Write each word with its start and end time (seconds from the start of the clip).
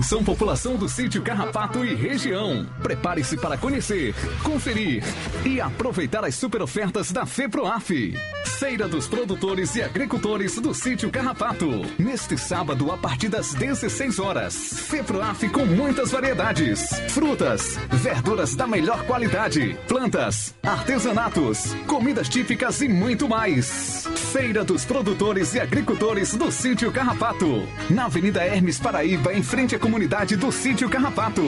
Atenção 0.00 0.24
população 0.24 0.76
do 0.76 0.88
sítio 0.88 1.20
Carrapato 1.20 1.84
e 1.84 1.94
região. 1.94 2.66
Prepare-se 2.82 3.36
para 3.36 3.58
conhecer, 3.58 4.14
conferir 4.42 5.04
e 5.44 5.60
aproveitar 5.60 6.24
as 6.24 6.34
super 6.36 6.62
ofertas 6.62 7.12
da 7.12 7.26
FEPROAF. 7.26 8.14
Feira 8.58 8.88
dos 8.88 9.06
Produtores 9.06 9.76
e 9.76 9.82
Agricultores 9.82 10.58
do 10.58 10.72
sítio 10.72 11.10
Carrapato. 11.10 11.82
Neste 11.98 12.38
sábado, 12.38 12.90
a 12.90 12.96
partir 12.96 13.28
das 13.28 13.52
16 13.52 14.18
horas. 14.18 14.54
FEPROAF 14.88 15.50
com 15.50 15.66
muitas 15.66 16.10
variedades. 16.10 16.88
Frutas, 17.10 17.78
verduras 17.90 18.56
da 18.56 18.66
melhor 18.66 19.04
qualidade, 19.04 19.78
plantas, 19.86 20.54
artesanatos, 20.62 21.74
comidas 21.86 22.26
típicas 22.26 22.80
e 22.80 22.88
muito 22.88 23.28
mais. 23.28 23.99
Feira 24.32 24.62
dos 24.62 24.84
Produtores 24.84 25.54
e 25.54 25.60
Agricultores 25.60 26.36
do 26.36 26.52
sítio 26.52 26.92
Carrapato. 26.92 27.66
Na 27.90 28.04
Avenida 28.04 28.44
Hermes 28.44 28.78
Paraíba, 28.78 29.34
em 29.34 29.42
frente 29.42 29.74
à 29.74 29.78
comunidade 29.78 30.36
do 30.36 30.52
sítio 30.52 30.88
Carrapato. 30.88 31.42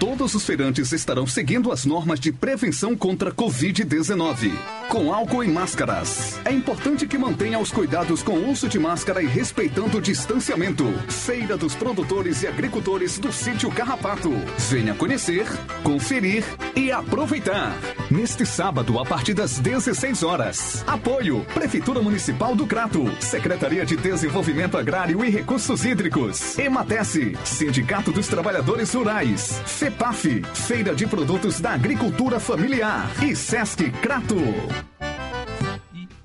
Todos 0.00 0.34
os 0.34 0.46
feirantes 0.46 0.92
estarão 0.92 1.26
seguindo 1.26 1.70
as 1.70 1.84
normas 1.84 2.18
de 2.18 2.32
prevenção 2.32 2.96
contra 2.96 3.28
a 3.28 3.32
Covid-19, 3.34 4.50
com 4.88 5.12
álcool 5.12 5.44
e 5.44 5.48
máscaras. 5.48 6.40
É 6.42 6.50
importante 6.50 7.06
que 7.06 7.18
mantenha 7.18 7.58
os 7.58 7.70
cuidados 7.70 8.22
com 8.22 8.32
o 8.32 8.50
uso 8.50 8.66
de 8.66 8.78
máscara 8.78 9.22
e 9.22 9.26
respeitando 9.26 9.98
o 9.98 10.00
distanciamento. 10.00 10.86
Feira 11.10 11.54
dos 11.54 11.74
Produtores 11.74 12.42
e 12.42 12.46
Agricultores 12.46 13.18
do 13.18 13.30
Sítio 13.30 13.70
Carrapato. 13.70 14.30
Venha 14.70 14.94
conhecer, 14.94 15.46
conferir 15.82 16.44
e 16.74 16.90
aproveitar. 16.90 17.76
Neste 18.10 18.46
sábado, 18.46 18.98
a 18.98 19.04
partir 19.04 19.34
das 19.34 19.58
16 19.58 20.22
horas. 20.22 20.82
Apoio: 20.86 21.44
Prefeitura 21.52 22.00
Municipal 22.00 22.56
do 22.56 22.66
Crato, 22.66 23.04
Secretaria 23.20 23.84
de 23.84 23.98
Desenvolvimento 23.98 24.78
Agrário 24.78 25.22
e 25.22 25.28
Recursos 25.28 25.84
Hídricos, 25.84 26.58
Ematece, 26.58 27.36
Sindicato 27.44 28.10
dos 28.10 28.28
Trabalhadores 28.28 28.94
Rurais, 28.94 29.60
FEPAF, 29.90 30.42
Feira 30.54 30.94
de 30.94 31.04
Produtos 31.06 31.60
da 31.60 31.72
Agricultura 31.72 32.38
Familiar 32.38 33.10
e 33.24 33.34
Sesc 33.34 33.90
Crato. 34.00 34.36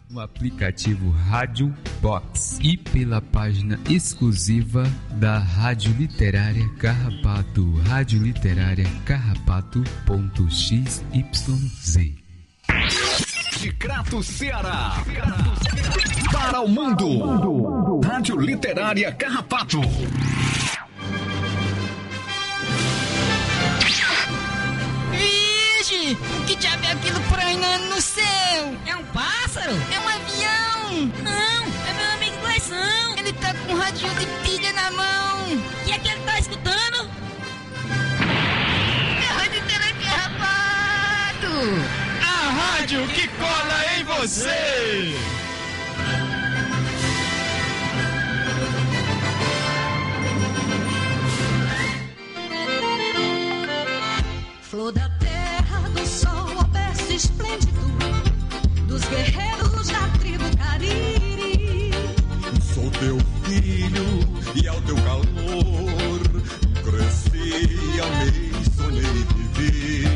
No 0.07 0.19
aplicativo 0.19 1.09
Rádio 1.09 1.73
Box 1.99 2.59
e 2.61 2.77
pela 2.77 3.19
página 3.21 3.79
exclusiva 3.89 4.83
da 5.13 5.39
Rádio 5.39 5.91
Literária 5.97 6.69
Carrapato, 6.77 7.73
Rádio 7.87 8.21
Literária 8.21 8.85
Carrapato.xyz. 9.03 11.03
De 13.59 13.71
Crato, 13.73 14.21
Ceará. 14.21 15.03
Para 16.31 16.61
o 16.61 16.67
mundo. 16.67 17.99
Rádio 18.05 18.39
Literária 18.39 19.11
Carrapato. 19.11 19.81
Vixe! 26.05 26.17
Que 26.45 26.55
diabo 26.55 26.85
é 26.85 26.91
aquilo 26.91 27.19
prainando 27.21 27.85
no 27.85 28.01
céu? 28.01 28.75
É 28.85 28.95
um 28.95 29.03
pássaro? 29.05 29.73
É 29.91 29.99
um 29.99 30.07
avião? 30.07 31.11
Não, 31.23 31.65
é 31.87 31.93
meu 31.93 32.11
amigo 32.13 32.37
Gleison. 32.41 33.15
Ele 33.17 33.33
tá 33.33 33.53
com 33.53 33.73
um 33.73 33.77
radinho 33.77 34.13
de 34.15 34.25
pilha 34.43 34.71
na 34.73 34.91
mão. 34.91 35.53
O 35.53 35.85
que 35.85 35.91
é 35.91 35.99
que 35.99 36.07
ele 36.09 36.21
tá 36.21 36.39
escutando? 36.39 37.09
É 39.21 39.27
a 39.27 39.33
Rádio 39.33 39.61
Literária 39.61 39.95
Carrapato. 40.03 41.53
A 42.21 42.51
rádio 42.51 43.07
que 43.07 43.27
cola 43.27 43.85
em 43.97 44.03
você! 44.03 45.15
Flor 54.61 54.91
da 54.91 55.14
esplêndido 57.15 57.81
dos 58.87 59.01
guerreiros 59.05 59.87
da 59.87 60.07
tribo 60.19 60.43
Cariri. 60.57 61.91
Sou 62.73 62.91
teu 62.91 63.17
filho 63.45 64.19
e 64.53 64.67
ao 64.67 64.81
teu 64.81 64.95
calor 64.97 66.19
cresci, 66.83 68.01
amei, 68.01 68.51
sonhei, 68.75 69.25
vivi. 69.55 70.07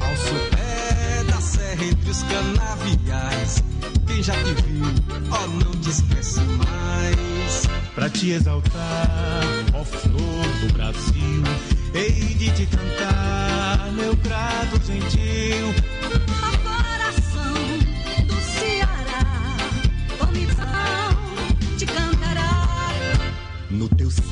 Ao 0.00 0.16
sopé 0.16 1.24
da 1.28 1.40
serra 1.40 1.84
entre 1.84 2.10
os 2.10 2.22
canaviais, 2.24 3.64
quem 4.06 4.22
já 4.22 4.34
te 4.34 4.54
viu, 4.62 4.86
ó, 5.30 5.46
não 5.46 5.72
te 5.80 5.90
esquece 5.90 6.40
mais. 6.40 7.68
Pra 7.94 8.10
te 8.10 8.30
exaltar, 8.32 9.46
ó 9.72 9.84
flor 9.84 10.48
do 10.60 10.72
Brasil, 10.72 11.42
hei 11.94 12.34
de 12.34 12.50
te 12.50 12.66
cantar, 12.66 13.92
meu 13.92 14.16
grato 14.16 14.80
gentil. 14.84 16.03
No 23.74 23.88
teu 23.88 24.08
céu, 24.08 24.22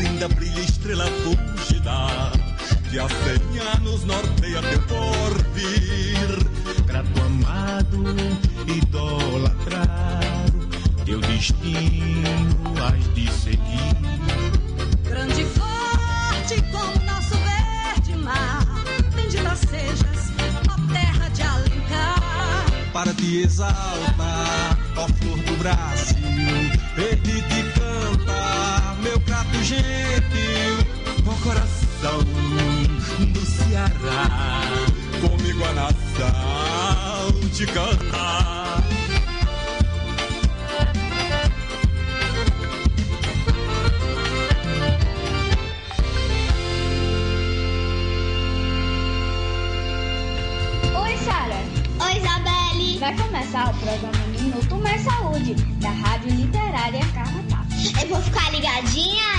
linda, 0.00 0.28
brilha 0.28 0.60
estrela 0.60 1.06
fugida, 1.06 2.30
que 2.88 3.00
há 3.00 3.08
cem 3.08 3.58
anos 3.74 4.04
norteia 4.04 4.62
teu 4.62 4.80
porvir. 4.82 6.28
Grato 6.86 7.20
amado, 7.22 8.04
idolatrado, 8.64 10.68
teu 11.04 11.20
destino 11.20 12.30
has 12.80 13.12
de 13.14 13.28
seguir. 13.32 13.96
Grande 15.02 15.42
e 15.42 15.46
forte 15.46 16.62
como 16.70 17.04
nosso 17.04 17.34
verde 17.38 18.14
mar. 18.22 18.64
Bendita 19.16 19.56
sejas, 19.56 20.30
ó 20.70 20.76
terra 20.92 21.28
de 21.30 21.42
Alencar. 21.42 22.70
Para 22.92 23.12
te 23.14 23.42
exaltar, 23.42 24.78
ó 24.96 25.08
flor 25.08 25.38
do 25.38 25.56
Brasil, 25.56 26.70
ele 26.96 27.16
te 27.16 27.42
canta, 27.72 27.75
meu 29.06 29.20
prato 29.20 29.62
gentil, 29.62 30.74
ó 31.26 31.44
coração 31.44 32.18
do 33.32 33.40
Ceará, 33.46 34.62
comigo 35.20 35.64
a 35.64 35.72
nação 35.74 37.40
te 37.54 37.66
canta. 37.66 38.82
Oi, 51.00 51.16
Sara. 51.18 51.60
Oi, 52.00 52.16
Isabelle. 52.18 52.98
Vai 52.98 53.16
começar 53.16 53.70
o 53.70 53.74
programa 53.78 54.26
Minuto 54.40 54.76
Mais 54.78 55.00
Saúde, 55.02 55.54
da 55.80 55.90
Rádio 55.90 56.30
Literária 56.30 57.06
Carrapato. 57.14 57.45
Ligadinha 58.56 59.35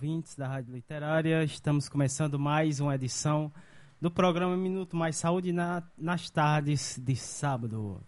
ouvintes 0.00 0.34
da 0.34 0.48
Rádio 0.48 0.72
Literária. 0.72 1.44
Estamos 1.44 1.86
começando 1.86 2.38
mais 2.38 2.80
uma 2.80 2.94
edição 2.94 3.52
do 4.00 4.10
programa 4.10 4.56
Minuto 4.56 4.96
Mais 4.96 5.16
Saúde 5.16 5.52
na- 5.52 5.82
nas 5.98 6.30
tardes 6.30 6.98
de 6.98 7.14
sábado. 7.14 8.00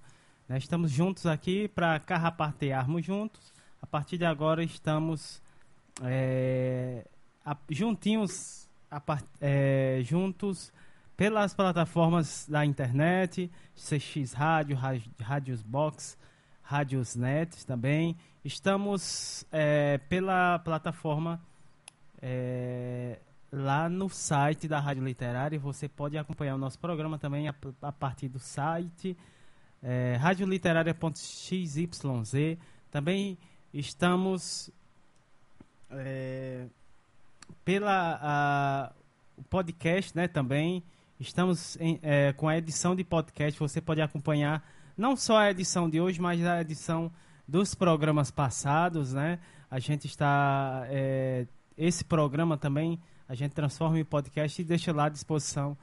Nós 0.49 0.63
estamos 0.63 0.91
juntos 0.91 1.27
aqui 1.27 1.69
para 1.69 2.01
carrapatearmos 2.01 3.05
juntos. 3.05 3.53
A 3.83 3.87
partir 3.87 4.17
de 4.17 4.25
agora 4.25 4.65
estamos 4.65 5.43
é, 6.03 7.07
a- 7.45 7.59
juntinhos 7.69 8.67
é, 9.39 10.01
juntos 10.03 10.73
pelas 11.15 11.53
plataformas 11.53 12.47
da 12.49 12.65
internet, 12.65 13.51
CX 13.77 14.33
Rádio, 14.33 14.79
Rádios 15.21 15.61
Box, 15.63 16.17
Rádios 16.63 17.15
Net 17.17 17.67
também. 17.67 18.17
Estamos 18.43 19.45
é, 19.53 19.99
pela 20.09 20.59
plataforma 20.61 21.39
é, 22.23 23.19
lá 23.51 23.89
no 23.89 24.09
site 24.09 24.69
da 24.69 24.79
Rádio 24.79 25.05
Literária. 25.05 25.59
Você 25.59 25.89
pode 25.89 26.17
acompanhar 26.17 26.55
o 26.55 26.59
nosso 26.59 26.79
programa 26.79 27.19
também 27.19 27.49
a, 27.49 27.55
a 27.83 27.93
partir 27.93 28.29
do 28.29 28.39
site 28.39 29.17
é, 29.83 30.17
radioliterária.xyz. 30.21 31.75
Também 32.91 33.37
estamos 33.75 34.71
é, 35.91 36.67
pela 37.65 38.19
a, 38.23 38.93
o 39.37 39.43
podcast, 39.43 40.17
né? 40.17 40.29
Também 40.29 40.83
estamos 41.19 41.77
em, 41.81 41.99
é, 42.03 42.33
com 42.33 42.49
a 42.49 42.57
edição 42.57 42.95
de 42.95 43.03
podcast. 43.03 43.59
Você 43.59 43.81
pode 43.81 44.01
acompanhar 44.01 44.65
não 44.97 45.17
só 45.17 45.39
a 45.39 45.51
edição 45.51 45.91
de 45.91 46.01
hoje, 46.01 46.21
mas 46.21 46.45
a 46.47 46.61
edição 46.61 47.11
dos 47.47 47.75
programas 47.75 48.31
passados, 48.31 49.13
né? 49.13 49.41
A 49.71 49.79
gente 49.79 50.07
está 50.07 50.85
é, 50.89 51.47
esse 51.77 52.05
programa 52.05 52.57
também 52.57 53.01
a 53.29 53.35
gente 53.35 53.53
transforma 53.53 53.99
em 53.99 54.05
podcast 54.05 54.61
e 54.61 54.65
deixa 54.65 54.93
lá 54.93 55.07
à 55.07 55.09
disposição 55.09 55.77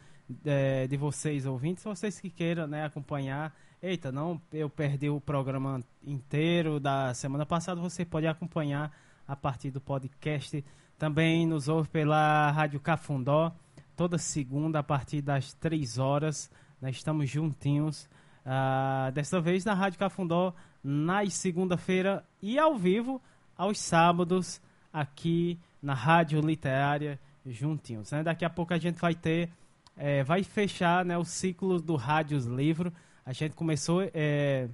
é, 0.45 0.87
de 0.87 0.95
vocês 0.97 1.45
ouvintes, 1.45 1.83
vocês 1.83 2.19
que 2.19 2.29
queiram 2.29 2.67
né, 2.67 2.85
acompanhar. 2.85 3.55
Eita, 3.81 4.11
não, 4.11 4.39
eu 4.51 4.69
perdi 4.69 5.09
o 5.09 5.19
programa 5.19 5.81
inteiro 6.03 6.79
da 6.79 7.13
semana 7.13 7.45
passada, 7.45 7.81
você 7.81 8.05
pode 8.05 8.27
acompanhar 8.27 8.91
a 9.27 9.35
partir 9.35 9.71
do 9.71 9.81
podcast. 9.81 10.63
Também 10.97 11.47
nos 11.47 11.67
ouve 11.67 11.89
pela 11.89 12.51
Rádio 12.51 12.79
Cafundó, 12.79 13.51
toda 13.95 14.17
segunda 14.17 14.79
a 14.79 14.83
partir 14.83 15.21
das 15.21 15.53
3 15.53 15.97
horas. 15.97 16.51
Nós 16.81 16.97
estamos 16.97 17.29
juntinhos. 17.29 18.09
Uh, 18.45 19.11
dessa 19.11 19.39
vez 19.39 19.65
na 19.65 19.73
Rádio 19.73 19.99
Cafundó, 19.99 20.53
nas 20.83 21.33
segunda-feira 21.33 22.25
e 22.41 22.59
ao 22.59 22.75
vivo, 22.77 23.21
aos 23.57 23.79
sábados, 23.79 24.61
aqui 24.91 25.59
na 25.81 25.93
Rádio 25.93 26.41
Literária 26.41 27.19
juntinhos. 27.45 28.11
Né? 28.11 28.23
Daqui 28.23 28.45
a 28.45 28.49
pouco 28.49 28.73
a 28.73 28.77
gente 28.77 28.99
vai 28.99 29.15
ter, 29.15 29.49
é, 29.95 30.23
vai 30.23 30.43
fechar 30.43 31.05
né, 31.05 31.17
o 31.17 31.23
ciclo 31.23 31.79
do 31.79 31.95
Rádios 31.95 32.45
Livro. 32.45 32.93
A 33.25 33.33
gente 33.33 33.55
começou 33.55 34.01
é, 34.13 34.67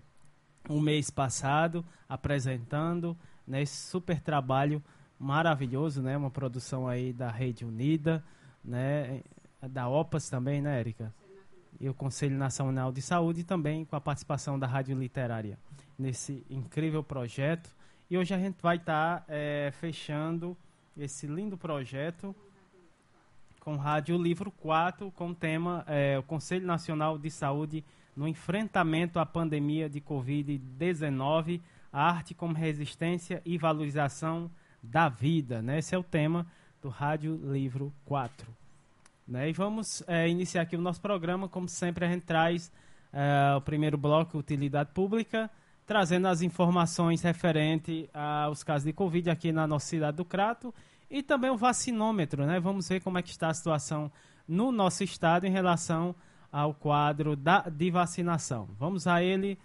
um 0.69 0.79
mês 0.79 1.09
passado 1.09 1.85
apresentando 2.07 3.17
né, 3.47 3.61
esse 3.61 3.89
super 3.89 4.19
trabalho 4.19 4.83
maravilhoso, 5.19 6.01
né? 6.01 6.17
Uma 6.17 6.29
produção 6.29 6.87
aí 6.87 7.13
da 7.13 7.29
Rede 7.29 7.65
Unida, 7.65 8.23
né? 8.63 9.21
Da 9.69 9.87
OPAS 9.87 10.29
também, 10.29 10.61
né, 10.61 10.79
Érica? 10.79 11.13
E 11.79 11.89
o 11.89 11.93
Conselho 11.93 12.37
Nacional 12.37 12.91
de 12.91 13.01
Saúde 13.01 13.43
também 13.43 13.85
com 13.85 13.95
a 13.95 14.01
participação 14.01 14.57
da 14.57 14.67
Rádio 14.67 14.97
Literária 14.97 15.57
nesse 15.97 16.45
incrível 16.49 17.03
projeto. 17.03 17.69
E 18.09 18.17
hoje 18.17 18.33
a 18.33 18.37
gente 18.37 18.61
vai 18.61 18.77
estar 18.77 19.21
tá, 19.21 19.25
é, 19.27 19.71
fechando 19.79 20.55
esse 20.97 21.27
lindo 21.27 21.57
projeto 21.57 22.33
com 23.59 23.75
Rádio 23.75 24.17
Livro 24.17 24.49
4, 24.49 25.11
com 25.11 25.29
o 25.29 25.35
tema 25.35 25.83
é, 25.87 26.17
o 26.17 26.23
Conselho 26.23 26.65
Nacional 26.65 27.17
de 27.17 27.29
Saúde 27.29 27.83
no 28.15 28.27
enfrentamento 28.27 29.19
à 29.19 29.25
pandemia 29.25 29.89
de 29.89 29.99
Covid-19, 29.99 31.59
arte 31.91 32.33
como 32.33 32.53
resistência 32.53 33.41
e 33.43 33.57
valorização 33.57 34.49
da 34.81 35.09
vida. 35.09 35.61
Né? 35.61 35.79
Esse 35.79 35.95
é 35.95 35.97
o 35.97 36.03
tema 36.03 36.47
do 36.81 36.87
Rádio 36.87 37.35
Livro 37.51 37.91
4. 38.05 38.47
Né? 39.27 39.49
E 39.49 39.53
vamos 39.53 40.01
é, 40.07 40.29
iniciar 40.29 40.61
aqui 40.61 40.77
o 40.77 40.81
nosso 40.81 41.01
programa. 41.01 41.49
Como 41.49 41.67
sempre, 41.67 42.05
a 42.05 42.09
gente 42.09 42.25
traz 42.25 42.71
é, 43.11 43.55
o 43.55 43.61
primeiro 43.61 43.97
bloco, 43.97 44.37
Utilidade 44.37 44.91
Pública, 44.93 45.49
trazendo 45.85 46.27
as 46.27 46.41
informações 46.41 47.21
referentes 47.21 48.07
aos 48.13 48.63
casos 48.63 48.85
de 48.85 48.93
Covid 48.93 49.29
aqui 49.29 49.51
na 49.51 49.67
nossa 49.67 49.85
cidade 49.85 50.17
do 50.17 50.25
Crato 50.25 50.73
e 51.09 51.21
também 51.21 51.51
o 51.51 51.57
vacinômetro, 51.57 52.45
né? 52.45 52.59
Vamos 52.59 52.89
ver 52.89 53.01
como 53.01 53.17
é 53.17 53.21
que 53.21 53.29
está 53.29 53.49
a 53.49 53.53
situação 53.53 54.11
no 54.47 54.71
nosso 54.71 55.03
estado 55.03 55.45
em 55.45 55.51
relação 55.51 56.15
ao 56.51 56.73
quadro 56.73 57.35
da, 57.35 57.61
de 57.61 57.91
vacinação. 57.91 58.67
Vamos 58.79 59.07
a 59.07 59.21
ele. 59.21 59.57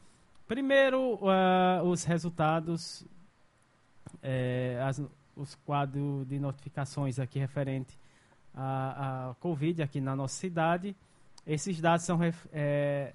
Primeiro, 0.47 1.15
uh, 1.15 1.83
os 1.85 2.05
resultados, 2.05 3.07
é, 4.23 4.81
as, 4.85 5.01
os 5.37 5.55
quadros 5.55 6.27
de 6.27 6.39
notificações 6.39 7.19
aqui 7.19 7.39
referente 7.39 7.99
à, 8.55 9.31
à 9.31 9.35
Covid 9.37 9.83
aqui 9.83 10.01
na 10.01 10.15
nossa 10.17 10.35
cidade. 10.35 10.95
Esses 11.47 11.81
dados 11.81 12.05
são, 12.05 12.19
é, 12.53 13.15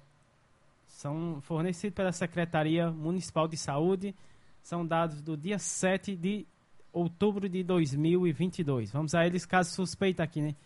são 0.96 1.40
fornecidos 1.42 1.94
pela 1.94 2.10
Secretaria 2.10 2.90
Municipal 2.90 3.46
de 3.46 3.58
Saúde. 3.58 4.14
São 4.62 4.86
dados 4.86 5.20
do 5.20 5.36
dia 5.36 5.58
7 5.58 6.16
de 6.16 6.46
outubro 6.90 7.50
de 7.50 7.62
2022. 7.62 8.92
Vamos 8.92 9.14
a 9.14 9.26
eles, 9.26 9.44
caso 9.44 9.74
suspeito 9.74 10.22
aqui, 10.22 10.40
né? 10.40 10.56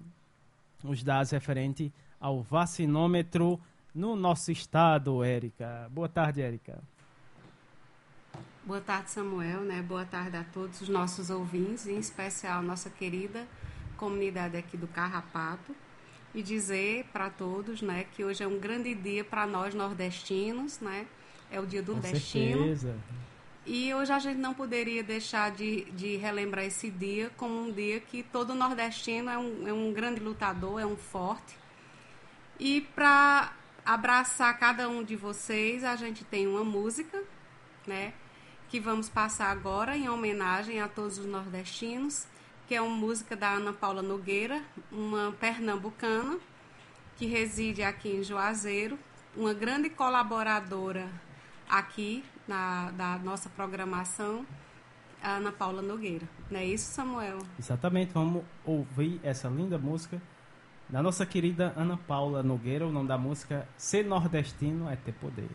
os 0.85 1.03
dados 1.03 1.31
referentes 1.31 1.91
ao 2.21 2.43
vacinômetro 2.43 3.61
no 3.95 4.15
nosso 4.15 4.53
estado, 4.53 5.25
Érica. 5.25 5.89
Boa 5.91 6.09
tarde, 6.09 6.43
Érica. 6.43 6.79
Boa 8.65 8.81
tarde, 8.81 9.11
Samuel, 9.11 9.61
né? 9.63 9.83
Boa 9.83 10.05
tarde 10.05 10.37
a 10.37 10.45
todos 10.45 10.81
os 10.81 10.89
nossos 10.89 11.31
ouvintes, 11.31 11.87
em 11.87 11.99
especial 11.99 12.63
nossa 12.63 12.91
querida 12.91 13.47
comunidade 13.97 14.57
aqui 14.57 14.77
do 14.77 14.87
Carrapato. 14.87 15.75
E 16.33 16.43
dizer 16.43 17.07
para 17.13 17.29
todos, 17.29 17.83
né, 17.83 18.05
que 18.05 18.25
hoje 18.25 18.45
é 18.45 18.47
um 18.47 18.59
grande 18.59 18.95
dia 18.95 19.25
para 19.25 19.47
nós 19.47 19.75
nordestinos, 19.75 20.79
né? 20.79 21.07
É 21.51 21.61
o 21.61 21.67
dia 21.67 21.83
do 21.83 21.95
Com 21.95 22.01
destino. 22.01 22.59
certeza. 22.59 22.97
E 23.67 23.93
hoje 23.93 24.13
a 24.13 24.19
gente 24.19 24.39
não 24.39 24.55
poderia 24.55 25.03
deixar 25.03 25.51
de, 25.51 25.85
de 25.93 26.17
relembrar 26.17 26.65
esse 26.65 26.91
dia 26.91 27.31
como 27.37 27.61
um 27.61 27.71
dia 27.71 28.01
que 28.01 28.23
todo 28.23 28.55
nordestino 28.55 29.31
é 29.31 29.39
um, 29.39 29.69
é 29.69 29.73
um 29.73 29.93
grande 29.93 30.21
lutador, 30.21 30.81
é 30.81 30.87
um 30.87 30.97
forte. 30.97 31.57
E 32.59 32.81
para 32.95 33.53
abraçar 33.85 34.59
cada 34.59 34.89
um 34.89 35.05
de 35.05 35.15
vocês, 35.15 35.85
a 35.85 35.95
gente 35.95 36.25
tem 36.25 36.47
uma 36.47 36.65
música, 36.65 37.23
né? 37.87 38.13
Que 38.69 38.81
vamos 38.81 39.09
passar 39.09 39.51
agora 39.51 39.97
em 39.97 40.09
homenagem 40.09 40.81
a 40.81 40.89
todos 40.89 41.19
os 41.19 41.27
nordestinos, 41.27 42.27
que 42.67 42.75
é 42.75 42.81
uma 42.81 42.95
música 42.97 43.37
da 43.37 43.51
Ana 43.51 43.73
Paula 43.73 44.03
Nogueira, 44.03 44.63
uma 44.91 45.33
pernambucana 45.39 46.39
que 47.17 47.27
reside 47.27 47.83
aqui 47.83 48.09
em 48.17 48.23
Juazeiro, 48.23 48.99
uma 49.37 49.53
grande 49.53 49.91
colaboradora 49.91 51.09
aqui 51.71 52.25
na, 52.47 52.91
da 52.91 53.19
nossa 53.19 53.49
programação, 53.49 54.45
a 55.23 55.37
Ana 55.37 55.53
Paula 55.53 55.81
Nogueira. 55.81 56.29
Não 56.51 56.59
é 56.59 56.65
isso, 56.65 56.91
Samuel? 56.93 57.39
Exatamente, 57.59 58.13
vamos 58.13 58.43
ouvir 58.65 59.21
essa 59.23 59.49
linda 59.49 59.79
música 59.79 60.21
da 60.89 61.03
nossa 61.03 61.25
querida 61.25 61.73
Ana 61.77 61.97
Paula 61.97 62.43
Nogueira. 62.43 62.87
O 62.87 62.93
nome 62.93 63.09
da 63.09 63.17
música 63.17 63.55
é 63.55 63.67
Ser 63.77 64.05
Nordestino 64.05 64.91
é 64.91 64.97
Ter 64.97 65.13
Poder. 65.13 65.51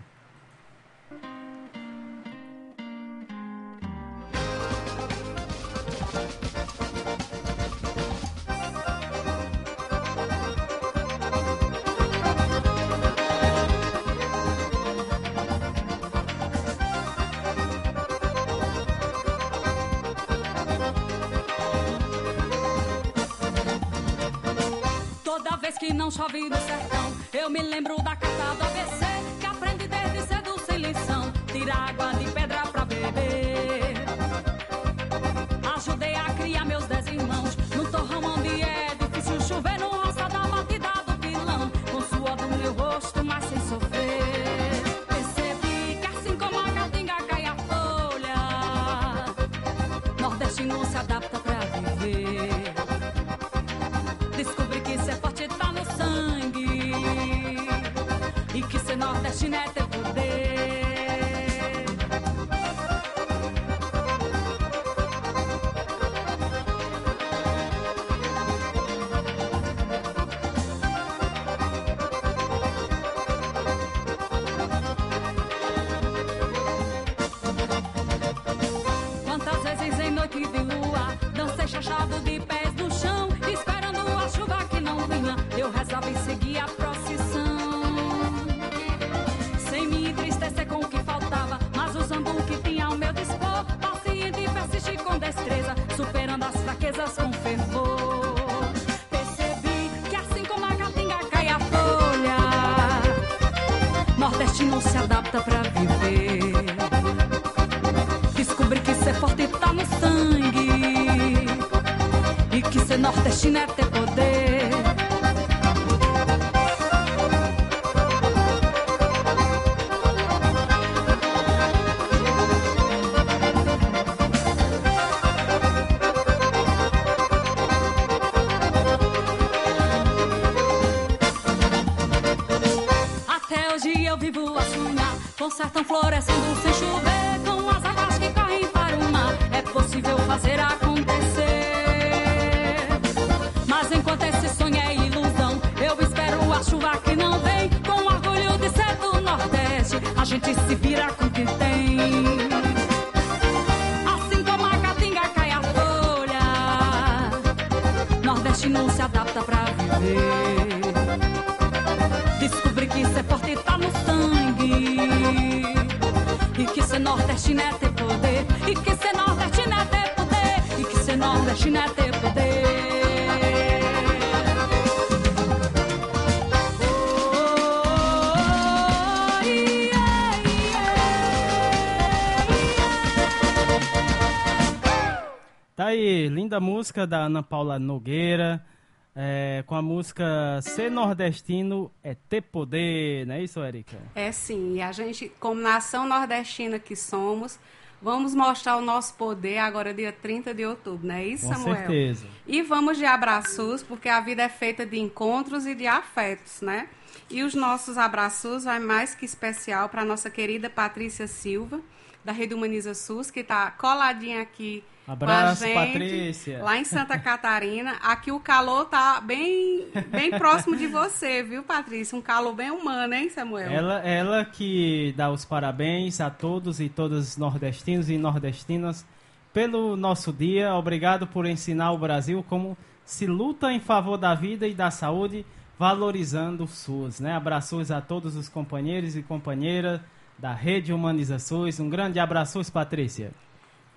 Música 186.95 187.05
da 187.07 187.25
Ana 187.25 187.43
Paula 187.43 187.77
Nogueira. 187.77 188.65
é, 189.13 189.63
com 189.67 189.75
a 189.75 189.81
música 189.81 190.61
Ser 190.61 190.89
Nordestino 190.89 191.91
é 192.01 192.15
Ter 192.15 192.41
Poder, 192.41 193.25
não 193.27 193.35
é 193.35 193.43
isso, 193.43 193.61
Erika? 193.61 193.97
É 194.15 194.31
sim, 194.31 194.75
e 194.75 194.81
a 194.81 194.93
gente, 194.93 195.29
como 195.39 195.59
nação 195.59 196.07
nordestina 196.07 196.79
que 196.79 196.95
somos, 196.95 197.59
vamos 198.01 198.33
mostrar 198.33 198.77
o 198.77 198.81
nosso 198.81 199.13
poder 199.15 199.57
agora 199.57 199.93
dia 199.93 200.13
30 200.13 200.53
de 200.53 200.65
outubro, 200.65 201.05
não 201.05 201.15
é 201.15 201.25
isso, 201.25 201.47
Com 201.47 201.53
Samuel? 201.53 201.75
certeza. 201.75 202.27
E 202.47 202.61
vamos 202.61 202.97
de 202.97 203.05
abraços, 203.05 203.83
porque 203.83 204.07
a 204.07 204.21
vida 204.21 204.43
é 204.43 204.49
feita 204.49 204.85
de 204.85 204.97
encontros 204.97 205.65
e 205.65 205.75
de 205.75 205.87
afetos, 205.87 206.61
né? 206.61 206.87
E 207.29 207.43
os 207.43 207.53
nossos 207.53 207.97
abraços 207.97 208.63
vai 208.63 208.79
mais 208.79 209.13
que 209.13 209.25
especial 209.25 209.89
para 209.89 210.01
a 210.03 210.05
nossa 210.05 210.29
querida 210.29 210.69
Patrícia 210.69 211.27
Silva, 211.27 211.81
da 212.23 212.31
Rede 212.31 212.53
Humaniza 212.53 212.93
SUS, 212.93 213.29
que 213.31 213.41
está 213.41 213.71
coladinha 213.71 214.41
aqui 214.41 214.81
Abraço, 215.07 215.63
gente, 215.63 215.75
Patrícia. 215.75 216.63
lá 216.63 216.77
em 216.77 216.83
Santa 216.83 217.19
Catarina. 217.19 217.91
Aqui 218.01 218.31
o 218.31 218.39
calor 218.39 218.85
tá 218.85 219.21
bem, 219.21 219.85
bem 220.07 220.31
próximo 220.31 220.75
de 220.75 220.87
você, 220.87 221.43
viu, 221.43 221.61
Patrícia? 221.61 222.17
Um 222.17 222.21
calor 222.21 222.55
bem 222.55 222.71
humano, 222.71 223.13
hein, 223.13 223.29
Samuel? 223.29 223.69
Ela, 223.69 223.99
ela 223.99 224.45
que 224.45 225.13
dá 225.15 225.29
os 225.29 225.45
parabéns 225.45 226.19
a 226.19 226.31
todos 226.31 226.79
e 226.79 226.89
todas 226.89 227.29
os 227.29 227.37
nordestinos 227.37 228.09
e 228.09 228.17
nordestinas 228.17 229.05
pelo 229.53 229.95
nosso 229.95 230.33
dia. 230.33 230.73
Obrigado 230.73 231.27
por 231.27 231.45
ensinar 231.45 231.91
o 231.91 231.97
Brasil 231.99 232.43
como 232.49 232.75
se 233.05 233.27
luta 233.27 233.71
em 233.71 233.79
favor 233.79 234.17
da 234.17 234.33
vida 234.33 234.67
e 234.67 234.73
da 234.73 234.89
saúde, 234.89 235.45
valorizando 235.77 236.63
o 236.63 236.67
SUS. 236.67 237.19
Né? 237.19 237.31
Abraços 237.31 237.91
a 237.91 238.01
todos 238.01 238.35
os 238.35 238.49
companheiros 238.49 239.15
e 239.15 239.21
companheiras 239.21 240.01
da 240.37 240.51
Rede 240.51 240.91
Humaniza 240.91 241.37
SUS. 241.37 241.79
Um 241.79 241.89
grande 241.89 242.19
abraço, 242.19 242.59
Patrícia. 242.71 243.31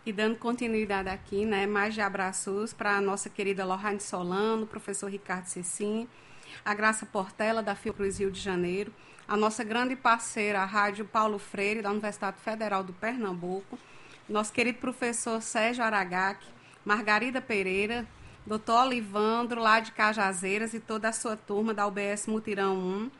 E 0.07 0.12
dando 0.12 0.37
continuidade 0.37 1.09
aqui, 1.09 1.45
né, 1.45 1.67
mais 1.67 1.93
de 1.93 2.00
abraços 2.00 2.73
para 2.73 2.97
a 2.97 3.00
nossa 3.00 3.28
querida 3.28 3.64
Lohane 3.64 4.00
Solano, 4.00 4.67
professor 4.67 5.11
Ricardo 5.11 5.47
Cecim, 5.47 6.09
a 6.64 6.75
Graça 6.75 7.05
Portela, 7.05 7.62
da 7.62 7.75
Fiocruz 7.75 8.19
Rio 8.19 8.31
de 8.31 8.40
Janeiro, 8.40 8.93
a 9.26 9.37
nossa 9.37 9.62
grande 9.62 9.95
parceira, 9.95 10.61
a 10.61 10.64
Rádio 10.64 11.05
Paulo 11.05 11.38
Freire, 11.38 11.83
da 11.83 11.90
Universidade 11.90 12.38
Federal 12.40 12.83
do 12.83 12.95
Pernambuco, 12.95 13.78
nosso 14.28 14.52
querido 14.52 14.78
professor 14.78 15.43
Sérgio 15.43 15.85
Aragac, 15.85 16.45
Margarida 16.85 17.40
Pereira, 17.40 18.07
doutor 18.47 18.87
Olivandro, 18.87 19.61
lá 19.61 19.81
de 19.81 19.93
Cajazeiras, 19.93 20.73
e 20.73 20.81
toda 20.81 21.09
a 21.11 21.12
sua 21.12 21.37
turma 21.37 21.75
da 21.75 21.87
UBS 21.87 22.26
Mutirão 22.26 22.76
1, 22.76 23.11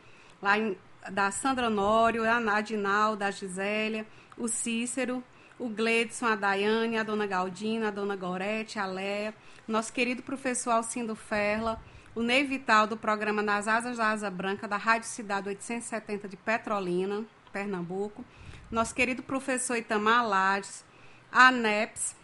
lá 0.41 0.57
em, 0.57 0.75
da 1.11 1.29
Sandra 1.29 1.69
Nório, 1.69 2.27
a 2.27 2.39
Nadinal, 2.39 3.15
da 3.15 3.29
Gisélia, 3.29 4.07
o 4.35 4.47
Cícero, 4.47 5.23
o 5.59 5.67
Gledson, 5.67 6.25
a 6.25 6.35
Daiane, 6.35 6.97
a 6.97 7.03
dona 7.03 7.27
Galdina, 7.27 7.89
a 7.89 7.91
dona 7.91 8.15
Gorete, 8.15 8.79
a 8.79 8.85
Léa, 8.85 9.33
nosso 9.67 9.91
querido 9.91 10.23
professor 10.23 10.71
Alcindo 10.71 11.15
Ferla, 11.15 11.79
o 12.15 12.23
Ney 12.23 12.45
Vital 12.45 12.87
do 12.87 12.95
programa 12.95 13.41
Nas 13.41 13.67
Asas 13.67 13.97
da 13.97 14.09
Asa 14.09 14.31
Branca, 14.31 14.67
da 14.67 14.77
Rádio 14.77 15.07
Cidade 15.07 15.49
870 15.49 16.29
de 16.29 16.37
Petrolina, 16.37 17.25
Pernambuco, 17.51 18.23
nosso 18.71 18.95
querido 18.95 19.21
professor 19.21 19.75
Itamar 19.75 20.25
Lades, 20.25 20.85
a 21.31 21.49
ANEPS, 21.49 22.15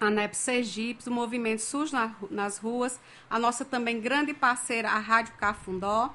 a 0.00 0.06
ANEPS 0.06 0.38
Sergipe, 0.38 1.08
o 1.08 1.12
Movimento 1.12 1.62
SUS 1.62 1.90
na, 1.90 2.14
nas 2.30 2.58
Ruas, 2.58 3.00
a 3.28 3.38
nossa 3.38 3.64
também 3.64 4.00
grande 4.00 4.32
parceira, 4.32 4.90
a 4.90 4.98
Rádio 4.98 5.34
Cafundó, 5.34 6.14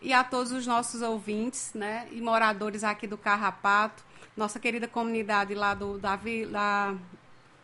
e 0.00 0.12
a 0.12 0.24
todos 0.24 0.52
os 0.52 0.66
nossos 0.66 1.02
ouvintes 1.02 1.72
né, 1.74 2.06
e 2.10 2.20
moradores 2.20 2.84
aqui 2.84 3.06
do 3.06 3.16
Carrapato, 3.16 4.04
nossa 4.36 4.58
querida 4.58 4.88
comunidade 4.88 5.54
lá 5.54 5.74
do, 5.74 5.98
da, 5.98 6.18
da 6.50 6.94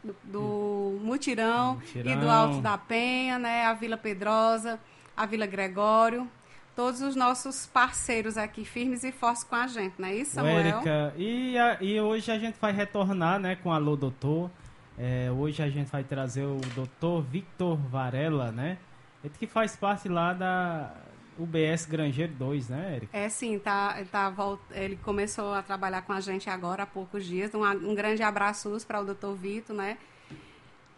do, 0.03 0.17
do 0.25 1.01
Mutirão, 1.03 1.75
Mutirão, 1.75 2.13
e 2.13 2.17
do 2.17 2.31
Alto 2.31 2.61
da 2.61 2.79
Penha, 2.79 3.39
né, 3.39 3.67
a 3.67 3.75
Vila 3.75 3.97
Pedrosa, 3.97 4.79
a 5.17 5.27
Vila 5.27 5.47
Gregório, 5.47 6.29
todos 6.75 7.01
os 7.03 7.15
nossos 7.15 7.67
parceiros 7.67 8.39
aqui 8.39 8.65
firmes 8.65 9.05
e 9.05 9.13
fortes 9.13 9.45
com 9.45 9.57
a 9.57 9.67
gente, 9.67 9.95
não 9.99 10.09
é 10.09 10.15
isso, 10.15 10.33
Samuel? 10.33 10.59
Érica, 10.59 11.15
e, 11.17 11.59
a, 11.59 11.79
e 11.81 12.01
hoje 12.01 12.31
a 12.31 12.39
gente 12.39 12.57
vai 12.61 12.73
retornar, 12.73 13.39
né, 13.39 13.57
com 13.57 13.73
Alô 13.73 13.97
Doutor. 13.97 14.51
É, 14.99 15.31
hoje 15.31 15.63
a 15.63 15.69
gente 15.71 15.91
vai 15.91 16.05
trazer 16.05 16.45
o 16.45 16.61
doutor 16.75 17.23
Victor 17.23 17.75
Varela, 17.75 18.53
né? 18.53 18.77
Ele 19.25 19.33
que 19.39 19.47
faz 19.47 19.75
parte 19.75 20.11
lá 20.11 20.35
da 20.35 20.93
UBS 21.41 21.87
Grangeiro 21.87 22.33
2, 22.35 22.69
né, 22.69 22.97
Érica? 22.97 23.17
É 23.17 23.29
sim, 23.29 23.59
tá, 23.59 23.97
tá, 24.13 24.33
ele 24.73 24.97
começou 24.97 25.55
a 25.55 25.63
trabalhar 25.63 26.03
com 26.03 26.13
a 26.13 26.21
gente 26.21 26.51
agora 26.51 26.83
há 26.83 26.87
poucos 26.87 27.25
dias. 27.25 27.55
Um, 27.55 27.65
um 27.65 27.95
grande 27.95 28.23
abraço 28.23 28.77
para 28.87 29.01
o 29.01 29.05
doutor 29.05 29.35
Vitor, 29.35 29.75
né? 29.75 29.97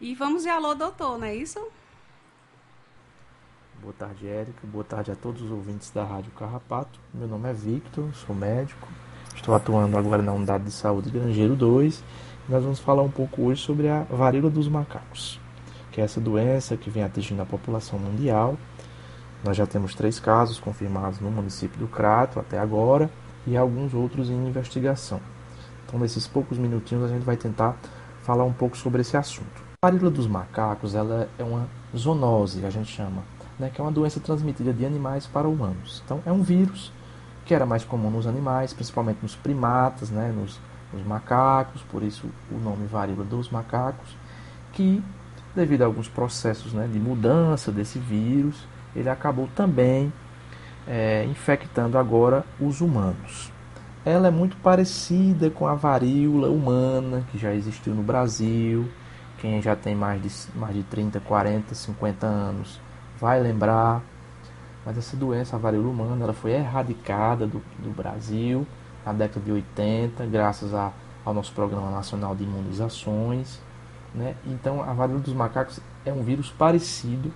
E 0.01 0.15
vamos 0.17 0.43
de 0.43 0.49
alô, 0.49 0.75
doutor, 0.75 1.17
não 1.17 1.27
é 1.27 1.35
isso? 1.35 1.65
Boa 3.81 3.95
tarde, 3.95 4.27
Érica. 4.27 4.61
Boa 4.65 4.85
tarde 4.85 5.13
a 5.13 5.17
todos 5.17 5.43
os 5.43 5.51
ouvintes 5.51 5.91
da 5.91 6.05
Rádio 6.05 6.33
Carrapato. 6.33 6.99
Meu 7.15 7.29
nome 7.29 7.49
é 7.49 7.53
Victor, 7.53 8.13
sou 8.15 8.35
médico. 8.35 8.89
Estou 9.35 9.55
atuando 9.55 9.97
agora 9.97 10.23
na 10.23 10.33
Unidade 10.33 10.65
de 10.65 10.73
Saúde 10.73 11.11
Grangeiro 11.11 11.55
2. 11.55 12.03
E 12.49 12.53
nós 12.53 12.65
vamos 12.65 12.81
falar 12.81 13.03
um 13.03 13.11
pouco 13.11 13.43
hoje 13.43 13.63
sobre 13.63 13.89
a 13.89 14.03
varíola 14.03 14.51
dos 14.51 14.67
macacos, 14.67 15.41
que 15.93 16.01
é 16.01 16.05
essa 16.05 16.21
doença 16.21 16.77
que 16.77 16.91
vem 16.91 17.05
atingindo 17.05 17.43
a 17.43 17.47
população 17.47 17.99
mundial 17.99 18.57
nós 19.45 19.57
já 19.57 19.67
temos 19.67 19.95
três 19.95 20.21
casos 20.21 20.61
confirmados 20.61 21.21
no 21.21 21.31
município 21.31 21.79
do 21.79 21.89
Crato 21.89 22.39
até 22.39 22.59
agora 22.59 23.11
e 23.47 23.57
alguns 23.57 23.93
outros 23.93 24.31
em 24.31 24.47
investigação. 24.47 25.21
Então, 25.87 25.99
nesses 25.99 26.27
poucos 26.27 26.59
minutinhos, 26.59 27.05
a 27.05 27.09
gente 27.09 27.25
vai 27.25 27.37
tentar 27.37 27.77
falar 28.23 28.45
um 28.45 28.53
pouco 28.53 28.77
sobre 28.77 29.03
esse 29.03 29.17
assunto. 29.17 29.63
A 29.83 29.89
varíola 29.89 30.11
dos 30.11 30.27
macacos 30.27 30.95
ela 30.95 31.29
é 31.39 31.43
uma 31.43 31.67
zoonose, 31.97 32.65
a 32.65 32.71
gente 32.71 32.91
chama, 32.91 33.25
né, 33.59 33.69
que 33.69 33.81
é 33.81 33.85
uma 33.85 33.91
doença 33.91 34.21
transmitida 34.21 34.73
de 34.73 34.87
animais 34.87 35.27
para 35.27 35.49
humanos. 35.49 36.03
Então, 36.05 36.23
é 36.25 36.31
um 36.31 36.43
vírus 36.43 36.93
que 37.45 37.53
era 37.53 37.67
mais 37.67 37.85
comum 37.85 38.11
nos 38.11 38.27
animais, 38.27 38.73
principalmente 38.73 39.19
nos 39.23 39.35
primatas, 39.35 40.09
né, 40.09 40.33
nos, 40.33 40.61
nos 40.93 41.05
macacos, 41.05 41.83
por 41.91 42.03
isso 42.03 42.29
o 42.51 42.59
nome 42.59 42.87
varíola 42.87 43.25
dos 43.25 43.51
macacos, 43.51 44.17
que, 44.73 45.03
devido 45.55 45.83
a 45.83 45.87
alguns 45.87 46.09
processos 46.09 46.73
né, 46.73 46.89
de 46.91 47.01
mudança 47.01 47.73
desse 47.73 47.99
vírus, 47.99 48.65
ele 48.95 49.09
acabou 49.09 49.49
também 49.55 50.13
é, 50.87 51.25
infectando 51.25 51.99
agora 51.99 52.45
os 52.61 52.81
humanos. 52.81 53.53
Ela 54.05 54.29
é 54.29 54.31
muito 54.31 54.57
parecida 54.57 55.49
com 55.49 55.67
a 55.67 55.75
varíola 55.75 56.49
humana 56.49 57.25
que 57.31 57.39
já 57.39 57.55
existiu 57.55 57.95
no 57.95 58.03
Brasil. 58.03 58.89
Quem 59.39 59.63
já 59.63 59.77
tem 59.77 59.95
mais 59.95 60.21
de, 60.21 60.59
mais 60.59 60.75
de 60.75 60.83
30, 60.83 61.21
40, 61.21 61.75
50 61.75 62.27
anos 62.27 62.81
vai 63.19 63.41
lembrar. 63.41 64.03
Mas 64.85 64.99
essa 64.99 65.17
doença, 65.17 65.55
a 65.55 65.59
varíola 65.59 65.89
humana, 65.89 66.25
ela 66.25 66.33
foi 66.33 66.53
erradicada 66.53 67.47
do, 67.47 67.63
do 67.79 67.91
Brasil 67.91 68.67
na 69.07 69.13
década 69.13 69.45
de 69.45 69.53
80, 69.53 70.27
graças 70.27 70.75
a, 70.75 70.93
ao 71.25 71.33
nosso 71.33 71.53
Programa 71.53 71.91
Nacional 71.91 72.35
de 72.35 72.45
Imunizações. 72.45 73.61
Né? 74.15 74.35
Então, 74.45 74.83
a 74.83 74.93
varíola 74.93 75.21
dos 75.21 75.35
macacos 75.35 75.81
é 76.05 76.13
um 76.13 76.23
vírus 76.23 76.51
parecido, 76.51 77.33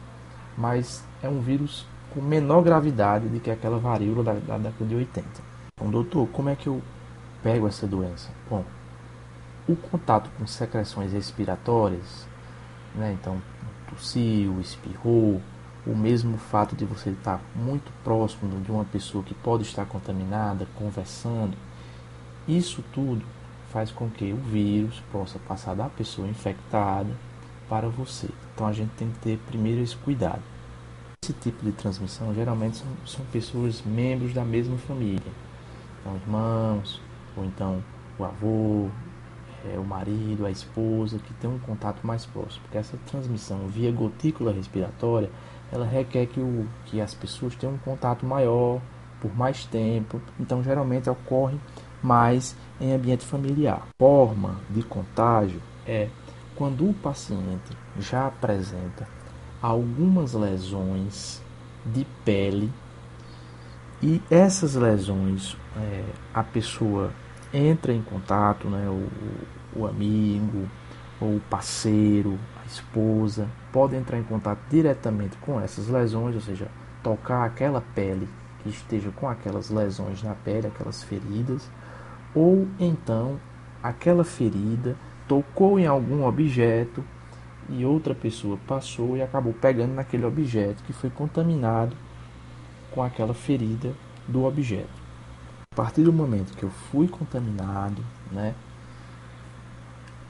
mas 0.57 1.05
é 1.23 1.29
um 1.29 1.41
vírus 1.41 1.87
com 2.13 2.21
menor 2.21 2.63
gravidade 2.63 3.29
do 3.29 3.41
que 3.41 3.51
aquela 3.51 3.79
varíola 3.79 4.25
da, 4.25 4.33
da 4.35 4.59
década 4.59 4.85
de 4.85 4.95
80. 4.95 5.27
Então, 5.75 5.91
doutor, 5.91 6.27
como 6.29 6.49
é 6.49 6.57
que 6.57 6.67
eu 6.67 6.81
pego 7.43 7.69
essa 7.69 7.87
doença? 7.87 8.31
Bom, 8.49 8.65
o 9.69 9.77
contato 9.77 10.31
com 10.39 10.47
secreções 10.47 11.13
respiratórias, 11.13 12.27
né, 12.95 13.13
então 13.13 13.41
tossiu, 13.91 14.61
espirrou, 14.61 15.41
o 15.87 15.95
mesmo 15.95 16.37
fato 16.37 16.75
de 16.75 16.85
você 16.85 17.11
estar 17.11 17.41
muito 17.55 17.93
próximo 18.03 18.61
de 18.61 18.71
uma 18.71 18.85
pessoa 18.85 19.23
que 19.23 19.35
pode 19.35 19.63
estar 19.63 19.87
contaminada, 19.87 20.67
conversando, 20.75 21.57
isso 22.49 22.83
tudo 22.93 23.25
faz 23.71 23.91
com 23.93 24.09
que 24.09 24.33
o 24.33 24.37
vírus 24.37 25.03
possa 25.13 25.39
passar 25.39 25.75
da 25.75 25.89
pessoa 25.89 26.27
infectada 26.27 27.11
para 27.69 27.89
você. 27.89 28.29
Então 28.57 28.67
a 28.67 28.73
gente 28.73 28.89
tem 28.97 29.11
que 29.11 29.19
ter 29.19 29.39
primeiro 29.47 29.83
esse 29.83 29.95
cuidado. 29.95 30.41
Esse 31.23 31.35
tipo 31.35 31.63
de 31.63 31.73
transmissão 31.73 32.33
geralmente 32.33 32.79
são, 32.79 32.87
são 33.05 33.25
pessoas 33.27 33.83
membros 33.85 34.33
da 34.33 34.47
mesma 34.47 34.79
família. 34.79 35.31
Então, 36.01 36.17
irmãos, 36.17 37.03
ou 37.37 37.45
então 37.45 37.85
o 38.19 38.25
avô, 38.25 38.89
é, 39.71 39.79
o 39.79 39.85
marido, 39.85 40.47
a 40.47 40.51
esposa, 40.51 41.19
que 41.19 41.35
tem 41.35 41.51
um 41.51 41.59
contato 41.59 42.07
mais 42.07 42.25
próximo. 42.25 42.63
Porque 42.63 42.79
essa 42.79 42.97
transmissão 43.05 43.69
via 43.69 43.93
gotícula 43.93 44.53
respiratória, 44.53 45.31
ela 45.71 45.85
requer 45.85 46.25
que, 46.25 46.41
o, 46.41 46.67
que 46.87 46.99
as 46.99 47.13
pessoas 47.13 47.55
tenham 47.57 47.75
um 47.75 47.79
contato 47.79 48.25
maior, 48.25 48.81
por 49.21 49.37
mais 49.37 49.67
tempo. 49.67 50.19
Então, 50.41 50.63
geralmente 50.63 51.11
ocorre 51.11 51.59
mais 52.03 52.57
em 52.81 52.95
ambiente 52.95 53.23
familiar. 53.23 53.87
Forma 53.99 54.59
de 54.71 54.83
contágio 54.83 55.61
é 55.87 56.09
quando 56.55 56.89
o 56.89 56.95
paciente 56.95 57.77
já 58.01 58.27
apresenta 58.27 59.09
algumas 59.61 60.33
lesões 60.35 61.43
de 61.85 62.07
pele 62.25 62.73
e 64.03 64.23
essas 64.31 64.75
lesões 64.75 65.57
é, 65.77 66.05
a 66.35 66.43
pessoa 66.43 67.11
entra 67.53 67.93
em 67.93 68.03
contato, 68.03 68.69
né, 68.69 68.89
o, 68.89 69.81
o 69.81 69.87
amigo 69.87 70.69
ou 71.21 71.37
o 71.37 71.41
parceiro, 71.49 72.39
a 72.63 72.67
esposa, 72.67 73.49
pode 73.73 73.97
entrar 73.97 74.19
em 74.19 74.23
contato 74.23 74.59
diretamente 74.69 75.37
com 75.39 75.59
essas 75.59 75.89
lesões, 75.89 76.35
ou 76.35 76.41
seja, 76.41 76.69
tocar 77.03 77.45
aquela 77.45 77.81
pele 77.95 78.29
que 78.63 78.69
esteja 78.69 79.11
com 79.13 79.29
aquelas 79.29 79.71
lesões 79.71 80.23
na 80.23 80.35
pele, 80.35 80.67
aquelas 80.67 81.03
feridas, 81.03 81.71
ou 82.35 82.69
então 82.79 83.41
aquela 83.83 84.25
ferida 84.25 84.97
tocou 85.27 85.79
em 85.79 85.87
algum 85.87 86.27
objeto 86.27 87.03
e 87.69 87.85
outra 87.85 88.15
pessoa 88.15 88.59
passou 88.67 89.17
e 89.17 89.23
acabou 89.23 89.53
pegando 89.53 89.95
naquele 89.95 90.25
objeto 90.25 90.83
que 90.85 90.93
foi 90.93 91.11
contaminado 91.11 91.97
com 92.93 93.03
aquela 93.03 93.35
ferida 93.35 93.95
do 94.27 94.45
objeto. 94.45 95.07
A 95.73 95.77
partir 95.77 96.03
do 96.03 96.13
momento 96.13 96.57
que 96.57 96.63
eu 96.63 96.71
fui 96.71 97.07
contaminado, 97.07 98.03
né, 98.31 98.55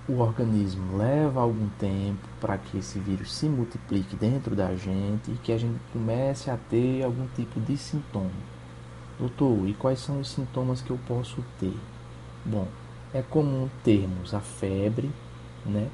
o 0.09 0.19
organismo 0.21 0.97
leva 0.97 1.41
algum 1.41 1.69
tempo 1.79 2.29
para 2.41 2.57
que 2.59 2.79
esse 2.79 2.99
vírus 2.99 3.35
se 3.35 3.49
multiplique 3.49 4.15
dentro 4.17 4.55
da 4.55 4.75
gente 4.75 5.31
e 5.31 5.39
que 5.43 5.53
a 5.53 5.59
gente 5.59 5.81
comece 5.93 6.51
a 6.51 6.57
ter 6.57 7.03
algum 7.03 7.27
tipo 7.35 7.61
de 7.61 7.77
sintoma. 7.77 8.31
Doutor, 9.19 9.67
e 9.67 9.75
quais 9.75 9.99
são 9.99 10.21
os 10.21 10.31
sintomas 10.31 10.81
que 10.83 10.91
eu 10.91 10.99
posso 11.09 11.43
ter? 11.59 11.75
Bom, 12.45 12.69
é 13.13 13.23
comum 13.23 13.69
termos 13.83 14.35
a 14.35 14.41
febre, 14.41 15.11
né? 15.65 15.89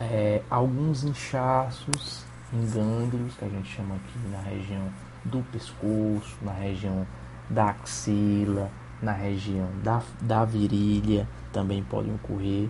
É, 0.00 0.42
alguns 0.50 1.04
inchaços 1.04 2.24
em 2.52 2.66
gânglios, 2.70 3.34
que 3.34 3.44
a 3.44 3.48
gente 3.48 3.68
chama 3.68 3.96
aqui 3.96 4.18
na 4.30 4.40
região 4.40 4.88
do 5.24 5.42
pescoço, 5.52 6.36
na 6.42 6.52
região 6.52 7.06
da 7.50 7.70
axila, 7.70 8.70
na 9.02 9.12
região 9.12 9.68
da, 9.82 10.02
da 10.20 10.44
virilha, 10.44 11.26
também 11.52 11.82
podem 11.82 12.14
ocorrer, 12.14 12.68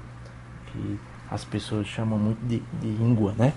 que 0.67 1.01
as 1.31 1.45
pessoas 1.45 1.87
chamam 1.87 2.19
muito 2.19 2.41
de, 2.47 2.61
de 2.81 2.88
íngua, 3.03 3.35
né? 3.37 3.53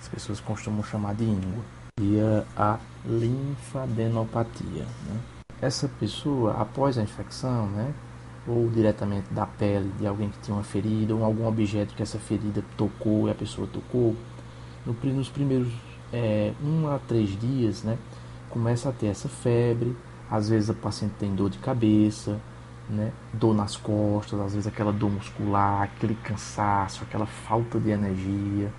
As 0.00 0.08
pessoas 0.08 0.40
costumam 0.40 0.82
chamar 0.82 1.14
de 1.14 1.24
íngua. 1.24 1.62
e 2.00 2.18
a 2.56 2.78
linfadenopatia. 3.04 4.84
Né? 5.06 5.20
Essa 5.60 5.88
pessoa, 5.88 6.54
após 6.60 6.96
a 6.96 7.02
infecção, 7.02 7.66
né, 7.66 7.92
ou 8.50 8.68
diretamente 8.68 9.32
da 9.32 9.46
pele 9.46 9.90
de 9.98 10.06
alguém 10.06 10.28
que 10.28 10.38
tinha 10.40 10.56
uma 10.56 10.64
ferida, 10.64 11.14
ou 11.14 11.24
algum 11.24 11.46
objeto 11.46 11.94
que 11.94 12.02
essa 12.02 12.18
ferida 12.18 12.64
tocou 12.76 13.28
e 13.28 13.30
a 13.30 13.34
pessoa 13.34 13.66
tocou, 13.66 14.16
nos 14.86 15.28
primeiros 15.28 15.68
é, 16.12 16.52
um 16.62 16.88
a 16.88 16.98
três 16.98 17.38
dias, 17.38 17.82
né, 17.82 17.96
começa 18.48 18.88
a 18.88 18.92
ter 18.92 19.06
essa 19.06 19.28
febre, 19.28 19.96
às 20.30 20.48
vezes 20.48 20.70
a 20.70 20.74
paciente 20.74 21.14
tem 21.18 21.34
dor 21.34 21.50
de 21.50 21.58
cabeça, 21.58 22.40
né, 22.88 23.12
dor 23.32 23.54
nas 23.54 23.76
costas, 23.76 24.40
às 24.40 24.52
vezes 24.52 24.66
aquela 24.66 24.92
dor 24.92 25.10
muscular, 25.10 25.82
aquele 25.82 26.14
cansaço, 26.16 27.04
aquela 27.04 27.26
falta 27.26 27.78
de 27.78 27.90
energia. 27.90 28.72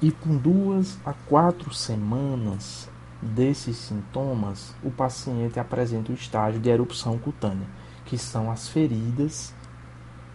E 0.00 0.10
com 0.10 0.36
duas 0.36 0.98
a 1.04 1.12
quatro 1.12 1.72
semanas 1.72 2.88
desses 3.20 3.76
sintomas, 3.76 4.74
o 4.82 4.90
paciente 4.90 5.60
apresenta 5.60 6.12
o 6.12 6.14
estágio 6.14 6.60
de 6.60 6.68
erupção 6.68 7.18
cutânea, 7.18 7.66
que 8.06 8.16
são 8.16 8.50
as 8.50 8.68
feridas 8.68 9.52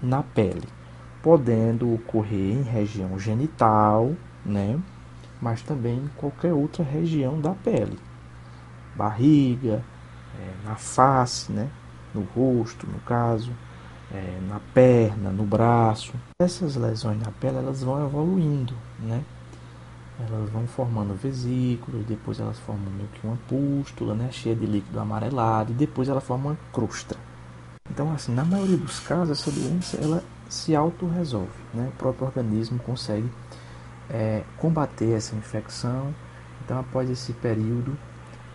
na 0.01 0.21
pele, 0.21 0.67
podendo 1.23 1.93
ocorrer 1.93 2.57
em 2.57 2.63
região 2.63 3.17
genital, 3.17 4.12
né? 4.45 4.79
mas 5.41 5.62
também 5.62 5.97
em 5.97 6.10
qualquer 6.17 6.53
outra 6.53 6.84
região 6.84 7.39
da 7.39 7.51
pele, 7.51 7.97
barriga, 8.95 9.84
é, 10.39 10.67
na 10.67 10.75
face, 10.75 11.51
né? 11.51 11.69
no 12.13 12.21
rosto, 12.36 12.86
no 12.86 12.99
caso, 12.99 13.51
é, 14.12 14.39
na 14.47 14.60
perna, 14.73 15.31
no 15.31 15.43
braço. 15.43 16.13
Essas 16.41 16.75
lesões 16.75 17.19
na 17.19 17.31
pele 17.31 17.57
elas 17.57 17.81
vão 17.81 18.05
evoluindo, 18.05 18.73
né? 18.99 19.23
Elas 20.19 20.49
vão 20.49 20.67
formando 20.67 21.15
vesículas, 21.15 22.05
depois 22.05 22.39
elas 22.39 22.60
formam 22.60 22.91
meio 22.91 23.10
que 23.10 23.25
uma 23.25 23.38
pústula, 23.47 24.13
né, 24.13 24.29
cheia 24.31 24.55
de 24.55 24.67
líquido 24.67 24.99
amarelado, 24.99 25.71
e 25.71 25.75
depois 25.75 26.10
ela 26.10 26.21
forma 26.21 26.51
uma 26.51 26.57
crosta. 26.71 27.15
Então, 27.91 28.13
assim, 28.13 28.34
na 28.34 28.45
maioria 28.45 28.77
dos 28.77 29.01
casos, 29.01 29.38
essa 29.38 29.51
doença 29.51 29.97
ela 29.97 30.23
se 30.49 30.73
autorresolve, 30.73 31.51
né? 31.73 31.89
O 31.93 31.97
próprio 31.97 32.25
organismo 32.25 32.80
consegue 32.80 33.30
é, 34.10 34.43
combater 34.58 35.12
essa 35.12 35.36
infecção. 35.36 36.15
Então, 36.63 36.80
após 36.80 37.10
esse 37.10 37.34
período, 37.34 37.97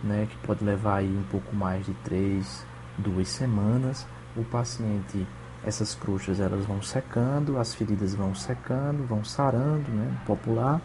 né, 0.03 0.27
que 0.27 0.35
pode 0.37 0.65
levar 0.65 0.97
aí 0.97 1.15
um 1.15 1.23
pouco 1.29 1.55
mais 1.55 1.85
de 1.85 1.93
três, 2.03 2.65
duas 2.97 3.27
semanas, 3.29 4.07
o 4.35 4.43
paciente, 4.43 5.27
essas 5.63 5.93
crostas 5.93 6.39
elas 6.39 6.65
vão 6.65 6.81
secando, 6.81 7.59
as 7.59 7.75
feridas 7.75 8.15
vão 8.15 8.33
secando, 8.33 9.05
vão 9.05 9.23
sarando, 9.23 9.91
né, 9.91 10.17
popular, 10.25 10.81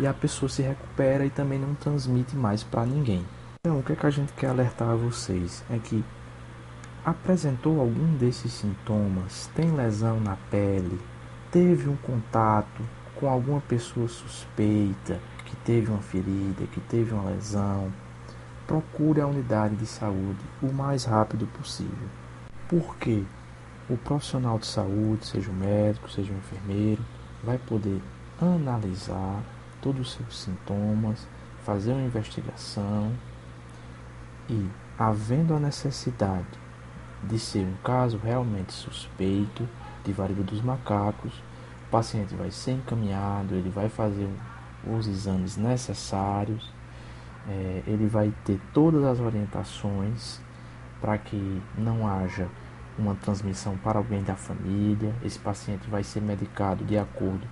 e 0.00 0.06
a 0.06 0.12
pessoa 0.12 0.48
se 0.48 0.62
recupera 0.62 1.24
e 1.24 1.30
também 1.30 1.60
não 1.60 1.76
transmite 1.76 2.34
mais 2.34 2.64
para 2.64 2.84
ninguém. 2.84 3.24
Então, 3.60 3.78
o 3.78 3.82
que, 3.84 3.92
é 3.92 3.96
que 3.96 4.06
a 4.06 4.10
gente 4.10 4.32
quer 4.32 4.48
alertar 4.48 4.88
a 4.88 4.96
vocês 4.96 5.62
é 5.70 5.78
que 5.78 6.04
apresentou 7.04 7.80
algum 7.80 8.16
desses 8.16 8.52
sintomas, 8.52 9.50
tem 9.54 9.70
lesão 9.70 10.18
na 10.18 10.36
pele, 10.50 10.98
teve 11.50 11.88
um 11.88 11.96
contato 11.96 12.82
com 13.16 13.28
alguma 13.28 13.60
pessoa 13.60 14.08
suspeita 14.08 15.20
que 15.44 15.54
teve 15.56 15.90
uma 15.90 16.00
ferida, 16.00 16.66
que 16.72 16.80
teve 16.80 17.12
uma 17.12 17.30
lesão, 17.30 17.92
procure 18.66 19.20
a 19.20 19.26
unidade 19.26 19.76
de 19.76 19.86
saúde 19.86 20.40
o 20.62 20.72
mais 20.72 21.04
rápido 21.04 21.46
possível. 21.48 22.08
Porque 22.66 23.22
o 23.88 23.98
profissional 23.98 24.58
de 24.58 24.66
saúde, 24.66 25.26
seja 25.26 25.50
o 25.50 25.54
médico, 25.54 26.10
seja 26.10 26.32
o 26.32 26.36
enfermeiro, 26.36 27.04
vai 27.42 27.58
poder 27.58 28.00
analisar 28.40 29.42
todos 29.82 30.00
os 30.00 30.12
seus 30.14 30.40
sintomas, 30.40 31.28
fazer 31.66 31.92
uma 31.92 32.06
investigação 32.06 33.12
e, 34.48 34.66
havendo 34.98 35.54
a 35.54 35.60
necessidade 35.60 36.63
de 37.28 37.38
ser 37.38 37.66
um 37.66 37.74
caso 37.82 38.18
realmente 38.18 38.72
suspeito 38.72 39.68
de 40.04 40.12
varíola 40.12 40.44
dos 40.44 40.60
macacos, 40.60 41.32
o 41.86 41.90
paciente 41.90 42.34
vai 42.34 42.50
ser 42.50 42.72
encaminhado, 42.72 43.54
ele 43.54 43.70
vai 43.70 43.88
fazer 43.88 44.28
os 44.86 45.06
exames 45.06 45.56
necessários 45.56 46.72
é, 47.48 47.82
ele 47.86 48.06
vai 48.06 48.32
ter 48.44 48.58
todas 48.72 49.04
as 49.04 49.20
orientações 49.20 50.40
para 51.00 51.18
que 51.18 51.62
não 51.76 52.06
haja 52.06 52.48
uma 52.98 53.14
transmissão 53.14 53.76
para 53.76 53.98
alguém 53.98 54.22
da 54.22 54.34
família. 54.34 55.14
Esse 55.22 55.38
paciente 55.38 55.88
vai 55.88 56.02
ser 56.02 56.20
medicado 56.20 56.84
de 56.84 56.96
acordo 56.96 57.46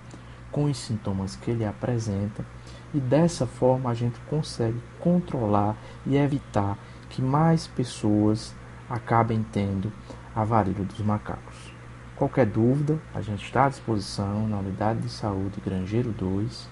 com 0.51 0.65
os 0.65 0.77
sintomas 0.77 1.35
que 1.35 1.51
ele 1.51 1.65
apresenta 1.65 2.45
e 2.93 2.99
dessa 2.99 3.47
forma 3.47 3.89
a 3.89 3.93
gente 3.93 4.19
consegue 4.29 4.79
controlar 4.99 5.75
e 6.05 6.15
evitar 6.15 6.77
que 7.09 7.21
mais 7.21 7.65
pessoas 7.65 8.55
acabem 8.93 9.41
tendo 9.51 9.91
a 10.35 10.43
varíola 10.43 10.85
dos 10.85 10.99
macacos. 10.99 11.73
Qualquer 12.15 12.45
dúvida, 12.45 12.99
a 13.11 13.21
gente 13.21 13.43
está 13.43 13.65
à 13.65 13.69
disposição 13.69 14.47
na 14.47 14.59
unidade 14.59 14.99
de 14.99 15.09
saúde 15.09 15.59
Grangeiro 15.65 16.11
2 16.11 16.69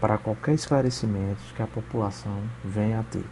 para 0.00 0.18
qualquer 0.18 0.54
esclarecimento 0.54 1.40
que 1.54 1.62
a 1.62 1.68
população 1.68 2.42
venha 2.64 2.98
a 2.98 3.04
ter. 3.04 3.24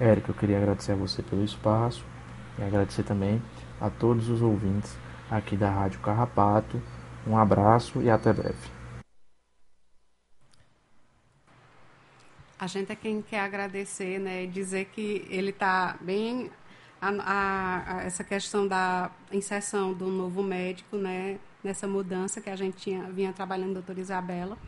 Érico, 0.00 0.32
eu 0.32 0.34
queria 0.34 0.58
agradecer 0.58 0.92
a 0.92 0.96
você 0.96 1.22
pelo 1.22 1.44
espaço 1.44 2.04
e 2.58 2.62
agradecer 2.64 3.04
também 3.04 3.40
a 3.80 3.88
todos 3.88 4.28
os 4.28 4.42
ouvintes 4.42 4.96
aqui 5.30 5.56
da 5.56 5.70
Rádio 5.70 6.00
Carrapato. 6.00 6.82
Um 7.24 7.38
abraço 7.38 8.02
e 8.02 8.10
até 8.10 8.32
breve. 8.32 8.74
A 12.58 12.66
gente 12.66 12.90
é 12.90 12.96
quem 12.96 13.22
quer 13.22 13.40
agradecer, 13.40 14.18
né, 14.18 14.46
dizer 14.46 14.86
que 14.86 15.24
ele 15.30 15.50
está 15.50 15.96
bem 16.00 16.50
a, 17.08 17.22
a, 17.22 17.96
a, 17.96 18.02
essa 18.02 18.24
questão 18.24 18.66
da 18.66 19.10
inserção 19.32 19.92
do 19.92 20.06
novo 20.06 20.42
médico, 20.42 20.96
né, 20.96 21.38
nessa 21.62 21.86
mudança 21.86 22.40
que 22.40 22.50
a 22.50 22.56
gente 22.56 22.76
tinha, 22.76 23.04
vinha 23.04 23.32
trabalhando, 23.32 23.74
doutora 23.74 24.00
Isabela 24.00 24.58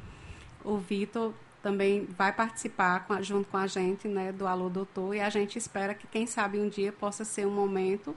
o 0.66 0.76
Vitor 0.78 1.32
também 1.62 2.06
vai 2.18 2.32
participar 2.32 3.06
com, 3.06 3.22
junto 3.22 3.48
com 3.48 3.56
a 3.56 3.66
gente 3.66 4.08
né, 4.08 4.32
do 4.32 4.46
Alô 4.46 4.68
Doutor 4.68 5.14
e 5.14 5.20
a 5.20 5.30
gente 5.30 5.56
espera 5.56 5.94
que, 5.94 6.06
quem 6.06 6.26
sabe, 6.26 6.58
um 6.58 6.68
dia 6.68 6.92
possa 6.92 7.24
ser 7.24 7.46
um 7.46 7.50
momento 7.50 8.14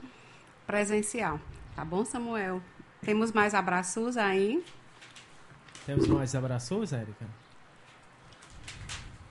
presencial. 0.68 1.40
Tá 1.76 1.86
bom, 1.86 2.04
Samuel? 2.04 2.62
Temos 3.02 3.32
mais 3.32 3.54
abraços 3.54 4.18
aí? 4.18 4.64
Temos 5.86 6.08
mais 6.08 6.36
abraços, 6.36 6.92
Érica? 6.92 7.26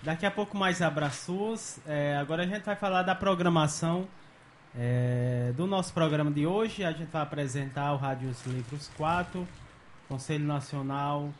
Daqui 0.02 0.24
a 0.24 0.30
pouco 0.30 0.56
mais 0.56 0.80
abraços. 0.80 1.78
É, 1.86 2.16
agora 2.16 2.44
a 2.44 2.46
gente 2.46 2.64
vai 2.64 2.76
falar 2.76 3.02
da 3.02 3.14
programação 3.14 4.08
é, 4.78 5.52
do 5.56 5.66
nosso 5.66 5.92
programa 5.92 6.30
de 6.30 6.46
hoje. 6.46 6.84
A 6.84 6.92
gente 6.92 7.10
vai 7.10 7.22
apresentar 7.22 7.92
o 7.92 7.96
Rádio 7.96 8.32
Livros 8.46 8.88
4, 8.96 9.46
Conselho 10.08 10.44
Nacional 10.44 11.30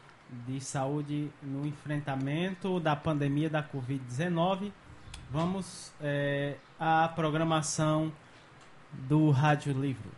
de 0.47 0.61
saúde 0.61 1.31
no 1.41 1.65
enfrentamento 1.65 2.81
da 2.81 2.97
pandemia 2.97 3.49
da 3.49 3.63
Covid-19. 3.63 4.73
Vamos 5.31 5.93
é, 6.01 6.57
à 6.79 7.09
programação 7.09 8.13
do 8.93 9.31
Rádio 9.31 9.73
Livro. 9.73 10.11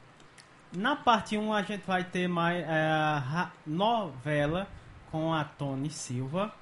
Na 0.73 0.97
parte 0.97 1.37
1 1.37 1.53
a 1.53 1.63
gente 1.63 1.83
vai 1.87 2.05
ter 2.05 2.27
mais 2.27 2.65
é, 2.67 3.49
novela 3.67 4.67
com 5.11 5.35
a 5.35 5.45
Tony 5.45 5.91
Silva. 5.91 6.53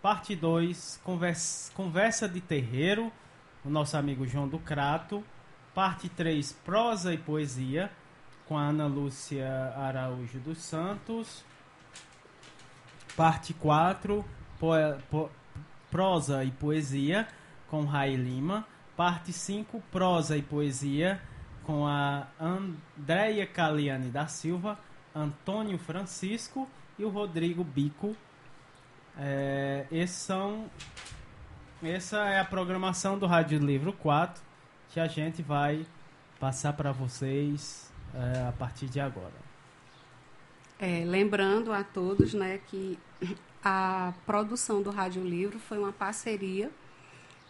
Parte 0.00 0.36
2, 0.36 1.00
conversa, 1.02 1.72
conversa 1.74 2.28
de 2.28 2.40
terreiro, 2.40 3.10
o 3.64 3.68
nosso 3.68 3.96
amigo 3.96 4.26
João 4.26 4.46
do 4.46 4.58
Crato. 4.58 5.24
Parte 5.78 6.08
3, 6.08 6.54
prosa 6.64 7.14
e 7.14 7.16
poesia, 7.16 7.88
com 8.48 8.58
a 8.58 8.62
Ana 8.62 8.88
Lúcia 8.88 9.72
Araújo 9.76 10.40
dos 10.40 10.58
Santos. 10.58 11.44
Parte 13.16 13.54
4, 13.54 14.24
po, 14.58 15.30
prosa 15.88 16.42
e 16.42 16.50
poesia, 16.50 17.28
com 17.68 17.84
Rai 17.84 18.16
Lima. 18.16 18.66
Parte 18.96 19.32
5, 19.32 19.80
prosa 19.92 20.36
e 20.36 20.42
poesia, 20.42 21.22
com 21.62 21.86
a 21.86 22.26
Andréia 22.40 23.46
Caliane 23.46 24.10
da 24.10 24.26
Silva, 24.26 24.76
Antônio 25.14 25.78
Francisco 25.78 26.68
e 26.98 27.04
o 27.04 27.08
Rodrigo 27.08 27.62
Bico. 27.62 28.16
É, 29.16 29.86
esses 29.92 30.16
são, 30.16 30.68
essa 31.80 32.18
é 32.24 32.40
a 32.40 32.44
programação 32.44 33.16
do 33.16 33.28
Rádio 33.28 33.60
Livro 33.60 33.92
4 33.92 34.47
que 34.90 35.00
a 35.00 35.06
gente 35.06 35.42
vai 35.42 35.86
passar 36.40 36.72
para 36.72 36.92
vocês 36.92 37.90
é, 38.14 38.48
a 38.48 38.52
partir 38.52 38.86
de 38.86 39.00
agora. 39.00 39.48
É, 40.78 41.04
lembrando 41.04 41.72
a 41.72 41.82
todos 41.82 42.34
né, 42.34 42.60
que 42.68 42.98
a 43.64 44.12
produção 44.24 44.80
do 44.80 44.90
Rádio 44.90 45.24
Livro 45.24 45.58
foi 45.58 45.78
uma 45.78 45.92
parceria, 45.92 46.70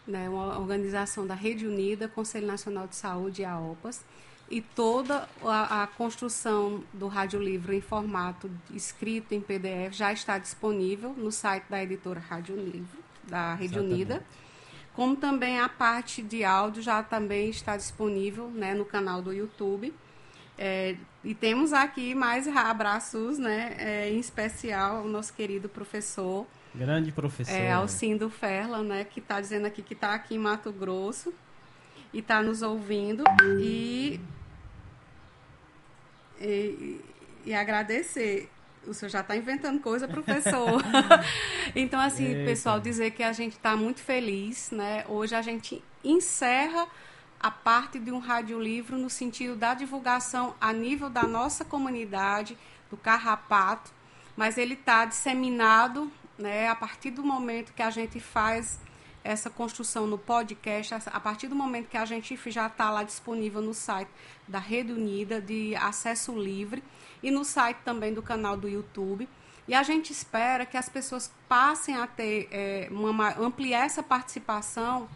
né, 0.07 0.29
uma 0.29 0.59
organização 0.59 1.27
da 1.27 1.35
Rede 1.35 1.67
Unida, 1.67 2.09
Conselho 2.09 2.47
Nacional 2.47 2.87
de 2.87 2.97
Saúde 2.97 3.43
e 3.43 3.45
a 3.45 3.59
OPAS, 3.59 4.03
e 4.51 4.63
toda 4.63 5.29
a, 5.45 5.83
a, 5.83 5.87
construção 5.87 6.83
do 6.95 7.07
Rádio 7.07 7.39
Livro 7.39 7.75
em 7.75 7.83
formato 7.83 8.51
escrito 8.71 9.33
em 9.35 9.43
PDF 9.43 9.93
já 9.93 10.11
está 10.11 10.39
disponível 10.39 11.13
no 11.13 11.31
site 11.31 11.65
da 11.69 11.83
editora 11.83 12.19
Rádio 12.19 12.57
Livro, 12.57 12.99
da 13.25 13.55
Rede 13.55 13.75
Exatamente. 13.75 13.95
Unida. 13.95 14.25
Como 14.99 15.15
também 15.15 15.61
a 15.61 15.69
parte 15.69 16.21
de 16.23 16.43
áudio 16.43 16.83
já 16.83 17.05
também 17.05 17.51
está 17.51 17.77
disponível 17.77 18.51
né, 18.51 18.75
no 18.75 18.85
canal 18.85 19.23
do 19.23 19.33
YouTube. 19.33 19.95
É, 20.59 20.97
e 21.23 21.37
temos 21.37 21.73
aqui 21.73 22.17
mais 22.17 22.49
abraços, 22.49 23.39
né, 23.39 23.77
é, 23.79 24.11
em 24.11 24.19
especial 24.19 24.97
ao 24.97 25.05
nosso 25.05 25.33
querido 25.35 25.69
professor 25.69 26.49
Grande 26.75 27.13
professor. 27.13 27.55
é, 27.55 27.71
Alcindo 27.71 28.29
Ferla, 28.29 28.83
né, 28.83 29.05
que 29.05 29.21
está 29.21 29.41
dizendo 29.41 29.69
aqui 29.69 29.83
que 29.83 29.95
está 29.95 30.15
aqui 30.15 30.35
em 30.35 30.39
Mato 30.39 30.73
Grosso 30.73 31.33
e 32.13 32.19
está 32.19 32.43
nos 32.43 32.61
ouvindo 32.63 33.23
e, 33.61 34.19
e, 36.41 37.01
e 37.47 37.55
agradecer. 37.55 38.51
O 38.89 38.95
senhor 38.95 39.11
já 39.11 39.21
está 39.21 39.37
inventando 39.37 39.81
coisa, 39.81 40.09
professor. 40.09 40.83
então, 41.77 42.01
assim, 42.01 42.27
Eita. 42.27 42.45
pessoal, 42.45 42.81
dizer 42.81 43.11
que 43.11 43.23
a 43.23 43.33
gente 43.33 43.53
está 43.53 43.77
muito 43.77 44.01
feliz, 44.01 44.71
né? 44.71 45.05
Hoje 45.09 45.35
a 45.35 45.43
gente 45.43 45.83
encerra 46.03 46.87
a 47.41 47.51
parte 47.51 47.99
de 47.99 48.11
um 48.11 48.19
radiolivro 48.19 48.97
no 48.97 49.09
sentido 49.09 49.55
da 49.55 49.75
divulgação 49.75 50.55
a 50.61 50.73
nível 50.73 51.09
da 51.09 51.23
nossa 51.23 51.65
comunidade, 51.65 52.57
do 52.91 52.97
Carrapato, 52.97 53.91
mas 54.37 54.59
ele 54.59 54.75
está 54.75 55.05
disseminado 55.05 56.11
né, 56.39 56.69
a 56.69 56.75
partir 56.75 57.11
do 57.11 57.23
momento 57.23 57.73
que 57.73 57.83
a 57.83 57.91
gente 57.91 58.19
faz 58.19 58.81
essa 59.23 59.51
construção 59.51 60.07
no 60.07 60.17
podcast, 60.17 60.95
a 60.95 61.21
partir 61.21 61.49
do 61.49 61.55
momento 61.55 61.89
que 61.89 61.97
a 61.97 62.05
gente 62.05 62.35
já 62.51 62.67
está 62.67 62.91
lá 62.91 63.03
disponível 63.03 63.61
no 63.61 63.75
site 63.75 64.11
da 64.47 64.59
Rede 64.59 64.93
Unida, 64.93 65.41
de 65.41 65.77
acesso 65.77 66.33
livre, 66.33 66.83
e 67.23 67.31
no 67.31 67.45
site 67.45 67.79
também 67.85 68.15
do 68.15 68.23
canal 68.23 68.57
do 68.57 68.69
YouTube. 68.69 69.29
E 69.67 69.75
a 69.75 69.83
gente 69.83 70.13
espera 70.13 70.65
que 70.65 70.77
as 70.77 70.89
pessoas 70.89 71.31
passem 71.49 71.95
a 71.95 72.07
ter, 72.07 72.49
é, 72.51 72.89
uma, 72.91 73.39
ampliar 73.39 73.85
essa 73.85 74.03
participação 74.03 75.09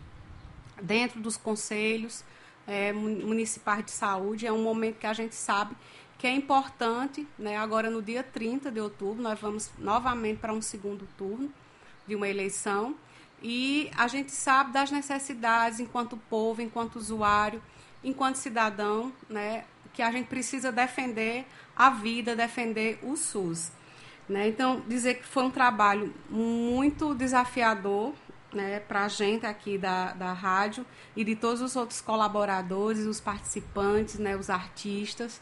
dentro 0.80 1.20
dos 1.20 1.36
conselhos 1.36 2.22
é, 2.66 2.92
municipais 2.92 3.84
de 3.84 3.90
saúde. 3.90 4.46
É 4.46 4.52
um 4.52 4.62
momento 4.62 4.98
que 4.98 5.06
a 5.06 5.12
gente 5.14 5.34
sabe 5.34 5.74
que 6.18 6.26
é 6.26 6.30
importante. 6.30 7.26
Né? 7.38 7.56
Agora, 7.56 7.90
no 7.90 8.02
dia 8.02 8.22
30 8.22 8.70
de 8.70 8.78
outubro, 8.78 9.22
nós 9.22 9.40
vamos 9.40 9.70
novamente 9.78 10.38
para 10.38 10.52
um 10.52 10.60
segundo 10.60 11.08
turno 11.16 11.50
de 12.06 12.14
uma 12.14 12.28
eleição. 12.28 12.94
E 13.42 13.90
a 13.96 14.06
gente 14.06 14.32
sabe 14.32 14.72
das 14.72 14.90
necessidades 14.90 15.80
enquanto 15.80 16.16
povo, 16.16 16.60
enquanto 16.60 16.96
usuário, 16.96 17.60
enquanto 18.04 18.36
cidadão, 18.36 19.12
né? 19.28 19.64
que 19.92 20.02
a 20.02 20.10
gente 20.10 20.26
precisa 20.26 20.72
defender 20.72 21.46
a 21.76 21.90
vida, 21.90 22.36
defender 22.36 22.98
o 23.02 23.16
SUS. 23.16 23.72
Né? 24.28 24.48
Então, 24.48 24.82
dizer 24.86 25.14
que 25.14 25.26
foi 25.26 25.44
um 25.44 25.50
trabalho 25.50 26.14
muito 26.30 27.14
desafiador 27.14 28.14
né, 28.52 28.80
para 28.80 29.04
a 29.04 29.08
gente 29.08 29.46
aqui 29.46 29.78
da, 29.78 30.12
da 30.12 30.32
rádio 30.32 30.84
e 31.16 31.24
de 31.24 31.34
todos 31.34 31.60
os 31.60 31.74
outros 31.76 32.00
colaboradores, 32.00 33.06
os 33.06 33.20
participantes, 33.20 34.18
né, 34.18 34.36
os 34.36 34.50
artistas. 34.50 35.40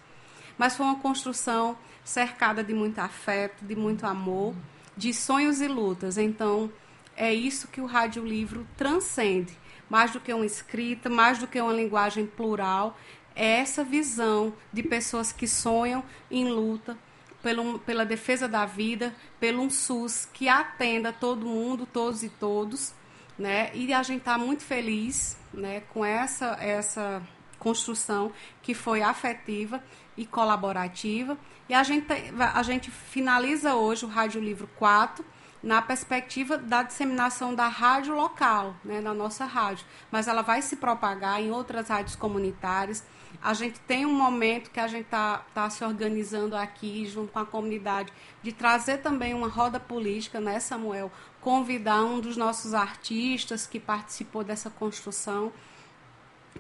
Mas 0.56 0.76
foi 0.76 0.86
uma 0.86 0.98
construção 0.98 1.76
cercada 2.04 2.62
de 2.62 2.74
muito 2.74 2.98
afeto, 2.98 3.64
de 3.64 3.74
muito 3.74 4.06
amor, 4.06 4.54
de 4.96 5.12
sonhos 5.14 5.60
e 5.60 5.68
lutas. 5.68 6.18
Então, 6.18 6.70
é 7.16 7.32
isso 7.32 7.68
que 7.68 7.80
o 7.80 7.86
Rádio 7.86 8.24
Livro 8.24 8.66
transcende. 8.76 9.56
Mais 9.88 10.12
do 10.12 10.20
que 10.20 10.32
uma 10.32 10.46
escrita, 10.46 11.10
mais 11.10 11.38
do 11.38 11.46
que 11.46 11.60
uma 11.60 11.72
linguagem 11.72 12.26
plural, 12.26 12.96
é 13.34 13.58
essa 13.60 13.84
visão 13.84 14.52
de 14.72 14.82
pessoas 14.82 15.32
que 15.32 15.46
sonham 15.46 16.04
em 16.30 16.48
luta 16.48 16.96
pelo, 17.42 17.78
pela 17.80 18.04
defesa 18.04 18.46
da 18.46 18.66
vida, 18.66 19.14
pelo 19.38 19.62
um 19.62 19.70
SUS 19.70 20.28
que 20.32 20.48
atenda 20.48 21.12
todo 21.12 21.46
mundo, 21.46 21.86
todos 21.86 22.22
e 22.22 22.28
todos, 22.28 22.92
né? 23.38 23.70
E 23.74 23.92
a 23.92 24.02
gente 24.02 24.20
está 24.20 24.36
muito 24.36 24.62
feliz, 24.62 25.38
né, 25.52 25.80
com 25.92 26.04
essa 26.04 26.56
essa 26.60 27.22
construção 27.58 28.32
que 28.62 28.74
foi 28.74 29.02
afetiva 29.02 29.82
e 30.16 30.26
colaborativa. 30.26 31.38
E 31.68 31.74
a 31.74 31.82
gente 31.82 32.06
a 32.38 32.62
gente 32.62 32.90
finaliza 32.90 33.74
hoje 33.74 34.04
o 34.04 34.08
Rádio 34.08 34.40
Livro 34.40 34.68
4 34.76 35.24
na 35.62 35.82
perspectiva 35.82 36.56
da 36.56 36.82
disseminação 36.82 37.54
da 37.54 37.68
rádio 37.68 38.14
local, 38.14 38.74
né, 38.82 39.00
da 39.00 39.12
nossa 39.12 39.44
rádio, 39.44 39.84
mas 40.10 40.26
ela 40.26 40.42
vai 40.42 40.62
se 40.62 40.76
propagar 40.76 41.40
em 41.40 41.50
outras 41.50 41.88
rádios 41.88 42.16
comunitárias. 42.16 43.04
A 43.42 43.54
gente 43.54 43.80
tem 43.80 44.04
um 44.04 44.12
momento 44.12 44.70
que 44.70 44.78
a 44.78 44.86
gente 44.86 45.06
está 45.06 45.38
tá 45.54 45.70
se 45.70 45.82
organizando 45.82 46.54
aqui, 46.54 47.06
junto 47.06 47.32
com 47.32 47.38
a 47.38 47.46
comunidade, 47.46 48.12
de 48.42 48.52
trazer 48.52 48.98
também 48.98 49.32
uma 49.32 49.48
roda 49.48 49.80
política, 49.80 50.38
né, 50.40 50.60
Samuel? 50.60 51.10
Convidar 51.40 52.02
um 52.02 52.20
dos 52.20 52.36
nossos 52.36 52.74
artistas 52.74 53.66
que 53.66 53.80
participou 53.80 54.44
dessa 54.44 54.68
construção, 54.68 55.50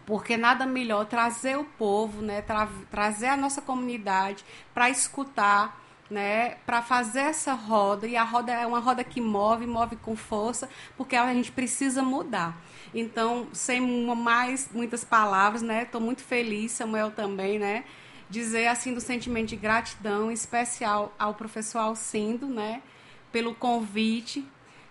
porque 0.06 0.38
nada 0.38 0.64
melhor 0.64 1.04
trazer 1.04 1.58
o 1.58 1.64
povo, 1.64 2.22
né, 2.22 2.40
tra 2.40 2.66
trazer 2.90 3.26
a 3.26 3.36
nossa 3.36 3.60
comunidade 3.60 4.42
para 4.72 4.88
escutar 4.88 5.78
né, 6.10 6.56
para 6.66 6.82
fazer 6.82 7.20
essa 7.20 7.54
roda, 7.54 8.06
e 8.06 8.16
a 8.16 8.24
roda 8.24 8.52
é 8.52 8.66
uma 8.66 8.80
roda 8.80 9.04
que 9.04 9.20
move, 9.20 9.66
move 9.66 9.96
com 9.96 10.16
força, 10.16 10.68
porque 10.96 11.14
a 11.14 11.32
gente 11.32 11.52
precisa 11.52 12.02
mudar. 12.02 12.60
Então, 12.94 13.48
sem 13.52 13.80
mais 13.80 14.68
muitas 14.72 15.04
palavras, 15.04 15.62
né, 15.62 15.82
estou 15.84 16.00
muito 16.00 16.22
feliz, 16.22 16.72
Samuel 16.72 17.10
também, 17.10 17.58
né, 17.58 17.84
dizer 18.28 18.66
assim 18.66 18.92
do 18.92 19.00
sentimento 19.00 19.48
de 19.48 19.56
gratidão 19.56 20.30
especial 20.30 21.14
ao 21.18 21.34
professor 21.34 21.78
Alcindo, 21.78 22.46
né, 22.46 22.82
pelo 23.30 23.54
convite, 23.54 24.44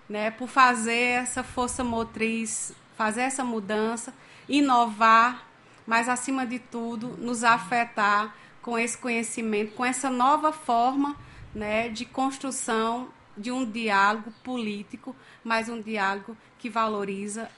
né, 0.07 0.31
por 0.31 0.47
fazer 0.47 1.21
essa 1.21 1.43
força 1.43 1.83
motriz, 1.83 2.73
fazer 2.97 3.21
essa 3.21 3.43
mudança, 3.43 4.13
inovar, 4.47 5.47
mas 5.85 6.07
acima 6.07 6.45
de 6.45 6.59
tudo, 6.59 7.15
nos 7.17 7.43
afetar 7.43 8.35
com 8.61 8.77
esse 8.77 8.97
conhecimento, 8.97 9.73
com 9.73 9.85
essa 9.85 10.09
nova 10.09 10.51
forma 10.51 11.15
né, 11.53 11.89
de 11.89 12.05
construção 12.05 13.09
de 13.37 13.51
um 13.51 13.65
diálogo 13.65 14.33
político, 14.43 15.15
mas 15.43 15.69
um 15.69 15.81
diálogo 15.81 16.35
que 16.57 16.69
valoriza 16.69 17.49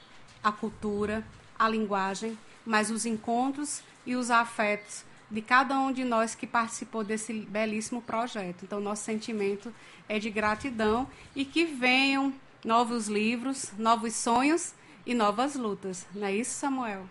a 0.42 0.50
cultura, 0.52 1.24
a 1.58 1.68
linguagem, 1.68 2.38
mas 2.64 2.90
os 2.90 3.06
encontros 3.06 3.82
e 4.06 4.16
os 4.16 4.30
afetos 4.30 5.04
de 5.30 5.40
cada 5.40 5.78
um 5.78 5.90
de 5.90 6.04
nós 6.04 6.34
que 6.34 6.46
participou 6.46 7.02
desse 7.02 7.32
belíssimo 7.32 8.02
projeto. 8.02 8.64
Então, 8.64 8.80
nosso 8.80 9.04
sentimento 9.04 9.72
é 10.06 10.18
de 10.18 10.28
gratidão 10.28 11.08
e 11.34 11.44
que 11.44 11.64
venham 11.64 12.34
novos 12.62 13.08
livros, 13.08 13.72
novos 13.78 14.14
sonhos 14.14 14.74
e 15.06 15.14
novas 15.14 15.56
lutas. 15.56 16.06
Não 16.14 16.26
é 16.26 16.34
isso, 16.34 16.50
Samuel? 16.50 17.08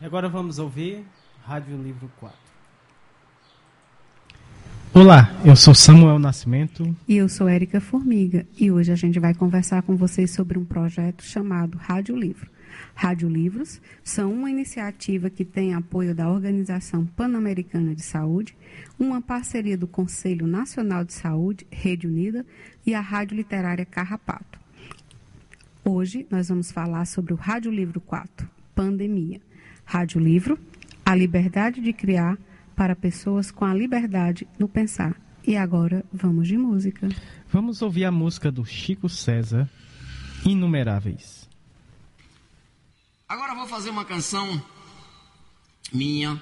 Agora 0.00 0.28
vamos 0.28 0.58
ouvir 0.58 1.06
Rádio 1.46 1.80
Livro 1.82 2.10
4. 2.20 2.43
Olá, 4.94 5.34
eu 5.44 5.56
sou 5.56 5.74
Samuel 5.74 6.20
Nascimento. 6.20 6.96
E 7.08 7.16
eu 7.16 7.28
sou 7.28 7.48
Érica 7.48 7.80
Formiga. 7.80 8.46
E 8.56 8.70
hoje 8.70 8.92
a 8.92 8.94
gente 8.94 9.18
vai 9.18 9.34
conversar 9.34 9.82
com 9.82 9.96
vocês 9.96 10.30
sobre 10.30 10.56
um 10.56 10.64
projeto 10.64 11.24
chamado 11.24 11.76
Rádio 11.76 12.14
Livro. 12.16 12.48
Rádio 12.94 13.28
Livros 13.28 13.80
são 14.04 14.32
uma 14.32 14.48
iniciativa 14.48 15.28
que 15.28 15.44
tem 15.44 15.74
apoio 15.74 16.14
da 16.14 16.30
Organização 16.30 17.04
Pan-Americana 17.04 17.92
de 17.92 18.02
Saúde, 18.02 18.56
uma 18.96 19.20
parceria 19.20 19.76
do 19.76 19.88
Conselho 19.88 20.46
Nacional 20.46 21.04
de 21.04 21.12
Saúde, 21.12 21.66
Rede 21.72 22.06
Unida, 22.06 22.46
e 22.86 22.94
a 22.94 23.00
Rádio 23.00 23.36
Literária 23.36 23.84
Carrapato. 23.84 24.60
Hoje 25.84 26.24
nós 26.30 26.48
vamos 26.48 26.70
falar 26.70 27.04
sobre 27.04 27.32
o 27.32 27.36
Rádio 27.36 27.72
Livro 27.72 28.00
4, 28.00 28.48
Pandemia. 28.76 29.40
Rádio 29.84 30.20
Livro 30.20 30.56
a 31.04 31.14
liberdade 31.14 31.80
de 31.80 31.92
criar 31.92 32.38
para 32.74 32.96
pessoas 32.96 33.50
com 33.50 33.64
a 33.64 33.74
liberdade 33.74 34.46
no 34.58 34.68
pensar. 34.68 35.20
E 35.46 35.56
agora 35.56 36.04
vamos 36.12 36.48
de 36.48 36.56
música. 36.56 37.08
Vamos 37.52 37.82
ouvir 37.82 38.04
a 38.04 38.10
música 38.10 38.50
do 38.50 38.64
Chico 38.64 39.08
César, 39.08 39.68
Inumeráveis. 40.44 41.48
Agora 43.28 43.54
vou 43.54 43.66
fazer 43.66 43.90
uma 43.90 44.04
canção 44.04 44.62
minha 45.92 46.40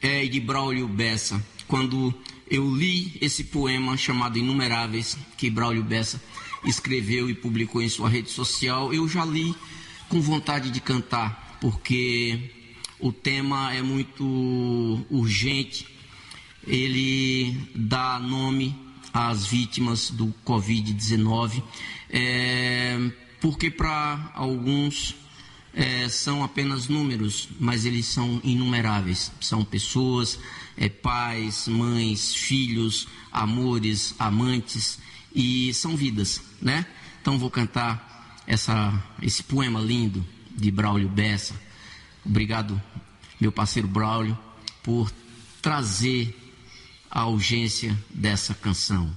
é, 0.00 0.26
de 0.26 0.40
Braulio 0.40 0.86
Bessa. 0.86 1.42
Quando 1.66 2.14
eu 2.50 2.74
li 2.74 3.16
esse 3.20 3.44
poema 3.44 3.96
chamado 3.96 4.38
Inumeráveis, 4.38 5.16
que 5.38 5.48
Braulio 5.48 5.82
Bessa 5.82 6.20
escreveu 6.64 7.30
e 7.30 7.34
publicou 7.34 7.82
em 7.82 7.88
sua 7.88 8.08
rede 8.08 8.30
social, 8.30 8.92
eu 8.92 9.08
já 9.08 9.24
li 9.24 9.54
com 10.08 10.20
vontade 10.20 10.70
de 10.70 10.80
cantar, 10.80 11.58
porque 11.60 12.61
o 13.02 13.12
tema 13.12 13.74
é 13.74 13.82
muito 13.82 14.24
urgente. 15.10 15.86
Ele 16.64 17.68
dá 17.74 18.20
nome 18.20 18.74
às 19.12 19.44
vítimas 19.44 20.10
do 20.10 20.32
Covid-19, 20.46 21.62
é, 22.08 23.10
porque 23.40 23.70
para 23.70 24.30
alguns 24.34 25.16
é, 25.74 26.08
são 26.08 26.44
apenas 26.44 26.86
números, 26.86 27.48
mas 27.58 27.84
eles 27.84 28.06
são 28.06 28.40
inumeráveis. 28.44 29.32
São 29.40 29.64
pessoas, 29.64 30.38
é, 30.76 30.88
pais, 30.88 31.66
mães, 31.66 32.32
filhos, 32.32 33.08
amores, 33.32 34.14
amantes 34.16 35.00
e 35.34 35.74
são 35.74 35.96
vidas, 35.96 36.40
né? 36.60 36.86
Então 37.20 37.36
vou 37.36 37.50
cantar 37.50 38.42
essa, 38.46 39.02
esse 39.20 39.42
poema 39.42 39.80
lindo 39.80 40.24
de 40.54 40.70
Braulio 40.70 41.08
Bessa. 41.08 41.71
Obrigado, 42.24 42.80
meu 43.40 43.50
parceiro 43.50 43.88
Braulio, 43.88 44.38
por 44.82 45.10
trazer 45.60 46.36
a 47.10 47.26
urgência 47.26 47.96
dessa 48.10 48.54
canção. 48.54 49.14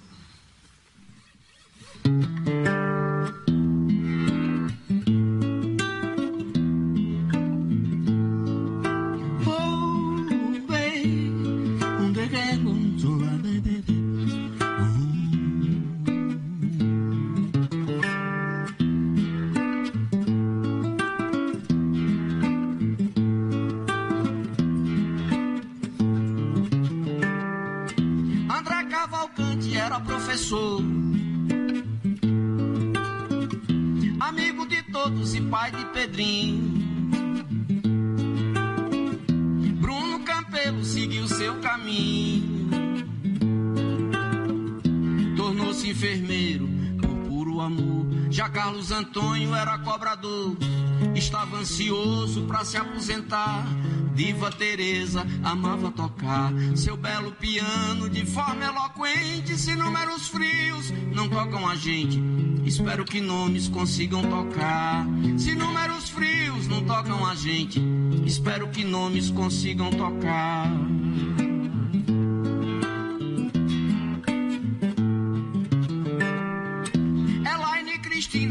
Ansioso 51.66 52.44
para 52.44 52.64
se 52.64 52.78
aposentar. 52.78 53.66
Diva 54.14 54.50
Teresa 54.50 55.26
amava 55.44 55.92
tocar 55.92 56.54
seu 56.76 56.96
belo 56.96 57.34
piano 57.34 58.10
de 58.10 58.26
forma 58.26 58.64
eloquente. 58.64 59.58
Se 59.58 59.76
números 59.76 60.30
frios 60.30 60.94
não 61.14 61.28
tocam 61.28 61.68
a 61.68 61.76
gente, 61.76 62.22
espero 62.66 63.04
que 63.04 63.20
nomes 63.20 63.68
consigam 63.68 64.22
tocar. 64.22 65.06
Se 65.38 65.54
números 65.54 66.10
frios 66.10 66.68
não 66.68 66.84
tocam 66.86 67.26
a 67.26 67.36
gente, 67.36 67.82
espero 68.26 68.70
que 68.70 68.86
nomes 68.86 69.32
consigam 69.32 69.90
tocar. 69.90 70.72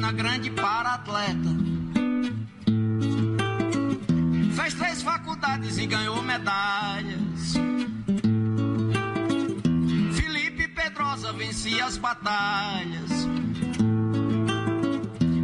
Cristina, 0.04 0.12
grande 0.12 0.50
para 0.50 0.94
atleta 0.94 1.64
faculdades 5.04 5.76
e 5.76 5.86
ganhou 5.86 6.22
medalhas. 6.22 7.54
Felipe 10.14 10.66
Pedrosa 10.68 11.32
vencia 11.34 11.84
as 11.84 11.98
batalhas. 11.98 13.10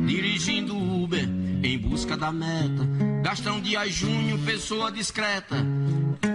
Dirigindo 0.06 0.76
Uber 0.76 1.28
em 1.62 1.78
busca 1.78 2.16
da 2.16 2.32
meta. 2.32 2.88
Gastão 3.22 3.60
Dias 3.60 3.92
Júnior, 3.92 4.38
pessoa 4.40 4.90
discreta. 4.90 5.56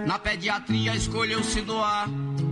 Na 0.06 0.18
pediatria 0.20 0.94
escolheu 0.94 1.42
se 1.42 1.60
doar. 1.62 2.08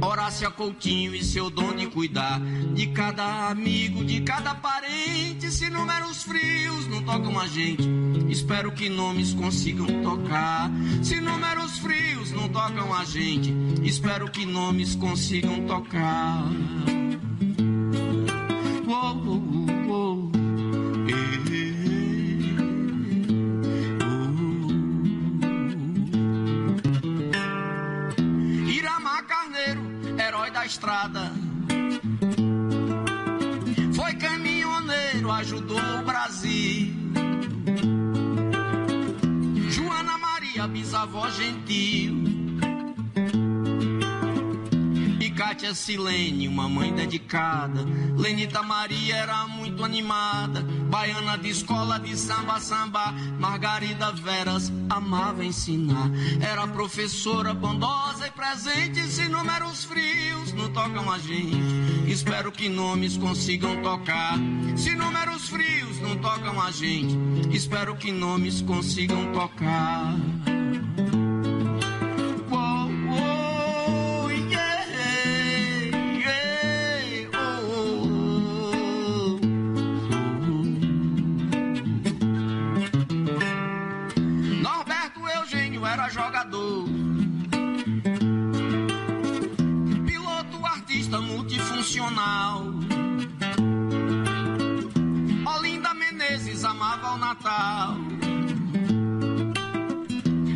Horácia 0.06 0.50
Coutinho 0.50 1.14
e 1.14 1.24
seu 1.24 1.50
dom 1.50 1.74
de 1.74 1.86
cuidar 1.86 2.40
de 2.74 2.86
cada 2.88 3.48
amigo, 3.48 4.04
de 4.04 4.20
cada 4.20 4.54
parente. 4.54 5.50
Se 5.50 5.70
números 5.70 6.22
frios 6.22 6.86
não 6.88 7.02
tocam 7.02 7.38
a 7.38 7.46
gente, 7.46 7.88
espero 8.28 8.72
que 8.72 8.88
nomes 8.88 9.34
consigam 9.34 9.86
tocar. 10.02 10.70
Se 11.02 11.20
números 11.20 11.78
frios 11.78 12.30
não 12.32 12.48
tocam 12.48 12.92
a 12.92 13.04
gente, 13.04 13.52
espero 13.82 14.30
que 14.30 14.44
nomes 14.44 14.94
consigam 14.94 15.66
tocar. 15.66 16.44
Estrada. 30.66 31.32
Foi 33.94 34.14
caminhoneiro, 34.14 35.30
ajudou 35.30 35.78
o 35.78 36.04
Brasil. 36.04 36.92
Joana 39.70 40.18
Maria, 40.18 40.66
bisavó 40.66 41.28
gentil. 41.30 42.43
Kátia 45.54 45.72
Silene, 45.72 46.48
uma 46.48 46.68
mãe 46.68 46.92
dedicada. 46.92 47.86
Lenita 48.16 48.60
Maria 48.60 49.14
era 49.14 49.46
muito 49.46 49.84
animada. 49.84 50.62
Baiana 50.90 51.38
de 51.38 51.48
escola 51.48 52.00
de 52.00 52.16
samba, 52.16 52.58
samba. 52.58 53.12
Margarida 53.38 54.10
Veras 54.10 54.72
amava 54.90 55.44
ensinar. 55.44 56.10
Era 56.40 56.66
professora 56.66 57.54
bondosa 57.54 58.26
e 58.26 58.30
presente. 58.32 59.00
Se 59.02 59.28
números 59.28 59.84
frios 59.84 60.52
não 60.54 60.72
tocam 60.72 61.08
a 61.08 61.18
gente, 61.20 61.56
espero 62.10 62.50
que 62.50 62.68
nomes 62.68 63.16
consigam 63.16 63.80
tocar. 63.80 64.36
Se 64.74 64.90
números 64.96 65.48
frios 65.48 66.00
não 66.00 66.16
tocam 66.16 66.60
a 66.60 66.72
gente, 66.72 67.16
espero 67.56 67.94
que 67.94 68.10
nomes 68.10 68.60
consigam 68.60 69.32
tocar. 69.32 70.16
Olinda 95.46 95.92
Menezes 95.94 96.64
amava 96.64 97.14
o 97.14 97.18
Natal. 97.18 97.96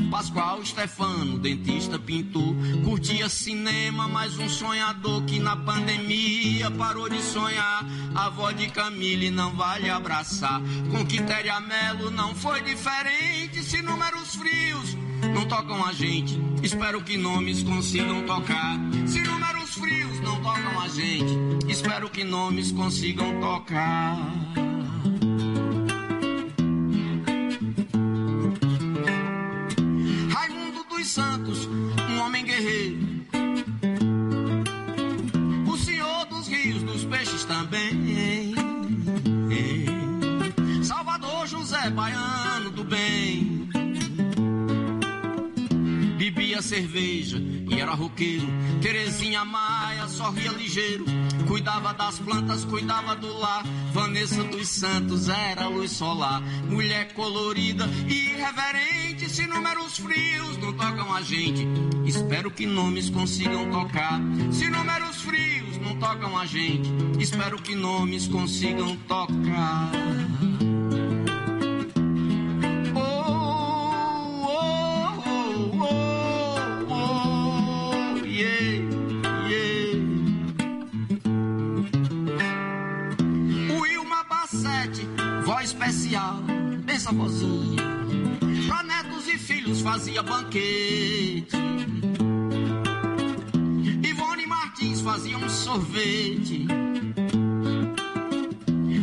Pascoal 0.08 0.64
Stefano, 0.64 1.38
dentista, 1.38 1.98
pintor, 1.98 2.54
curtia 2.84 3.28
cinema, 3.28 4.06
mais 4.06 4.38
um 4.38 4.48
sonhador 4.48 5.24
que 5.24 5.40
na 5.40 5.56
pandemia 5.56 6.70
parou 6.70 7.08
de 7.08 7.20
sonhar. 7.22 7.84
A 8.14 8.26
avó 8.26 8.52
de 8.52 8.68
Camille 8.68 9.30
não 9.30 9.54
vale 9.56 9.90
abraçar. 9.90 10.60
Com 10.90 11.04
Quitéria 11.04 11.60
Melo 11.60 12.10
não 12.10 12.34
foi 12.34 12.62
diferente. 12.62 13.62
Se 13.64 13.82
números 13.82 14.36
frios 14.36 14.96
não 15.34 15.44
tocam 15.46 15.84
a 15.84 15.92
gente, 15.92 16.40
espero 16.62 17.02
que 17.02 17.16
nomes 17.16 17.62
consigam 17.62 18.24
tocar. 18.26 18.78
Se 19.06 19.20
tocam 20.68 20.80
a 20.80 20.88
gente, 20.88 21.70
espero 21.70 22.10
que 22.10 22.24
nomes 22.24 22.72
consigam 22.72 23.40
tocar. 23.40 24.16
Raimundo 30.30 30.84
dos 30.88 31.08
Santos, 31.08 31.66
um 31.66 32.20
homem 32.20 32.44
guerreiro. 32.44 32.98
O 35.66 35.76
senhor 35.76 36.26
dos 36.26 36.48
rios, 36.48 36.82
dos 36.82 37.04
peixes 37.04 37.44
também. 37.44 38.54
Salvador 40.82 41.46
José 41.46 41.90
Baiano 41.90 42.37
bebia 46.58 46.62
cerveja 46.62 47.38
e 47.70 47.80
era 47.80 47.94
roqueiro. 47.94 48.46
Terezinha 48.80 49.44
Maia 49.44 50.08
sorria 50.08 50.50
ligeiro, 50.52 51.04
cuidava 51.46 51.94
das 51.94 52.18
plantas, 52.18 52.64
cuidava 52.64 53.14
do 53.16 53.38
lar. 53.38 53.64
Vanessa 53.92 54.42
dos 54.44 54.68
Santos 54.68 55.28
era 55.28 55.68
luz 55.68 55.92
solar, 55.92 56.42
mulher 56.68 57.12
colorida 57.14 57.88
e 58.08 58.32
irreverente. 58.32 59.30
Se 59.30 59.46
números 59.46 59.98
frios 59.98 60.56
não 60.58 60.72
tocam 60.72 61.14
a 61.14 61.22
gente, 61.22 61.66
espero 62.04 62.50
que 62.50 62.66
nomes 62.66 63.10
consigam 63.10 63.70
tocar. 63.70 64.20
Se 64.52 64.68
números 64.68 65.16
frios 65.22 65.78
não 65.78 65.96
tocam 65.96 66.36
a 66.36 66.46
gente, 66.46 66.90
espero 67.18 67.60
que 67.60 67.74
nomes 67.74 68.26
consigam 68.26 68.96
tocar 69.08 69.90
yeah, 78.38 78.78
yeah. 79.48 79.94
Wilma 83.80 84.24
Bassete, 84.30 85.06
voz 85.44 85.64
especial, 85.64 86.38
pensa 86.86 87.10
vozinha. 87.12 87.82
Pra 88.66 88.82
netos 88.84 89.26
e 89.26 89.38
filhos 89.38 89.80
fazia 89.80 90.22
banquete. 90.22 91.56
Ivone 94.04 94.46
Martins 94.46 95.00
fazia 95.00 95.36
um 95.36 95.48
sorvete 95.48 96.66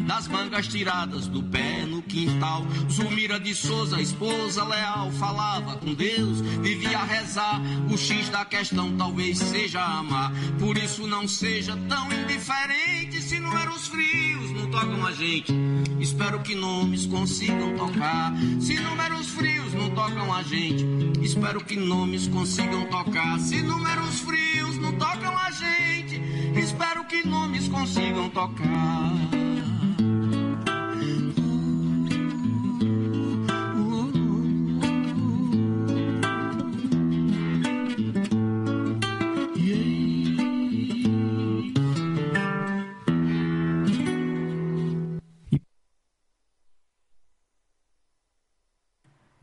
das 0.06 0.28
mangas 0.28 0.68
tiradas 0.68 1.28
do 1.28 1.42
pé 1.44 1.86
no 1.86 2.02
quintal. 2.02 2.66
Zulmira 2.90 3.40
de 3.40 3.54
Souza, 3.54 4.00
esposa 4.02 4.64
leal, 4.64 5.12
falava 5.14 5.76
com 5.78 5.94
Deus, 5.94 6.42
vivia 6.42 7.00
a 7.00 7.04
rezar. 7.04 7.62
O 7.92 7.98
X 7.98 8.30
da 8.30 8.46
questão 8.46 8.96
talvez 8.98 9.38
seja 9.38 9.84
amar. 9.84 10.32
Por 10.60 10.78
isso 10.78 11.08
não 11.08 11.28
seja 11.28 11.78
tão 11.90 12.12
indiferente 12.12 13.22
se 13.22 13.40
não 13.40 13.58
eram 13.58 13.74
os 13.76 13.88
frios, 13.88 14.52
não 14.52 14.70
tocam 14.70 15.06
a 15.06 15.12
gente. 15.12 15.54
Espero 16.00 16.40
que 16.42 16.56
nomes 16.56 17.06
consigam 17.06 17.76
tocar. 17.76 18.34
Se 18.60 18.80
números 18.80 19.28
frios 19.30 19.74
não 19.74 19.90
tocam 19.90 20.34
a 20.34 20.44
gente, 20.44 20.86
espero 21.22 21.64
que 21.64 21.76
nomes 21.76 22.28
consigam 22.28 22.86
tocar. 22.86 23.40
Se 23.40 23.62
números 23.62 24.20
frios 24.20 24.78
não 24.78 24.94
tocam 24.94 25.38
a 25.38 25.52
gente, 25.52 26.22
espero 26.60 27.06
que 27.06 27.28
nomes 27.28 27.68
consigam 27.68 28.30
tocar. 28.30 29.45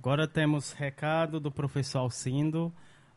Agora 0.02 0.26
temos 0.26 0.72
recado 0.72 1.38
do 1.38 1.48
professor 1.48 2.00
Alcindo, 2.00 2.72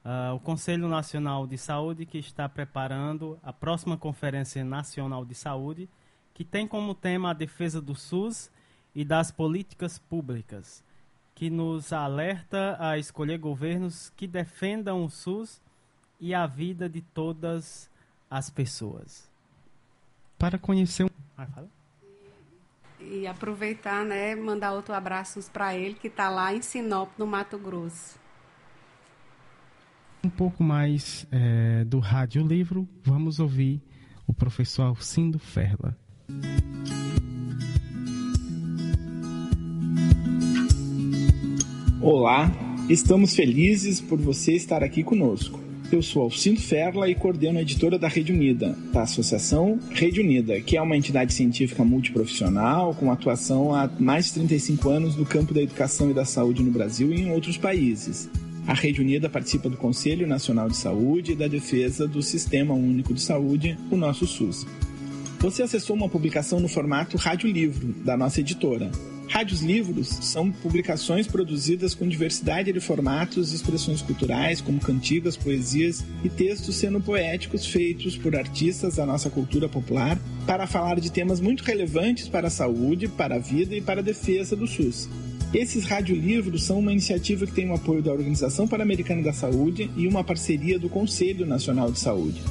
uh, 0.06 0.36
o 0.36 0.40
Conselho 0.40 0.88
Nacional 0.88 1.48
de 1.48 1.58
Saúde, 1.58 2.06
que 2.06 2.20
está 2.20 2.48
preparando 2.48 3.40
a 3.42 3.52
próxima 3.52 3.98
Conferência 3.98 4.64
Nacional 4.64 5.26
de 5.26 5.34
Saúde, 5.34 5.90
que 6.32 6.46
tem 6.46 6.68
como 6.68 6.94
tema 6.94 7.32
a 7.32 7.34
defesa 7.34 7.82
do 7.82 7.96
SUS 7.96 8.52
e 8.94 9.04
das 9.04 9.32
políticas 9.32 9.98
públicas, 9.98 10.84
que 11.34 11.50
nos 11.50 11.92
alerta 11.92 12.78
a 12.80 13.00
escolher 13.00 13.40
governos 13.40 14.12
que 14.16 14.28
defendam 14.28 15.04
o 15.04 15.10
SUS 15.10 15.60
e 16.20 16.36
a 16.36 16.46
vida 16.46 16.88
de 16.88 17.02
todas 17.02 17.90
as 18.30 18.52
pessoas. 18.52 19.28
Para 20.38 20.60
conhecer 20.60 21.06
um. 21.06 21.10
Ah, 21.36 21.48
fala. 21.48 21.75
E 23.12 23.28
aproveitar, 23.28 24.04
né, 24.04 24.36
mandar 24.36 24.74
outro 24.74 24.94
abraços 24.94 25.48
para 25.48 25.76
ele 25.76 25.94
que 25.96 26.08
está 26.08 26.30
lá 26.30 26.54
em 26.54 26.62
Sinop, 26.62 27.10
no 27.18 27.28
Mato 27.28 27.58
Grosso. 27.58 28.20
Um 30.24 30.30
pouco 30.30 30.64
mais 30.64 31.28
é, 31.32 31.86
do 31.86 32.00
Rádio 32.00 32.46
Livro, 32.46 32.88
vamos 33.04 33.40
ouvir 33.40 33.80
o 34.26 34.34
professor 34.34 34.84
Alcindo 34.84 35.38
Ferla. 35.38 35.96
Olá, 42.02 42.52
estamos 42.90 43.36
felizes 43.36 44.02
por 44.02 44.20
você 44.20 44.54
estar 44.54 44.84
aqui 44.84 45.04
conosco. 45.04 45.65
Eu 45.92 46.02
sou 46.02 46.24
Alcindo 46.24 46.60
Ferla 46.60 47.08
e 47.08 47.14
coordeno 47.14 47.60
a 47.60 47.62
editora 47.62 48.00
da 48.00 48.08
Rede 48.08 48.34
Unida, 48.34 48.76
da 48.92 49.04
Associação 49.04 49.80
Rede 49.92 50.20
Unida, 50.20 50.60
que 50.60 50.76
é 50.76 50.82
uma 50.82 50.98
entidade 50.98 51.32
científica 51.32 51.84
multiprofissional 51.84 52.96
com 52.96 53.12
atuação 53.12 53.74
há 53.74 53.88
mais 54.00 54.26
de 54.26 54.34
35 54.34 54.90
anos 54.90 55.16
no 55.16 55.26
campo 55.26 55.54
da 55.54 55.62
educação 55.62 56.10
e 56.10 56.14
da 56.14 56.26
saúde 56.26 56.64
no 56.64 56.72
Brasil 56.72 57.14
e 57.14 57.22
em 57.22 57.32
outros 57.32 57.56
países. 57.56 58.30
A 58.68 58.74
Rede 58.74 59.00
Unida 59.00 59.30
participa 59.30 59.70
do 59.70 59.78
Conselho 59.78 60.26
Nacional 60.26 60.68
de 60.68 60.76
Saúde 60.76 61.34
e 61.34 61.36
da 61.36 61.48
defesa 61.48 62.08
do 62.08 62.22
Sistema 62.22 62.74
Único 62.74 63.14
de 63.14 63.22
Saúde, 63.22 63.78
o 63.92 63.96
nosso 63.96 64.26
SUS. 64.26 64.66
Você 65.40 65.62
acessou 65.62 65.96
uma 65.96 66.10
publicação 66.10 66.60
no 66.60 66.68
formato 66.68 67.16
Rádio 67.16 67.48
Livro, 67.48 67.94
da 68.04 68.18
nossa 68.18 68.40
editora. 68.40 68.90
Rádios 69.28 69.62
Livros 69.62 70.08
são 70.08 70.52
publicações 70.52 71.28
produzidas 71.28 71.94
com 71.94 72.08
diversidade 72.08 72.72
de 72.72 72.80
formatos 72.80 73.52
e 73.52 73.56
expressões 73.56 74.02
culturais, 74.02 74.62
como 74.62 74.80
cantigas, 74.80 75.36
poesias 75.36 76.06
e 76.24 76.30
textos 76.30 76.76
sendo 76.76 77.02
poéticos 77.02 77.66
feitos 77.66 78.18
por 78.18 78.36
artistas 78.36 78.96
da 78.96 79.06
nossa 79.06 79.30
cultura 79.30 79.68
popular 79.68 80.18
para 80.46 80.68
falar 80.68 81.00
de 81.00 81.12
temas 81.12 81.40
muito 81.40 81.64
relevantes 81.64 82.30
para 82.30 82.48
a 82.48 82.52
saúde, 82.52 83.08
para 83.08 83.36
a 83.36 83.40
vida 83.40 83.76
e 83.76 83.82
para 83.82 84.00
a 84.00 84.04
defesa 84.04 84.56
do 84.56 84.68
SUS. 84.68 85.10
Esses 85.54 85.86
radiolivros 85.86 86.64
são 86.64 86.80
uma 86.80 86.92
iniciativa 86.92 87.46
que 87.46 87.54
tem 87.54 87.70
o 87.70 87.74
apoio 87.74 88.02
da 88.02 88.12
Organização 88.12 88.68
Pan-Americana 88.68 89.24
da 89.24 89.34
Saúde 89.34 89.90
e 89.96 90.08
uma 90.08 90.24
parceria 90.24 90.78
do 90.78 90.90
Conselho 90.90 91.46
Nacional 91.46 91.92
de 91.92 92.00
Saúde 92.00 92.42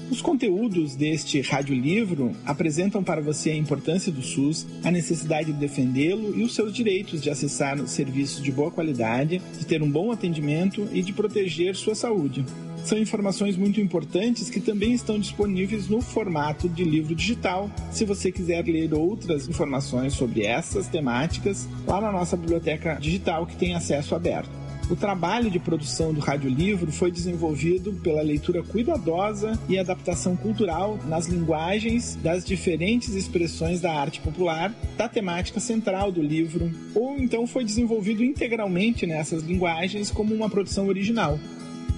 Os 0.10 0.22
conteúdos 0.22 0.96
deste 0.96 1.42
radiolivro 1.42 2.32
apresentam 2.46 3.04
para 3.04 3.22
você 3.22 3.50
a 3.50 3.56
importância 3.56 4.10
do 4.10 4.22
SUS, 4.22 4.66
a 4.82 4.90
necessidade 4.90 5.52
de 5.52 5.60
defendê-lo 5.60 6.34
e 6.38 6.44
os 6.44 6.56
seus 6.56 6.74
direitos 6.74 7.22
de 7.22 7.30
acessar 7.30 7.78
serviços 7.88 8.42
de 8.42 8.50
boa 8.50 8.72
qualidade, 8.72 9.42
de 9.60 9.66
ter 9.66 9.84
um 9.84 9.92
bom 9.92 10.10
atendimento 10.10 10.88
e 10.94 11.02
de 11.02 11.12
proteger 11.12 11.76
sua 11.76 11.94
saúde. 11.94 12.46
São 12.86 12.98
informações 12.98 13.58
muito 13.58 13.82
importantes 13.82 14.50
que 14.50 14.62
também 14.62 14.94
estão 14.94 15.20
disponíveis 15.20 15.90
no 15.90 16.00
formato 16.00 16.70
de 16.70 16.86
livro 16.86 17.14
digital, 17.14 17.70
se 17.92 18.06
você 18.06 18.32
quiser 18.32 18.64
ler 18.64 18.94
outras 18.94 19.50
informações 19.50 20.14
sobre 20.14 20.46
essas 20.46 20.88
temáticas 20.88 21.68
lá 21.86 22.00
na 22.00 22.14
nossa 22.14 22.38
biblioteca 22.38 22.96
digital 22.96 23.46
que 23.46 23.58
tem 23.58 23.76
acesso 23.76 24.16
aberto. 24.16 24.67
O 24.90 24.96
trabalho 24.96 25.52
de 25.52 25.60
produção 25.60 26.14
do 26.14 26.22
radiolivro 26.22 26.94
foi 26.94 27.12
desenvolvido 27.12 27.92
pela 28.02 28.22
leitura 28.22 28.64
cuidadosa 28.64 29.60
e 29.68 29.78
adaptação 29.78 30.38
cultural 30.38 30.98
nas 31.06 31.28
linguagens 31.28 32.16
das 32.24 32.46
diferentes 32.46 33.14
expressões 33.14 33.82
da 33.82 33.92
arte 33.92 34.22
popular, 34.22 34.74
da 34.96 35.10
temática 35.10 35.60
central 35.60 36.10
do 36.10 36.22
livro, 36.22 36.72
ou 36.96 37.18
então 37.20 37.46
foi 37.46 37.66
desenvolvido 37.66 38.24
integralmente 38.24 39.06
nessas 39.06 39.44
linguagens 39.44 40.10
como 40.10 40.34
uma 40.34 40.50
produção 40.50 40.88
original. 40.88 41.38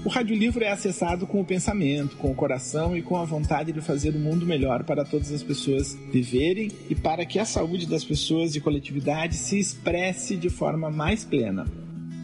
O 0.04 0.10
radiolivro 0.10 0.64
é 0.64 0.72
acessado 0.72 1.28
com 1.28 1.42
o 1.42 1.46
pensamento, 1.46 2.18
com 2.18 2.32
o 2.32 2.36
coração 2.36 2.98
e 2.98 3.04
com 3.04 3.18
a 3.18 3.26
vontade 3.26 3.72
de 3.72 3.82
fazer 3.82 4.16
o 4.16 4.20
mundo 4.20 4.48
melhor 4.48 4.84
para 4.84 5.06
todas 5.06 5.32
as 5.32 5.44
pessoas 5.44 5.96
viverem 6.12 6.72
e 6.90 6.96
para 6.96 7.24
que 7.24 7.38
a 7.38 7.46
saúde 7.46 7.86
das 7.86 8.04
pessoas 8.04 8.56
e 8.56 8.62
coletividade 8.62 9.36
se 9.36 9.60
expresse 9.60 10.36
de 10.36 10.50
forma 10.50 10.90
mais 10.90 11.24
plena. 11.24 11.68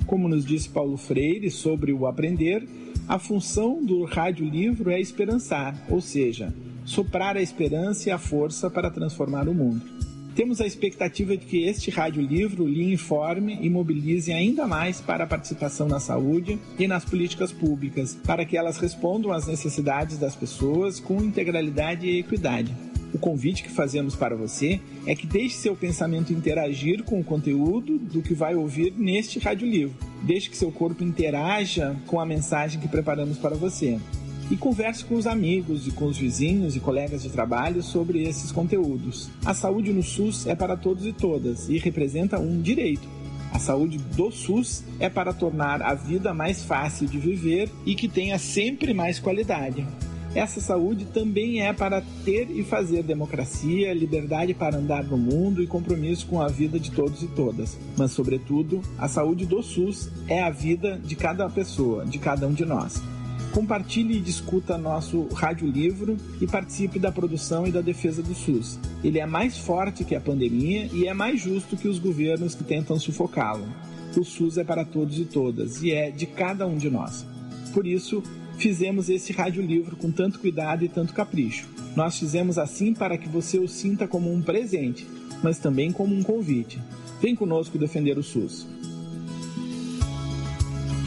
Como 0.06 0.28
nos 0.28 0.46
disse 0.46 0.70
Paulo 0.70 0.98
Freire 0.98 1.50
sobre 1.50 1.92
o 1.92 2.06
aprender, 2.06 2.68
a 3.08 3.18
função 3.20 3.84
do 3.84 4.04
rádio-livro 4.04 4.92
é 4.92 5.00
esperançar, 5.00 5.76
ou 5.90 6.02
seja, 6.02 6.54
soprar 6.84 7.36
a 7.38 7.42
esperança 7.42 8.10
e 8.10 8.12
a 8.12 8.18
força 8.18 8.70
para 8.70 8.92
transformar 8.92 9.48
o 9.48 9.54
mundo. 9.54 9.84
Temos 10.36 10.60
a 10.60 10.68
expectativa 10.68 11.38
de 11.38 11.46
que 11.46 11.64
este 11.64 11.90
rádio-livro 11.90 12.68
lhe 12.68 12.92
informe 12.92 13.58
e 13.62 13.70
mobilize 13.70 14.34
ainda 14.34 14.68
mais 14.68 15.00
para 15.00 15.24
a 15.24 15.28
participação 15.28 15.88
na 15.88 16.00
saúde 16.00 16.60
e 16.78 16.88
nas 16.88 17.06
políticas 17.06 17.54
públicas, 17.54 18.18
para 18.26 18.44
que 18.44 18.58
elas 18.58 18.78
respondam 18.78 19.32
às 19.32 19.48
necessidades 19.48 20.18
das 20.18 20.36
pessoas 20.36 21.00
com 21.00 21.24
integralidade 21.24 22.06
e 22.06 22.20
equidade. 22.20 22.76
O 23.16 23.18
convite 23.18 23.64
que 23.64 23.72
fazemos 23.72 24.14
para 24.14 24.36
você 24.36 24.78
é 25.08 25.16
que 25.16 25.26
deixe 25.26 25.56
seu 25.56 25.74
pensamento 25.74 26.34
interagir 26.34 27.02
com 27.02 27.18
o 27.18 27.24
conteúdo 27.24 27.98
do 27.98 28.22
que 28.22 28.34
vai 28.34 28.56
ouvir 28.56 28.94
neste 28.98 29.40
rádio-livro. 29.40 29.96
Deixe 30.22 30.50
que 30.50 30.58
seu 30.58 30.70
corpo 30.70 31.02
interaja 31.02 31.96
com 32.08 32.20
a 32.20 32.26
mensagem 32.26 32.78
que 32.78 32.90
preparamos 32.90 33.38
para 33.38 33.56
você. 33.56 33.98
E 34.52 34.58
converse 34.58 35.06
com 35.06 35.16
os 35.16 35.26
amigos 35.28 35.88
e 35.88 35.92
com 35.92 36.08
os 36.08 36.18
vizinhos 36.18 36.76
e 36.76 36.82
colegas 36.82 37.24
de 37.24 37.30
trabalho 37.30 37.82
sobre 37.82 38.22
esses 38.22 38.52
conteúdos. 38.52 39.30
A 39.46 39.54
saúde 39.54 39.94
no 39.94 40.04
SUS 40.04 40.46
é 40.46 40.54
para 40.54 40.76
todos 40.76 41.06
e 41.06 41.14
todas 41.14 41.70
e 41.70 41.78
representa 41.78 42.38
um 42.38 42.62
direito. 42.62 43.08
A 43.54 43.60
saúde 43.60 43.98
do 43.98 44.30
SUS 44.30 44.84
é 45.00 45.08
para 45.08 45.32
tornar 45.32 45.82
a 45.82 45.94
vida 45.94 46.34
mais 46.34 46.66
fácil 46.66 47.08
de 47.08 47.18
viver 47.18 47.70
e 47.86 47.96
que 47.96 48.10
tenha 48.10 48.38
sempre 48.38 48.94
mais 48.94 49.20
qualidade. 49.20 49.88
Essa 50.36 50.60
saúde 50.60 51.06
também 51.06 51.62
é 51.62 51.72
para 51.72 52.04
ter 52.26 52.52
e 52.52 52.62
fazer 52.62 53.04
democracia, 53.04 53.94
liberdade 53.94 54.54
para 54.54 54.76
andar 54.76 55.06
no 55.06 55.18
mundo 55.18 55.64
e 55.64 55.68
compromisso 55.68 56.28
com 56.28 56.42
a 56.42 56.50
vida 56.50 56.78
de 56.78 56.92
todos 56.92 57.24
e 57.24 57.28
todas. 57.28 57.78
Mas, 57.98 58.12
sobretudo, 58.12 58.82
a 58.98 59.08
saúde 59.08 59.46
do 59.46 59.64
SUS 59.64 60.10
é 60.28 60.44
a 60.44 60.50
vida 60.50 61.00
de 61.02 61.16
cada 61.16 61.50
pessoa, 61.50 62.06
de 62.06 62.20
cada 62.20 62.46
um 62.48 62.54
de 62.54 62.66
nós. 62.66 63.02
Compartilhe 63.54 64.18
e 64.18 64.22
discuta 64.22 64.78
nosso 64.78 65.30
rádio 65.34 65.66
livro 65.66 66.18
e 66.42 66.46
participe 66.46 67.00
da 67.00 67.14
produção 67.14 67.66
e 67.66 67.72
da 67.72 67.80
defesa 67.80 68.22
do 68.22 68.36
SUS. 68.36 68.78
Ele 69.02 69.20
é 69.20 69.26
mais 69.26 69.58
forte 69.58 70.04
que 70.04 70.16
a 70.16 70.20
pandemia 70.20 70.90
e 70.92 71.08
é 71.08 71.14
mais 71.14 71.40
justo 71.40 71.78
que 71.78 71.88
os 71.88 71.98
governos 71.98 72.54
que 72.54 72.66
tentam 72.66 73.00
sufocá-lo. 73.00 73.66
O 74.18 74.26
SUS 74.26 74.58
é 74.58 74.66
para 74.66 74.84
todos 74.84 75.18
e 75.18 75.24
todas 75.24 75.82
e 75.82 75.94
é 75.94 76.12
de 76.12 76.26
cada 76.26 76.68
um 76.68 76.76
de 76.76 76.90
nós. 76.90 77.26
Por 77.74 77.88
isso, 77.88 78.22
fizemos 78.58 79.10
esse 79.10 79.34
rádio 79.34 79.62
livro 79.62 79.96
com 79.96 80.12
tanto 80.12 80.40
cuidado 80.40 80.84
e 80.84 80.90
tanto 80.90 81.14
capricho. 81.14 81.68
Nós 81.96 82.18
fizemos 82.20 82.58
assim 82.58 82.94
para 82.94 83.18
que 83.18 83.30
você 83.30 83.58
o 83.58 83.68
sinta 83.68 84.08
como 84.08 84.32
um 84.32 84.42
presente, 84.42 85.08
mas 85.42 85.60
também 85.60 85.92
como 85.92 86.16
um 86.16 86.24
convite. 86.24 86.82
Vem 87.22 87.36
conosco 87.36 87.78
defender 87.78 88.18
o 88.18 88.24
SUS. 88.24 88.68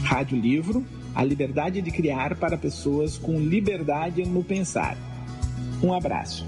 Rádio 0.03 0.39
Livro 0.39 0.85
a 1.13 1.23
liberdade 1.23 1.81
de 1.81 1.91
criar 1.91 2.35
para 2.35 2.57
pessoas 2.57 3.17
com 3.17 3.39
liberdade 3.39 4.23
no 4.25 4.43
pensar. 4.43 4.97
Um 5.81 5.93
abraço. 5.93 6.45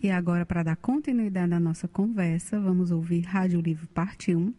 E 0.00 0.12
agora, 0.12 0.46
para 0.46 0.62
dar 0.62 0.76
continuidade 0.76 1.52
à 1.52 1.58
nossa 1.58 1.88
conversa, 1.88 2.60
vamos 2.60 2.92
ouvir 2.92 3.22
Rádio 3.22 3.60
Livro 3.60 3.88
Parte 3.88 4.32
1, 4.32 4.54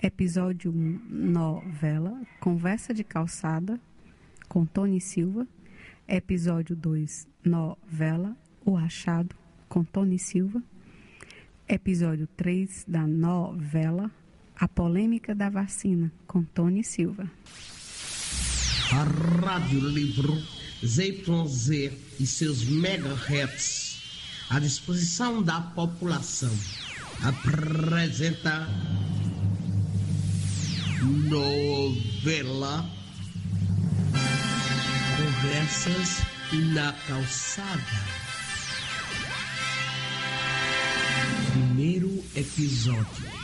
episódio 0.00 0.70
1, 0.70 1.00
novela, 1.10 2.16
Conversa 2.38 2.94
de 2.94 3.02
Calçada, 3.02 3.80
com 4.48 4.64
Tony 4.64 5.00
Silva, 5.00 5.48
episódio 6.06 6.76
2, 6.76 7.26
novela 7.44 8.36
O 8.64 8.76
Achado, 8.76 9.34
com 9.68 9.82
Tony 9.82 10.16
Silva. 10.16 10.62
Episódio 11.68 12.28
3 12.36 12.84
da 12.86 13.04
novela 13.04 14.10
A 14.56 14.68
Polêmica 14.68 15.34
da 15.34 15.50
Vacina, 15.50 16.12
com 16.26 16.44
Tony 16.44 16.84
Silva. 16.84 17.28
A 18.92 19.02
Rádio 19.02 19.80
Livro 19.80 20.32
ZYZ 20.84 21.68
e 22.20 22.26
seus 22.26 22.64
megahertz 22.64 23.87
à 24.50 24.58
disposição 24.58 25.42
da 25.42 25.60
população 25.60 26.52
apresenta 27.22 28.66
novela 31.28 32.88
Conversas 35.16 36.22
na 36.72 36.92
calçada. 37.06 37.82
Primeiro 41.52 42.24
episódio. 42.34 43.38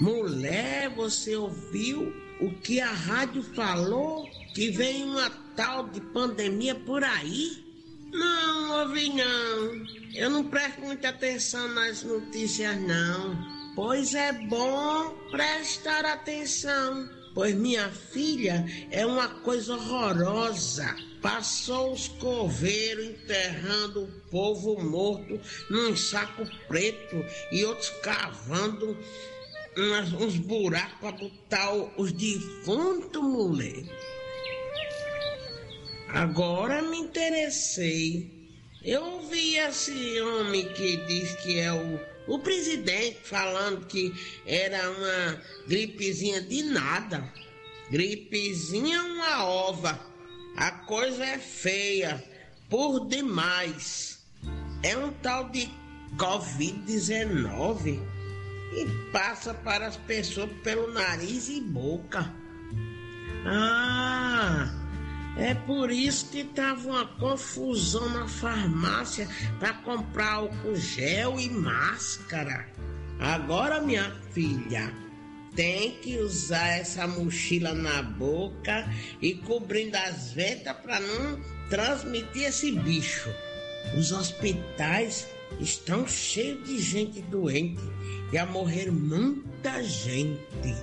Mulher, 0.00 0.90
você 0.90 1.36
ouviu 1.36 2.12
o 2.40 2.50
que 2.60 2.80
a 2.80 2.92
rádio 2.92 3.42
falou? 3.42 4.28
Que 4.54 4.70
vem 4.70 5.04
uma 5.04 5.30
tal 5.56 5.88
de 5.88 6.00
pandemia 6.00 6.74
por 6.74 7.02
aí? 7.04 7.64
Não, 8.12 8.80
ouvi 8.80 9.08
não. 9.10 9.86
Eu 10.14 10.30
não 10.30 10.44
presto 10.44 10.80
muita 10.80 11.10
atenção 11.10 11.68
nas 11.68 12.02
notícias, 12.02 12.80
não. 12.80 13.38
Pois 13.74 14.14
é 14.14 14.32
bom 14.32 15.16
prestar 15.30 16.04
atenção 16.04 17.08
pois 17.34 17.54
minha 17.54 17.88
filha 17.90 18.64
é 18.90 19.06
uma 19.06 19.28
coisa 19.28 19.74
horrorosa. 19.74 20.96
Passou 21.20 21.92
os 21.92 22.08
coveiros 22.08 23.04
enterrando 23.04 24.04
o 24.04 24.30
povo 24.30 24.82
morto 24.82 25.38
num 25.68 25.94
saco 25.94 26.44
preto 26.66 27.24
e 27.52 27.64
outros 27.64 27.90
cavando 28.02 28.96
uns, 30.18 30.36
buracos 30.38 30.98
para 30.98 31.12
botar 31.12 31.72
os 31.96 32.12
defuntos, 32.12 33.22
mulher. 33.22 33.84
Agora 36.12 36.82
me 36.82 36.98
interessei. 36.98 38.30
Eu 38.82 39.04
ouvi 39.04 39.56
esse 39.56 40.20
homem 40.20 40.72
que 40.72 40.96
diz 41.06 41.36
que 41.36 41.58
é 41.58 41.72
o 41.72 42.10
o 42.30 42.38
presidente 42.38 43.18
falando 43.24 43.86
que 43.86 44.14
era 44.46 44.88
uma 44.90 45.42
gripezinha 45.66 46.40
de 46.40 46.62
nada. 46.62 47.28
Gripezinha 47.90 49.02
uma 49.02 49.44
ova. 49.44 49.98
A 50.56 50.70
coisa 50.70 51.24
é 51.24 51.38
feia 51.38 52.22
por 52.68 53.08
demais. 53.08 54.20
É 54.82 54.96
um 54.96 55.12
tal 55.14 55.50
de 55.50 55.68
Covid-19 56.16 58.00
e 58.74 59.10
passa 59.10 59.52
para 59.52 59.88
as 59.88 59.96
pessoas 59.96 60.50
pelo 60.62 60.92
nariz 60.92 61.48
e 61.48 61.60
boca. 61.60 62.32
Ah! 63.44 64.79
É 65.40 65.54
por 65.54 65.90
isso 65.90 66.28
que 66.28 66.44
tava 66.44 66.86
uma 66.86 67.06
confusão 67.06 68.10
na 68.10 68.28
farmácia 68.28 69.26
para 69.58 69.72
comprar 69.72 70.34
álcool 70.34 70.76
gel 70.76 71.40
e 71.40 71.48
máscara. 71.48 72.68
Agora, 73.18 73.80
minha 73.80 74.14
filha, 74.32 74.94
tem 75.56 75.92
que 76.02 76.18
usar 76.18 76.68
essa 76.68 77.06
mochila 77.06 77.72
na 77.72 78.02
boca 78.02 78.86
e 79.22 79.32
cobrindo 79.34 79.96
as 79.96 80.30
ventas 80.34 80.76
para 80.76 81.00
não 81.00 81.40
transmitir 81.70 82.42
esse 82.42 82.72
bicho. 82.72 83.30
Os 83.96 84.12
hospitais 84.12 85.26
estão 85.58 86.06
cheios 86.06 86.68
de 86.68 86.78
gente 86.78 87.22
doente 87.22 87.80
e 88.30 88.36
a 88.36 88.44
morrer 88.44 88.90
muita 88.90 89.82
gente. 89.82 90.76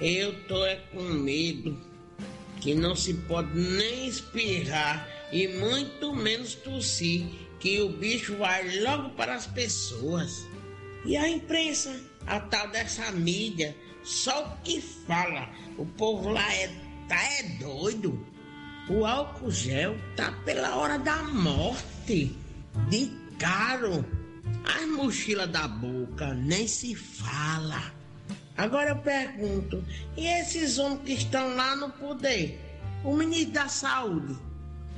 Eu 0.00 0.32
tô 0.44 0.64
é 0.64 0.76
com 0.92 1.02
medo 1.02 1.93
que 2.64 2.74
não 2.74 2.96
se 2.96 3.12
pode 3.12 3.54
nem 3.54 4.08
espirrar 4.08 5.06
e 5.30 5.46
muito 5.48 6.14
menos 6.14 6.54
tossir, 6.54 7.26
que 7.60 7.82
o 7.82 7.90
bicho 7.90 8.38
vai 8.38 8.80
logo 8.80 9.10
para 9.10 9.34
as 9.34 9.46
pessoas. 9.46 10.46
E 11.04 11.14
a 11.14 11.28
imprensa, 11.28 11.94
a 12.26 12.40
tal 12.40 12.68
dessa 12.68 13.12
mídia, 13.12 13.76
só 14.02 14.46
o 14.46 14.62
que 14.62 14.80
fala, 14.80 15.50
o 15.76 15.84
povo 15.84 16.30
lá 16.30 16.54
é, 16.54 16.68
tá 17.06 17.22
é 17.22 17.42
doido. 17.60 18.26
O 18.88 19.04
álcool 19.04 19.50
gel 19.50 19.94
tá 20.16 20.32
pela 20.46 20.74
hora 20.76 20.98
da 20.98 21.22
morte, 21.22 22.34
de 22.88 23.12
caro. 23.38 24.02
As 24.64 24.86
mochilas 24.88 25.50
da 25.50 25.68
boca 25.68 26.32
nem 26.32 26.66
se 26.66 26.94
fala. 26.94 27.92
Agora 28.56 28.90
eu 28.90 28.96
pergunto: 28.96 29.84
e 30.16 30.26
esses 30.26 30.78
homens 30.78 31.02
que 31.04 31.12
estão 31.12 31.54
lá 31.54 31.74
no 31.76 31.90
poder? 31.90 32.60
O 33.02 33.14
ministro 33.14 33.52
da 33.52 33.68
Saúde 33.68 34.36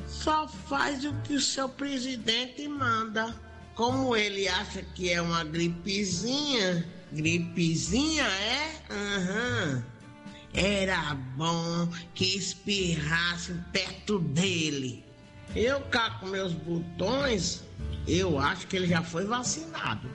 só 0.06 0.46
faz 0.46 1.04
o 1.04 1.12
que 1.22 1.34
o 1.34 1.40
seu 1.40 1.68
presidente 1.68 2.66
manda. 2.68 3.34
Como 3.74 4.16
ele 4.16 4.48
acha 4.48 4.82
que 4.82 5.12
é 5.12 5.20
uma 5.20 5.44
gripezinha, 5.44 6.86
gripezinha 7.12 8.24
é? 8.24 8.82
Aham. 8.90 9.74
Uhum. 9.74 9.96
Era 10.54 11.14
bom 11.36 11.86
que 12.14 12.24
espirrassem 12.38 13.62
perto 13.72 14.18
dele. 14.18 15.04
Eu 15.54 15.82
cá 15.82 16.10
com 16.18 16.26
meus 16.26 16.54
botões, 16.54 17.62
eu 18.08 18.38
acho 18.38 18.66
que 18.66 18.76
ele 18.76 18.86
já 18.86 19.02
foi 19.02 19.26
vacinado. 19.26 20.08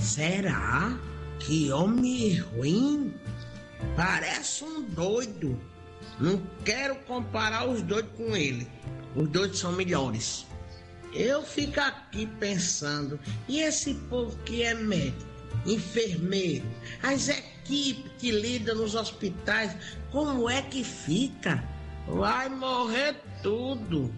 Será? 0.00 0.98
Que 1.44 1.70
homem 1.70 2.38
ruim! 2.38 3.12
Parece 3.94 4.64
um 4.64 4.82
doido. 4.82 5.60
Não 6.18 6.40
quero 6.64 6.96
comparar 7.00 7.68
os 7.68 7.82
doidos 7.82 8.12
com 8.16 8.34
ele. 8.34 8.66
Os 9.14 9.28
doidos 9.28 9.58
são 9.58 9.72
melhores. 9.72 10.46
Eu 11.12 11.42
fico 11.42 11.78
aqui 11.80 12.26
pensando, 12.40 13.20
e 13.46 13.60
esse 13.60 13.92
povo 14.08 14.36
que 14.44 14.62
é 14.62 14.72
médico, 14.74 15.30
enfermeiro, 15.66 16.66
as 17.02 17.28
equipes 17.28 18.10
que 18.18 18.30
lidam 18.30 18.76
nos 18.76 18.94
hospitais, 18.94 19.76
como 20.10 20.48
é 20.48 20.62
que 20.62 20.82
fica? 20.82 21.62
Vai 22.08 22.48
morrer 22.48 23.16
tudo. 23.42 24.12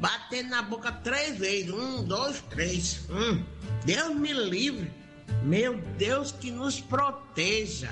Bater 0.00 0.44
na 0.44 0.62
boca 0.62 0.90
três 0.90 1.38
vezes. 1.38 1.70
Um, 1.70 2.02
dois, 2.04 2.42
três. 2.48 3.02
Hum, 3.10 3.44
Deus 3.84 4.16
me 4.16 4.32
livre. 4.32 4.99
Meu 5.42 5.76
Deus 5.96 6.32
que 6.32 6.50
nos 6.50 6.80
proteja. 6.80 7.90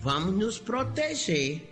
Vamos 0.00 0.34
nos 0.34 0.58
proteger. 0.58 1.66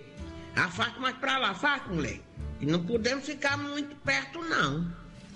Afasta 0.54 0.98
mais 1.00 1.16
pra 1.16 1.38
lá, 1.38 1.50
afasta, 1.50 1.88
moleque. 1.88 2.22
E 2.60 2.66
não 2.66 2.84
podemos 2.84 3.24
ficar 3.24 3.56
muito 3.56 3.94
perto, 3.96 4.40
não. 4.42 4.92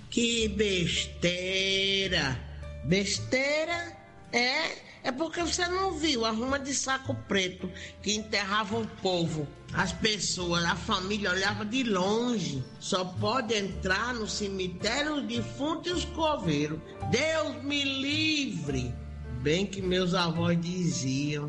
Que 0.09 0.47
besteira. 0.49 2.37
Besteira 2.85 3.97
é 4.31 4.93
É 5.03 5.11
porque 5.11 5.41
você 5.41 5.67
não 5.67 5.91
viu 5.91 6.23
a 6.23 6.31
ruma 6.31 6.57
de 6.57 6.73
saco 6.73 7.13
preto 7.27 7.69
que 8.01 8.15
enterrava 8.15 8.77
o 8.77 8.87
povo. 9.01 9.45
As 9.73 9.91
pessoas, 9.91 10.63
a 10.63 10.77
família 10.77 11.29
olhava 11.31 11.65
de 11.65 11.83
longe. 11.83 12.63
Só 12.79 13.03
pode 13.03 13.53
entrar 13.53 14.13
no 14.13 14.27
cemitério 14.27 15.15
os 15.15 15.23
defuntos 15.23 15.91
e 15.91 15.95
os 15.95 16.05
coveiros. 16.05 16.79
Deus 17.11 17.61
me 17.63 17.83
livre! 17.83 18.95
Bem 19.43 19.65
que 19.65 19.81
meus 19.81 20.13
avós 20.13 20.57
diziam 20.61 21.47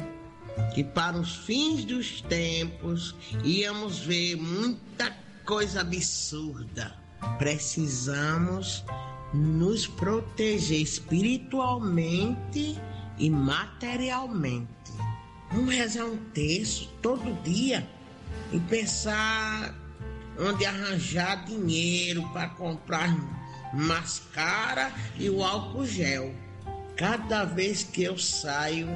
que 0.74 0.82
para 0.82 1.16
os 1.16 1.36
fins 1.36 1.84
dos 1.84 2.20
tempos 2.22 3.14
íamos 3.44 4.00
ver 4.00 4.34
muita 4.34 5.16
coisa 5.44 5.82
absurda. 5.82 6.92
Precisamos 7.38 8.84
nos 9.32 9.86
proteger 9.86 10.80
espiritualmente 10.80 12.76
e 13.16 13.30
materialmente. 13.30 14.68
Vamos 15.52 15.72
rezar 15.72 16.06
um 16.06 16.16
texto 16.32 16.88
todo 17.00 17.40
dia 17.44 17.88
e 18.52 18.58
pensar 18.58 19.72
onde 20.36 20.66
arranjar 20.66 21.44
dinheiro 21.44 22.28
para 22.32 22.48
comprar 22.48 23.08
máscara 23.72 24.92
e 25.16 25.30
o 25.30 25.44
álcool 25.44 25.86
gel. 25.86 26.34
Cada 26.96 27.44
vez 27.44 27.82
que 27.82 28.04
eu 28.04 28.16
saio, 28.16 28.88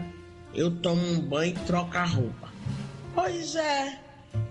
eu 0.54 0.70
tomo 0.80 1.04
um 1.04 1.20
banho 1.20 1.56
e 1.56 1.66
troco 1.66 1.96
a 1.96 2.04
roupa. 2.04 2.48
Pois 3.14 3.56
é. 3.56 3.98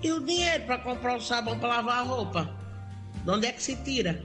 E 0.03 0.11
o 0.11 0.19
dinheiro 0.19 0.65
para 0.65 0.79
comprar 0.79 1.15
o 1.15 1.21
sabão 1.21 1.57
para 1.57 1.69
lavar 1.69 1.99
a 1.99 2.01
roupa? 2.01 2.53
De 3.23 3.31
onde 3.31 3.47
é 3.47 3.51
que 3.53 3.63
se 3.63 3.75
tira? 3.77 4.21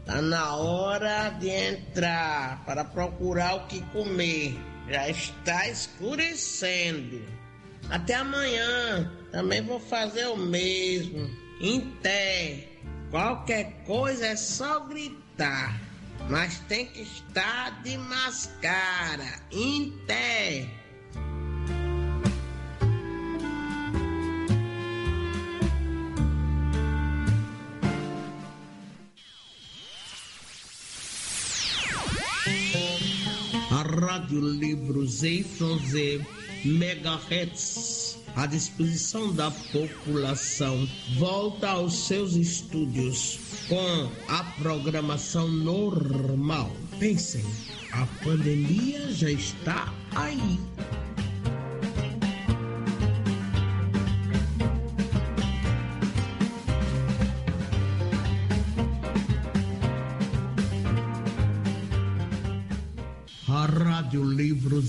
Está 0.00 0.22
na 0.22 0.56
hora 0.56 1.30
de 1.30 1.48
entrar 1.48 2.64
para 2.64 2.84
procurar 2.84 3.56
o 3.56 3.66
que 3.66 3.82
comer. 3.86 4.56
Já 4.88 5.08
está 5.08 5.68
escurecendo. 5.68 7.22
Até 7.90 8.14
amanhã. 8.14 9.12
Também 9.30 9.60
vou 9.60 9.80
fazer 9.80 10.26
o 10.28 10.36
mesmo. 10.36 11.28
Em 11.60 11.80
pé. 12.02 12.73
Qualquer 13.14 13.84
coisa 13.86 14.26
é 14.26 14.34
só 14.34 14.80
gritar. 14.80 15.80
Mas 16.28 16.58
tem 16.66 16.86
que 16.86 17.02
estar 17.02 17.80
de 17.84 17.96
máscara. 17.96 19.40
Em 19.52 19.92
pé. 20.04 20.68
A 33.70 33.82
Rádio 33.82 34.40
Livro 34.40 35.06
ZYZ 35.06 36.20
Megahertz 36.64 38.23
à 38.36 38.46
disposição 38.46 39.32
da 39.32 39.50
população 39.50 40.88
volta 41.16 41.68
aos 41.68 42.06
seus 42.06 42.34
estúdios 42.34 43.38
com 43.68 44.10
a 44.28 44.44
programação 44.58 45.48
normal. 45.48 46.70
Pensem, 46.98 47.44
a 47.92 48.06
pandemia 48.24 49.12
já 49.12 49.30
está 49.30 49.92
aí. 50.14 50.58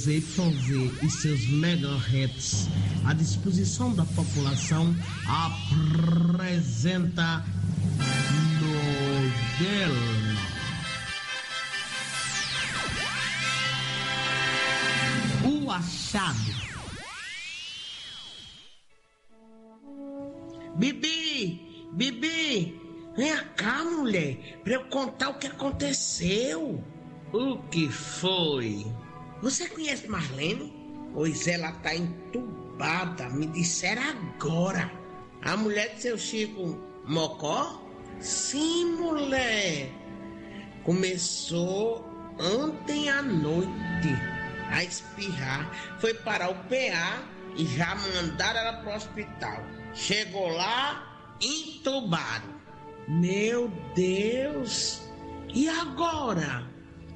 YZ 0.07 1.01
e 1.01 1.09
seus 1.09 1.47
megahertz 1.47 2.67
à 3.05 3.13
disposição 3.13 3.91
da 3.91 4.05
população 4.05 4.95
apresenta 5.27 6.23
novela. 8.61 9.95
O 15.43 15.71
Achado. 15.71 16.53
Bibi, 20.77 21.89
Bibi, 21.93 22.79
vem 23.17 23.37
cá, 23.55 23.83
mulher, 23.83 24.59
pra 24.63 24.73
eu 24.73 24.85
contar 24.85 25.29
o 25.29 25.39
que 25.39 25.47
aconteceu. 25.47 26.83
O 27.33 27.57
que 27.69 27.89
foi? 27.89 28.85
Você 29.41 29.67
conhece 29.69 30.07
Marlene? 30.07 30.73
Pois 31.13 31.47
ela 31.47 31.71
tá 31.73 31.95
entubada, 31.95 33.29
me 33.29 33.47
disseram 33.47 34.01
agora. 34.03 34.91
A 35.41 35.55
mulher 35.55 35.95
de 35.95 36.01
seu 36.01 36.17
Chico 36.17 36.77
Mocó? 37.05 37.81
Sim, 38.19 38.95
mulher. 38.97 39.91
Começou 40.83 42.05
ontem 42.39 43.09
à 43.09 43.21
noite 43.21 43.69
a 44.71 44.83
espirrar. 44.83 45.69
Foi 45.99 46.13
para 46.13 46.49
o 46.49 46.55
PA 46.55 47.23
e 47.55 47.65
já 47.65 47.95
mandaram 47.95 48.59
ela 48.59 48.73
para 48.81 48.93
o 48.93 48.95
hospital. 48.95 49.63
Chegou 49.93 50.49
lá, 50.49 51.35
entubaram. 51.41 52.55
Meu 53.07 53.71
Deus! 53.95 55.01
E 55.53 55.69
agora? 55.69 56.67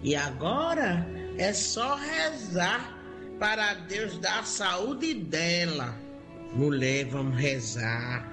E 0.02 0.16
agora 0.16 1.06
é 1.40 1.54
só 1.54 1.96
rezar 1.96 2.94
para 3.40 3.74
Deus 3.74 4.18
dar 4.18 4.40
a 4.40 4.44
saúde 4.44 5.14
dela. 5.14 5.96
Mulher, 6.54 7.06
vamos 7.06 7.40
rezar. 7.40 8.30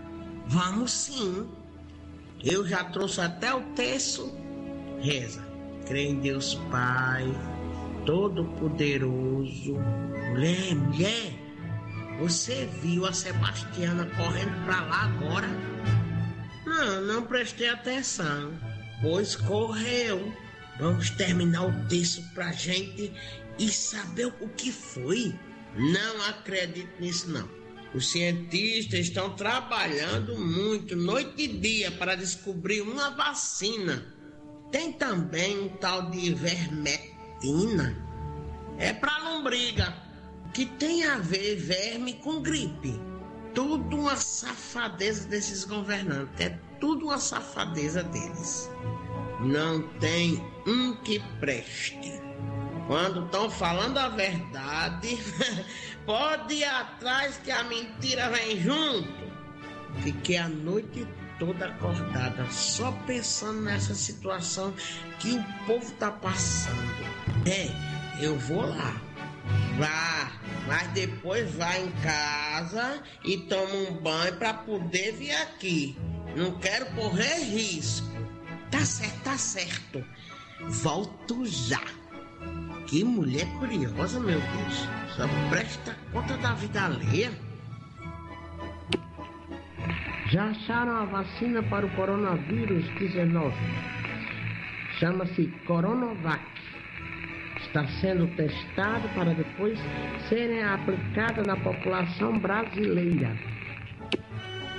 Vamos 0.49 0.91
sim. 0.91 1.49
Eu 2.43 2.67
já 2.67 2.83
trouxe 2.83 3.21
até 3.21 3.55
o 3.55 3.63
texto. 3.75 4.35
Reza. 5.01 5.47
Crê 5.87 6.09
em 6.09 6.17
Deus 6.19 6.55
Pai, 6.69 7.25
Todo-Poderoso. 8.05 9.75
Mulher, 10.31 10.75
mulher, 10.75 11.33
você 12.19 12.69
viu 12.83 13.07
a 13.07 13.13
Sebastiana 13.13 14.07
correndo 14.17 14.65
para 14.65 14.81
lá 14.81 15.05
agora? 15.05 15.49
Não, 16.67 17.03
não 17.03 17.23
prestei 17.23 17.69
atenção. 17.69 18.53
Pois 19.01 19.37
correu. 19.37 20.33
Vamos 20.79 21.11
terminar 21.11 21.67
o 21.67 21.89
texto 21.89 22.23
pra 22.35 22.53
gente 22.53 23.13
e 23.59 23.71
saber 23.71 24.27
o 24.41 24.49
que 24.51 24.71
foi. 24.71 25.35
Não 25.75 26.23
acredito 26.27 27.01
nisso 27.01 27.31
não. 27.31 27.49
Os 27.95 28.11
cientistas 28.11 29.01
estão 29.01 29.35
trabalhando 29.37 30.39
muito, 30.39 30.95
noite 30.95 31.45
e 31.45 31.49
dia, 31.49 31.91
para 31.91 32.15
descobrir 32.15 32.83
uma 32.83 33.11
vacina. 33.11 34.05
Tem 34.71 34.93
também 34.93 35.59
um 35.61 35.69
tal 35.77 36.11
de 36.11 36.35
vermetina. 36.35 37.97
É 38.79 38.93
para 38.93 39.19
lombriga, 39.19 39.97
que 40.53 40.67
tem 40.67 41.07
a 41.07 41.19
ver 41.19 41.57
verme 41.57 42.15
com 42.15 42.43
gripe. 42.43 43.01
Tudo 43.55 43.97
uma 43.97 44.17
safadeza 44.17 45.27
desses 45.29 45.65
governantes, 45.65 46.39
é 46.39 46.51
tudo 46.79 47.07
uma 47.07 47.19
safadeza 47.19 48.03
deles. 48.03 48.69
Não 49.41 49.89
tem 49.99 50.45
um 50.67 50.95
que 50.97 51.19
preste. 51.41 52.21
Quando 52.87 53.25
estão 53.25 53.51
falando 53.51 53.99
a 53.99 54.09
verdade, 54.09 55.19
pode 56.07 56.55
ir 56.55 56.65
atrás 56.65 57.39
que 57.43 57.51
a 57.51 57.65
mentira 57.65 58.31
vem 58.31 58.61
junto. 58.61 59.27
Fiquei 60.03 60.37
a 60.37 60.49
noite 60.49 61.07
toda 61.39 61.67
acordada, 61.67 62.47
só 62.51 62.93
pensando 63.07 63.63
nessa 63.63 63.95
situação 63.95 64.73
que 65.19 65.33
o 65.33 65.45
povo 65.67 65.91
tá 65.93 66.11
passando. 66.11 67.07
É, 67.47 67.69
eu 68.25 68.39
vou 68.39 68.67
lá. 68.67 69.01
Vá, 69.79 70.33
mas 70.67 70.89
depois 70.89 71.53
vá 71.55 71.77
em 71.79 71.91
casa 72.03 73.03
e 73.25 73.37
toma 73.39 73.75
um 73.75 73.95
banho 73.95 74.37
para 74.37 74.55
poder 74.55 75.13
vir 75.13 75.33
aqui. 75.33 75.97
Não 76.35 76.53
quero 76.59 76.87
correr 76.95 77.39
risco. 77.45 78.07
Tá 78.71 78.85
certo, 78.85 79.23
tá 79.23 79.39
certo. 79.39 80.05
Volto 80.61 81.45
já. 81.45 81.81
Que 82.87 83.05
mulher 83.05 83.47
curiosa, 83.59 84.21
meu 84.21 84.41
Deus. 84.41 84.89
Só 85.17 85.27
presta 85.51 85.97
conta 86.13 86.37
da 86.39 86.55
vida 86.55 86.85
alheia. 86.85 87.31
Já 90.31 90.47
acharam 90.47 90.97
a 90.97 91.05
vacina 91.05 91.63
para 91.65 91.87
o 91.87 91.91
coronavírus 91.97 92.85
19. 92.99 93.55
Chama-se 94.99 95.47
Coronavac. 95.67 96.43
Está 97.61 97.87
sendo 98.01 98.27
testado 98.37 99.09
para 99.11 99.35
depois 99.35 99.79
serem 100.29 100.63
aplicada 100.63 101.43
na 101.43 101.57
população 101.57 102.39
brasileira. 102.39 103.56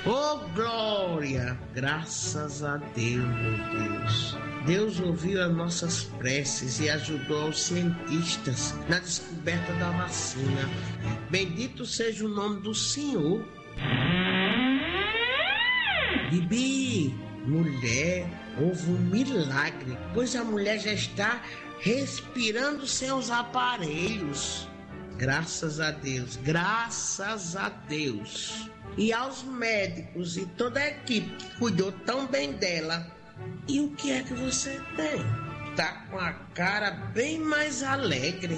Oh, 0.09 0.37
glória! 0.55 1.59
Graças 1.73 2.63
a 2.63 2.77
Deus, 2.77 3.25
meu 3.25 3.57
Deus. 3.77 4.37
Deus 4.65 4.99
ouviu 5.01 5.43
as 5.43 5.53
nossas 5.53 6.05
preces 6.05 6.79
e 6.79 6.89
ajudou 6.89 7.49
os 7.49 7.63
cientistas 7.63 8.73
na 8.87 8.99
descoberta 8.99 9.73
da 9.73 9.89
vacina. 9.89 10.61
Bendito 11.29 11.85
seja 11.85 12.25
o 12.25 12.29
nome 12.29 12.61
do 12.61 12.73
Senhor. 12.73 13.45
Bibi, 16.31 17.13
mulher, 17.45 18.29
houve 18.61 18.89
um 18.89 18.99
milagre, 18.99 19.97
pois 20.13 20.37
a 20.37 20.43
mulher 20.45 20.79
já 20.79 20.93
está 20.93 21.41
respirando 21.81 22.87
sem 22.87 23.11
os 23.11 23.29
aparelhos. 23.29 24.69
Graças 25.17 25.81
a 25.81 25.91
Deus, 25.91 26.37
graças 26.37 27.57
a 27.57 27.67
Deus. 27.67 28.69
E 28.97 29.13
aos 29.13 29.43
médicos 29.43 30.37
e 30.37 30.45
toda 30.45 30.79
a 30.79 30.87
equipe 30.87 31.29
que 31.35 31.55
cuidou 31.57 31.91
tão 31.91 32.25
bem 32.25 32.53
dela. 32.53 33.05
E 33.67 33.79
o 33.79 33.91
que 33.91 34.11
é 34.11 34.23
que 34.23 34.33
você 34.33 34.81
tem? 34.95 35.23
Tá 35.75 36.07
com 36.09 36.17
a 36.17 36.33
cara 36.55 36.89
bem 37.13 37.37
mais 37.37 37.83
alegre. 37.83 38.57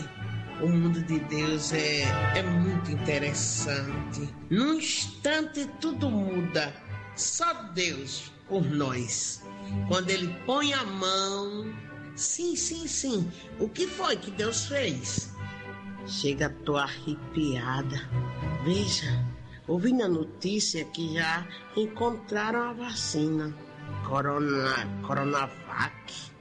O 0.61 0.67
mundo 0.67 1.01
de 1.03 1.19
Deus 1.19 1.73
é, 1.73 2.03
é 2.35 2.41
muito 2.41 2.89
interessante. 2.89 4.33
Num 4.49 4.75
instante 4.75 5.69
tudo 5.81 6.09
muda. 6.09 6.73
Só 7.15 7.53
Deus 7.73 8.31
por 8.47 8.65
nós. 8.65 9.43
Quando 9.89 10.09
Ele 10.09 10.33
põe 10.45 10.73
a 10.73 10.83
mão. 10.85 11.73
Sim, 12.15 12.55
sim, 12.55 12.87
sim. 12.87 13.29
O 13.59 13.67
que 13.67 13.87
foi 13.87 14.15
que 14.15 14.31
Deus 14.31 14.65
fez? 14.67 15.29
Chega, 16.07 16.49
tô 16.65 16.77
arrepiada. 16.77 18.09
Veja, 18.63 19.25
ouvi 19.69 19.93
na 19.93 20.07
notícia 20.07 20.83
que 20.85 21.13
já 21.13 21.47
encontraram 21.77 22.69
a 22.69 22.73
vacina. 22.73 23.55
Corona, 24.05 24.87
Coronavac. 25.05 26.31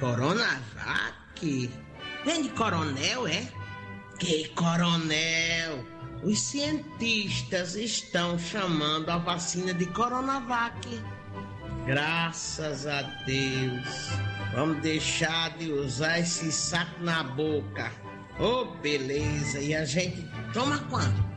Coronavac? 0.00 1.70
Vem 2.24 2.42
de 2.42 2.48
coronel, 2.50 3.26
é? 3.26 3.46
Que 4.18 4.48
coronel? 4.50 5.84
Os 6.22 6.40
cientistas 6.40 7.74
estão 7.74 8.38
chamando 8.38 9.10
a 9.10 9.18
vacina 9.18 9.74
de 9.74 9.86
Coronavac. 9.86 11.02
Graças 11.84 12.86
a 12.86 13.02
Deus. 13.26 14.10
Vamos 14.54 14.80
deixar 14.82 15.56
de 15.58 15.72
usar 15.72 16.20
esse 16.20 16.52
saco 16.52 17.02
na 17.02 17.24
boca. 17.24 17.90
Oh, 18.38 18.66
beleza. 18.80 19.58
E 19.58 19.74
a 19.74 19.84
gente 19.84 20.24
toma 20.52 20.78
quando? 20.88 21.31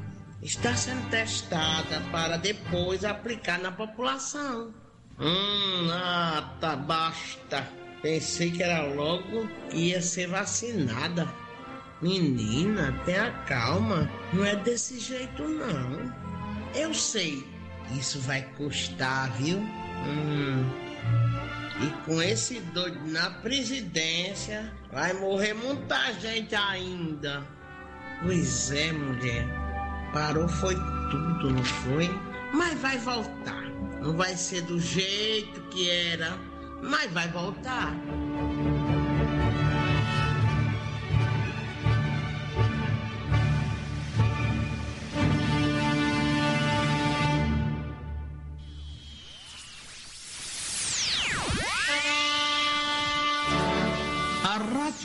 Está 0.46 0.76
sendo 0.76 1.10
testada 1.10 2.00
para 2.12 2.38
depois 2.38 3.04
aplicar 3.04 3.58
na 3.58 3.72
população. 3.72 4.72
Hum, 5.20 5.90
ah, 5.92 6.56
tá, 6.62 6.76
basta. 6.76 7.68
Pensei 8.04 8.52
que 8.52 8.62
era 8.62 8.86
logo 8.94 9.48
que 9.72 9.88
ia 9.88 10.00
ser 10.04 10.28
vacinada. 10.28 11.28
Menina, 12.00 12.94
tenha 13.06 13.32
calma. 13.48 14.08
Não 14.32 14.46
é 14.46 14.56
desse 14.58 15.00
jeito, 15.00 15.42
não. 15.48 16.14
Eu 16.76 16.94
sei. 16.94 17.44
Isso 17.98 18.20
vai 18.20 18.44
custar, 18.56 19.32
viu? 19.38 19.58
Hum. 19.58 20.64
E 21.82 22.06
com 22.06 22.22
esse 22.22 22.60
doido 22.60 23.00
na 23.08 23.32
presidência, 23.32 24.72
vai 24.92 25.12
morrer 25.12 25.56
muita 25.56 26.14
gente 26.14 26.54
ainda. 26.54 27.44
Pois 28.22 28.72
é, 28.72 28.92
mulher. 28.92 29.65
Parou 30.16 30.48
foi 30.48 30.76
tudo, 31.12 31.52
não 31.52 31.62
foi? 31.66 32.10
Mas 32.54 32.80
vai 32.80 32.98
voltar. 33.00 33.64
Não 34.02 34.16
vai 34.16 34.34
ser 34.38 34.62
do 34.62 34.80
jeito 34.80 35.60
que 35.64 35.90
era, 35.90 36.40
mas 36.82 37.12
vai 37.12 37.28
voltar. 37.28 37.94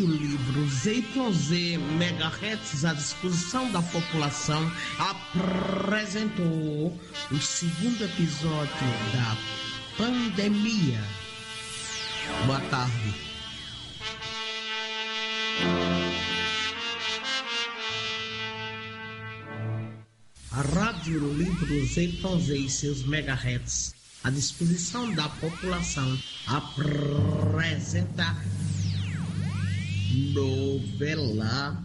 Rádio 0.01 0.17
Livro 0.17 0.67
ZYZ 0.67 1.77
Megahertz 1.99 2.87
à 2.87 2.95
disposição 2.95 3.71
da 3.71 3.83
população 3.83 4.73
apresentou 4.99 6.99
o 7.31 7.39
segundo 7.39 8.05
episódio 8.05 8.89
da 9.13 9.37
pandemia. 9.99 11.05
Boa 12.47 12.61
tarde. 12.71 13.15
A 20.53 20.63
Rádio 20.63 21.31
Livro 21.35 21.85
ZYZ 21.85 22.49
e 22.49 22.71
seus 22.71 23.03
megahertz 23.03 23.95
à 24.25 24.31
disposição 24.31 25.13
da 25.13 25.29
população 25.29 26.19
apresenta 26.47 28.35
novela 30.11 31.85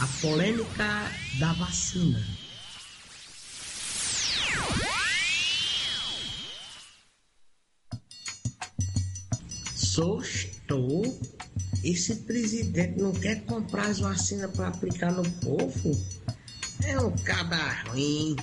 A 0.00 0.06
polêmica 0.22 1.10
da 1.40 1.52
vacina. 1.54 2.24
Sostou? 9.74 11.18
Esse 11.82 12.14
presidente 12.16 13.00
não 13.00 13.12
quer 13.12 13.44
comprar 13.46 13.86
as 13.86 13.98
vacinas 13.98 14.50
para 14.52 14.68
aplicar 14.68 15.10
no 15.12 15.28
povo? 15.40 15.98
É 16.84 17.00
um 17.00 17.10
cabra 17.18 17.82
ruim. 17.88 18.36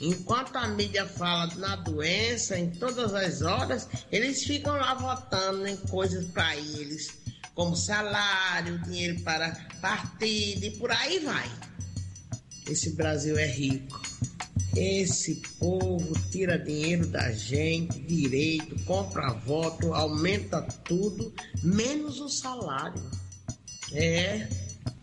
Enquanto 0.00 0.56
a 0.56 0.68
mídia 0.68 1.06
fala 1.06 1.52
na 1.56 1.76
doença 1.76 2.58
em 2.58 2.70
todas 2.70 3.14
as 3.14 3.42
horas, 3.42 3.88
eles 4.12 4.44
ficam 4.44 4.74
lá 4.74 4.94
votando 4.94 5.66
em 5.66 5.76
coisas 5.76 6.24
para 6.26 6.56
eles, 6.56 7.18
como 7.54 7.74
salário, 7.74 8.78
dinheiro 8.82 9.20
para 9.22 9.50
partido 9.80 10.64
e 10.64 10.70
por 10.72 10.90
aí 10.92 11.18
vai. 11.18 11.50
Esse 12.68 12.90
Brasil 12.94 13.36
é 13.38 13.46
rico. 13.46 14.00
Esse 14.76 15.36
povo 15.58 16.12
tira 16.30 16.58
dinheiro 16.58 17.06
da 17.06 17.32
gente, 17.32 17.98
direito, 18.00 18.76
compra 18.84 19.32
voto, 19.32 19.92
aumenta 19.92 20.62
tudo, 20.84 21.34
menos 21.62 22.20
o 22.20 22.28
salário. 22.28 23.02
É, 23.92 24.46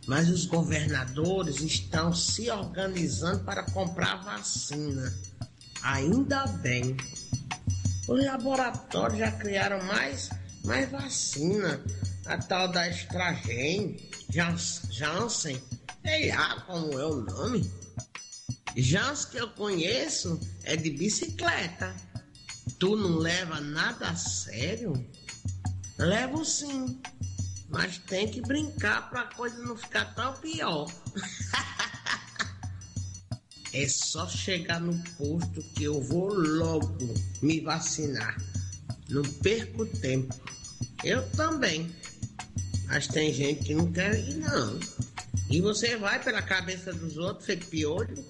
mas 0.07 0.29
os 0.29 0.45
governadores 0.45 1.61
estão 1.61 2.13
se 2.13 2.49
organizando 2.49 3.43
para 3.43 3.63
comprar 3.63 4.23
vacina. 4.23 5.13
Ainda 5.81 6.45
bem. 6.47 6.95
Os 8.07 8.23
laboratórios 8.23 9.19
já 9.19 9.31
criaram 9.31 9.83
mais, 9.85 10.29
mais 10.63 10.89
vacina. 10.91 11.81
A 12.25 12.37
tal 12.37 12.67
da 12.71 12.87
Estragen, 12.89 13.97
Janssen, 14.29 15.61
sei 16.03 16.29
lá 16.29 16.59
como 16.61 16.99
é 16.99 17.05
o 17.05 17.21
nome. 17.21 17.71
Janssen 18.75 19.31
que 19.31 19.37
eu 19.37 19.49
conheço 19.49 20.39
é 20.63 20.75
de 20.75 20.91
bicicleta. 20.91 21.95
Tu 22.79 22.95
não 22.95 23.17
leva 23.17 23.61
nada 23.61 24.09
a 24.09 24.15
sério? 24.15 24.93
Levo 25.97 26.43
sim 26.43 26.99
mas 27.75 27.97
tem 27.97 28.25
que 28.25 28.39
brincar 28.39 29.09
para 29.09 29.23
a 29.23 29.35
coisa 29.35 29.57
não 29.57 29.75
ficar 29.75 30.05
tão 30.15 30.33
pior. 30.35 30.89
é 33.73 33.89
só 33.89 34.25
chegar 34.29 34.79
no 34.79 34.97
posto 35.17 35.61
que 35.75 35.83
eu 35.83 36.01
vou 36.01 36.33
logo 36.33 37.13
me 37.41 37.59
vacinar. 37.59 38.41
Não 39.09 39.23
perco 39.23 39.85
tempo. 39.85 40.33
Eu 41.03 41.29
também. 41.31 41.93
Mas 42.85 43.07
tem 43.07 43.33
gente 43.33 43.65
que 43.65 43.75
não 43.75 43.91
quer 43.91 44.17
ir, 44.17 44.35
não. 44.35 44.79
E 45.49 45.59
você 45.59 45.97
vai 45.97 46.23
pela 46.23 46.41
cabeça 46.41 46.93
dos 46.93 47.17
outros, 47.17 47.45
feito 47.45 47.67
piolho? 47.67 48.25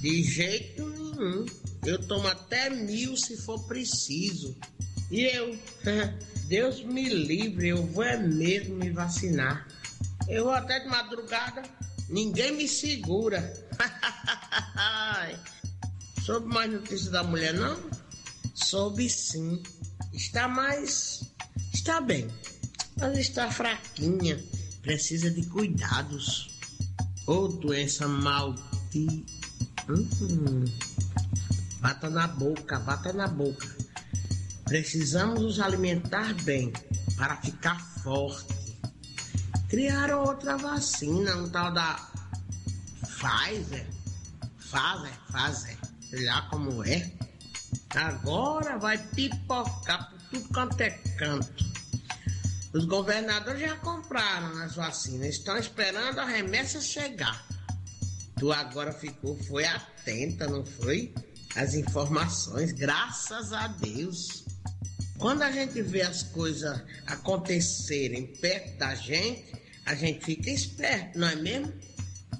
De 0.00 0.24
jeito 0.24 0.84
nenhum. 0.88 1.46
Eu 1.86 2.00
tomo 2.00 2.26
até 2.26 2.68
mil 2.68 3.16
se 3.16 3.36
for 3.36 3.62
preciso. 3.68 4.56
E 5.08 5.20
eu? 5.20 5.56
Deus 6.52 6.84
me 6.84 7.08
livre, 7.08 7.68
eu 7.68 7.86
vou 7.86 8.04
é 8.04 8.18
mesmo 8.18 8.76
me 8.76 8.90
vacinar. 8.90 9.66
Eu 10.28 10.44
vou 10.44 10.52
até 10.52 10.80
de 10.80 10.86
madrugada, 10.86 11.62
ninguém 12.10 12.52
me 12.52 12.68
segura. 12.68 13.40
Soube 16.22 16.48
mais 16.48 16.70
notícias 16.70 17.08
da 17.08 17.22
mulher, 17.22 17.54
não? 17.54 17.80
Soube 18.54 19.08
sim. 19.08 19.62
Está 20.12 20.46
mais. 20.46 21.24
Está 21.72 22.02
bem. 22.02 22.28
mas 22.98 23.16
está 23.16 23.50
fraquinha, 23.50 24.38
precisa 24.82 25.30
de 25.30 25.46
cuidados. 25.46 26.50
Ou 27.26 27.48
doença 27.48 28.06
maldita. 28.06 29.32
Hum, 29.88 30.66
bata 31.80 32.10
na 32.10 32.28
boca, 32.28 32.78
bata 32.78 33.10
na 33.14 33.26
boca. 33.26 33.81
Precisamos 34.72 35.38
nos 35.38 35.60
alimentar 35.60 36.32
bem 36.44 36.72
para 37.14 37.36
ficar 37.42 37.78
forte. 38.02 38.80
Criaram 39.68 40.24
outra 40.24 40.56
vacina, 40.56 41.36
um 41.36 41.50
tal 41.50 41.70
da 41.74 42.08
Pfizer. 43.02 43.86
Pfizer, 44.56 45.12
Pfizer, 45.26 45.78
sei 46.08 46.24
lá 46.24 46.48
como 46.48 46.82
é. 46.84 47.12
Agora 47.90 48.78
vai 48.78 48.96
pipocar 48.96 50.08
por 50.08 50.22
tudo 50.30 50.48
quanto 50.48 50.80
é 50.80 50.88
canto. 51.18 51.66
Os 52.72 52.86
governadores 52.86 53.60
já 53.60 53.76
compraram 53.76 54.56
as 54.62 54.74
vacinas, 54.74 55.34
estão 55.34 55.58
esperando 55.58 56.18
a 56.18 56.24
remessa 56.24 56.80
chegar. 56.80 57.46
Tu 58.38 58.50
agora 58.50 58.90
ficou, 58.94 59.36
foi 59.36 59.66
atenta, 59.66 60.48
não 60.48 60.64
foi? 60.64 61.12
As 61.56 61.74
informações, 61.74 62.72
graças 62.72 63.52
a 63.52 63.66
Deus. 63.66 64.50
Quando 65.22 65.42
a 65.42 65.52
gente 65.52 65.80
vê 65.82 66.02
as 66.02 66.24
coisas 66.24 66.82
acontecerem 67.06 68.26
perto 68.26 68.76
da 68.76 68.92
gente, 68.92 69.52
a 69.86 69.94
gente 69.94 70.24
fica 70.24 70.50
esperto, 70.50 71.16
não 71.16 71.28
é 71.28 71.36
mesmo? 71.36 71.72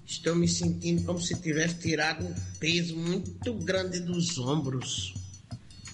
Estou 0.05 0.35
me 0.35 0.49
sentindo 0.49 1.05
como 1.05 1.21
se 1.21 1.41
tivesse 1.41 1.77
tirado 1.77 2.27
um 2.27 2.35
peso 2.59 2.97
muito 2.97 3.55
grande 3.55 4.01
dos 4.01 4.37
ombros. 4.37 5.15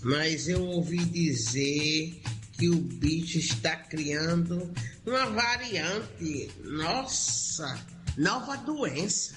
Mas 0.01 0.49
eu 0.49 0.64
ouvi 0.64 1.05
dizer 1.05 2.22
que 2.53 2.70
o 2.70 2.76
bicho 2.76 3.36
está 3.36 3.76
criando 3.76 4.72
uma 5.05 5.26
variante. 5.26 6.51
Nossa, 6.64 7.84
nova 8.16 8.57
doença. 8.57 9.34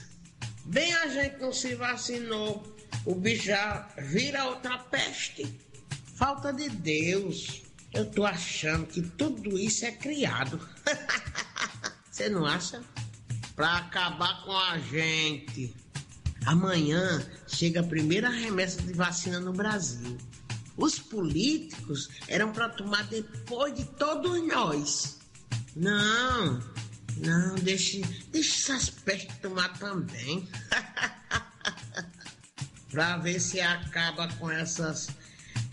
Bem 0.67 0.93
a 0.93 1.07
gente 1.09 1.41
não 1.41 1.51
se 1.51 1.75
vacinou, 1.75 2.77
o 3.05 3.13
bicho 3.13 3.47
já 3.47 3.89
vira 3.97 4.45
outra 4.45 4.77
peste. 4.77 5.70
Falta 6.21 6.53
de 6.53 6.69
Deus. 6.69 7.63
Eu 7.91 8.05
tô 8.05 8.23
achando 8.23 8.85
que 8.85 9.01
tudo 9.01 9.57
isso 9.57 9.87
é 9.87 9.91
criado. 9.91 10.61
Você 12.11 12.29
não 12.29 12.45
acha? 12.45 12.83
Para 13.55 13.77
acabar 13.77 14.43
com 14.43 14.55
a 14.55 14.77
gente. 14.77 15.75
Amanhã 16.45 17.27
chega 17.47 17.79
a 17.79 17.83
primeira 17.83 18.29
remessa 18.29 18.83
de 18.83 18.93
vacina 18.93 19.39
no 19.39 19.51
Brasil. 19.51 20.15
Os 20.77 20.99
políticos 20.99 22.07
eram 22.27 22.53
para 22.53 22.69
tomar 22.69 23.01
depois 23.07 23.73
de 23.73 23.85
todos 23.85 24.47
nós. 24.47 25.17
Não, 25.75 26.61
não, 27.17 27.55
deixe, 27.55 28.01
deixe 28.29 28.61
essas 28.61 28.91
pestes 28.91 29.39
tomar 29.39 29.69
também. 29.79 30.47
para 32.91 33.17
ver 33.17 33.39
se 33.39 33.59
acaba 33.59 34.27
com 34.33 34.51
essas 34.51 35.07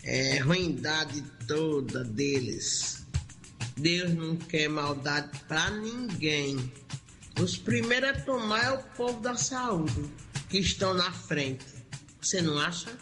é, 0.09 0.39
ruindade 0.39 1.23
toda 1.47 2.03
deles. 2.03 3.05
Deus 3.77 4.13
não 4.13 4.35
quer 4.35 4.67
maldade 4.67 5.29
para 5.47 5.69
ninguém. 5.71 6.71
Os 7.39 7.57
primeiros 7.57 8.09
a 8.09 8.13
tomar 8.21 8.63
é 8.65 8.71
o 8.71 8.83
povo 8.95 9.21
da 9.21 9.35
saúde, 9.35 10.09
que 10.49 10.59
estão 10.59 10.93
na 10.93 11.11
frente. 11.11 11.65
Você 12.21 12.41
não 12.41 12.57
acha? 12.59 12.97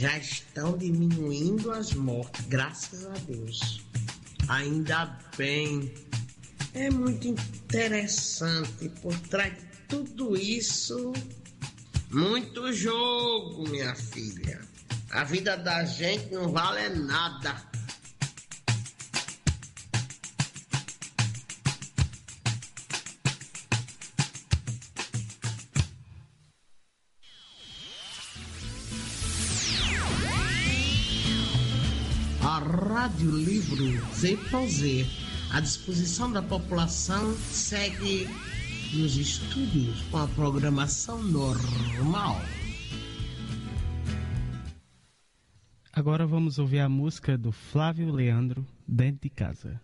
já 0.00 0.16
estão 0.16 0.78
diminuindo 0.78 1.70
as 1.70 1.92
mortes, 1.92 2.46
graças 2.46 3.04
a 3.04 3.12
Deus. 3.28 3.82
Ainda 4.48 5.18
bem. 5.36 5.92
É 6.72 6.88
muito 6.88 7.28
interessante 7.28 8.88
por 9.02 9.14
trás 9.28 9.52
de 9.52 9.66
tudo 9.88 10.38
isso. 10.38 11.12
Muito 12.10 12.72
jogo, 12.72 13.68
minha 13.68 13.94
filha. 13.94 14.69
A 15.12 15.24
vida 15.24 15.56
da 15.56 15.84
gente 15.84 16.32
não 16.32 16.52
vale 16.52 16.88
nada. 16.90 17.70
Rádio 33.00 33.30
Livro 33.30 34.06
Z 34.14 34.38
à 35.50 35.60
disposição 35.60 36.30
da 36.30 36.40
população, 36.42 37.34
segue 37.50 38.28
nos 38.92 39.16
estúdios 39.16 40.02
com 40.10 40.18
a 40.18 40.28
programação 40.28 41.22
normal. 41.22 42.40
Agora 45.92 46.26
vamos 46.26 46.58
ouvir 46.58 46.80
a 46.80 46.88
música 46.88 47.36
do 47.36 47.50
Flávio 47.50 48.12
Leandro, 48.12 48.64
Dentro 48.86 49.22
de 49.22 49.30
Casa. 49.30 49.80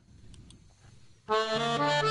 Música 1.28 2.06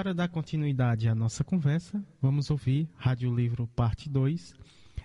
para 0.00 0.14
dar 0.14 0.28
continuidade 0.28 1.10
à 1.10 1.14
nossa 1.14 1.44
conversa, 1.44 2.02
vamos 2.22 2.50
ouvir 2.50 2.88
Rádio 2.96 3.34
Livro 3.34 3.66
Parte 3.66 4.08
2, 4.08 4.54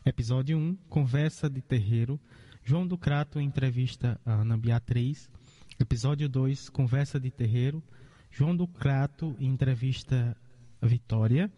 Episódio 0.06 0.58
1, 0.58 0.78
Conversa 0.88 1.50
de 1.50 1.60
Terreiro, 1.60 2.18
João 2.64 2.88
do 2.88 2.98
Crato 2.98 3.38
entrevista 3.42 4.18
a 4.26 4.36
Ana 4.36 4.58
Beatriz, 4.58 5.30
Episódio 5.78 6.30
2, 6.30 6.70
Conversa 6.70 7.20
de 7.20 7.30
Terreiro, 7.30 7.84
João 8.32 8.56
do 8.56 8.66
Crato 8.66 9.36
entrevista 9.38 10.34
a 10.82 10.88
Vitória, 10.88 11.52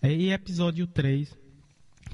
e 0.00 0.30
Episódio 0.30 0.86
3, 0.86 1.36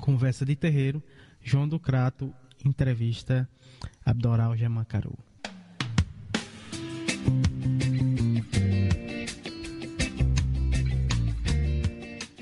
Conversa 0.01 0.47
de 0.47 0.57
Terreiro, 0.57 1.03
João 1.43 1.69
do 1.69 1.79
Crato 1.79 2.33
entrevista 2.65 3.47
Abdoral 4.03 4.57
Gemacaru. 4.57 5.13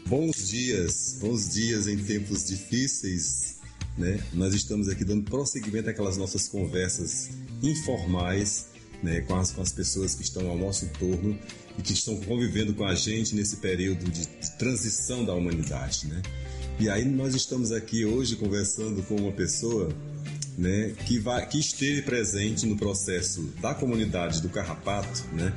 Bons 0.09 0.48
dias, 0.48 1.18
bons 1.20 1.50
dias 1.50 1.86
em 1.86 1.98
tempos 1.98 2.46
difíceis, 2.46 3.56
né? 3.98 4.18
Nós 4.32 4.54
estamos 4.54 4.88
aqui 4.88 5.04
dando 5.04 5.28
prosseguimento 5.28 5.90
àquelas 5.90 6.16
nossas 6.16 6.48
conversas 6.48 7.28
informais, 7.62 8.68
né, 9.02 9.20
com 9.20 9.36
as, 9.36 9.52
com 9.52 9.61
as 9.61 9.70
pessoas 9.70 10.14
que 10.14 10.22
estão 10.22 10.48
ao 10.48 10.56
nosso 10.56 10.86
entorno 10.86 11.38
e 11.78 11.82
que 11.82 11.92
estão 11.92 12.16
convivendo 12.20 12.72
com 12.72 12.84
a 12.84 12.94
gente 12.94 13.34
nesse 13.34 13.56
período 13.56 14.11
de 14.11 14.26
transição 14.52 15.26
da 15.26 15.34
humanidade, 15.34 16.06
né? 16.06 16.22
E 16.80 16.88
aí 16.88 17.04
nós 17.04 17.34
estamos 17.34 17.70
aqui 17.70 18.06
hoje 18.06 18.34
conversando 18.36 19.02
com 19.02 19.14
uma 19.14 19.32
pessoa, 19.32 19.90
né, 20.56 20.94
que 21.04 21.18
vai, 21.18 21.46
que 21.46 21.59
esteve 21.59 22.00
presente 22.00 22.64
no 22.64 22.78
processo 22.78 23.42
da 23.61 23.74
comunidade 23.74 24.40
do 24.40 24.48
Carrapato, 24.48 25.22
né? 25.34 25.52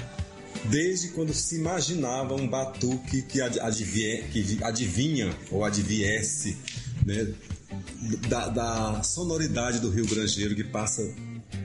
Desde 0.65 1.09
quando 1.09 1.33
se 1.33 1.55
imaginava 1.55 2.35
um 2.35 2.47
batuque 2.47 3.21
que, 3.23 3.41
adivinha, 3.41 4.23
que 4.23 4.57
adivinha 4.63 5.35
ou 5.49 5.63
adviesse 5.63 6.57
né, 7.05 7.33
da, 8.27 8.47
da, 8.49 9.03
sonoridade 9.03 9.79
do 9.79 9.89
Rio 9.89 10.05
Grangeiro 10.05 10.55
que 10.55 10.63
passa 10.63 11.03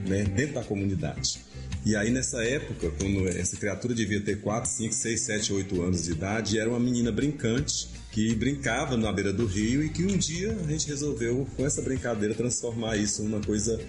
né, 0.07 0.23
dentro 0.23 0.55
da 0.55 0.63
comunidade. 0.63 1.39
E 1.85 1.95
aí 1.95 2.09
nessa 2.09 2.43
época, 2.43 2.91
quando 2.97 3.27
essa 3.29 3.55
criatura 3.55 3.93
devia 3.93 4.19
ter 4.19 4.41
4, 4.41 4.69
5, 4.69 4.93
6, 4.93 5.21
7, 5.21 5.53
8 5.53 5.81
anos 5.81 6.03
de 6.03 6.11
idade, 6.11 6.59
era 6.59 6.69
uma 6.69 6.79
menina 6.79 7.11
brincante 7.11 7.87
que 8.11 8.33
brincava 8.35 8.97
na 8.97 9.11
beira 9.11 9.31
do 9.31 9.45
rio 9.45 9.83
e 9.83 9.89
que 9.89 10.03
um 10.03 10.17
dia 10.17 10.57
a 10.65 10.71
gente 10.71 10.87
resolveu, 10.87 11.47
com 11.55 11.65
essa 11.65 11.81
brincadeira, 11.81 12.33
transformar 12.33 12.97
isso 12.97 13.23
numa 13.23 13.39
coisa 13.39 13.79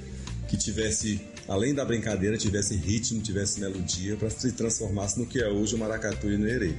que 0.49 0.57
tivesse 0.57 1.21
além 1.49 1.75
da 1.75 1.85
brincadeira, 1.85 2.37
tivesse 2.37 2.77
ritmo, 2.77 3.21
tivesse 3.23 3.59
melodia, 3.59 4.17
para 4.17 4.31
se 4.31 4.53
transformasse 4.53 5.19
no 5.19 5.27
que 5.27 5.41
é 5.41 5.49
hoje 5.49 5.75
o 5.75 5.79
maracatu 5.79 6.29
e 6.29 6.35
o 6.35 6.39
nerê. 6.39 6.75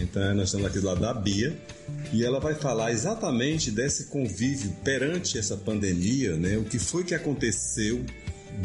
Então, 0.00 0.34
nós 0.34 0.48
estamos 0.48 0.66
aqui 0.66 0.78
do 0.78 0.86
lado 0.86 1.00
da 1.00 1.12
Bia 1.12 1.58
e 2.12 2.24
ela 2.24 2.38
vai 2.38 2.54
falar 2.54 2.92
exatamente 2.92 3.70
desse 3.70 4.04
convívio 4.06 4.70
perante 4.84 5.38
essa 5.38 5.56
pandemia, 5.56 6.36
né? 6.36 6.56
O 6.56 6.64
que 6.64 6.78
foi 6.78 7.04
que 7.04 7.14
aconteceu 7.14 8.04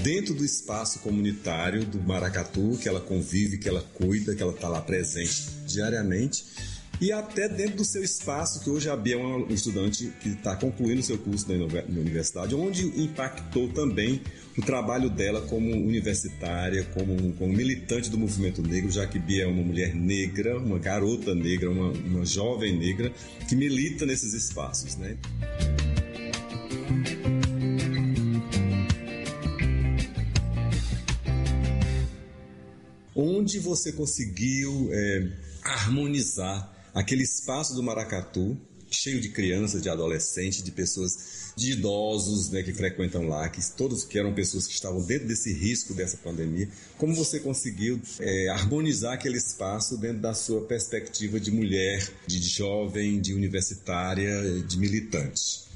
dentro 0.03 0.33
do 0.33 0.43
espaço 0.43 0.99
comunitário 0.99 1.85
do 1.85 1.99
Maracatu, 1.99 2.77
que 2.81 2.87
ela 2.87 2.99
convive, 2.99 3.57
que 3.57 3.67
ela 3.67 3.81
cuida, 3.93 4.35
que 4.35 4.43
ela 4.43 4.53
está 4.53 4.67
lá 4.67 4.81
presente 4.81 5.49
diariamente 5.65 6.45
e 6.99 7.11
até 7.11 7.47
dentro 7.47 7.77
do 7.77 7.85
seu 7.85 8.03
espaço, 8.03 8.59
que 8.61 8.69
hoje 8.69 8.89
a 8.89 8.95
Bia 8.95 9.15
é 9.15 9.17
uma 9.17 9.53
estudante 9.53 10.11
que 10.19 10.29
está 10.29 10.55
concluindo 10.55 11.03
seu 11.03 11.17
curso 11.17 11.47
na 11.47 12.01
universidade, 12.01 12.55
onde 12.55 12.87
impactou 13.01 13.67
também 13.69 14.21
o 14.57 14.61
trabalho 14.63 15.07
dela 15.07 15.41
como 15.41 15.69
universitária, 15.71 16.83
como, 16.95 17.33
como 17.33 17.53
militante 17.53 18.09
do 18.09 18.17
movimento 18.17 18.63
negro, 18.63 18.89
já 18.89 19.05
que 19.05 19.19
Bia 19.19 19.43
é 19.43 19.47
uma 19.47 19.61
mulher 19.61 19.93
negra, 19.93 20.57
uma 20.57 20.79
garota 20.79 21.35
negra, 21.35 21.69
uma, 21.69 21.91
uma 21.91 22.25
jovem 22.25 22.75
negra 22.75 23.13
que 23.47 23.55
milita 23.55 24.03
nesses 24.03 24.33
espaços, 24.33 24.95
né? 24.95 25.15
Onde 33.13 33.59
você 33.59 33.91
conseguiu 33.91 34.89
é, 34.91 35.27
harmonizar 35.63 36.76
aquele 36.97 37.21
espaço 37.21 37.75
do 37.75 37.83
Maracatu, 37.83 38.57
cheio 38.89 39.21
de 39.21 39.29
crianças, 39.29 39.83
de 39.83 39.89
adolescentes, 39.89 40.63
de 40.63 40.71
pessoas, 40.71 41.53
de 41.55 41.73
idosos 41.73 42.49
né, 42.49 42.63
que 42.63 42.73
frequentam 42.73 43.27
lá, 43.27 43.47
que 43.49 43.61
todos 43.73 44.03
que 44.03 44.17
eram 44.17 44.33
pessoas 44.33 44.65
que 44.65 44.73
estavam 44.73 45.01
dentro 45.01 45.27
desse 45.27 45.53
risco 45.53 45.93
dessa 45.93 46.17
pandemia. 46.17 46.67
Como 46.97 47.13
você 47.13 47.39
conseguiu 47.39 48.01
é, 48.19 48.49
harmonizar 48.49 49.13
aquele 49.13 49.37
espaço 49.37 49.97
dentro 49.97 50.21
da 50.21 50.33
sua 50.33 50.61
perspectiva 50.61 51.39
de 51.39 51.51
mulher, 51.51 52.09
de 52.25 52.39
jovem, 52.39 53.21
de 53.21 53.33
universitária, 53.33 54.61
de 54.61 54.79
militante? 54.79 55.66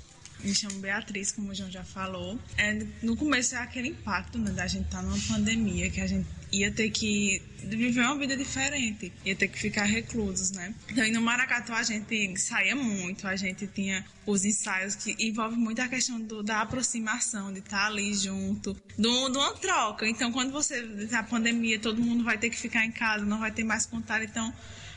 Me 0.44 0.56
chamo 0.56 0.80
Beatriz, 0.80 1.32
como 1.32 1.52
o 1.52 1.56
João 1.56 1.70
já 1.70 1.84
falou. 1.84 2.40
É, 2.58 2.74
no 3.02 3.16
começo 3.16 3.56
é 3.56 3.60
aquele 3.60 3.90
impacto 3.90 4.40
né, 4.40 4.52
da 4.52 4.66
gente 4.68 4.86
estar 4.86 4.98
tá 4.98 5.04
numa 5.04 5.20
pandemia, 5.28 5.90
que 5.90 6.02
a 6.02 6.08
gente 6.08 6.28
ia 6.52 6.72
ter 6.72 6.90
que 6.90 7.42
viver 7.64 8.02
uma 8.02 8.18
vida 8.18 8.36
diferente, 8.36 9.12
ia 9.24 9.36
ter 9.36 9.48
que 9.48 9.58
ficar 9.58 9.86
reclusos, 9.86 10.52
né? 10.52 10.74
Então, 10.90 11.10
no 11.12 11.22
Maracatu 11.22 11.72
a 11.72 11.84
gente 11.84 12.38
saía 12.38 12.76
muito, 12.76 13.28
a 13.28 13.36
gente 13.36 13.68
tinha 13.68 14.06
os 14.26 14.44
ensaios 14.44 14.96
que 14.96 15.16
envolve 15.20 15.56
muito 15.56 15.82
a 15.82 15.88
questão 15.88 16.20
do, 16.20 16.44
da 16.44 16.62
aproximação, 16.62 17.54
de 17.54 17.60
estar 17.60 17.88
ali 17.88 18.14
junto, 18.14 18.76
do, 18.98 19.30
de 19.30 19.38
uma 19.38 19.54
troca. 19.54 20.08
Então, 20.08 20.32
quando 20.32 20.52
você, 20.52 20.84
a 21.14 21.24
pandemia, 21.24 21.80
todo 21.80 22.02
mundo 22.02 22.24
vai 22.24 22.38
ter 22.38 22.50
que 22.50 22.58
ficar 22.58 22.86
em 22.86 22.92
casa, 22.92 23.24
não 23.24 23.40
vai 23.40 23.52
ter 23.52 23.64
mais 23.64 23.86
contato, 23.86 24.24
então 24.24 24.54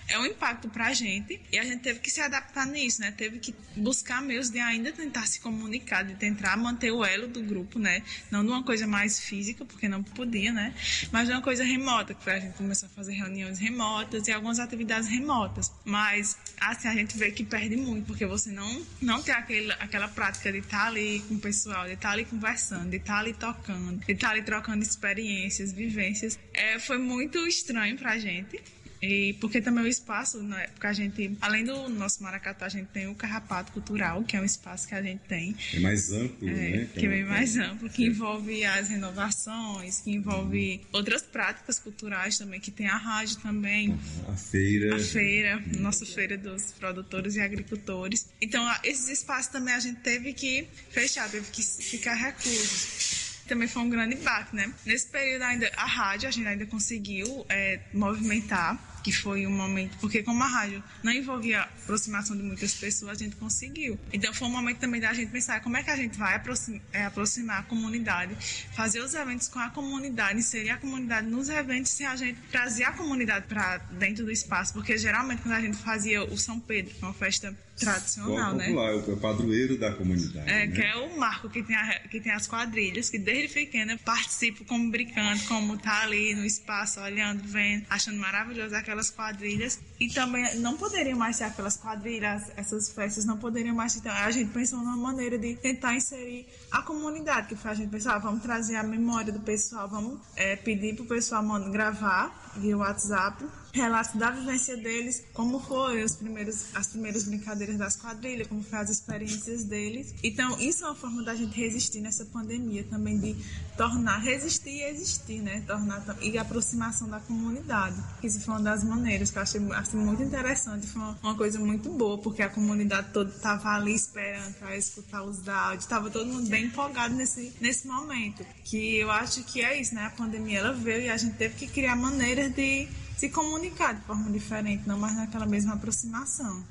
é 0.09 0.19
um 0.19 0.27
impacto 0.27 0.69
pra 0.69 0.93
gente 0.93 1.41
e 1.51 1.59
a 1.59 1.65
gente 1.65 1.83
teve 1.83 2.01
que 2.01 2.11
se 2.11 2.21
adaptar 2.21 2.67
nisso, 2.67 3.01
né? 3.01 3.13
Teve 3.13 3.39
que 3.39 3.55
buscar 3.77 4.21
meios 4.21 4.51
de 4.51 4.59
ainda 4.59 4.93
tentar 4.93 5.27
se 5.27 5.41
comunicar, 5.41 6.03
de 6.05 6.15
tentar 6.15 6.57
manter 6.57 6.91
o 6.91 7.05
elo 7.05 7.27
do 7.27 7.43
grupo, 7.43 7.79
né? 7.79 8.03
Não 8.31 8.45
de 8.45 8.51
uma 8.51 8.63
coisa 8.63 8.87
mais 8.87 9.21
física, 9.21 9.65
porque 9.65 9.89
não 9.89 10.03
podia, 10.03 10.53
né? 10.53 10.75
Mas 11.11 11.27
de 11.27 11.33
uma 11.33 11.43
coisa 11.43 11.65
remota, 11.65 12.15
que 12.15 12.31
a 12.31 12.39
gente 12.39 12.55
começou 12.55 12.89
a 12.89 12.91
fazer 12.91 13.15
reuniões 13.15 13.59
remotas 13.59 14.29
e 14.29 14.33
algumas 14.33 14.59
atividades 14.59 15.09
remotas. 15.09 15.73
Mas, 15.85 16.37
assim, 16.61 16.89
a 16.89 16.95
gente 16.95 17.17
vê 17.17 17.31
que 17.31 17.45
perde 17.45 17.77
muito, 17.77 18.07
porque 18.07 18.27
você 18.27 18.51
não, 18.51 18.87
não 19.01 19.23
tem 19.23 19.35
aquele, 19.35 19.73
aquela 19.73 20.09
prática 20.09 20.53
de 20.53 20.59
estar 20.59 20.87
ali 20.87 21.25
com 21.29 21.35
o 21.35 21.41
pessoal, 21.41 21.87
de 21.87 21.95
estar 21.95 22.11
ali 22.11 22.25
conversando, 22.25 22.91
de 22.91 22.97
estar 22.97 23.19
ali 23.19 23.33
tocando, 23.33 24.05
de 24.05 24.13
estar 24.13 24.31
ali 24.31 24.43
trocando 24.43 24.83
experiências, 24.83 25.73
vivências. 25.73 26.39
É, 26.53 26.79
foi 26.79 26.99
muito 26.99 27.39
estranho 27.47 27.97
pra 27.97 28.19
gente 28.19 28.61
E 29.05 29.35
porque 29.35 29.61
também 29.61 29.85
o 29.85 29.87
espaço, 29.87 30.43
né, 30.43 30.67
porque 30.69 30.87
a 30.87 30.93
gente, 30.93 31.37
além 31.41 31.65
do 31.65 31.89
nosso 31.91 32.23
maracatu, 32.23 32.65
a 32.65 32.69
gente 32.69 32.89
tem 32.89 33.07
o 33.07 33.15
Carrapato 33.15 33.73
Cultural, 33.73 34.23
que 34.25 34.37
é 34.37 34.41
um 34.41 34.45
espaço 34.45 34.89
que 34.89 34.95
a 34.95 35.03
gente 35.03 35.21
tem. 35.29 35.55
É 35.75 35.81
mais 35.81 36.11
amplo, 36.11 36.49
é, 36.49 36.53
né? 36.53 36.89
Que 36.95 37.05
é 37.05 37.09
bem 37.09 37.25
mais 37.25 37.57
amplo, 37.57 37.89
que 37.91 38.07
envolve 38.07 38.65
as 38.65 38.89
renovações, 38.89 40.01
que 40.01 40.11
envolve 40.11 40.81
uhum. 40.83 40.89
outras 40.93 41.23
práticas 41.23 41.79
culturais 41.79 42.39
também, 42.39 42.59
que 42.59 42.71
tem 42.71 42.87
a 42.87 42.97
rádio 42.97 43.37
também. 43.37 43.99
A 44.27 44.37
feira. 44.37 44.97
A 44.97 44.99
feira, 44.99 45.57
uhum. 45.57 45.81
nossa 45.81 46.07
feira 46.07 46.39
dos 46.39 46.73
produtores 46.73 47.37
e 47.37 47.41
agricultores. 47.41 48.27
Então, 48.41 48.67
esses 48.83 49.09
espaços 49.09 49.49
também 49.49 49.75
a 49.75 49.81
gente 49.81 50.01
teve 50.01 50.33
que 50.33 50.67
fechar, 50.91 51.29
teve 51.31 51.51
que 51.51 51.63
ficar 51.63 52.15
reclusos 52.15 53.23
também 53.47 53.69
foi 53.69 53.83
um 53.83 53.91
grande 53.91 54.17
baque, 54.17 54.57
né? 54.57 54.73
Nesse 54.87 55.07
período 55.09 55.43
ainda, 55.43 55.71
a 55.77 55.85
rádio, 55.85 56.29
a 56.29 56.33
gente 56.33 56.47
ainda 56.47 56.65
conseguiu 56.65 57.45
é, 57.51 57.79
movimentar 57.93 58.94
que 59.05 59.13
foi 59.13 59.47
um 59.47 59.51
momento, 59.51 59.99
porque 59.99 60.23
como 60.23 60.43
a 60.43 60.47
rádio 60.47 60.83
não 61.03 61.13
envolvia 61.13 61.61
aproximação 61.61 62.35
de 62.35 62.43
muitas 62.43 62.73
pessoas, 62.73 63.13
a 63.13 63.23
gente 63.23 63.37
conseguiu. 63.37 63.99
Então 64.11 64.33
foi 64.33 64.49
um 64.49 64.51
momento 64.51 64.79
também 64.79 64.99
da 64.99 65.13
gente 65.13 65.31
pensar 65.31 65.61
como 65.61 65.77
é 65.77 65.83
que 65.83 65.91
a 65.91 65.97
gente 65.97 66.19
vai 66.19 66.35
aproximar, 66.35 66.81
é, 66.91 67.05
aproximar 67.05 67.61
a 67.61 67.63
comunidade, 67.65 68.35
fazer 68.75 69.01
os 69.01 69.13
eventos 69.13 69.47
com 69.47 69.59
a 69.59 69.69
comunidade, 69.69 70.39
inserir 70.39 70.71
a 70.71 70.79
comunidade 70.79 71.29
nos 71.29 71.51
eventos 71.51 71.93
se 71.93 72.05
a 72.05 72.17
gente 72.17 72.41
trazer 72.51 72.85
a 72.85 72.93
comunidade 72.93 73.47
para 73.47 73.77
dentro 73.77 74.25
do 74.25 74.33
espaço, 74.33 74.73
porque 74.73 74.97
geralmente 74.97 75.43
quando 75.43 75.55
a 75.55 75.61
gente 75.61 75.77
fazia 75.77 76.25
o 76.25 76.39
São 76.39 76.59
Pedro, 76.59 76.95
é 77.03 77.05
uma 77.05 77.13
festa 77.13 77.55
tradicional, 77.79 78.55
né? 78.55 78.67
popular? 78.67 78.93
É 78.93 78.95
o 78.95 79.17
padroeiro 79.17 79.79
da 79.79 79.93
comunidade. 79.93 80.49
É, 80.49 80.67
né? 80.67 80.75
que 80.75 80.81
é 80.81 80.97
o 80.97 81.19
Marco 81.19 81.51
que 81.51 81.63
tem, 81.63 81.77
a, 81.77 82.01
que 82.09 82.21
tem 82.21 82.33
as 82.33 82.47
quadrilhas, 82.47 83.11
que 83.11 83.19
desde 83.19 83.53
pequena 83.53 83.99
participo 84.05 84.65
como 84.65 84.91
brincando, 84.91 85.43
como 85.45 85.77
tá 85.77 86.03
ali 86.03 86.35
no 86.35 86.45
espaço, 86.45 87.01
olhando, 87.01 87.43
vendo, 87.45 87.85
achando 87.91 88.19
maravilhoso 88.19 88.75
aquela 88.75 88.95
aquelas 88.95 89.11
quadrilhas 89.11 89.81
e 89.99 90.09
também 90.09 90.57
não 90.57 90.77
poderiam 90.77 91.19
mais 91.19 91.37
ser 91.37 91.45
aquelas 91.45 91.77
quadrilhas, 91.77 92.51
essas 92.57 92.91
festas 92.91 93.25
não 93.25 93.37
poderiam 93.37 93.75
mais 93.75 93.93
ser. 93.93 93.99
Então, 93.99 94.13
a 94.13 94.31
gente 94.31 94.53
pensou 94.53 94.79
numa 94.79 94.97
maneira 94.97 95.37
de 95.37 95.57
tentar 95.57 95.95
inserir 95.95 96.47
a 96.71 96.83
comunidade, 96.83 97.49
que 97.49 97.57
foi 97.57 97.73
a 97.73 97.75
gente 97.75 97.91
pensar, 97.91 98.15
ah, 98.15 98.19
vamos 98.19 98.43
trazer 98.43 98.77
a 98.77 98.83
memória 98.83 99.33
do 99.33 99.41
pessoal, 99.41 99.89
vamos 99.89 100.21
é, 100.37 100.57
pedir 100.57 100.95
para 100.95 101.05
o 101.05 101.09
pessoal 101.09 101.45
gravar 101.71 102.53
via 102.57 102.77
WhatsApp 102.77 103.45
relatos 103.75 104.15
da 104.15 104.31
vivência 104.31 104.77
deles, 104.77 105.25
como 105.33 105.59
foi 105.59 106.05
os 106.05 106.15
primeiros, 106.15 106.67
as 106.75 106.87
primeiras 106.87 107.25
brincadeiras 107.25 107.77
das 107.77 107.97
quadrilhas, 107.97 108.47
como 108.47 108.63
foram 108.63 108.85
as 108.85 108.91
experiências 108.91 109.65
deles. 109.65 110.15
Então, 110.23 110.59
isso 110.61 110.85
é 110.85 110.87
uma 110.87 110.95
forma 110.95 111.25
da 111.25 111.35
gente 111.35 111.57
resistir 111.57 112.01
nessa 112.01 112.25
pandemia 112.27 112.85
também, 112.85 113.19
de 113.19 113.37
tornar, 113.77 114.19
resistir 114.19 114.71
e 114.71 114.83
existir, 114.85 115.43
né? 115.43 115.65
Tornar, 115.67 116.05
e 116.23 116.39
aproximação 116.39 117.09
da 117.09 117.19
comunidade. 117.19 117.97
Isso 118.23 118.41
foi 118.41 118.55
uma 118.55 118.63
das 118.63 118.85
maneiras 118.85 119.33
que 119.33 119.39
eu 119.39 119.43
achei 119.43 119.61
muito 119.61 120.23
interessante, 120.23 120.87
foi 120.87 121.03
uma, 121.03 121.19
uma 121.21 121.35
coisa 121.37 121.59
muito 121.59 121.91
boa, 121.91 122.17
porque 122.19 122.43
a 122.43 122.49
comunidade 122.49 123.09
toda 123.13 123.31
estava 123.31 123.71
ali 123.71 123.93
esperando 123.93 124.55
para 124.55 124.77
escutar 124.77 125.25
os 125.25 125.49
áudios, 125.49 125.83
estava 125.83 126.09
todo 126.11 126.27
mundo 126.27 126.49
bem 126.49 126.67
empolgado 126.67 127.13
nesse, 127.15 127.53
nesse 127.61 127.89
momento. 127.89 128.47
Que 128.63 128.99
eu 128.99 129.11
acho 129.11 129.43
que 129.43 129.63
é 129.63 129.81
isso, 129.81 129.97
né? 129.97 130.05
A 130.05 130.11
pandemia 130.11 130.61
ela 130.61 130.73
veio 130.73 131.07
e 131.07 131.09
a 131.11 131.17
gente 131.17 131.35
teve 131.35 131.57
que 131.57 131.67
criar 131.67 131.97
maneiras 131.97 132.55
de 132.55 132.89
se 133.17 133.29
comunicar 133.29 133.95
de 133.95 134.05
forma 134.07 134.31
diferente, 134.31 134.87
não 134.87 134.99
mais 134.99 135.17
naquela 135.17 135.47
mesma 135.47 135.75
aproximação. 135.75 136.65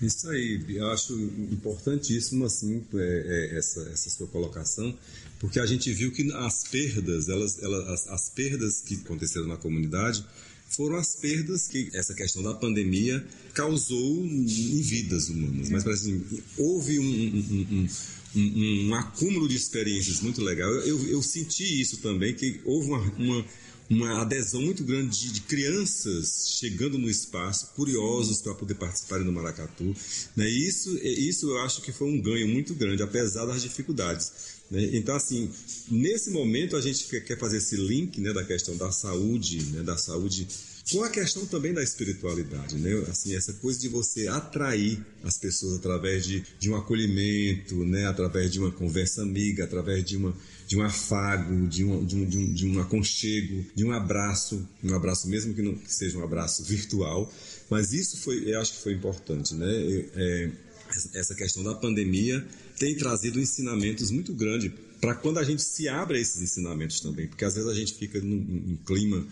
Isso 0.00 0.30
aí, 0.30 0.64
eu 0.68 0.90
acho 0.90 1.12
importantíssimo 1.52 2.46
assim 2.46 2.82
é, 2.94 2.98
é, 3.52 3.58
essa, 3.58 3.82
essa 3.92 4.08
sua 4.08 4.26
colocação, 4.28 4.96
porque 5.38 5.60
a 5.60 5.66
gente 5.66 5.92
viu 5.92 6.10
que 6.10 6.32
as 6.32 6.64
perdas, 6.64 7.28
elas, 7.28 7.62
elas 7.62 7.88
as, 7.88 8.08
as, 8.08 8.30
perdas 8.30 8.80
que 8.80 8.94
aconteceram 8.94 9.46
na 9.46 9.58
comunidade 9.58 10.24
foram 10.70 10.96
as 10.96 11.16
perdas 11.16 11.68
que 11.68 11.90
essa 11.92 12.14
questão 12.14 12.42
da 12.42 12.54
pandemia 12.54 13.22
causou 13.52 14.24
em 14.24 14.80
vidas 14.80 15.28
humanas. 15.28 15.68
Mas 15.68 15.86
assim, 15.86 16.24
houve 16.56 16.98
um, 16.98 17.04
um, 17.04 17.88
um, 18.36 18.88
um, 18.88 18.94
acúmulo 18.94 19.48
de 19.48 19.56
experiências 19.56 20.20
muito 20.20 20.40
legal. 20.40 20.70
Eu, 20.70 20.86
eu, 20.86 21.08
eu, 21.08 21.22
senti 21.22 21.80
isso 21.80 21.98
também, 21.98 22.32
que 22.34 22.60
houve 22.64 22.88
uma, 22.88 23.00
uma 23.18 23.46
uma 23.90 24.22
adesão 24.22 24.62
muito 24.62 24.84
grande 24.84 25.18
de, 25.18 25.32
de 25.32 25.40
crianças 25.40 26.54
chegando 26.60 26.96
no 26.96 27.10
espaço, 27.10 27.72
curiosos 27.74 28.40
para 28.40 28.54
poder 28.54 28.76
participarem 28.76 29.26
do 29.26 29.32
Maracatu. 29.32 29.94
Né? 30.36 30.48
Isso, 30.48 30.96
isso 31.02 31.50
eu 31.50 31.58
acho 31.58 31.82
que 31.82 31.90
foi 31.90 32.08
um 32.08 32.20
ganho 32.20 32.46
muito 32.46 32.72
grande, 32.72 33.02
apesar 33.02 33.46
das 33.46 33.60
dificuldades. 33.60 34.32
Né? 34.70 34.90
Então, 34.92 35.16
assim, 35.16 35.50
nesse 35.90 36.30
momento 36.30 36.76
a 36.76 36.80
gente 36.80 37.04
quer 37.20 37.36
fazer 37.36 37.56
esse 37.56 37.76
link 37.76 38.20
né, 38.20 38.32
da 38.32 38.44
questão 38.44 38.76
da 38.76 38.92
saúde, 38.92 39.60
né, 39.72 39.82
da 39.82 39.96
saúde 39.96 40.46
com 40.92 41.04
a 41.04 41.08
questão 41.08 41.46
também 41.46 41.72
da 41.72 41.82
espiritualidade, 41.82 42.76
né? 42.76 43.04
Assim, 43.08 43.34
essa 43.36 43.52
coisa 43.52 43.78
de 43.78 43.88
você 43.88 44.26
atrair 44.26 44.98
as 45.22 45.38
pessoas 45.38 45.76
através 45.76 46.26
de, 46.26 46.42
de 46.58 46.70
um 46.70 46.74
acolhimento, 46.74 47.84
né? 47.84 48.06
Através 48.06 48.50
de 48.50 48.58
uma 48.58 48.72
conversa 48.72 49.22
amiga, 49.22 49.64
através 49.64 50.04
de 50.04 50.16
uma 50.16 50.34
de 50.70 50.76
um 50.76 50.82
afago, 50.82 51.66
de 51.66 51.84
um, 51.84 52.04
de 52.04 52.14
um, 52.14 52.24
de 52.24 52.38
um, 52.38 52.54
de 52.54 52.68
um 52.68 52.80
aconchego, 52.80 53.66
de 53.74 53.84
um 53.84 53.90
abraço, 53.90 54.64
um 54.84 54.94
abraço 54.94 55.28
mesmo 55.28 55.52
que 55.52 55.60
não 55.60 55.74
que 55.74 55.92
seja 55.92 56.16
um 56.16 56.22
abraço 56.22 56.62
virtual, 56.62 57.28
mas 57.68 57.92
isso 57.92 58.18
foi, 58.18 58.48
eu 58.48 58.60
acho 58.60 58.74
que 58.74 58.82
foi 58.84 58.92
importante, 58.92 59.52
né? 59.52 59.66
É, 60.14 60.50
essa 61.14 61.34
questão 61.34 61.64
da 61.64 61.74
pandemia 61.74 62.46
tem 62.78 62.96
trazido 62.96 63.40
ensinamentos 63.40 64.12
muito 64.12 64.32
grandes 64.32 64.70
para 65.00 65.12
quando 65.12 65.38
a 65.38 65.44
gente 65.44 65.60
se 65.60 65.88
abre 65.88 66.18
a 66.18 66.20
esses 66.20 66.40
ensinamentos 66.40 67.00
também, 67.00 67.26
porque 67.26 67.44
às 67.44 67.54
vezes 67.54 67.68
a 67.68 67.74
gente 67.74 67.94
fica 67.94 68.20
num, 68.20 68.36
num 68.36 68.76
clima 68.86 69.26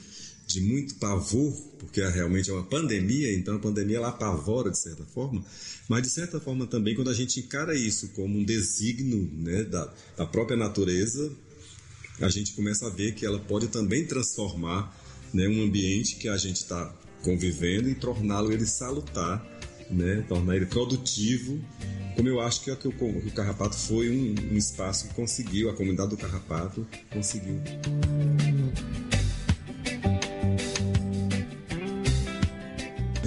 de 0.49 0.63
muito 0.63 0.95
pavor, 0.95 1.53
porque 1.79 2.01
realmente 2.01 2.49
é 2.49 2.53
uma 2.55 2.65
pandemia, 2.65 3.37
então 3.37 3.57
a 3.57 3.59
pandemia 3.59 3.99
ela 3.99 4.09
apavora 4.09 4.71
de 4.71 4.79
certa 4.79 5.05
forma, 5.05 5.45
mas 5.87 6.03
de 6.03 6.09
certa 6.09 6.41
forma 6.41 6.67
também 6.67 6.95
quando 6.95 7.11
a 7.11 7.15
gente 7.15 7.39
encara 7.39 7.77
isso 7.77 8.09
como 8.09 8.39
um 8.39 8.43
desígnio 8.43 9.31
né, 9.35 9.65
da, 9.65 9.93
da 10.17 10.25
própria 10.25 10.57
natureza, 10.57 11.31
a 12.19 12.31
gente 12.31 12.55
começa 12.55 12.87
a 12.87 12.91
ver 12.91 13.13
que 13.13 13.27
ela 13.27 13.39
pode 13.39 13.69
também 13.69 14.07
transformar 14.07 14.99
né, 15.35 15.47
um 15.47 15.63
ambiente 15.63 16.17
que 16.17 16.29
a 16.29 16.39
gente 16.39 16.57
está 16.57 16.97
convivendo 17.23 17.91
e 17.91 17.95
torná-lo 17.95 18.51
ele 18.51 18.67
salutar, 18.67 19.47
né, 19.91 20.25
tornar 20.27 20.57
ele 20.57 20.67
produtivo, 20.67 21.63
como 22.17 22.27
eu 22.27 22.41
acho 22.41 22.63
que, 22.63 22.71
é 22.71 22.75
que 22.75 22.89
o, 22.89 22.91
o 22.91 23.31
Carrapato 23.33 23.77
foi 23.77 24.09
um, 24.11 24.35
um 24.51 24.57
espaço 24.57 25.09
que 25.09 25.15
conseguiu, 25.15 25.69
a 25.69 25.75
comunidade 25.75 26.11
do 26.11 26.17
Carrapato 26.17 26.87
conseguiu. 27.13 27.61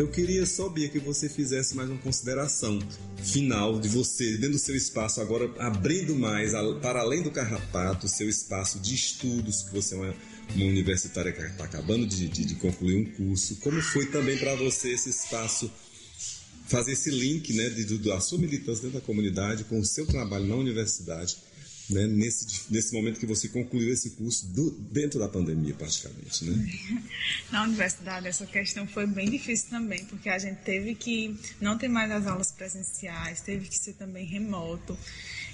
Eu 0.02 0.08
queria 0.08 0.48
só, 0.48 0.68
Bia, 0.68 0.90
que 0.90 0.98
você 0.98 1.30
fizesse 1.30 1.76
mais 1.76 1.88
uma 1.88 2.00
consideração 2.00 2.80
final 3.18 3.80
de 3.80 3.88
você, 3.88 4.32
dentro 4.32 4.54
do 4.54 4.58
seu 4.58 4.76
espaço, 4.76 5.22
agora 5.22 5.48
abrindo 5.60 6.16
mais, 6.16 6.54
para 6.82 7.02
além 7.02 7.22
do 7.22 7.30
carrapato, 7.30 8.08
seu 8.08 8.28
espaço 8.28 8.80
de 8.80 8.96
estudos, 8.96 9.62
que 9.62 9.72
você 9.72 9.94
é 9.94 9.98
uma, 10.00 10.16
uma 10.56 10.66
universitária 10.66 11.32
que 11.32 11.40
está 11.44 11.66
acabando 11.66 12.08
de, 12.08 12.28
de, 12.28 12.46
de 12.46 12.56
concluir 12.56 12.96
um 12.96 13.12
curso. 13.12 13.58
Como 13.58 13.80
foi 13.80 14.08
também 14.08 14.40
para 14.40 14.56
você 14.56 14.90
esse 14.90 15.12
espaço 15.12 15.72
fazer 16.68 16.94
esse 16.94 17.12
link 17.12 17.54
né, 17.54 17.70
da 18.04 18.20
sua 18.20 18.40
militância 18.40 18.82
dentro 18.82 19.00
da 19.00 19.06
comunidade 19.06 19.66
com 19.66 19.80
o 19.80 19.86
seu 19.86 20.08
trabalho 20.08 20.48
na 20.48 20.56
universidade 20.56 21.38
né, 21.92 22.08
nesse, 22.08 22.64
nesse 22.70 22.94
momento 22.94 23.20
que 23.20 23.26
você 23.26 23.48
concluiu 23.48 23.92
esse 23.92 24.12
curso 24.12 24.48
do, 24.48 24.72
dentro 24.72 25.20
da 25.20 25.28
pandemia, 25.28 25.74
praticamente, 25.74 26.46
né? 26.46 27.04
Na 27.52 27.64
universidade, 27.64 28.28
essa 28.28 28.46
questão 28.46 28.88
foi 28.88 29.06
bem 29.06 29.30
difícil 29.30 29.70
também, 29.70 30.06
porque 30.06 30.30
a 30.30 30.40
gente 30.40 30.60
teve 30.60 30.96
que 30.96 31.38
não 31.60 31.78
ter 31.78 31.88
mais 31.88 32.10
as 32.12 32.28
aulas 32.28 32.52
presenciais, 32.52 33.42
teve 33.42 33.68
que 33.68 33.78
ser 33.78 33.94
também 33.94 34.26
remoto. 34.26 34.98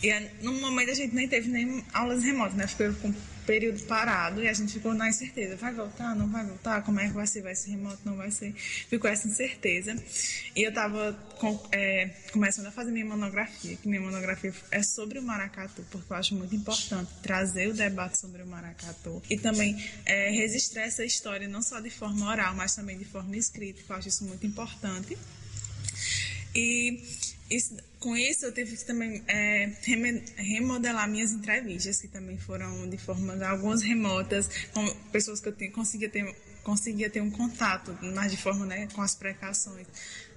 E 0.01 0.11
no 0.43 0.53
momento 0.53 0.91
a 0.91 0.93
gente 0.93 1.13
nem 1.15 1.27
teve 1.27 1.49
nem 1.49 1.83
aulas 1.93 2.23
remotas, 2.23 2.55
né? 2.55 2.67
Ficou 2.67 2.93
com 2.95 3.13
período 3.47 3.81
parado 3.83 4.43
e 4.43 4.47
a 4.47 4.53
gente 4.53 4.73
ficou 4.73 4.93
na 4.93 5.07
incerteza. 5.07 5.55
Vai 5.55 5.73
voltar, 5.73 6.13
não 6.13 6.27
vai 6.27 6.45
voltar? 6.45 6.83
Como 6.83 6.99
é 6.99 7.07
que 7.07 7.13
vai 7.13 7.25
ser? 7.25 7.41
Vai 7.41 7.55
ser 7.55 7.71
remoto, 7.71 7.99
não 8.03 8.17
vai 8.17 8.29
ser? 8.29 8.53
Ficou 8.53 9.09
essa 9.09 9.27
incerteza. 9.27 9.95
E 10.53 10.63
eu 10.63 10.69
estava 10.69 11.17
é, 11.71 12.09
começando 12.33 12.67
a 12.67 12.71
fazer 12.71 12.91
minha 12.91 13.05
monografia, 13.05 13.77
que 13.77 13.87
minha 13.87 14.01
monografia 14.01 14.53
é 14.69 14.83
sobre 14.83 15.17
o 15.17 15.23
maracatu, 15.23 15.83
porque 15.89 16.11
eu 16.11 16.17
acho 16.17 16.35
muito 16.35 16.53
importante 16.53 17.09
trazer 17.23 17.69
o 17.69 17.73
debate 17.73 18.19
sobre 18.19 18.43
o 18.43 18.47
maracatu 18.47 19.23
e 19.29 19.37
também 19.37 19.81
é, 20.05 20.29
registrar 20.29 20.83
essa 20.83 21.05
história 21.05 21.47
não 21.47 21.61
só 21.61 21.79
de 21.79 21.89
forma 21.89 22.29
oral, 22.29 22.53
mas 22.53 22.75
também 22.75 22.97
de 22.97 23.05
forma 23.05 23.37
escrita, 23.37 23.81
que 23.81 23.89
eu 23.89 23.95
acho 23.95 24.09
isso 24.09 24.25
muito 24.25 24.45
importante. 24.45 25.17
E 26.53 27.01
isso, 27.49 27.77
com 27.99 28.15
isso, 28.15 28.45
eu 28.45 28.53
tive 28.53 28.75
que 28.75 28.85
também 28.85 29.23
é, 29.27 29.71
remodelar 30.35 31.09
minhas 31.09 31.31
entrevistas, 31.31 32.01
que 32.01 32.07
também 32.07 32.37
foram 32.37 32.89
de 32.89 32.97
forma 32.97 33.33
algumas 33.47 33.81
remotas, 33.81 34.49
com 34.73 34.85
pessoas 35.11 35.39
que 35.39 35.47
eu 35.47 35.53
tenho, 35.53 35.71
conseguia 35.71 36.09
ter 36.09 36.35
conseguia 36.67 37.09
ter 37.09 37.21
um 37.21 37.31
contato, 37.31 37.97
mas 38.13 38.29
de 38.29 38.35
forma, 38.35 38.65
né, 38.65 38.89
com 38.93 39.01
as 39.01 39.15
precauções, 39.15 39.87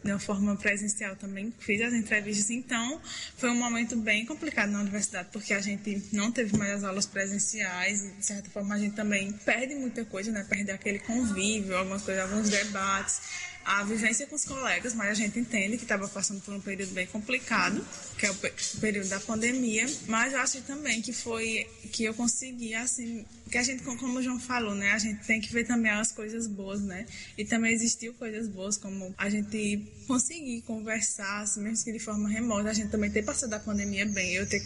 de 0.04 0.12
uma 0.12 0.20
forma 0.20 0.54
presencial 0.54 1.16
também. 1.16 1.52
Fiz 1.58 1.82
as 1.82 1.92
entrevistas, 1.92 2.50
então 2.50 3.00
foi 3.36 3.50
um 3.50 3.56
momento 3.56 3.96
bem 3.96 4.24
complicado 4.24 4.70
na 4.70 4.80
universidade, 4.80 5.28
porque 5.32 5.52
a 5.52 5.60
gente 5.60 6.00
não 6.12 6.30
teve 6.30 6.56
mais 6.56 6.70
as 6.70 6.84
aulas 6.84 7.04
presenciais 7.04 8.04
e, 8.04 8.12
de 8.12 8.24
certa 8.24 8.48
forma, 8.48 8.76
a 8.76 8.78
gente 8.78 8.94
também 8.94 9.32
perde 9.32 9.74
muita 9.74 10.04
coisa, 10.04 10.30
né? 10.30 10.46
Perde 10.48 10.70
aquele 10.70 11.00
convívio, 11.00 11.76
algumas 11.76 12.02
coisas, 12.02 12.22
alguns 12.22 12.48
debates 12.48 13.22
a 13.64 13.84
vivência 13.84 14.26
com 14.26 14.34
os 14.34 14.44
colegas, 14.44 14.94
mas 14.94 15.10
a 15.10 15.14
gente 15.14 15.38
entende 15.38 15.76
que 15.76 15.84
estava 15.84 16.08
passando 16.08 16.40
por 16.40 16.54
um 16.54 16.60
período 16.60 16.92
bem 16.92 17.06
complicado, 17.06 17.84
que 18.18 18.26
é 18.26 18.30
o 18.30 18.34
período 18.80 19.08
da 19.08 19.20
pandemia, 19.20 19.86
mas 20.06 20.32
eu 20.32 20.40
acho 20.40 20.60
também 20.62 21.00
que 21.02 21.12
foi 21.12 21.66
que 21.92 22.04
eu 22.04 22.14
consegui, 22.14 22.74
assim, 22.74 23.24
que 23.50 23.58
a 23.58 23.62
gente, 23.62 23.82
como 23.82 24.18
o 24.18 24.22
João 24.22 24.38
falou, 24.38 24.74
né, 24.74 24.92
a 24.92 24.98
gente 24.98 25.24
tem 25.26 25.40
que 25.40 25.52
ver 25.52 25.64
também 25.64 25.90
as 25.90 26.12
coisas 26.12 26.46
boas, 26.46 26.80
né, 26.80 27.06
e 27.36 27.44
também 27.44 27.72
existiu 27.72 28.14
coisas 28.14 28.48
boas, 28.48 28.76
como 28.76 29.14
a 29.18 29.28
gente 29.28 29.86
conseguir 30.06 30.62
conversar, 30.62 31.42
assim, 31.42 31.60
mesmo 31.60 31.84
que 31.84 31.92
de 31.92 31.98
forma 31.98 32.28
remota, 32.28 32.70
a 32.70 32.72
gente 32.72 32.90
também 32.90 33.10
ter 33.10 33.22
passado 33.22 33.52
a 33.54 33.58
pandemia 33.58 34.06
bem, 34.06 34.34
eu 34.34 34.48
ter 34.48 34.60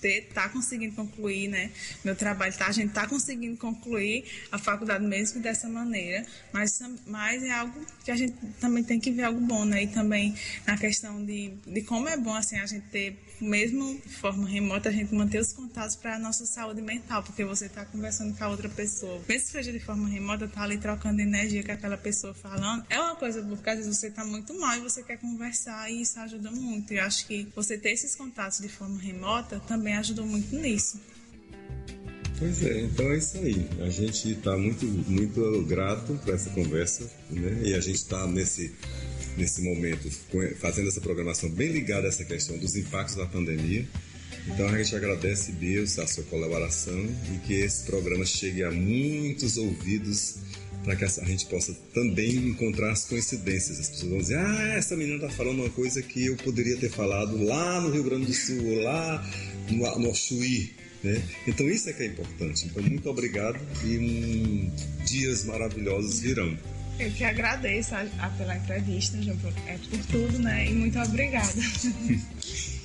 ter, 0.00 0.28
tá 0.32 0.48
conseguindo 0.48 0.94
concluir, 0.94 1.48
né? 1.48 1.70
Meu 2.04 2.14
trabalho, 2.14 2.56
tá, 2.56 2.66
a 2.66 2.72
gente 2.72 2.92
tá 2.92 3.06
conseguindo 3.06 3.56
concluir 3.56 4.24
a 4.50 4.58
faculdade 4.58 5.04
mesmo 5.04 5.40
dessa 5.40 5.68
maneira, 5.68 6.24
mas, 6.52 6.80
mas 7.06 7.42
é 7.42 7.50
algo 7.50 7.80
que 8.04 8.10
a 8.10 8.16
gente 8.16 8.34
também 8.60 8.82
tem 8.82 8.98
que 9.00 9.10
ver 9.10 9.24
algo 9.24 9.40
bom, 9.40 9.64
né? 9.64 9.82
E 9.82 9.88
também 9.88 10.34
na 10.66 10.76
questão 10.76 11.24
de, 11.24 11.52
de 11.66 11.82
como 11.82 12.08
é 12.08 12.16
bom, 12.16 12.34
assim, 12.34 12.58
a 12.58 12.66
gente 12.66 12.86
ter, 12.88 13.18
mesmo 13.40 14.00
de 14.04 14.14
forma 14.14 14.46
remota, 14.46 14.88
a 14.88 14.92
gente 14.92 15.12
manter 15.14 15.40
os 15.40 15.52
contatos 15.52 15.96
para 15.96 16.16
a 16.16 16.18
nossa 16.18 16.46
saúde 16.46 16.80
mental, 16.80 17.22
porque 17.22 17.44
você 17.44 17.68
tá 17.68 17.84
conversando 17.84 18.36
com 18.36 18.44
a 18.44 18.48
outra 18.48 18.68
pessoa, 18.68 19.20
mesmo 19.28 19.46
que 19.46 19.52
seja 19.52 19.72
de 19.72 19.80
forma 19.80 20.08
remota, 20.08 20.46
tá 20.46 20.62
ali 20.62 20.78
trocando 20.78 21.20
energia 21.20 21.64
com 21.64 21.72
aquela 21.72 21.96
pessoa 21.96 22.34
falando, 22.34 22.84
é 22.88 23.00
uma 23.00 23.16
coisa 23.16 23.42
porque 23.42 23.70
às 23.70 23.78
vezes 23.78 23.96
você 23.96 24.10
tá 24.10 24.24
muito 24.24 24.54
mal 24.58 24.76
e 24.76 24.80
você 24.80 25.02
quer 25.02 25.18
conversar 25.18 25.90
e 25.90 26.02
isso 26.02 26.20
ajuda 26.20 26.50
muito. 26.50 26.92
Eu 26.92 27.02
acho 27.02 27.26
que 27.26 27.48
você 27.54 27.76
ter 27.76 27.90
esses 27.90 28.14
contatos 28.14 28.58
de 28.60 28.68
forma 28.68 29.00
remota 29.00 29.60
também 29.66 29.88
também 29.88 29.96
ajudou 29.96 30.26
muito 30.26 30.54
nisso. 30.56 31.00
Pois 32.38 32.62
é, 32.62 32.82
então 32.82 33.10
é 33.10 33.16
isso 33.16 33.38
aí. 33.38 33.66
A 33.80 33.88
gente 33.88 34.32
está 34.32 34.56
muito, 34.56 34.86
muito 34.86 35.62
grato 35.62 36.14
por 36.24 36.34
essa 36.34 36.50
conversa, 36.50 37.10
né? 37.30 37.62
E 37.64 37.74
a 37.74 37.80
gente 37.80 37.96
está 37.96 38.26
nesse, 38.26 38.72
nesse 39.36 39.62
momento 39.62 40.10
fazendo 40.56 40.88
essa 40.88 41.00
programação 41.00 41.48
bem 41.50 41.72
ligada 41.72 42.06
a 42.06 42.08
essa 42.08 42.24
questão 42.24 42.56
dos 42.58 42.76
impactos 42.76 43.16
da 43.16 43.26
pandemia. 43.26 43.86
Então 44.46 44.66
a 44.66 44.78
gente 44.78 44.96
agradece, 44.96 45.52
Deus, 45.52 45.98
a 45.98 46.06
sua 46.06 46.24
colaboração 46.24 47.06
e 47.34 47.38
que 47.46 47.54
esse 47.54 47.84
programa 47.84 48.24
chegue 48.24 48.62
a 48.62 48.70
muitos 48.70 49.58
ouvidos 49.58 50.36
para 50.84 50.96
que 50.96 51.04
a 51.04 51.24
gente 51.24 51.44
possa 51.46 51.74
também 51.92 52.34
encontrar 52.36 52.92
as 52.92 53.04
coincidências. 53.04 53.78
As 53.78 53.90
pessoas 53.90 54.10
vão 54.10 54.18
dizer: 54.20 54.38
ah, 54.38 54.74
essa 54.76 54.96
menina 54.96 55.16
está 55.16 55.28
falando 55.28 55.60
uma 55.60 55.70
coisa 55.70 56.00
que 56.00 56.26
eu 56.26 56.36
poderia 56.36 56.76
ter 56.76 56.90
falado 56.90 57.42
lá 57.44 57.80
no 57.80 57.90
Rio 57.90 58.04
Grande 58.04 58.26
do 58.26 58.32
Sul, 58.32 58.64
ou 58.64 58.82
lá 58.82 59.30
no, 59.70 59.98
no 59.98 60.14
Chuí. 60.14 60.72
Né? 61.02 61.22
Então 61.46 61.68
isso 61.68 61.90
é 61.90 61.92
que 61.92 62.02
é 62.02 62.06
importante. 62.06 62.66
Então 62.66 62.82
muito 62.82 63.08
obrigado 63.08 63.58
e 63.84 63.98
um, 63.98 65.04
dias 65.04 65.44
maravilhosos 65.44 66.20
virão. 66.20 66.56
Eu 66.98 67.12
que 67.12 67.24
agradeço 67.24 67.94
a, 67.94 68.00
a, 68.18 68.30
pela 68.30 68.56
entrevista, 68.56 69.22
João, 69.22 69.36
por, 69.38 69.52
é, 69.66 69.78
por 69.78 70.04
tudo, 70.06 70.38
né? 70.40 70.66
E 70.66 70.74
muito 70.74 70.98
obrigada. 70.98 71.52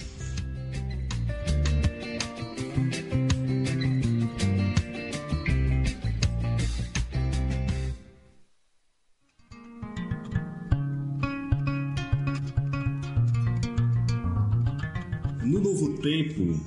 No 15.43 15.59
novo 15.59 15.97
tempo, 15.97 16.59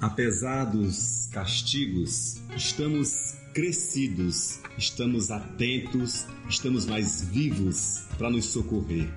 apesar 0.00 0.64
dos 0.64 1.28
castigos, 1.32 2.38
estamos 2.54 3.34
crescidos, 3.54 4.58
estamos 4.76 5.30
atentos, 5.30 6.26
estamos 6.48 6.86
mais 6.86 7.22
vivos 7.30 8.02
para 8.18 8.30
nos 8.30 8.46
socorrer. 8.46 9.08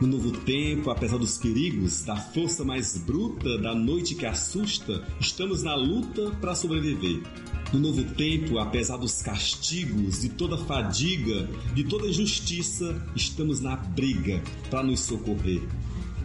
No 0.00 0.06
novo 0.06 0.30
tempo, 0.30 0.90
apesar 0.90 1.16
dos 1.16 1.38
perigos, 1.38 2.02
da 2.02 2.16
força 2.16 2.62
mais 2.62 2.98
bruta, 2.98 3.56
da 3.58 3.74
noite 3.74 4.14
que 4.14 4.26
assusta, 4.26 5.02
estamos 5.18 5.62
na 5.62 5.74
luta 5.74 6.30
para 6.38 6.54
sobreviver. 6.54 7.22
No 7.72 7.80
novo 7.80 8.04
tempo, 8.14 8.58
apesar 8.58 8.98
dos 8.98 9.22
castigos, 9.22 10.20
de 10.20 10.28
toda 10.28 10.58
fadiga, 10.58 11.48
de 11.74 11.82
toda 11.84 12.06
injustiça, 12.06 13.02
estamos 13.16 13.60
na 13.60 13.76
briga 13.76 14.42
para 14.70 14.82
nos 14.82 15.00
socorrer 15.00 15.62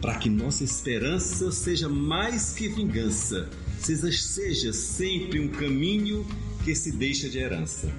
para 0.02 0.16
que 0.16 0.28
nossa 0.28 0.64
esperança 0.64 1.52
seja 1.52 1.88
mais 1.88 2.52
que 2.52 2.66
vingança, 2.66 3.48
seja 3.84 4.72
sempre 4.72 5.40
um 5.40 5.48
caminho 5.48 6.24
que 6.64 6.74
se 6.74 6.92
deixa 6.92 7.28
de 7.28 7.38
herança. 7.38 7.92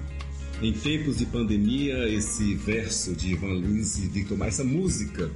Em 0.62 0.72
tempos 0.72 1.18
de 1.18 1.26
pandemia, 1.26 2.08
esse 2.08 2.54
verso 2.54 3.14
de 3.14 3.32
Ivan 3.32 3.54
Lins 3.54 3.98
e 3.98 4.06
Victor 4.06 4.38
Martins, 4.38 4.60
essa 4.60 4.64
música 4.64 5.30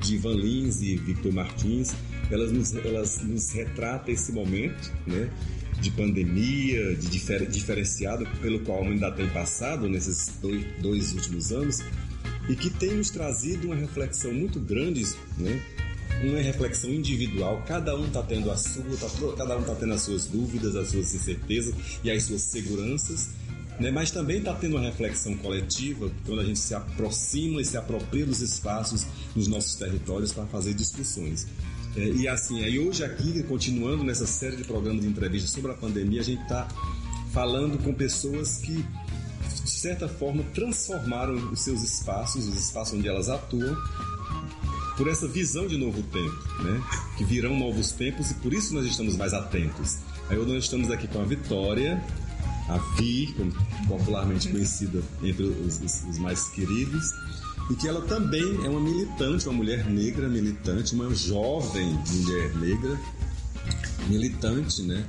de 0.00 0.16
Ivan 0.16 0.34
Lins 0.34 0.82
e 0.82 0.96
Victor 0.96 1.32
Martins, 1.32 1.94
elas 2.30 2.52
nos, 2.52 2.74
elas 2.74 3.22
nos 3.22 3.52
retrata 3.52 4.10
esse 4.10 4.32
momento, 4.32 4.92
né? 5.06 5.30
de 5.80 5.90
pandemia, 5.90 6.94
de 6.96 7.08
difer 7.08 7.46
diferenciado 7.46 8.26
pelo 8.40 8.60
qual 8.60 8.78
a 8.78 8.80
humanidade 8.82 9.16
tem 9.16 9.28
passado 9.28 9.88
nesses 9.88 10.32
dois, 10.40 10.64
dois 10.80 11.12
últimos 11.12 11.52
anos 11.52 11.80
e 12.48 12.54
que 12.54 12.70
tem 12.70 12.94
nos 12.94 13.10
trazido 13.10 13.66
uma 13.66 13.76
reflexão 13.76 14.32
muito 14.32 14.60
grande 14.60 15.04
né, 15.38 15.60
uma 16.22 16.40
reflexão 16.40 16.90
individual, 16.90 17.62
cada 17.66 17.96
um 17.96 18.06
está 18.06 18.22
tendo 18.22 18.50
a 18.50 18.56
sua, 18.56 18.96
tá, 18.96 19.08
cada 19.36 19.56
um 19.56 19.60
está 19.60 19.74
tendo 19.74 19.92
as 19.92 20.02
suas 20.02 20.26
dúvidas, 20.26 20.76
as 20.76 20.88
suas 20.88 21.14
incertezas 21.14 21.74
e 22.02 22.10
as 22.10 22.22
suas 22.24 22.42
seguranças, 22.42 23.30
né? 23.78 23.90
mas 23.90 24.10
também 24.10 24.38
está 24.38 24.54
tendo 24.54 24.76
uma 24.76 24.84
reflexão 24.84 25.36
coletiva 25.36 26.10
quando 26.24 26.40
a 26.40 26.44
gente 26.44 26.58
se 26.58 26.74
aproxima 26.74 27.60
e 27.60 27.64
se 27.64 27.76
apropria 27.76 28.24
dos 28.24 28.40
espaços 28.40 29.06
nos 29.34 29.48
nossos 29.48 29.74
territórios 29.74 30.32
para 30.32 30.46
fazer 30.46 30.74
discussões. 30.74 31.46
É, 31.96 32.08
e 32.08 32.26
assim, 32.26 32.64
aí 32.64 32.78
hoje 32.78 33.04
aqui, 33.04 33.42
continuando 33.44 34.02
nessa 34.02 34.26
série 34.26 34.56
de 34.56 34.64
programas 34.64 35.02
de 35.02 35.08
entrevistas 35.08 35.50
sobre 35.50 35.70
a 35.70 35.74
pandemia, 35.74 36.20
a 36.20 36.24
gente 36.24 36.42
está 36.42 36.66
falando 37.32 37.78
com 37.82 37.92
pessoas 37.92 38.58
que 38.58 38.84
de 39.64 39.70
certa 39.70 40.08
forma 40.08 40.42
transformaram 40.54 41.34
os 41.50 41.60
seus 41.60 41.82
espaços, 41.82 42.48
os 42.48 42.58
espaços 42.58 42.98
onde 42.98 43.08
elas 43.08 43.28
atuam, 43.28 43.76
por 44.96 45.08
essa 45.08 45.26
visão 45.26 45.66
de 45.66 45.76
novo 45.76 46.02
tempo, 46.02 46.62
né? 46.62 46.82
Que 47.16 47.24
virão 47.24 47.58
novos 47.58 47.92
tempos 47.92 48.30
e 48.30 48.34
por 48.34 48.52
isso 48.52 48.74
nós 48.74 48.86
estamos 48.86 49.16
mais 49.16 49.32
atentos. 49.32 49.98
Aí 50.28 50.38
hoje 50.38 50.52
nós 50.52 50.64
estamos 50.64 50.90
aqui 50.90 51.08
com 51.08 51.20
a 51.20 51.24
Vitória, 51.24 52.02
a 52.68 52.78
Vi, 52.96 53.34
popularmente 53.86 54.48
conhecida 54.48 55.02
entre 55.22 55.44
os, 55.44 55.80
os, 55.80 56.04
os, 56.04 56.18
mais 56.18 56.48
queridos, 56.48 57.12
e 57.70 57.74
que 57.74 57.88
ela 57.88 58.02
também 58.02 58.64
é 58.64 58.68
uma 58.68 58.80
militante, 58.80 59.46
uma 59.48 59.56
mulher 59.56 59.84
negra 59.86 60.28
militante, 60.28 60.94
uma 60.94 61.14
jovem 61.14 61.98
mulher 62.10 62.54
negra 62.56 63.00
militante, 64.08 64.82
né? 64.82 65.04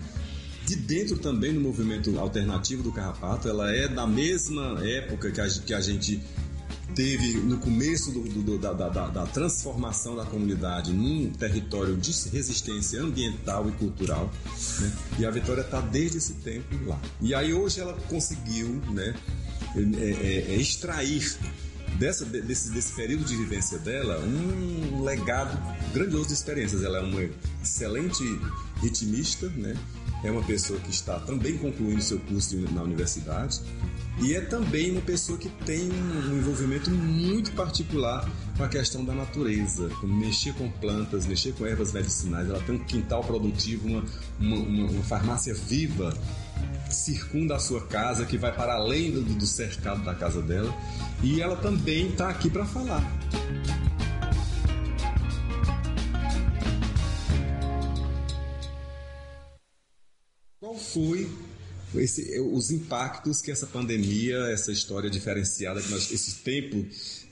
De 0.66 0.76
dentro 0.76 1.18
também 1.18 1.53
do 1.53 1.62
movimento 1.62 2.18
alternativo 2.18 2.82
do 2.82 2.91
Carrapato, 2.91 3.48
ela 3.48 3.72
é 3.72 3.88
da 3.88 4.07
mesma 4.07 4.80
época 4.84 5.32
que 5.32 5.40
a, 5.40 5.48
que 5.48 5.74
a 5.74 5.80
gente 5.80 6.20
teve 6.96 7.34
no 7.40 7.58
começo 7.58 8.12
do, 8.12 8.22
do, 8.22 8.58
da, 8.58 8.72
da, 8.72 8.90
da, 8.90 9.26
transformação 9.28 10.16
da 10.16 10.26
comunidade 10.26 10.94
num 10.94 11.30
território 11.30 11.98
de 11.98 12.12
resistência 12.30 13.02
ambiental 13.02 13.68
e 13.68 13.74
cultural. 13.74 14.32
Né? 14.80 14.92
E 15.20 15.26
a 15.26 15.30
Vitória 15.30 15.62
está 15.62 15.82
desde 15.82 16.18
esse 16.18 16.34
tempo 16.36 16.74
lá. 16.86 17.00
E 17.22 17.36
aí 17.36 17.54
hoje 17.54 17.82
ela 17.82 17.94
conseguiu 18.08 18.82
né, 18.92 19.14
é, 19.76 19.80
é, 19.80 20.54
é 20.54 20.56
extrair 20.56 21.38
dessa, 22.00 22.24
desse, 22.26 22.72
desse 22.72 22.94
período 22.94 23.26
de 23.26 23.36
vivência 23.36 23.78
dela 23.80 24.20
um 24.20 25.04
legado 25.04 25.58
grandioso 25.94 26.28
de 26.28 26.34
experiências. 26.34 26.82
Ela 26.82 27.00
é 27.00 27.02
uma 27.02 27.30
excelente 27.62 28.24
ritmista, 28.82 29.50
né? 29.50 29.76
é 30.24 30.32
uma 30.32 30.44
pessoa 30.44 30.80
que 30.80 30.90
está 30.90 31.20
também 31.20 31.58
concluindo 31.58 32.02
seu 32.02 32.20
curso 32.20 32.56
na 32.72 32.82
universidade 32.82 33.60
e 34.22 34.34
é 34.34 34.42
também 34.42 34.92
uma 34.92 35.02
pessoa 35.02 35.38
que 35.38 35.50
tem 35.66 35.90
um 35.92 36.38
envolvimento 36.38 36.90
muito 36.90 37.52
particular 37.52 38.30
com 38.56 38.64
a 38.64 38.68
questão 38.68 39.04
da 39.04 39.14
natureza, 39.14 39.90
como 40.00 40.16
mexer 40.16 40.54
com 40.54 40.72
plantas, 40.72 41.26
mexer 41.26 41.54
com 41.54 41.66
ervas 41.66 41.92
medicinais. 41.92 42.50
Ela 42.50 42.62
tem 42.62 42.76
um 42.76 42.84
quintal 42.84 43.24
produtivo, 43.24 43.88
uma, 43.88 44.06
uma, 44.40 44.58
uma, 44.58 44.92
uma 44.92 45.04
farmácia 45.04 45.54
viva 45.54 46.18
circunda 46.90 47.56
a 47.56 47.60
sua 47.60 47.86
casa, 47.88 48.26
que 48.26 48.38
vai 48.38 48.56
para 48.56 48.76
além 48.76 49.12
do, 49.12 49.22
do 49.22 49.46
cercado 49.46 50.04
da 50.04 50.16
casa 50.16 50.42
dela. 50.42 50.74
E 51.22 51.42
ela 51.42 51.58
também 51.58 52.08
está 52.10 52.30
aqui 52.30 52.50
para 52.50 52.66
falar. 52.66 53.04
Qual 60.60 60.76
foi 60.76 61.30
esse, 62.00 62.40
os 62.40 62.72
impactos 62.72 63.42
que 63.42 63.52
essa 63.52 63.68
pandemia, 63.68 64.38
essa 64.52 64.72
história 64.72 65.10
diferenciada, 65.10 65.82
que 65.82 65.90
nós, 65.90 66.12
esses 66.12 66.36
tempos 66.36 66.86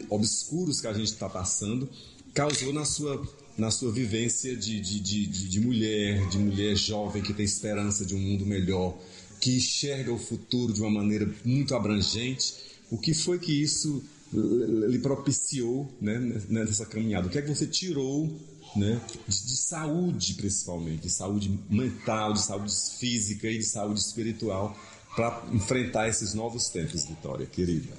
obscuros 0.10 0.82
que 0.82 0.88
a 0.88 0.94
gente 0.94 1.12
está 1.12 1.30
passando, 1.30 1.90
causou 2.34 2.74
na 2.74 2.86
sua, 2.86 3.22
na 3.58 3.70
sua 3.72 3.92
vivência 3.92 4.56
de, 4.56 4.80
de, 4.80 5.00
de, 5.00 5.28
de, 5.28 5.60
mulher, 5.60 6.28
de 6.30 6.38
mulher 6.38 6.76
jovem 6.76 7.22
que 7.22 7.34
tem 7.34 7.46
esperança 7.46 8.06
de 8.06 8.16
um 8.16 8.20
mundo 8.20 8.46
melhor, 8.46 8.98
que 9.40 9.58
enxerga 9.58 10.12
o 10.12 10.18
futuro 10.18 10.74
de 10.74 10.82
uma 10.82 10.90
maneira 10.90 11.30
muito 11.44 11.76
abrangente. 11.76 12.56
O 12.90 12.98
que 12.98 13.14
foi 13.14 13.40
que 13.40 13.52
isso 13.52 14.04
lhe 14.32 15.00
propiciou 15.00 15.92
né, 16.02 16.20
nessa 16.50 16.86
caminhada? 16.86 17.28
O 17.28 17.30
que 17.30 17.38
é 17.38 17.42
que 17.42 17.54
você 17.54 17.68
tirou 17.68 18.32
né, 18.76 19.00
de, 19.28 19.46
de, 19.46 19.56
saúde, 19.58 20.34
principalmente, 20.34 21.04
de 21.04 21.10
saúde 21.10 21.60
mental, 21.70 22.34
de 22.34 22.42
saúde 22.42 22.74
física 23.00 23.48
e 23.48 23.58
de 23.58 23.64
saúde 23.64 24.00
espiritual 24.00 24.76
para 25.16 25.44
enfrentar 25.52 26.08
esses 26.08 26.34
novos 26.34 26.70
tempos, 26.70 27.06
Vitória, 27.06 27.46
querida? 27.46 27.94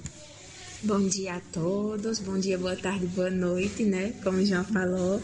Bom 0.83 1.07
dia 1.07 1.35
a 1.35 1.39
todos, 1.39 2.19
bom 2.19 2.37
dia, 2.37 2.57
boa 2.57 2.75
tarde, 2.75 3.07
boa 3.07 3.29
noite, 3.29 3.83
né? 3.83 4.13
Como 4.23 4.37
o 4.37 4.45
João 4.45 4.63
falou, 4.63 5.21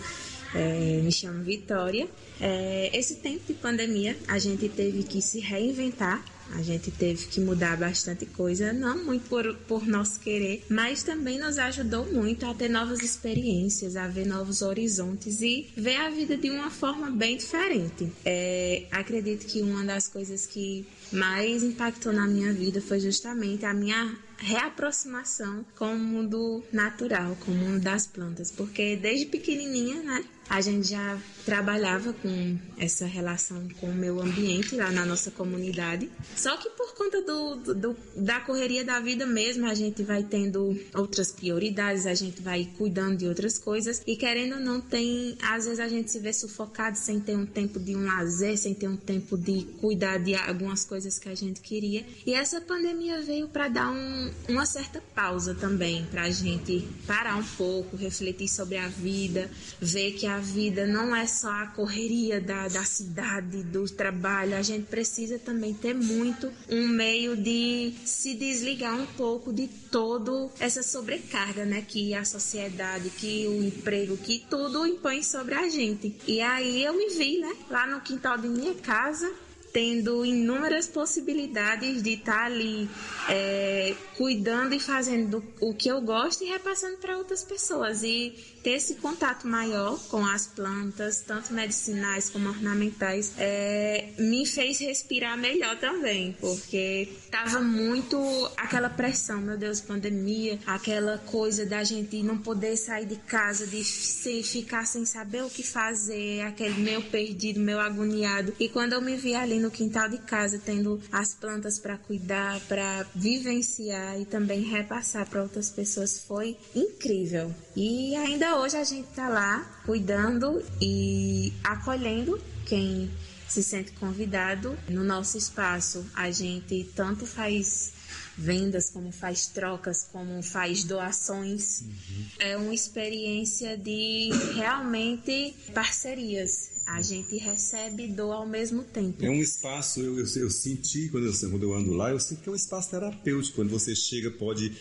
é, 0.56 1.02
me 1.03 1.11
chamo 1.11 1.44
Vitória. 1.44 2.07
É, 2.40 2.90
esse 2.98 3.15
tempo 3.15 3.41
de 3.45 3.53
pandemia, 3.53 4.18
a 4.28 4.40
gente 4.40 4.68
teve 4.69 5.03
que 5.03 5.22
se 5.22 5.40
reinventar 5.40 6.23
a 6.56 6.61
gente 6.61 6.91
teve 6.91 7.28
que 7.28 7.40
mudar 7.40 7.78
bastante 7.78 8.26
coisa, 8.26 8.73
não 8.73 9.03
muito 9.03 9.28
por, 9.28 9.56
por 9.68 9.86
nosso 9.86 10.19
querer, 10.19 10.64
mas 10.69 11.03
também 11.03 11.40
nos 11.40 11.57
ajudou 11.57 12.06
muito 12.11 12.45
a 12.45 12.53
ter 12.53 12.69
novas 12.69 13.02
experiências, 13.02 13.95
a 13.95 14.07
ver 14.07 14.26
novos 14.26 14.61
horizontes 14.61 15.41
e 15.41 15.69
ver 15.76 15.98
a 15.98 16.10
vida 16.10 16.38
de 16.38 16.49
uma 16.49 16.69
forma 16.69 17.10
bem 17.11 17.38
diferente. 17.38 18.11
É, 18.26 18.86
acredito 18.91 19.45
que 19.45 19.61
uma 19.61 19.84
das 19.84 20.07
coisas 20.07 20.45
que 20.45 20.86
mais 21.11 21.64
impactou 21.64 22.14
na 22.14 22.28
minha 22.28 22.53
vida 22.53 22.82
foi 22.82 22.99
justamente 22.99 23.65
a 23.65 23.73
minha 23.73 24.18
reaproximação 24.41 25.64
com 25.76 25.94
o 25.94 25.99
mundo 25.99 26.64
natural, 26.72 27.38
com 27.45 27.52
o 27.52 27.56
mundo 27.56 27.80
das 27.80 28.07
plantas, 28.07 28.52
porque 28.52 28.95
desde 28.95 29.28
pequenininha, 29.28 30.02
né, 30.02 30.23
a 30.50 30.60
gente 30.60 30.90
já 30.90 31.18
trabalhava 31.46 32.14
com 32.14 32.58
essa 32.78 33.06
relação 33.06 33.68
com 33.80 33.88
o 33.88 33.94
meio 33.94 34.22
ambiente 34.22 34.76
lá 34.76 34.92
na 34.92 35.06
nossa 35.06 35.32
comunidade. 35.32 36.10
Só 36.36 36.58
que 36.58 36.70
por 36.72 36.94
conta 36.94 37.22
do, 37.22 37.56
do, 37.74 37.98
da 38.16 38.42
correria 38.42 38.84
da 38.84 39.00
vida 39.00 39.26
mesmo, 39.26 39.66
a 39.66 39.74
gente 39.74 40.04
vai 40.04 40.24
tendo 40.24 40.78
outras 40.94 41.32
prioridades, 41.32 42.06
a 42.06 42.14
gente 42.14 42.42
vai 42.42 42.68
cuidando 42.78 43.18
de 43.18 43.28
outras 43.28 43.58
coisas 43.58 44.02
e 44.06 44.16
querendo 44.16 44.56
ou 44.56 44.60
não 44.60 44.82
tem, 44.82 45.38
às 45.42 45.66
vezes 45.66 45.80
a 45.80 45.88
gente 45.88 46.12
se 46.12 46.20
vê 46.20 46.34
sufocado 46.34 46.98
sem 46.98 47.20
ter 47.20 47.38
um 47.38 47.46
tempo 47.46 47.80
de 47.80 47.96
um 47.96 48.06
lazer, 48.06 48.58
sem 48.58 48.74
ter 48.74 48.88
um 48.88 48.98
tempo 48.98 49.38
de 49.38 49.64
cuidar 49.80 50.18
de 50.18 50.36
algumas 50.36 50.84
coisas 50.84 51.18
que 51.18 51.30
a 51.30 51.36
gente 51.36 51.62
queria. 51.62 52.06
E 52.26 52.34
essa 52.34 52.60
pandemia 52.60 53.22
veio 53.22 53.48
para 53.48 53.70
dar 53.70 53.90
um, 53.90 54.32
uma 54.50 54.66
certa 54.66 55.02
pausa 55.16 55.56
também, 55.56 56.06
para 56.12 56.24
a 56.24 56.30
gente 56.30 56.88
parar 57.08 57.38
um 57.38 57.44
pouco, 57.44 57.96
refletir 57.96 58.50
sobre 58.50 58.78
a 58.78 58.88
vida, 58.88 59.50
ver 59.80 60.12
que 60.14 60.28
a 60.28 60.41
vida 60.42 60.86
não 60.86 61.16
é 61.16 61.26
só 61.26 61.50
a 61.50 61.68
correria 61.68 62.42
da, 62.42 62.68
da 62.68 62.84
cidade, 62.84 63.64
do 63.64 63.86
trabalho. 63.86 64.58
A 64.58 64.62
gente 64.62 64.88
precisa 64.88 65.40
também 65.40 65.74
ter 65.74 65.94
muito 65.94 66.52
um 66.70 66.88
meio 66.88 67.38
de 67.38 67.94
se 68.04 68.34
desligar 68.34 69.00
um 69.00 69.06
pouco 69.06 69.54
de 69.54 69.68
toda 69.68 70.50
essa 70.60 70.84
sobrecarga, 70.84 71.64
né? 71.64 71.86
Que 71.88 72.14
a 72.14 72.26
sociedade, 72.26 73.10
que 73.12 73.48
o 73.48 73.64
emprego, 73.64 74.18
que 74.18 74.44
tudo 74.50 74.86
impõe 74.86 75.24
sobre 75.24 75.56
a 75.56 75.70
gente. 75.70 76.16
E 76.28 76.42
aí 76.42 76.84
eu 76.84 76.94
me 76.94 77.10
vi, 77.10 77.40
né? 77.40 77.56
Lá 77.70 77.88
no 77.88 78.02
quintal 78.02 78.38
de 78.38 78.48
minha 78.48 78.76
casa, 78.76 79.32
tendo 79.72 80.26
inúmeras 80.26 80.88
possibilidades 80.88 82.02
de 82.02 82.14
estar 82.14 82.34
tá 82.34 82.46
ali 82.46 82.90
é, 83.30 83.96
cuidando 84.18 84.74
e 84.74 84.80
fazendo 84.80 85.44
o 85.60 85.74
que 85.74 85.90
eu 85.90 86.02
gosto 86.02 86.44
e 86.44 86.48
repassando 86.48 86.98
para 86.98 87.18
outras 87.18 87.44
pessoas. 87.44 88.04
E 88.04 88.34
ter 88.64 88.72
esse 88.72 88.96
contato 88.96 89.48
maior 89.48 90.00
com 90.10 90.26
as 90.26 90.48
plantas, 90.48 91.22
tanto 91.22 91.54
medicinais 91.54 92.30
como 92.30 92.50
ornamentais, 92.50 93.34
é, 93.38 94.10
me 94.18 94.46
fez 94.46 94.80
respirar 94.80 95.38
melhor 95.38 95.78
também, 95.78 96.36
porque 96.40 97.10
tava 97.30 97.62
muito 97.62 98.18
aquela 98.58 98.90
pressão, 98.90 99.42
meu 99.42 99.58
Deus, 99.58 99.82
pandemia, 99.82 100.60
aquela 100.66 101.18
coisa 101.18 101.66
da 101.66 101.84
gente 101.84 102.22
não 102.22 102.38
poder 102.38 102.76
sair 102.78 103.06
de 103.06 103.16
casa, 103.16 103.66
de 103.66 103.84
se, 103.84 104.44
ficar 104.44 104.86
sem 104.86 105.06
saber 105.06 105.44
o 105.44 105.50
que 105.50 105.64
fazer, 105.64 106.42
aquele 106.42 106.80
meio 106.82 107.02
perdido, 107.04 107.60
meio 107.60 107.80
agoniado. 107.80 108.54
E 108.60 108.70
quando 108.70 108.94
eu 108.94 109.02
me 109.02 109.16
vi 109.16 109.36
ali 109.36 109.60
no 109.60 109.72
quintal 109.72 110.10
de 110.10 110.18
casa, 110.20 110.62
tendo 110.64 111.02
as 111.12 111.34
plantas 111.34 111.80
para 111.80 111.98
cuidar, 111.98 112.60
para 112.62 113.06
vivenciar 113.16 114.20
e 114.20 114.26
também 114.26 114.62
repassar 114.62 115.28
para 115.28 115.42
outras 115.42 115.70
pessoas, 115.70 116.20
foi 116.28 116.58
incrível. 116.76 117.54
E 117.76 118.16
ainda 118.16 118.51
hoje 118.56 118.78
a 118.78 118.84
gente 118.84 119.10
está 119.10 119.30
lá 119.30 119.60
cuidando 119.86 120.64
e 120.82 121.53
acolhendo 121.64 122.41
quem 122.65 123.10
se 123.48 123.61
sente 123.61 123.91
convidado. 123.94 124.78
No 124.90 125.03
nosso 125.03 125.38
espaço, 125.38 126.06
a 126.14 126.32
gente 126.32 126.90
tanto 126.95 127.26
faz 127.26 127.94
vendas, 128.38 128.90
como 128.90 129.11
faz 129.11 129.48
trocas, 129.48 130.07
como 130.11 130.41
faz 130.41 130.84
doações. 130.84 131.82
Uhum. 131.82 132.26
É 132.40 132.57
uma 132.57 132.73
experiência 132.73 133.78
de 133.78 134.30
realmente 134.53 135.56
parcerias. 135.73 136.72
A 136.88 137.02
gente 137.02 137.38
recebe 137.38 138.06
e 138.06 138.07
doa 138.07 138.38
ao 138.38 138.48
mesmo 138.48 138.84
tempo. 138.84 139.23
É 139.23 139.30
um 139.30 139.41
espaço, 139.41 140.02
eu, 140.02 140.18
eu, 140.18 140.26
eu 140.36 140.49
senti, 140.49 141.10
quando 141.10 141.28
eu, 141.28 141.34
quando 141.49 141.64
eu 141.64 141.73
ando 141.73 141.94
lá, 141.94 142.10
eu 142.10 142.19
sinto 142.19 142.41
que 142.41 142.49
é 142.49 142.52
um 142.52 142.56
espaço 142.56 142.90
terapêutico. 142.90 143.57
Quando 143.57 143.69
você 143.69 143.95
chega, 143.95 144.32
pode 144.32 144.76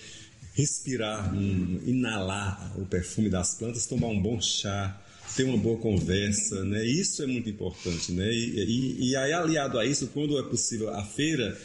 respirar, 0.60 1.34
um, 1.34 1.80
inalar 1.86 2.72
o 2.78 2.84
perfume 2.84 3.28
das 3.28 3.54
plantas, 3.54 3.86
tomar 3.86 4.08
um 4.08 4.20
bom 4.20 4.40
chá, 4.40 4.96
ter 5.34 5.44
uma 5.44 5.56
boa 5.56 5.78
conversa, 5.78 6.64
né? 6.64 6.84
Isso 6.84 7.22
é 7.22 7.26
muito 7.26 7.48
importante, 7.48 8.12
né? 8.12 8.30
E, 8.32 8.60
e, 8.60 9.10
e 9.10 9.16
aí 9.16 9.32
aliado 9.32 9.78
a 9.78 9.86
isso, 9.86 10.08
quando 10.08 10.38
é 10.38 10.42
possível 10.42 10.90
a 10.90 11.04
feira 11.04 11.56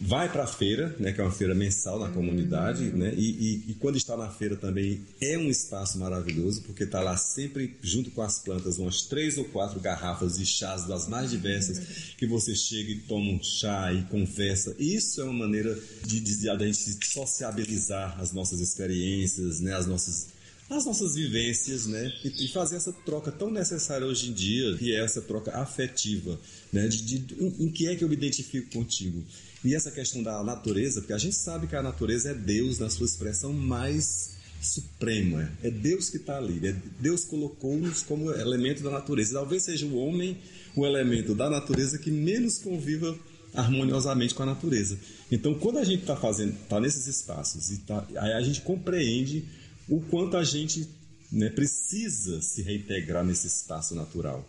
vai 0.00 0.32
para 0.32 0.44
a 0.44 0.46
feira, 0.46 0.96
né, 0.98 1.12
que 1.12 1.20
é 1.20 1.24
uma 1.24 1.30
feira 1.30 1.54
mensal 1.54 1.98
na 1.98 2.08
comunidade, 2.08 2.84
né, 2.84 3.12
e, 3.14 3.30
e, 3.30 3.70
e, 3.70 3.74
quando 3.74 3.96
está 3.96 4.16
na 4.16 4.30
feira 4.30 4.56
também 4.56 5.04
é 5.20 5.36
um 5.36 5.50
espaço 5.50 5.98
maravilhoso, 5.98 6.62
porque 6.62 6.84
está 6.84 7.02
lá 7.02 7.18
sempre 7.18 7.76
junto 7.82 8.10
com 8.10 8.22
as 8.22 8.38
plantas 8.38 8.78
umas 8.78 9.02
três 9.02 9.36
ou 9.36 9.44
quatro 9.44 9.78
garrafas 9.78 10.38
de 10.38 10.46
chás 10.46 10.84
das 10.86 11.06
mais 11.06 11.30
diversas, 11.30 12.14
que 12.16 12.26
você 12.26 12.54
chega 12.54 12.92
e 12.92 13.00
toma 13.00 13.30
um 13.30 13.42
chá 13.42 13.92
e 13.92 14.02
conversa. 14.04 14.74
Isso 14.78 15.20
é 15.20 15.24
uma 15.24 15.46
maneira 15.46 15.78
de, 16.06 16.18
de, 16.18 16.36
de 16.38 16.48
a 16.48 16.56
gente 16.56 17.06
sociabilizar 17.06 18.18
as 18.18 18.32
nossas 18.32 18.60
experiências, 18.60 19.60
né, 19.60 19.74
as 19.74 19.86
nossas 19.86 20.28
as 20.70 20.86
nossas 20.86 21.16
vivências, 21.16 21.86
né? 21.86 22.12
E, 22.24 22.44
e, 22.44 22.48
fazer 22.48 22.76
essa 22.76 22.92
troca 22.92 23.32
tão 23.32 23.50
necessária 23.50 24.06
hoje 24.06 24.30
em 24.30 24.32
dia, 24.32 24.76
que 24.76 24.94
é 24.94 25.00
essa 25.00 25.20
troca 25.20 25.50
afetiva, 25.56 26.38
né? 26.72 26.86
De, 26.86 27.02
de 27.02 27.34
em, 27.44 27.64
em, 27.64 27.68
que 27.68 27.88
é 27.88 27.96
que 27.96 28.04
eu 28.04 28.08
me 28.08 28.14
identifico 28.14 28.70
contigo? 28.70 29.24
E 29.64 29.74
essa 29.74 29.90
questão 29.90 30.22
da 30.22 30.42
natureza, 30.42 31.00
porque 31.00 31.12
a 31.12 31.18
gente 31.18 31.36
sabe 31.36 31.66
que 31.66 31.76
a 31.76 31.82
natureza 31.82 32.30
é 32.30 32.34
Deus 32.34 32.78
na 32.78 32.88
sua 32.88 33.06
expressão 33.06 33.52
mais 33.52 34.30
suprema. 34.60 35.50
É 35.62 35.70
Deus 35.70 36.08
que 36.08 36.16
está 36.16 36.38
ali. 36.38 36.66
É 36.66 36.74
Deus 36.98 37.24
colocou-nos 37.24 38.02
como 38.02 38.30
elemento 38.30 38.82
da 38.82 38.90
natureza. 38.90 39.34
Talvez 39.34 39.64
seja 39.64 39.86
o 39.86 39.96
homem 39.96 40.38
o 40.76 40.86
elemento 40.86 41.34
da 41.34 41.50
natureza 41.50 41.98
que 41.98 42.10
menos 42.10 42.58
conviva 42.58 43.18
harmoniosamente 43.54 44.34
com 44.34 44.42
a 44.42 44.46
natureza. 44.46 44.98
Então, 45.30 45.54
quando 45.54 45.78
a 45.78 45.84
gente 45.84 46.02
está 46.02 46.16
fazendo, 46.16 46.54
está 46.62 46.78
nesses 46.80 47.06
espaços 47.06 47.70
e 47.70 47.78
tá, 47.78 48.06
aí 48.16 48.32
a 48.32 48.40
gente 48.40 48.60
compreende 48.60 49.44
o 49.88 50.00
quanto 50.00 50.36
a 50.36 50.44
gente 50.44 50.88
né, 51.32 51.48
precisa 51.50 52.40
se 52.40 52.62
reintegrar 52.62 53.24
nesse 53.24 53.46
espaço 53.46 53.94
natural. 53.94 54.48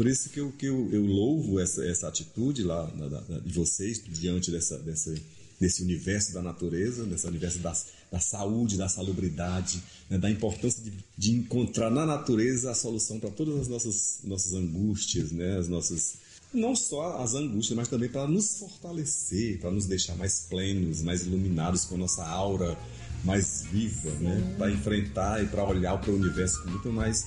Por 0.00 0.06
isso 0.06 0.30
que 0.30 0.40
eu, 0.40 0.50
que 0.52 0.64
eu, 0.64 0.88
eu 0.90 1.04
louvo 1.04 1.60
essa, 1.60 1.84
essa 1.84 2.08
atitude 2.08 2.62
lá 2.62 2.86
da, 2.86 3.20
da, 3.20 3.38
de 3.38 3.52
vocês 3.52 4.02
diante 4.08 4.50
dessa, 4.50 4.78
dessa, 4.78 5.14
desse 5.60 5.82
universo 5.82 6.32
da 6.32 6.40
natureza, 6.40 7.04
desse 7.04 7.26
universo 7.26 7.58
da, 7.58 7.76
da 8.10 8.18
saúde, 8.18 8.78
da 8.78 8.88
salubridade, 8.88 9.82
né, 10.08 10.16
da 10.16 10.30
importância 10.30 10.82
de, 10.82 10.90
de, 11.18 11.32
encontrar 11.32 11.90
na 11.90 12.06
natureza 12.06 12.70
a 12.70 12.74
solução 12.74 13.20
para 13.20 13.28
todas 13.28 13.60
as 13.60 13.68
nossas, 13.68 14.20
nossas 14.24 14.54
angústias, 14.54 15.32
né, 15.32 15.58
as 15.58 15.68
nossas 15.68 16.14
não 16.50 16.74
só 16.74 17.22
as 17.22 17.34
angústias, 17.34 17.76
mas 17.76 17.88
também 17.88 18.08
para 18.08 18.26
nos 18.26 18.56
fortalecer, 18.56 19.60
para 19.60 19.70
nos 19.70 19.84
deixar 19.84 20.16
mais 20.16 20.46
plenos, 20.48 21.02
mais 21.02 21.26
iluminados 21.26 21.84
com 21.84 21.96
a 21.96 21.98
nossa 21.98 22.24
aura 22.24 22.74
mais 23.22 23.64
viva, 23.70 24.08
né? 24.12 24.54
Para 24.56 24.70
enfrentar 24.70 25.44
e 25.44 25.46
para 25.46 25.62
olhar 25.62 26.00
para 26.00 26.10
o 26.10 26.16
universo 26.16 26.62
com 26.62 26.70
muito 26.70 26.90
mais 26.90 27.26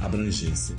abrangência. 0.00 0.74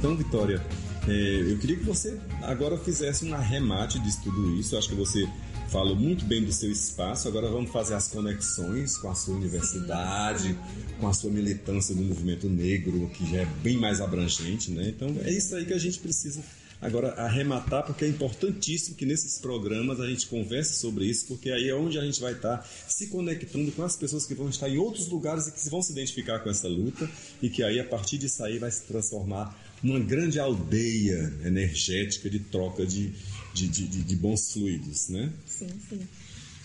Então, 0.00 0.16
Vitória, 0.16 0.64
é, 1.06 1.52
eu 1.52 1.58
queria 1.58 1.76
que 1.76 1.84
você 1.84 2.18
agora 2.40 2.78
fizesse 2.78 3.22
um 3.26 3.34
arremate 3.34 3.98
de 3.98 4.16
tudo 4.22 4.56
isso. 4.58 4.74
Eu 4.74 4.78
acho 4.78 4.88
que 4.88 4.94
você 4.94 5.28
falou 5.68 5.94
muito 5.94 6.24
bem 6.24 6.42
do 6.42 6.50
seu 6.50 6.72
espaço. 6.72 7.28
Agora 7.28 7.50
vamos 7.50 7.70
fazer 7.70 7.92
as 7.92 8.08
conexões 8.08 8.96
com 8.96 9.10
a 9.10 9.14
sua 9.14 9.34
universidade, 9.34 10.58
com 10.98 11.06
a 11.06 11.12
sua 11.12 11.30
militância 11.30 11.94
no 11.94 12.00
movimento 12.00 12.48
negro, 12.48 13.10
que 13.10 13.30
já 13.30 13.42
é 13.42 13.44
bem 13.62 13.76
mais 13.76 14.00
abrangente, 14.00 14.70
né? 14.70 14.88
Então 14.88 15.14
é 15.22 15.30
isso 15.30 15.54
aí 15.54 15.66
que 15.66 15.74
a 15.74 15.78
gente 15.78 15.98
precisa 15.98 16.42
agora 16.80 17.10
arrematar, 17.12 17.84
porque 17.84 18.06
é 18.06 18.08
importantíssimo 18.08 18.96
que 18.96 19.04
nesses 19.04 19.38
programas 19.38 20.00
a 20.00 20.08
gente 20.08 20.26
converse 20.26 20.78
sobre 20.78 21.04
isso, 21.04 21.26
porque 21.26 21.50
aí 21.50 21.68
é 21.68 21.74
onde 21.74 21.98
a 21.98 22.02
gente 22.02 22.18
vai 22.18 22.32
estar 22.32 22.66
se 22.88 23.08
conectando 23.08 23.70
com 23.72 23.82
as 23.82 23.96
pessoas 23.96 24.24
que 24.24 24.34
vão 24.34 24.48
estar 24.48 24.68
em 24.68 24.78
outros 24.78 25.08
lugares 25.08 25.46
e 25.46 25.52
que 25.52 25.68
vão 25.68 25.82
se 25.82 25.92
identificar 25.92 26.38
com 26.38 26.48
essa 26.48 26.68
luta 26.68 27.06
e 27.42 27.50
que 27.50 27.62
aí 27.62 27.78
a 27.78 27.84
partir 27.84 28.16
disso 28.16 28.42
aí 28.42 28.58
vai 28.58 28.70
se 28.70 28.84
transformar 28.84 29.54
numa 29.82 30.00
grande 30.00 30.38
aldeia 30.38 31.32
energética 31.44 32.28
de 32.28 32.40
troca 32.40 32.84
de, 32.84 33.12
de, 33.54 33.68
de, 33.68 33.86
de 33.86 34.16
bons 34.16 34.52
fluidos, 34.52 35.08
né? 35.08 35.32
Sim, 35.46 35.70
sim. 35.88 36.00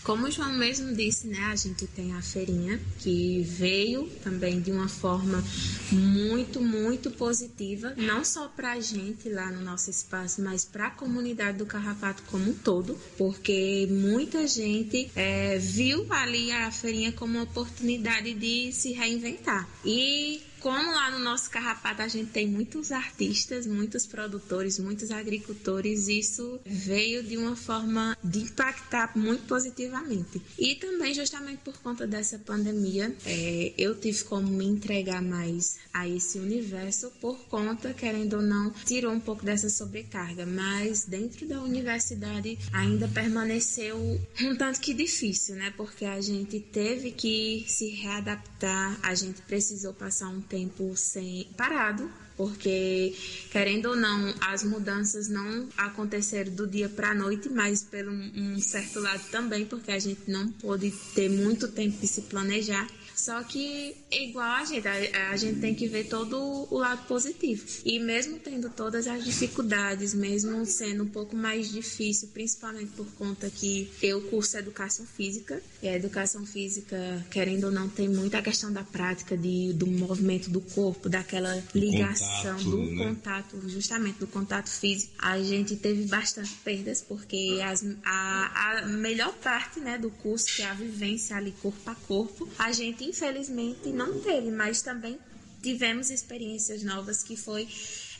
Como 0.06 0.28
o 0.28 0.30
João 0.30 0.52
mesmo 0.52 0.94
disse, 0.94 1.26
né, 1.26 1.40
a 1.50 1.56
gente 1.56 1.84
tem 1.88 2.12
a 2.12 2.22
feirinha 2.22 2.80
que 3.00 3.42
veio 3.42 4.08
também 4.22 4.60
de 4.60 4.70
uma 4.70 4.86
forma 4.86 5.42
muito, 5.90 6.60
muito 6.60 7.10
positiva, 7.10 7.92
não 7.96 8.24
só 8.24 8.46
para 8.46 8.74
a 8.74 8.80
gente 8.80 9.28
lá 9.28 9.50
no 9.50 9.62
nosso 9.62 9.90
espaço, 9.90 10.40
mas 10.42 10.64
para 10.64 10.86
a 10.86 10.90
comunidade 10.90 11.58
do 11.58 11.66
Carrapato 11.66 12.22
como 12.28 12.50
um 12.50 12.54
todo, 12.54 12.96
porque 13.18 13.88
muita 13.90 14.46
gente 14.46 15.10
é, 15.16 15.58
viu 15.58 16.06
ali 16.12 16.52
a 16.52 16.70
feirinha 16.70 17.10
como 17.10 17.32
uma 17.32 17.42
oportunidade 17.42 18.32
de 18.32 18.70
se 18.70 18.92
reinventar. 18.92 19.68
E 19.84 20.40
como 20.66 20.90
lá 20.90 21.12
no 21.12 21.20
nosso 21.20 21.48
Carrapato 21.48 22.02
a 22.02 22.08
gente 22.08 22.32
tem 22.32 22.48
muitos 22.48 22.90
artistas, 22.90 23.68
muitos 23.68 24.04
produtores, 24.04 24.80
muitos 24.80 25.12
agricultores, 25.12 26.08
isso 26.08 26.58
veio 26.66 27.22
de 27.22 27.36
uma 27.36 27.54
forma 27.54 28.18
de 28.24 28.40
impactar 28.40 29.16
muito 29.16 29.44
positivamente. 29.44 30.42
E 30.58 30.74
também, 30.74 31.14
justamente 31.14 31.60
por 31.64 31.78
conta 31.78 32.04
dessa 32.04 32.36
pandemia, 32.40 33.14
é, 33.24 33.74
eu 33.78 33.94
tive 33.94 34.24
como 34.24 34.48
me 34.48 34.64
entregar 34.64 35.22
mais 35.22 35.76
a 35.94 36.08
esse 36.08 36.36
universo 36.40 37.12
por 37.20 37.38
conta, 37.44 37.94
querendo 37.94 38.38
ou 38.38 38.42
não, 38.42 38.72
tirou 38.84 39.12
um 39.12 39.20
pouco 39.20 39.44
dessa 39.44 39.70
sobrecarga. 39.70 40.44
Mas 40.44 41.04
dentro 41.04 41.46
da 41.46 41.62
universidade 41.62 42.58
ainda 42.72 43.06
permaneceu 43.06 43.96
um 44.42 44.56
tanto 44.56 44.80
que 44.80 44.92
difícil, 44.92 45.54
né? 45.54 45.72
Porque 45.76 46.04
a 46.04 46.20
gente 46.20 46.58
teve 46.58 47.12
que 47.12 47.64
se 47.68 47.88
readaptar, 47.90 48.98
a 49.00 49.14
gente 49.14 49.40
precisou 49.42 49.94
passar 49.94 50.28
um 50.28 50.40
tempo 50.40 50.55
tempo 50.56 50.96
sem 50.96 51.46
parado, 51.54 52.10
porque 52.34 53.14
querendo 53.50 53.90
ou 53.90 53.96
não, 53.96 54.34
as 54.40 54.62
mudanças 54.64 55.28
não 55.28 55.68
aconteceram 55.76 56.50
do 56.52 56.66
dia 56.66 56.88
para 56.88 57.10
a 57.10 57.14
noite, 57.14 57.50
mas 57.50 57.82
pelo 57.82 58.10
um 58.10 58.58
certo 58.58 59.00
lado 59.00 59.22
também, 59.30 59.66
porque 59.66 59.92
a 59.92 59.98
gente 59.98 60.22
não 60.26 60.48
pôde 60.48 60.90
ter 61.14 61.28
muito 61.28 61.68
tempo 61.68 61.98
de 62.00 62.08
se 62.08 62.22
planejar. 62.22 62.88
Só 63.16 63.42
que, 63.42 63.96
igual 64.10 64.46
a 64.46 64.64
gente, 64.66 64.86
a, 64.86 65.30
a, 65.30 65.36
gente 65.38 65.58
tem 65.58 65.74
que 65.74 65.88
ver 65.88 66.04
todo 66.04 66.68
o 66.70 66.78
lado 66.78 67.06
positivo. 67.06 67.64
E 67.82 67.98
mesmo 67.98 68.38
tendo 68.38 68.68
todas 68.68 69.06
as 69.06 69.24
dificuldades, 69.24 70.12
mesmo 70.12 70.66
sendo 70.66 71.04
um 71.04 71.08
pouco 71.08 71.34
mais 71.34 71.72
difícil, 71.72 72.28
principalmente 72.34 72.90
por 72.92 73.06
conta 73.14 73.48
que 73.48 73.90
eu 74.02 74.20
curso 74.28 74.58
educação 74.58 75.06
física, 75.06 75.62
e 75.82 75.88
a 75.88 75.96
educação 75.96 76.44
física, 76.44 77.24
querendo 77.30 77.64
ou 77.64 77.72
não, 77.72 77.88
tem 77.88 78.06
muita 78.06 78.42
questão 78.42 78.70
da 78.70 78.82
prática, 78.82 79.34
de, 79.34 79.72
do 79.72 79.86
movimento 79.86 80.50
do 80.50 80.60
corpo, 80.60 81.08
daquela 81.08 81.62
ligação, 81.74 82.58
contato, 82.58 82.70
do 82.70 82.82
né? 82.82 83.04
contato, 83.04 83.68
justamente 83.70 84.18
do 84.18 84.26
contato 84.26 84.68
físico. 84.68 85.12
A 85.18 85.42
gente 85.42 85.74
teve 85.76 86.04
bastante 86.04 86.52
perdas, 86.62 87.00
porque 87.00 87.60
as, 87.64 87.82
a, 88.04 88.82
a 88.82 88.86
melhor 88.86 89.32
parte 89.36 89.80
né, 89.80 89.96
do 89.96 90.10
curso, 90.10 90.54
que 90.54 90.62
é 90.62 90.66
a 90.66 90.74
vivência 90.74 91.34
ali 91.34 91.54
corpo 91.62 91.90
a 91.90 91.94
corpo, 91.94 92.48
a 92.58 92.72
gente 92.72 93.05
infelizmente 93.08 93.88
não 93.88 94.20
teve, 94.20 94.50
mas 94.50 94.82
também 94.82 95.18
tivemos 95.62 96.10
experiências 96.10 96.82
novas 96.82 97.22
que 97.22 97.36
foi 97.36 97.68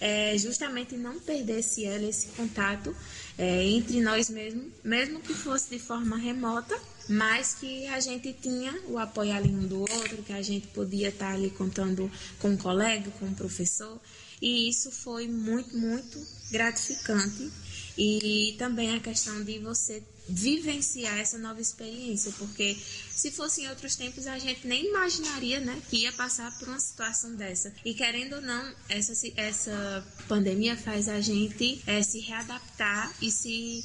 é, 0.01 0.37
justamente 0.37 0.97
não 0.97 1.19
perder 1.21 1.61
esse 1.61 1.85
esse 1.85 2.29
contato 2.29 2.95
é, 3.39 3.65
entre 3.65 4.01
nós 4.01 4.29
mesmos, 4.29 4.67
mesmo 4.83 5.21
que 5.21 5.33
fosse 5.33 5.71
de 5.71 5.79
forma 5.79 6.17
remota, 6.17 6.79
mas 7.09 7.55
que 7.55 7.87
a 7.87 8.01
gente 8.01 8.33
tinha 8.33 8.73
o 8.89 8.99
apoio 8.99 9.33
ali 9.33 9.51
um 9.51 9.67
do 9.67 9.81
outro, 9.81 10.23
que 10.23 10.33
a 10.33 10.43
gente 10.43 10.67
podia 10.69 11.09
estar 11.09 11.35
ali 11.35 11.51
contando 11.51 12.11
com 12.41 12.49
um 12.49 12.57
colega, 12.57 13.11
com 13.13 13.27
um 13.27 13.35
professor, 13.35 14.01
e 14.41 14.69
isso 14.69 14.91
foi 14.91 15.29
muito, 15.29 15.77
muito 15.77 16.21
gratificante. 16.51 17.51
E 17.97 18.55
também 18.59 18.95
a 18.95 19.01
questão 19.01 19.43
de 19.43 19.59
você 19.59 20.03
vivenciar 20.29 21.19
essa 21.19 21.39
nova 21.39 21.61
experiência, 21.61 22.33
porque 22.39 22.77
se 23.15 23.31
fosse 23.31 23.63
em 23.63 23.69
outros 23.69 23.95
tempos 23.97 24.27
a 24.27 24.39
gente 24.39 24.67
nem 24.67 24.87
imaginaria, 24.87 25.61
né, 25.61 25.81
que 25.89 25.99
ia 25.99 26.13
passar 26.13 26.57
por 26.59 26.69
uma 26.69 26.81
situação 26.81 27.35
dessa. 27.35 27.73
E 27.85 27.95
querendo 27.95 28.37
ou 28.37 28.43
não, 28.43 28.75
essa 28.89 29.13
essa 29.37 30.07
pandemia 30.29 30.77
faz 30.77 31.09
a 31.09 31.21
gente 31.21 31.83
é, 31.87 32.03
se 32.03 32.21
readaptar 32.21 33.15
e 33.23 33.31
se 33.31 33.85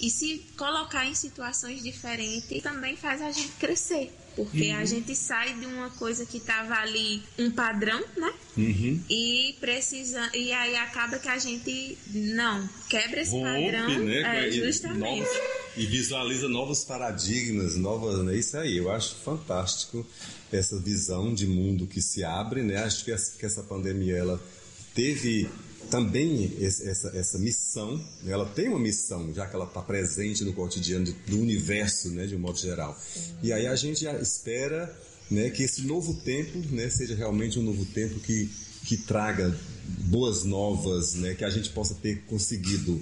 e 0.00 0.10
se 0.10 0.38
colocar 0.56 1.06
em 1.06 1.14
situações 1.14 1.82
diferentes 1.82 2.50
também 2.60 2.96
faz 2.96 3.22
a 3.22 3.30
gente 3.30 3.52
crescer. 3.52 4.12
Porque 4.36 4.72
uhum. 4.72 4.78
a 4.78 4.84
gente 4.84 5.14
sai 5.14 5.54
de 5.54 5.66
uma 5.66 5.90
coisa 5.90 6.26
que 6.26 6.38
estava 6.38 6.74
ali, 6.74 7.22
um 7.38 7.50
padrão, 7.50 8.02
né? 8.16 8.32
Uhum. 8.56 9.00
E 9.08 9.54
precisa. 9.60 10.30
E 10.34 10.52
aí 10.52 10.76
acaba 10.76 11.18
que 11.18 11.28
a 11.28 11.38
gente 11.38 11.96
não 12.12 12.68
quebra 12.88 13.20
esse 13.20 13.32
Rompe, 13.32 13.72
padrão. 13.72 14.04
Né? 14.04 14.46
É, 14.46 14.50
justamente. 14.50 15.20
Novos, 15.20 15.28
e 15.76 15.86
visualiza 15.86 16.48
novos 16.48 16.84
paradigmas, 16.84 17.76
novas. 17.76 18.24
Né? 18.24 18.36
Isso 18.36 18.56
aí, 18.56 18.76
eu 18.76 18.90
acho 18.90 19.16
fantástico 19.16 20.06
essa 20.52 20.78
visão 20.78 21.34
de 21.34 21.46
mundo 21.46 21.86
que 21.86 22.00
se 22.00 22.24
abre, 22.24 22.62
né? 22.62 22.82
Acho 22.82 23.04
que 23.04 23.12
essa, 23.12 23.36
que 23.38 23.46
essa 23.46 23.62
pandemia 23.62 24.16
ela 24.16 24.40
teve 24.94 25.48
também 25.90 26.56
essa, 26.60 27.08
essa 27.14 27.38
missão, 27.38 27.96
né? 28.22 28.32
ela 28.32 28.46
tem 28.46 28.68
uma 28.68 28.78
missão, 28.78 29.32
já 29.34 29.46
que 29.46 29.54
ela 29.54 29.64
está 29.64 29.80
presente 29.80 30.44
no 30.44 30.52
cotidiano 30.52 31.12
do 31.26 31.38
universo, 31.38 32.10
né, 32.10 32.26
de 32.26 32.36
um 32.36 32.38
modo 32.38 32.58
geral. 32.58 32.98
E 33.42 33.52
aí 33.52 33.66
a 33.66 33.76
gente 33.76 34.04
espera 34.04 34.94
né, 35.30 35.50
que 35.50 35.62
esse 35.62 35.82
novo 35.82 36.14
tempo 36.14 36.58
né, 36.70 36.88
seja 36.90 37.14
realmente 37.14 37.58
um 37.58 37.62
novo 37.62 37.84
tempo 37.86 38.18
que, 38.20 38.50
que 38.84 38.96
traga 38.96 39.56
boas 40.06 40.44
novas, 40.44 41.14
né, 41.14 41.34
que 41.34 41.44
a 41.44 41.50
gente 41.50 41.70
possa 41.70 41.94
ter 41.94 42.22
conseguido, 42.26 43.00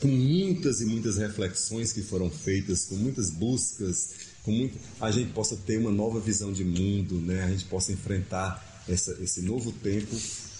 com 0.00 0.08
muitas 0.08 0.80
e 0.80 0.86
muitas 0.86 1.16
reflexões 1.16 1.92
que 1.92 2.02
foram 2.02 2.30
feitas, 2.30 2.84
com 2.84 2.94
muitas 2.94 3.30
buscas, 3.30 4.10
com 4.44 4.52
muito, 4.52 4.78
a 5.00 5.10
gente 5.10 5.32
possa 5.32 5.56
ter 5.56 5.78
uma 5.78 5.90
nova 5.90 6.20
visão 6.20 6.52
de 6.52 6.64
mundo, 6.64 7.16
né, 7.16 7.42
a 7.44 7.50
gente 7.50 7.64
possa 7.64 7.92
enfrentar 7.92 8.84
essa, 8.88 9.16
esse 9.20 9.42
novo 9.42 9.72
tempo 9.72 10.16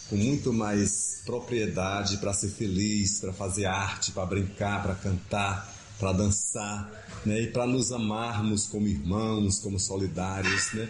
com 0.09 0.17
muito 0.17 0.53
mais 0.53 1.21
propriedade 1.25 2.17
para 2.17 2.33
ser 2.33 2.49
feliz, 2.49 3.19
para 3.19 3.33
fazer 3.33 3.67
arte, 3.67 4.13
para 4.13 4.25
brincar, 4.25 4.83
para 4.83 4.95
cantar, 4.95 5.75
para 5.99 6.13
dançar, 6.13 6.91
né? 7.27 7.43
E 7.43 7.47
para 7.49 7.67
nos 7.67 7.93
amarmos 7.93 8.67
como 8.67 8.89
irmãos, 8.89 9.59
como 9.59 9.79
solidários, 9.79 10.73
né? 10.73 10.89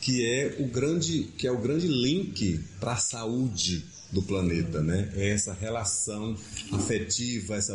Que 0.00 0.24
é 0.24 0.56
o 0.60 0.66
grande, 0.66 1.24
que 1.36 1.46
é 1.46 1.52
o 1.52 1.58
grande 1.58 1.88
link 1.88 2.60
para 2.78 2.92
a 2.92 2.96
saúde 2.96 3.84
do 4.12 4.22
planeta, 4.22 4.80
né? 4.82 5.10
É 5.14 5.30
essa 5.30 5.52
relação 5.52 6.36
afetiva, 6.72 7.56
essa, 7.56 7.74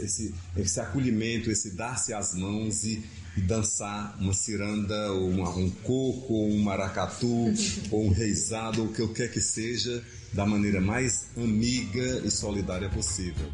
esse, 0.00 0.34
esse 0.56 0.80
acolhimento, 0.80 1.50
esse 1.50 1.70
dar-se 1.76 2.12
as 2.12 2.34
mãos 2.34 2.84
e, 2.84 3.02
e 3.36 3.40
dançar 3.40 4.16
uma 4.20 4.32
ciranda, 4.32 5.12
ou 5.12 5.28
uma, 5.28 5.50
um 5.50 5.70
coco, 5.70 6.34
ou 6.34 6.50
um 6.50 6.62
maracatu, 6.62 7.52
ou 7.90 8.06
um 8.06 8.10
reizado, 8.10 8.82
ou 8.82 8.88
o 8.88 8.92
que 8.92 9.06
quer 9.08 9.30
que 9.30 9.40
seja, 9.40 10.02
da 10.32 10.46
maneira 10.46 10.80
mais 10.80 11.26
amiga 11.36 12.22
e 12.24 12.30
solidária 12.30 12.88
possível. 12.88 13.46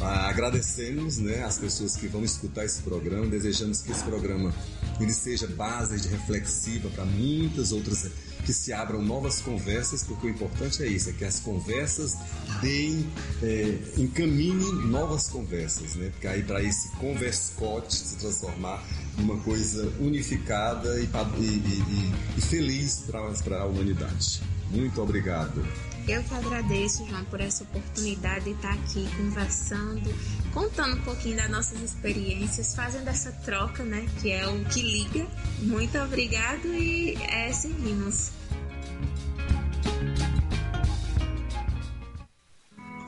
Ah, 0.00 0.28
agradecemos 0.28 1.18
né, 1.18 1.42
as 1.42 1.58
pessoas 1.58 1.96
que 1.96 2.06
vão 2.06 2.24
escutar 2.24 2.64
esse 2.64 2.82
programa, 2.82 3.26
desejamos 3.26 3.82
que 3.82 3.90
esse 3.90 4.04
programa 4.04 4.54
ele 5.00 5.12
seja 5.12 5.46
base 5.48 6.00
de 6.00 6.08
reflexiva 6.08 6.88
para 6.90 7.04
muitas 7.04 7.72
outras 7.72 8.08
que 8.44 8.52
se 8.52 8.72
abram 8.72 9.02
novas 9.02 9.40
conversas, 9.40 10.02
porque 10.04 10.28
o 10.28 10.30
importante 10.30 10.82
é 10.82 10.86
isso, 10.86 11.10
é 11.10 11.12
que 11.12 11.24
as 11.24 11.40
conversas 11.40 12.16
deem, 12.60 13.06
é, 13.42 13.78
encaminhem 13.96 14.72
novas 14.86 15.28
conversas, 15.28 15.96
né? 15.96 16.10
Porque 16.10 16.26
aí 16.26 16.42
para 16.42 16.62
esse 16.62 16.88
converscote 16.96 17.94
se 17.94 18.16
transformar 18.16 18.82
numa 19.16 19.36
coisa 19.40 19.92
unificada 20.00 20.98
e, 21.00 21.04
e, 21.04 21.44
e, 21.44 22.38
e 22.38 22.40
feliz 22.40 23.04
para 23.06 23.60
a 23.60 23.66
humanidade. 23.66 24.40
Muito 24.70 25.00
obrigado. 25.02 25.64
Eu 26.06 26.22
que 26.24 26.34
agradeço, 26.34 27.06
João, 27.06 27.24
por 27.26 27.38
essa 27.38 27.64
oportunidade 27.64 28.46
de 28.46 28.50
estar 28.52 28.72
aqui 28.72 29.06
conversando, 29.16 30.10
contando 30.54 30.96
um 30.96 31.02
pouquinho 31.02 31.36
das 31.36 31.50
nossas 31.50 31.82
experiências, 31.82 32.74
fazendo 32.74 33.08
essa 33.08 33.30
troca, 33.44 33.82
né? 33.82 34.08
Que 34.20 34.30
é 34.30 34.48
o 34.48 34.64
que 34.64 34.80
liga. 34.80 35.26
Muito 35.60 35.98
obrigado 35.98 36.66
e 36.66 37.14
é, 37.14 37.52
seguimos. 37.52 38.32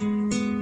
chines, 0.01 0.60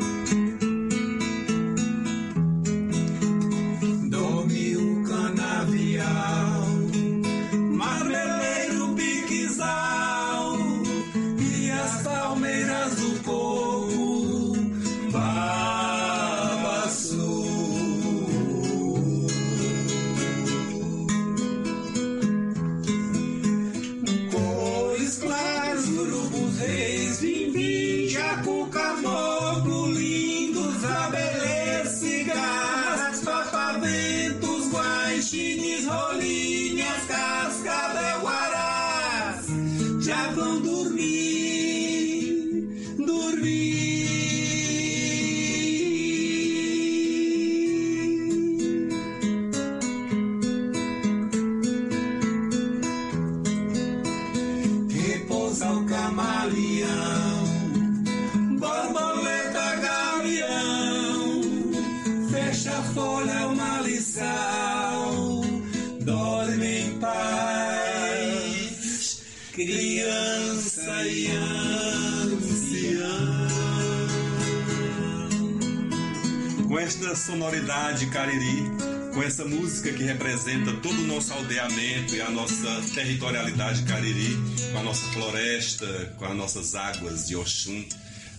sonoridade 77.29 78.07
cariri, 78.07 78.65
com 79.13 79.23
essa 79.23 79.45
música 79.45 79.93
que 79.93 80.03
representa 80.03 80.73
todo 80.81 80.99
o 80.99 81.07
nosso 81.07 81.31
aldeamento 81.35 82.15
e 82.15 82.23
a 82.23 82.31
nossa 82.31 82.81
territorialidade 82.95 83.83
cariri, 83.83 84.35
com 84.73 84.79
a 84.79 84.83
nossa 84.83 85.05
floresta, 85.13 86.15
com 86.17 86.25
as 86.25 86.35
nossas 86.35 86.75
águas 86.75 87.29
de 87.29 87.37
Oxum, 87.37 87.85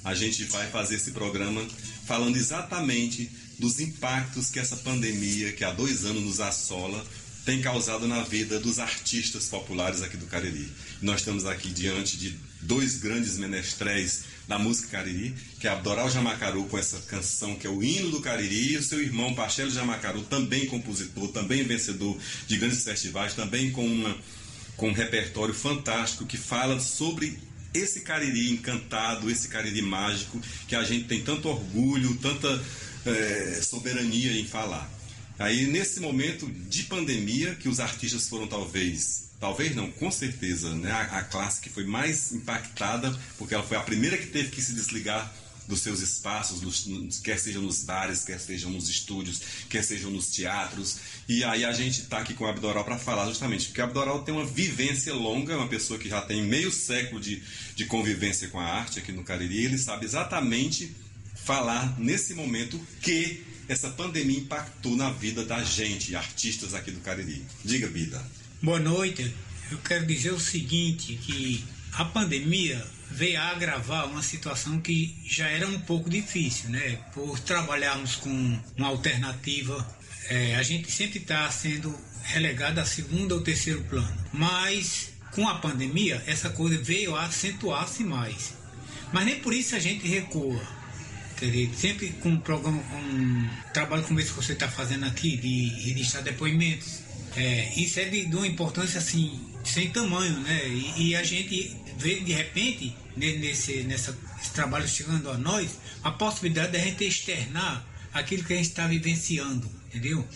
a 0.04 0.16
gente 0.16 0.44
vai 0.46 0.66
fazer 0.72 0.96
esse 0.96 1.12
programa 1.12 1.64
falando 2.08 2.36
exatamente 2.36 3.30
dos 3.60 3.80
impactos 3.80 4.50
que 4.50 4.58
essa 4.58 4.78
pandemia, 4.78 5.52
que 5.52 5.64
há 5.64 5.72
dois 5.72 6.04
anos 6.04 6.24
nos 6.24 6.40
assola, 6.40 7.06
tem 7.50 7.64
causado 7.64 8.08
na 8.08 8.22
vida 8.22 8.60
dos 8.60 8.78
artistas 8.78 9.48
populares 9.48 10.04
aqui 10.04 10.16
do 10.16 10.28
Cariri. 10.28 10.72
Nós 11.02 11.22
estamos 11.22 11.48
aqui 11.48 11.70
diante 11.70 12.16
de 12.16 12.38
dois 12.62 12.98
grandes 12.98 13.40
menestréis 13.40 14.26
da 14.48 14.60
música 14.60 14.90
cariri, 14.90 15.34
que 15.60 15.68
é 15.68 15.72
Abdoral 15.72 16.12
Jamacaru 16.12 16.66
com 16.66 16.78
essa 16.78 17.00
canção 17.08 17.56
que 17.56 17.66
é 17.66 17.70
o 17.70 17.82
hino 17.82 18.12
do 18.12 18.22
Cariri, 18.22 18.74
e 18.74 18.78
o 18.78 18.84
seu 18.84 19.02
irmão 19.02 19.34
Pachelo 19.34 19.72
Jamacaru, 19.72 20.22
também 20.22 20.68
compositor, 20.68 21.30
também 21.30 21.64
vencedor 21.64 22.16
de 22.46 22.56
grandes 22.56 22.84
festivais, 22.84 23.34
também 23.34 23.72
com, 23.72 23.84
uma, 23.84 24.16
com 24.78 24.90
um 24.90 24.94
repertório 24.94 25.56
fantástico 25.56 26.28
que 26.28 26.38
fala 26.38 26.80
sobre 26.80 27.36
esse 27.74 28.02
Cariri 28.02 28.52
encantado, 28.52 29.28
esse 29.28 29.48
Cariri 29.48 29.82
mágico, 29.82 30.40
que 30.68 30.76
a 30.76 30.84
gente 30.84 31.06
tem 31.06 31.24
tanto 31.24 31.50
orgulho, 31.50 32.16
tanta 32.18 32.64
eh, 33.08 33.60
soberania 33.64 34.40
em 34.40 34.46
falar. 34.46 34.99
Aí, 35.40 35.68
nesse 35.68 36.02
momento 36.02 36.46
de 36.48 36.84
pandemia, 36.84 37.56
que 37.56 37.70
os 37.70 37.80
artistas 37.80 38.28
foram 38.28 38.46
talvez, 38.46 39.30
talvez 39.40 39.74
não, 39.74 39.90
com 39.90 40.12
certeza, 40.12 40.76
né, 40.76 40.92
a, 40.92 41.20
a 41.20 41.24
classe 41.24 41.62
que 41.62 41.70
foi 41.70 41.86
mais 41.86 42.34
impactada, 42.34 43.18
porque 43.38 43.54
ela 43.54 43.64
foi 43.64 43.78
a 43.78 43.82
primeira 43.82 44.18
que 44.18 44.28
teve 44.28 44.50
que 44.50 44.62
se 44.62 44.74
desligar 44.74 45.34
dos 45.70 45.82
seus 45.82 46.02
espaços, 46.02 46.62
nos, 46.62 47.20
quer 47.20 47.40
sejam 47.40 47.62
nos 47.62 47.84
bares, 47.84 48.26
quer 48.26 48.40
sejam 48.40 48.72
nos 48.72 48.90
estúdios, 48.90 49.40
quer 49.70 49.84
sejam 49.84 50.10
nos 50.10 50.28
teatros. 50.28 50.98
E 51.28 51.44
aí 51.44 51.64
a 51.64 51.72
gente 51.72 52.02
está 52.02 52.18
aqui 52.18 52.34
com 52.34 52.44
o 52.44 52.48
Abdoral 52.48 52.84
para 52.84 52.98
falar 52.98 53.28
justamente, 53.28 53.68
porque 53.68 53.80
o 53.80 53.84
Abdoral 53.84 54.24
tem 54.24 54.34
uma 54.34 54.46
vivência 54.46 55.14
longa, 55.14 55.56
uma 55.56 55.68
pessoa 55.68 56.00
que 56.00 56.10
já 56.10 56.22
tem 56.22 56.42
meio 56.42 56.72
século 56.72 57.22
de, 57.22 57.42
de 57.76 57.86
convivência 57.86 58.48
com 58.48 58.60
a 58.60 58.66
arte 58.66 58.98
aqui 58.98 59.12
no 59.12 59.24
Cariri, 59.24 59.64
ele 59.64 59.78
sabe 59.78 60.06
exatamente 60.06 60.94
falar 61.36 61.98
nesse 62.00 62.34
momento 62.34 62.80
que 63.00 63.46
essa 63.70 63.92
pandemia 63.92 64.40
impactou 64.40 64.96
na 64.96 65.12
vida 65.12 65.46
da 65.46 65.64
gente, 65.64 66.16
artistas 66.16 66.74
aqui 66.74 66.90
do 66.90 67.00
Cariri. 67.02 67.46
Diga, 67.64 67.88
Bida. 67.88 68.20
Boa 68.64 68.80
noite. 68.80 69.32
Eu 69.72 69.78
quero 69.78 70.08
dizer 70.08 70.32
o 70.32 70.40
seguinte, 70.40 71.14
que 71.22 71.64
a 71.94 72.04
pandemia 72.04 72.84
veio 73.12 73.40
a 73.40 73.50
agravar 73.50 74.08
uma 74.08 74.24
situação 74.24 74.82
que 74.82 75.16
já 75.24 75.48
era 75.48 75.68
um 75.68 75.80
pouco 75.82 76.10
difícil, 76.10 76.72
né? 76.72 76.98
Por 77.14 77.40
trabalharmos 77.40 78.16
com 78.16 78.60
uma 78.76 78.88
alternativa, 78.88 79.88
é, 80.26 80.56
a 80.56 80.64
gente 80.64 80.92
sempre 80.92 81.20
está 81.20 81.50
sendo 81.52 81.96
relegado 82.24 82.80
a 82.80 82.86
segundo 82.86 83.34
ou 83.34 83.42
terceiro 83.42 83.84
plano. 83.84 84.18
Mas 84.34 85.12
com 85.32 85.48
a 85.48 85.60
pandemia, 85.60 86.24
essa 86.26 86.50
coisa 86.50 86.76
veio 86.82 87.16
a 87.16 87.26
acentuar-se 87.26 88.04
mais. 88.04 88.56
Mas 89.14 89.26
nem 89.26 89.40
por 89.40 89.54
isso 89.54 89.76
a 89.76 89.80
gente 89.80 90.08
recua 90.08 90.79
Sempre 91.76 92.10
com 92.22 92.30
um 92.30 92.40
programa, 92.40 92.82
um 92.94 93.50
trabalho 93.74 94.04
como 94.04 94.20
esse 94.20 94.30
que 94.32 94.36
você 94.36 94.54
está 94.54 94.68
fazendo 94.68 95.06
aqui, 95.06 95.38
de 95.38 95.70
registrar 95.90 96.22
depoimentos. 96.22 97.00
É, 97.36 97.74
isso 97.78 98.00
é 98.00 98.06
de, 98.06 98.26
de, 98.26 98.36
uma 98.36 98.48
importância 98.48 99.00
assim, 99.00 99.40
sem 99.64 99.90
tamanho, 99.90 100.40
né? 100.42 100.68
E, 100.68 101.10
e 101.10 101.16
a 101.16 101.24
gente 101.24 101.76
vê 101.98 102.20
de 102.20 102.34
repente, 102.34 102.96
nesse, 103.16 103.84
nessa, 103.84 104.18
trabalho 104.54 104.88
chegando 104.88 105.30
a 105.30 105.38
nós, 105.38 105.80
a 106.04 106.12
possibilidade 106.12 106.72
de 106.72 106.78
a 106.78 106.82
gente 106.82 107.06
externar 107.06 107.86
aquilo 108.14 108.44
que 108.44 108.54
a 108.54 108.56
gente 108.58 108.70
está 108.70 108.88
vivenciando, 108.88 109.70
entendeu? 109.88 110.28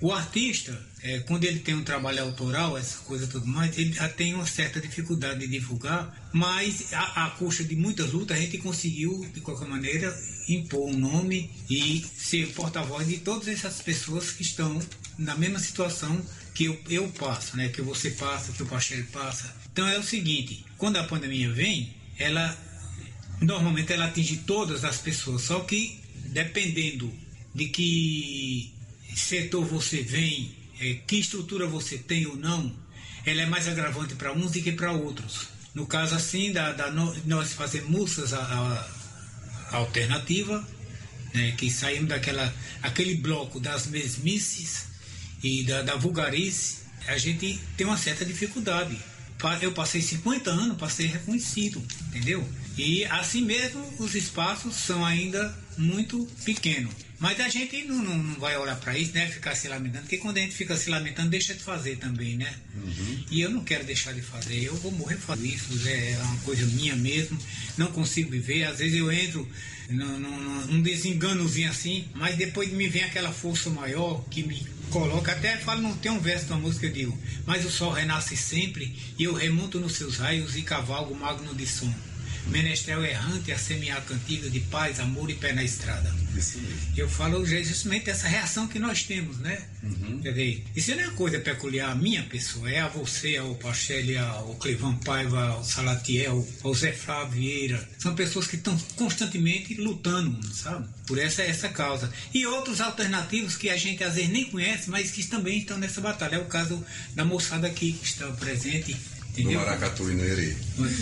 O 0.00 0.12
artista, 0.12 0.78
é, 1.04 1.18
quando 1.20 1.44
ele 1.44 1.58
tem 1.58 1.74
um 1.74 1.84
trabalho 1.84 2.22
autoral, 2.22 2.78
essa 2.78 2.96
coisa 3.00 3.26
tudo 3.26 3.46
mais, 3.46 3.76
ele 3.76 3.92
já 3.92 4.08
tem 4.08 4.32
uma 4.32 4.46
certa 4.46 4.80
dificuldade 4.80 5.40
de 5.40 5.48
divulgar, 5.48 6.30
mas 6.32 6.94
a, 6.94 7.26
a 7.26 7.30
custa 7.32 7.62
de 7.62 7.76
muitas 7.76 8.12
lutas 8.12 8.38
a 8.38 8.40
gente 8.40 8.56
conseguiu, 8.56 9.28
de 9.34 9.42
qualquer 9.42 9.68
maneira, 9.68 10.18
impor 10.48 10.88
um 10.88 10.96
nome 10.96 11.50
e 11.68 12.02
ser 12.16 12.50
porta-voz 12.54 13.06
de 13.06 13.18
todas 13.18 13.48
essas 13.48 13.82
pessoas 13.82 14.30
que 14.30 14.40
estão 14.40 14.80
na 15.18 15.36
mesma 15.36 15.58
situação 15.58 16.24
que 16.54 16.64
eu, 16.64 16.80
eu 16.88 17.06
passo, 17.08 17.54
né? 17.54 17.68
que 17.68 17.82
você 17.82 18.12
passa, 18.12 18.52
que 18.52 18.62
o 18.62 18.66
Pachel 18.66 19.04
passa. 19.12 19.54
Então 19.70 19.86
é 19.86 19.98
o 19.98 20.02
seguinte, 20.02 20.64
quando 20.78 20.96
a 20.96 21.04
pandemia 21.04 21.52
vem, 21.52 21.94
ela 22.18 22.56
normalmente 23.42 23.92
ela 23.92 24.06
atinge 24.06 24.38
todas 24.38 24.84
as 24.84 24.96
pessoas, 24.96 25.42
só 25.42 25.60
que 25.60 26.00
dependendo 26.28 27.12
de 27.54 27.66
que 27.66 28.72
setor 29.14 29.66
você 29.66 30.02
vem, 30.02 30.63
é, 30.80 30.94
que 31.06 31.16
estrutura 31.16 31.66
você 31.66 31.98
tem 31.98 32.26
ou 32.26 32.36
não, 32.36 32.74
ela 33.24 33.42
é 33.42 33.46
mais 33.46 33.68
agravante 33.68 34.14
para 34.14 34.32
uns 34.32 34.52
do 34.52 34.60
que 34.60 34.72
para 34.72 34.92
outros. 34.92 35.48
No 35.74 35.86
caso 35.86 36.14
assim, 36.14 36.52
da, 36.52 36.72
da 36.72 36.90
nós 37.24 37.52
fazemos 37.52 37.90
músicas 37.90 38.32
a, 38.32 38.40
a, 38.40 38.88
a 39.72 39.76
alternativa, 39.78 40.66
né, 41.32 41.52
que 41.56 41.70
saímos 41.70 42.08
daquela 42.08 42.54
aquele 42.82 43.16
bloco 43.16 43.58
das 43.58 43.86
mesmices 43.86 44.86
e 45.42 45.64
da, 45.64 45.82
da 45.82 45.96
vulgarice, 45.96 46.84
a 47.06 47.18
gente 47.18 47.60
tem 47.76 47.86
uma 47.86 47.98
certa 47.98 48.24
dificuldade. 48.24 48.96
Eu 49.60 49.72
passei 49.72 50.00
50 50.00 50.50
anos 50.50 50.76
para 50.78 50.88
ser 50.88 51.06
reconhecido, 51.06 51.82
entendeu? 52.08 52.48
E 52.78 53.04
assim 53.06 53.42
mesmo 53.42 53.84
os 53.98 54.14
espaços 54.14 54.74
são 54.74 55.04
ainda 55.04 55.54
muito 55.76 56.26
pequenos. 56.44 56.92
Mas 57.18 57.40
a 57.40 57.48
gente 57.48 57.84
não, 57.84 58.02
não, 58.02 58.18
não 58.18 58.40
vai 58.40 58.56
olhar 58.58 58.76
para 58.76 58.98
isso, 58.98 59.12
né? 59.14 59.26
Ficar 59.28 59.54
se 59.54 59.68
lamentando, 59.68 60.02
porque 60.02 60.18
quando 60.18 60.36
a 60.36 60.40
gente 60.40 60.54
fica 60.54 60.76
se 60.76 60.90
lamentando, 60.90 61.30
deixa 61.30 61.54
de 61.54 61.62
fazer 61.62 61.96
também, 61.96 62.36
né? 62.36 62.52
Uhum. 62.74 63.24
E 63.30 63.40
eu 63.40 63.50
não 63.50 63.64
quero 63.64 63.84
deixar 63.84 64.12
de 64.12 64.20
fazer, 64.20 64.62
eu 64.62 64.74
vou 64.76 64.92
morrer 64.92 65.16
fazendo 65.16 65.46
isso, 65.46 65.88
é 65.88 66.18
uma 66.22 66.36
coisa 66.38 66.66
minha 66.66 66.94
mesmo, 66.96 67.38
não 67.78 67.86
consigo 67.92 68.30
viver. 68.30 68.64
Às 68.64 68.78
vezes 68.78 68.98
eu 68.98 69.10
entro 69.10 69.48
num, 69.88 70.18
num, 70.18 70.66
num 70.66 70.82
desenganozinho 70.82 71.70
assim, 71.70 72.04
mas 72.14 72.36
depois 72.36 72.70
me 72.72 72.88
vem 72.88 73.04
aquela 73.04 73.32
força 73.32 73.70
maior 73.70 74.24
que 74.28 74.42
me 74.42 74.66
coloca, 74.90 75.32
até 75.32 75.56
falo, 75.56 75.82
não 75.82 75.96
tem 75.96 76.12
um 76.12 76.20
verso 76.20 76.46
da 76.46 76.56
música, 76.56 76.86
eu 76.86 76.92
digo, 76.92 77.18
mas 77.46 77.64
o 77.64 77.70
sol 77.70 77.90
renasce 77.90 78.36
sempre 78.36 78.96
e 79.18 79.24
eu 79.24 79.34
remonto 79.34 79.80
nos 79.80 79.94
seus 79.94 80.18
raios 80.18 80.56
e 80.56 80.62
cavalgo 80.62 81.14
magno 81.14 81.54
de 81.54 81.66
som. 81.66 81.92
Menestrel 82.46 83.04
errante 83.04 83.52
a 83.52 83.58
semear 83.58 84.02
cantiga 84.02 84.50
de 84.50 84.60
paz, 84.60 85.00
amor 85.00 85.30
e 85.30 85.34
pé 85.34 85.52
na 85.52 85.64
estrada. 85.64 86.14
Isso 86.36 86.58
mesmo. 86.58 86.78
Eu 86.96 87.08
falo 87.08 87.44
justamente 87.44 88.10
essa 88.10 88.28
reação 88.28 88.66
que 88.66 88.78
nós 88.78 89.02
temos, 89.02 89.38
né? 89.38 89.62
Uhum. 89.82 90.20
Isso 90.74 90.90
não 90.92 91.00
é 91.00 91.06
uma 91.06 91.14
coisa 91.14 91.38
peculiar 91.38 91.90
à 91.90 91.94
minha 91.94 92.22
pessoa, 92.24 92.70
é 92.70 92.80
a 92.80 92.88
você, 92.88 93.36
ao 93.36 93.54
Pachelli, 93.56 94.16
ao 94.16 94.54
Clevan 94.56 94.94
Paiva, 94.96 95.48
ao 95.48 95.64
Salatiel, 95.64 96.46
ao 96.62 96.74
Zé 96.74 96.92
Flávio 96.92 97.40
Vieira. 97.40 97.88
São 97.98 98.14
pessoas 98.14 98.46
que 98.46 98.56
estão 98.56 98.76
constantemente 98.96 99.74
lutando, 99.74 100.40
sabe? 100.54 100.88
Por 101.06 101.18
essa, 101.18 101.42
essa 101.42 101.68
causa. 101.68 102.12
E 102.32 102.46
outros 102.46 102.80
alternativos 102.80 103.56
que 103.56 103.68
a 103.68 103.76
gente 103.76 104.02
às 104.02 104.14
vezes 104.14 104.30
nem 104.30 104.44
conhece, 104.44 104.88
mas 104.90 105.10
que 105.10 105.24
também 105.24 105.58
estão 105.58 105.78
nessa 105.78 106.00
batalha. 106.00 106.36
É 106.36 106.38
o 106.38 106.46
caso 106.46 106.84
da 107.14 107.24
moçada 107.24 107.66
aqui 107.66 107.92
que 107.92 108.06
está 108.06 108.26
presente 108.32 108.96
no 109.42 109.52
Maracatu 109.52 110.10
e. 110.10 110.14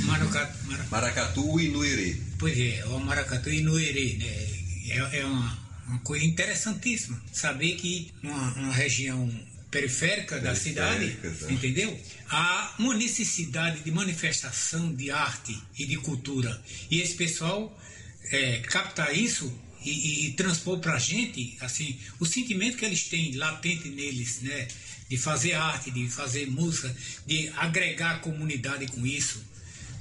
Maraca, 0.05 0.57
Maraca... 0.65 0.89
Maracatu 0.91 1.61
e 1.61 1.69
no 1.69 1.85
Herê. 1.85 2.17
Pois 2.39 2.59
é, 2.59 2.85
o 2.87 2.99
Maracatu 2.99 3.51
e 3.51 3.61
no 3.61 3.79
Herê. 3.79 4.15
Né? 4.15 4.53
É, 4.89 5.21
é 5.21 5.25
uma, 5.25 5.59
uma, 5.87 5.99
coisa 6.01 6.25
interessantíssima 6.25 7.21
saber 7.33 7.77
que 7.77 8.11
uma, 8.23 8.55
uma 8.55 8.73
região 8.73 9.31
periférica, 9.71 10.39
da 10.39 10.55
cidade, 10.55 11.17
tá. 11.17 11.51
entendeu? 11.51 11.99
Há 12.29 12.75
uma 12.79 12.95
necessidade 12.95 13.81
de 13.81 13.91
manifestação 13.91 14.95
de 14.95 15.11
arte 15.11 15.59
e 15.79 15.87
de 15.87 15.97
cultura. 15.97 16.63
E 16.91 17.01
esse 17.01 17.15
pessoal 17.15 17.79
é, 18.31 18.59
capta 18.59 19.11
isso 19.13 19.53
e, 19.85 20.27
e 20.27 20.33
transpor 20.33 20.79
para 20.79 20.95
a 20.95 20.99
gente 20.99 21.57
assim 21.61 21.99
o 22.21 22.27
sentimento 22.27 22.77
que 22.77 22.85
eles 22.85 23.05
têm 23.05 23.35
latente 23.35 23.89
neles, 23.89 24.41
né? 24.43 24.69
De 25.13 25.19
fazer 25.19 25.53
arte, 25.53 25.91
de 25.91 26.09
fazer 26.09 26.47
música, 26.51 26.91
de 27.27 27.51
agregar 27.55 28.13
a 28.13 28.19
comunidade 28.21 28.87
com 28.87 29.07
isso. 29.07 29.45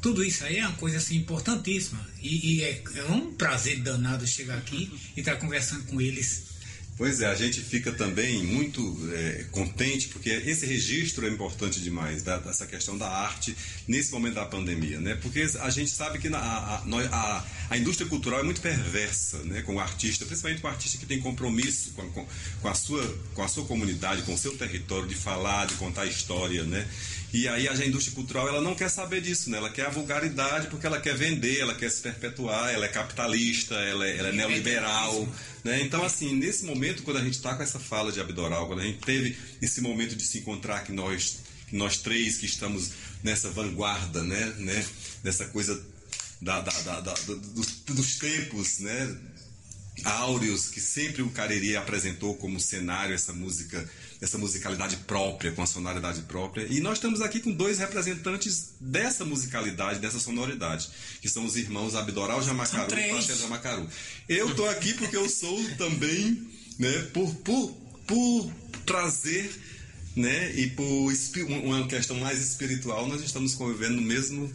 Tudo 0.01 0.23
isso 0.23 0.45
aí 0.45 0.55
é 0.55 0.65
uma 0.65 0.77
coisa 0.77 0.99
assim, 0.99 1.17
importantíssima. 1.17 1.99
E, 2.21 2.55
e 2.55 2.63
é, 2.63 2.81
é, 2.95 3.03
um 3.11 3.33
prazer 3.33 3.81
danado 3.81 4.25
chegar 4.25 4.57
aqui 4.57 4.89
e 5.17 5.19
estar 5.19 5.35
conversando 5.35 5.83
com 5.87 5.99
eles 5.99 6.50
Pois 6.97 7.19
é, 7.21 7.25
a 7.25 7.33
gente 7.33 7.61
fica 7.61 7.91
também 7.91 8.43
muito 8.43 9.09
é, 9.13 9.45
contente, 9.49 10.09
porque 10.09 10.29
esse 10.29 10.65
registro 10.65 11.25
é 11.25 11.29
importante 11.29 11.79
demais, 11.79 12.21
da, 12.21 12.37
dessa 12.37 12.67
questão 12.67 12.97
da 12.97 13.09
arte 13.09 13.55
nesse 13.87 14.11
momento 14.11 14.35
da 14.35 14.45
pandemia, 14.45 14.99
né? 14.99 15.17
Porque 15.19 15.47
a 15.59 15.69
gente 15.69 15.89
sabe 15.89 16.19
que 16.19 16.29
na, 16.29 16.37
a, 16.37 16.83
a, 17.11 17.45
a, 17.71 17.77
indústria 17.77 18.07
cultural 18.07 18.41
é 18.41 18.43
muito 18.43 18.61
perversa, 18.61 19.39
né? 19.39 19.63
Com 19.63 19.75
o 19.75 19.79
artista, 19.79 20.25
principalmente 20.25 20.61
com 20.61 20.67
o 20.67 20.69
artista 20.71 20.97
que 20.97 21.05
tem 21.05 21.19
compromisso 21.19 21.91
com, 21.93 22.07
com, 22.11 22.27
com, 22.61 22.67
a 22.67 22.75
sua, 22.75 23.17
com 23.33 23.41
a 23.41 23.47
sua 23.47 23.65
comunidade, 23.65 24.21
com 24.21 24.35
o 24.35 24.37
seu 24.37 24.55
território, 24.55 25.07
de 25.07 25.15
falar, 25.15 25.65
de 25.65 25.73
contar 25.75 26.05
história, 26.05 26.63
né? 26.63 26.87
E 27.33 27.47
aí 27.47 27.67
a 27.67 27.73
indústria 27.85 28.13
cultural 28.13 28.47
ela 28.47 28.59
não 28.59 28.75
quer 28.75 28.89
saber 28.89 29.21
disso, 29.21 29.49
né? 29.49 29.57
Ela 29.57 29.69
quer 29.69 29.85
a 29.85 29.89
vulgaridade 29.89 30.67
porque 30.67 30.85
ela 30.85 30.99
quer 30.99 31.15
vender, 31.15 31.59
ela 31.61 31.73
quer 31.73 31.89
se 31.89 32.01
perpetuar, 32.01 32.73
ela 32.73 32.85
é 32.85 32.89
capitalista, 32.89 33.75
ela 33.75 34.05
é, 34.05 34.17
ela 34.17 34.29
é 34.29 34.31
neoliberal, 34.33 35.27
né? 35.63 35.81
Então 35.81 36.03
assim, 36.03 36.35
nesse 36.35 36.65
momento 36.65 37.03
quando 37.03 37.17
a 37.17 37.23
gente 37.23 37.35
está 37.35 37.55
com 37.55 37.63
essa 37.63 37.79
fala 37.79 38.11
de 38.11 38.19
Abdoral, 38.19 38.67
quando 38.67 38.79
a 38.79 38.85
gente 38.85 38.99
teve 38.99 39.37
esse 39.61 39.81
momento 39.81 40.15
de 40.15 40.23
se 40.23 40.39
encontrar 40.39 40.83
que 40.83 40.91
nós 40.91 41.39
nós 41.71 41.97
três 41.97 42.37
que 42.37 42.45
estamos 42.45 42.91
nessa 43.23 43.49
vanguarda, 43.49 44.23
né, 44.23 44.53
né? 44.57 44.85
Dessa 45.23 45.45
coisa 45.45 45.81
da, 46.41 46.59
da, 46.59 46.81
da, 46.81 46.99
da 47.01 47.13
dos, 47.13 47.67
dos 47.85 48.15
tempos, 48.17 48.79
né? 48.79 49.17
áureos 50.03 50.69
que 50.69 50.79
sempre 50.79 51.21
o 51.21 51.29
Cariri 51.29 51.75
apresentou 51.75 52.35
como 52.35 52.59
cenário 52.59 53.13
essa 53.13 53.33
música 53.33 53.87
essa 54.21 54.37
musicalidade 54.37 54.97
própria, 54.97 55.51
com 55.51 55.63
a 55.63 55.65
sonoridade 55.65 56.21
própria. 56.21 56.67
E 56.69 56.79
nós 56.79 56.99
estamos 56.99 57.21
aqui 57.21 57.39
com 57.39 57.51
dois 57.51 57.79
representantes 57.79 58.75
dessa 58.79 59.25
musicalidade, 59.25 59.99
dessa 59.99 60.19
sonoridade, 60.19 60.89
que 61.19 61.27
são 61.27 61.43
os 61.43 61.55
irmãos 61.55 61.95
Abdoral 61.95 62.41
Jamacaru 62.43 62.97
e 62.97 63.09
Pastel 63.09 63.37
Jamacaru. 63.37 63.87
Eu 64.29 64.51
estou 64.51 64.69
aqui 64.69 64.93
porque 64.93 65.17
eu 65.17 65.27
sou 65.27 65.59
também, 65.75 66.47
né, 66.77 66.91
por, 67.13 67.33
por, 67.35 67.71
por 68.05 68.53
trazer 68.85 69.51
né, 70.15 70.53
e 70.55 70.69
por 70.69 71.13
uma 71.47 71.87
questão 71.87 72.17
mais 72.17 72.39
espiritual, 72.39 73.07
nós 73.07 73.23
estamos 73.23 73.55
convivendo 73.55 73.95
no 73.95 74.01
mesmo 74.01 74.51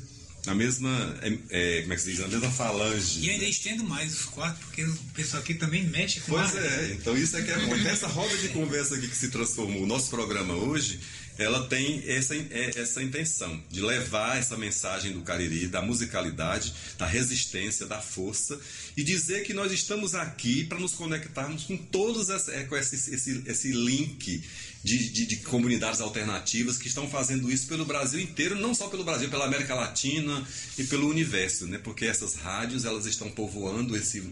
na 0.46 0.54
mesma, 0.54 1.18
é, 1.22 1.38
é, 1.50 1.80
como 1.82 1.92
é 1.92 1.96
que 1.96 2.02
se 2.02 2.10
diz, 2.10 2.20
na 2.20 2.28
mesma 2.28 2.50
falange. 2.50 3.20
E 3.20 3.30
ainda 3.30 3.44
estendo 3.44 3.82
mais 3.84 4.14
os 4.14 4.24
quatro, 4.26 4.64
porque 4.66 4.84
o 4.84 4.94
pessoal 5.12 5.42
aqui 5.42 5.54
também 5.54 5.84
mexe 5.84 6.20
com 6.20 6.32
Pois 6.32 6.54
é, 6.54 6.92
então 6.92 7.16
isso 7.16 7.36
é 7.36 7.42
que 7.42 7.50
é 7.50 7.58
bom. 7.58 7.74
Essa 7.74 8.06
roda 8.06 8.36
de 8.38 8.48
conversa 8.50 8.94
aqui 8.94 9.08
que 9.08 9.16
se 9.16 9.28
transformou, 9.28 9.82
o 9.82 9.86
nosso 9.86 10.08
programa 10.08 10.54
hoje, 10.54 11.00
ela 11.38 11.66
tem 11.66 12.02
essa, 12.06 12.34
é, 12.34 12.70
essa 12.76 13.02
intenção 13.02 13.62
de 13.70 13.80
levar 13.80 14.38
essa 14.38 14.56
mensagem 14.56 15.12
do 15.12 15.20
Cariri, 15.20 15.66
da 15.66 15.82
musicalidade, 15.82 16.72
da 16.96 17.06
resistência, 17.06 17.86
da 17.86 18.00
força 18.00 18.58
e 18.96 19.02
dizer 19.02 19.42
que 19.42 19.52
nós 19.52 19.70
estamos 19.72 20.14
aqui 20.14 20.64
para 20.64 20.78
nos 20.78 20.92
conectarmos 20.92 21.64
com 21.64 21.76
todos 21.76 22.30
esse, 22.30 22.50
é, 22.52 22.64
com 22.64 22.76
esse, 22.76 22.94
esse, 23.14 23.42
esse 23.46 23.72
link 23.72 24.42
de, 24.86 25.10
de, 25.10 25.26
de, 25.26 25.36
comunidades 25.38 26.00
alternativas 26.00 26.78
que 26.78 26.86
estão 26.86 27.08
fazendo 27.10 27.50
isso 27.50 27.66
pelo 27.66 27.84
Brasil 27.84 28.20
inteiro, 28.20 28.54
não 28.54 28.72
só 28.72 28.86
pelo 28.86 29.02
Brasil, 29.02 29.28
pela 29.28 29.44
América 29.44 29.74
Latina 29.74 30.46
e 30.78 30.84
pelo 30.84 31.08
universo, 31.08 31.66
né? 31.66 31.76
Porque 31.82 32.04
essas 32.04 32.36
rádios 32.36 32.84
elas 32.84 33.04
estão 33.04 33.28
povoando 33.28 33.96
esse, 33.96 34.22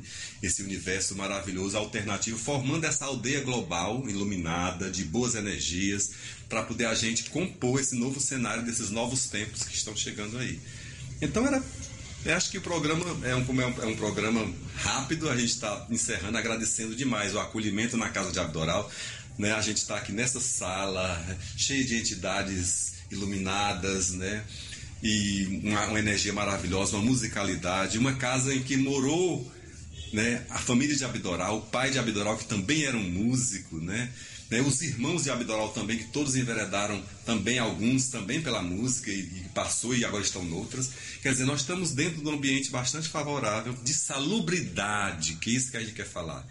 esse 0.40 0.62
universo 0.62 1.16
maravilhoso 1.16 1.76
alternativo, 1.76 2.38
formando 2.38 2.84
essa 2.84 3.04
aldeia 3.04 3.40
global 3.40 4.08
iluminada 4.08 4.88
de 4.88 5.02
boas 5.02 5.34
energias 5.34 6.12
para 6.48 6.62
poder 6.62 6.86
a 6.86 6.94
gente 6.94 7.24
compor 7.30 7.80
esse 7.80 7.96
novo 7.96 8.20
cenário 8.20 8.64
desses 8.64 8.90
novos 8.90 9.26
tempos 9.26 9.64
que 9.64 9.74
estão 9.74 9.96
chegando 9.96 10.38
aí. 10.38 10.60
Então 11.20 11.44
era 11.44 11.60
eu 12.24 12.34
acho 12.34 12.50
que 12.50 12.56
o 12.56 12.60
programa 12.60 13.04
é 13.22 13.34
um, 13.34 13.60
é 13.60 13.64
é 13.82 13.86
um 13.86 13.96
programa 13.96 14.50
rápido, 14.76 15.28
a 15.28 15.36
gente 15.36 15.50
está 15.50 15.86
encerrando, 15.90 16.38
agradecendo 16.38 16.94
demais 16.94 17.34
o 17.34 17.38
acolhimento 17.38 17.98
na 17.98 18.08
Casa 18.08 18.32
de 18.32 18.40
Abdoral. 18.40 18.90
Né? 19.38 19.52
A 19.52 19.60
gente 19.60 19.78
está 19.78 19.96
aqui 19.96 20.12
nessa 20.12 20.40
sala, 20.40 21.24
cheia 21.56 21.84
de 21.84 21.96
entidades 21.96 22.94
iluminadas, 23.10 24.10
né? 24.12 24.44
E 25.02 25.60
uma, 25.62 25.86
uma, 25.86 25.98
energia 25.98 26.32
maravilhosa, 26.32 26.96
uma 26.96 27.04
musicalidade, 27.04 27.98
uma 27.98 28.14
casa 28.14 28.54
em 28.54 28.62
que 28.62 28.76
morou 28.76 29.52
né, 30.12 30.46
a 30.48 30.58
família 30.58 30.96
de 30.96 31.04
Abdoral, 31.04 31.58
o 31.58 31.62
pai 31.62 31.90
de 31.90 31.98
Abdoral, 31.98 32.38
que 32.38 32.46
também 32.46 32.84
era 32.84 32.96
um 32.96 33.02
músico, 33.02 33.78
né? 33.78 34.10
né 34.50 34.62
os 34.62 34.80
irmãos 34.80 35.24
de 35.24 35.30
Abdoral 35.30 35.70
também, 35.70 35.98
que 35.98 36.04
todos 36.04 36.36
enveredaram 36.36 37.02
também, 37.26 37.58
alguns 37.58 38.08
também 38.08 38.40
pela 38.40 38.62
música 38.62 39.10
e, 39.10 39.20
e 39.20 39.46
passou 39.52 39.94
e 39.94 40.04
agora 40.06 40.22
estão 40.22 40.42
noutras. 40.42 40.90
Quer 41.20 41.32
dizer, 41.32 41.44
nós 41.44 41.60
estamos 41.60 41.90
dentro 41.90 42.22
de 42.22 42.28
um 42.28 42.32
ambiente 42.32 42.70
bastante 42.70 43.08
favorável, 43.08 43.74
de 43.82 43.92
salubridade, 43.92 45.34
que 45.34 45.50
é 45.50 45.52
isso 45.52 45.70
que 45.70 45.76
a 45.76 45.80
gente 45.80 45.92
quer 45.92 46.06
falar 46.06 46.46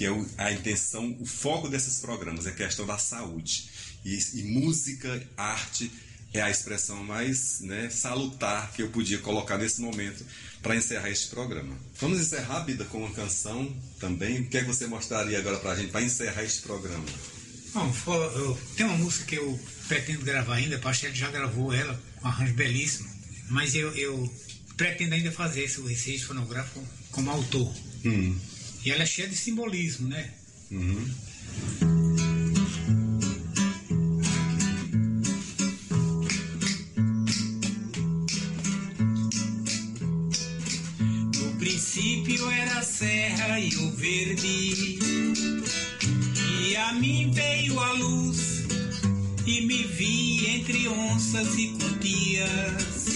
que 0.00 0.06
é 0.06 0.24
a 0.38 0.50
intenção, 0.50 1.14
o 1.20 1.26
foco 1.26 1.68
desses 1.68 2.00
programas 2.00 2.46
é 2.46 2.48
a 2.48 2.54
questão 2.54 2.86
da 2.86 2.96
saúde. 2.96 3.68
E, 4.02 4.18
e 4.32 4.44
música, 4.44 5.22
arte 5.36 5.92
é 6.32 6.40
a 6.40 6.48
expressão 6.48 7.04
mais 7.04 7.60
né, 7.60 7.90
salutar 7.90 8.72
que 8.72 8.80
eu 8.80 8.88
podia 8.88 9.18
colocar 9.18 9.58
nesse 9.58 9.82
momento 9.82 10.24
para 10.62 10.74
encerrar 10.74 11.10
este 11.10 11.28
programa. 11.28 11.76
Vamos 12.00 12.18
encerrar, 12.18 12.60
Bida, 12.60 12.86
com 12.86 13.04
uma 13.04 13.10
canção 13.10 13.70
também. 13.98 14.40
O 14.40 14.48
que 14.48 14.56
é 14.56 14.60
que 14.62 14.68
você 14.68 14.86
mostraria 14.86 15.38
agora 15.38 15.58
para 15.58 15.72
a 15.72 15.76
gente 15.76 15.90
para 15.90 16.00
encerrar 16.00 16.44
este 16.44 16.62
programa? 16.62 17.04
Bom, 17.74 18.58
tem 18.78 18.86
uma 18.86 18.96
música 18.96 19.26
que 19.26 19.36
eu 19.36 19.60
pretendo 19.86 20.24
gravar 20.24 20.54
ainda, 20.54 20.76
a 20.76 20.78
Pachete 20.78 21.18
já 21.18 21.30
gravou 21.30 21.74
ela, 21.74 22.00
um 22.24 22.26
arranjo 22.26 22.54
belíssimo, 22.54 23.10
mas 23.50 23.74
eu, 23.74 23.94
eu 23.94 24.34
pretendo 24.78 25.14
ainda 25.14 25.30
fazer 25.30 25.64
esse 25.64 25.78
registro 25.82 26.28
fonográfico 26.28 26.82
como 27.10 27.30
autor. 27.30 27.70
Hum. 28.02 28.34
E 28.82 28.90
ela 28.90 29.02
é 29.02 29.06
cheia 29.06 29.28
de 29.28 29.36
simbolismo, 29.36 30.08
né? 30.08 30.30
Uhum. 30.70 31.06
No 41.36 41.56
princípio 41.58 42.50
era 42.50 42.78
a 42.78 42.82
serra 42.82 43.60
e 43.60 43.74
o 43.76 43.90
verde, 43.92 44.98
e 46.62 46.76
a 46.76 46.94
mim 46.94 47.30
veio 47.32 47.78
a 47.78 47.92
luz, 47.92 48.64
e 49.46 49.60
me 49.60 49.82
vi 49.84 50.46
entre 50.56 50.88
onças 50.88 51.54
e 51.58 51.68
cutias. 51.68 53.06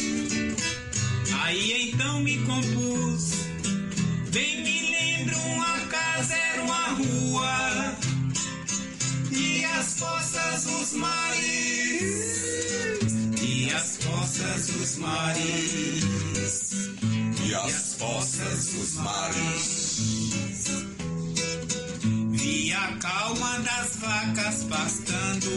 Aí 1.43 1.91
então 1.91 2.21
me 2.21 2.39
compus, 2.39 3.34
dos 18.95 19.03
mares. 19.03 20.79
Vi 22.31 22.73
a 22.73 22.97
calma 22.99 23.59
das 23.61 23.97
vacas 23.97 24.65
pastando. 24.65 25.51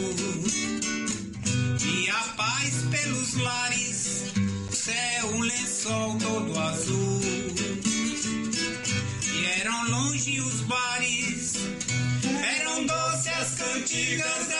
E 1.84 2.10
a 2.10 2.22
paz 2.36 2.74
pelos 2.90 3.34
lares 3.34 4.24
céu 4.70 5.26
um 5.34 5.40
lençol 5.40 6.18
todo 6.18 6.58
azul. 6.58 7.20
Eram 9.60 9.90
longe 9.90 10.40
os 10.40 10.60
bares, 10.62 11.54
eram 12.60 12.86
doces 12.86 13.28
as 13.28 13.54
cantigas 13.54 14.48
das 14.48 14.57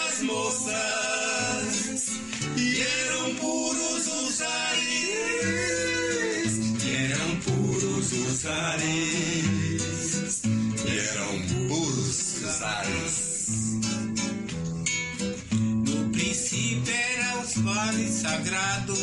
vales 18.28 18.48
sagrados, 18.48 19.00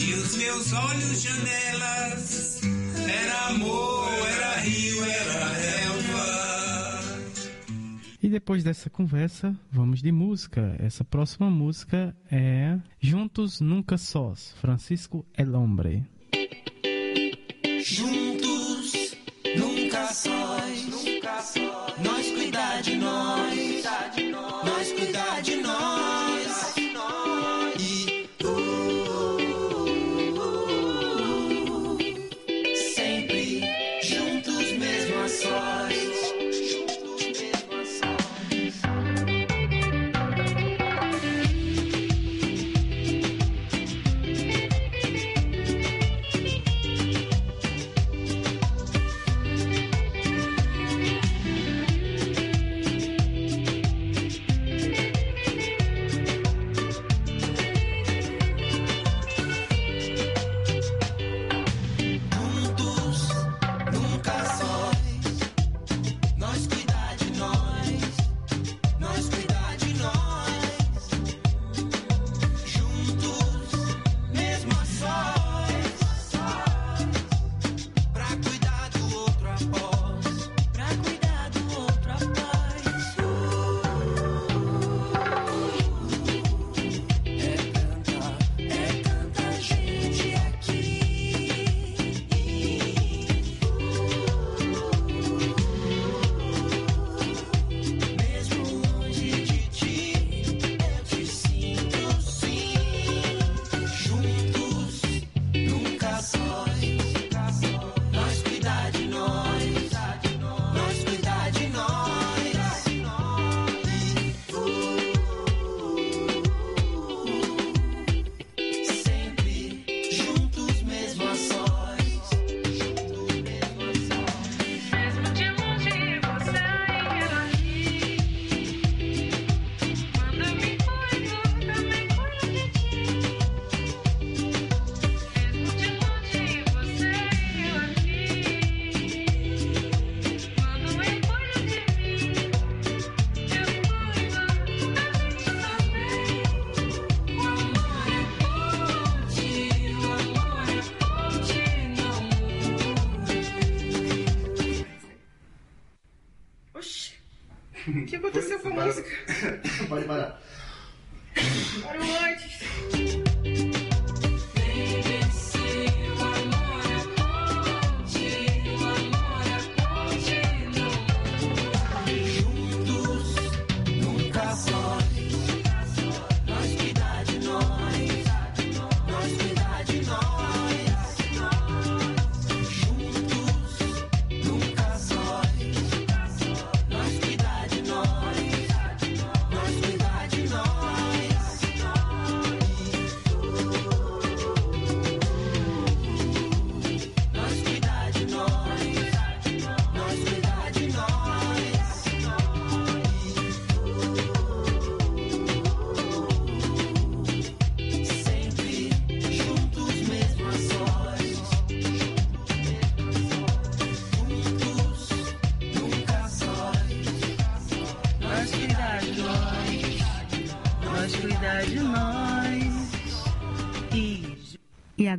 e 0.00 0.14
os 0.14 0.36
meus 0.36 0.72
olhos 0.72 1.22
janelas 1.22 2.60
era 3.08 3.46
amor, 3.48 4.08
era 4.36 4.56
rio, 4.60 5.04
era 5.04 5.48
relva. 5.48 7.00
E 8.22 8.28
depois 8.28 8.64
dessa 8.64 8.90
conversa, 8.90 9.56
vamos 9.70 10.02
de 10.02 10.12
música. 10.12 10.76
Essa 10.78 11.04
próxima 11.04 11.50
música 11.50 12.14
é 12.30 12.78
Juntos 13.00 13.60
Nunca 13.60 13.96
Sós, 13.96 14.54
Francisco 14.60 15.24
El 15.36 15.54
Hombre. 15.54 16.04
Juntos 17.82 18.19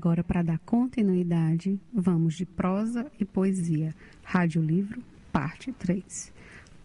agora, 0.01 0.23
para 0.23 0.41
dar 0.41 0.57
continuidade, 0.65 1.79
vamos 1.93 2.33
de 2.33 2.43
prosa 2.43 3.05
e 3.19 3.23
poesia. 3.23 3.93
Rádio 4.23 4.59
Livro, 4.59 4.99
parte 5.31 5.71
3. 5.71 6.33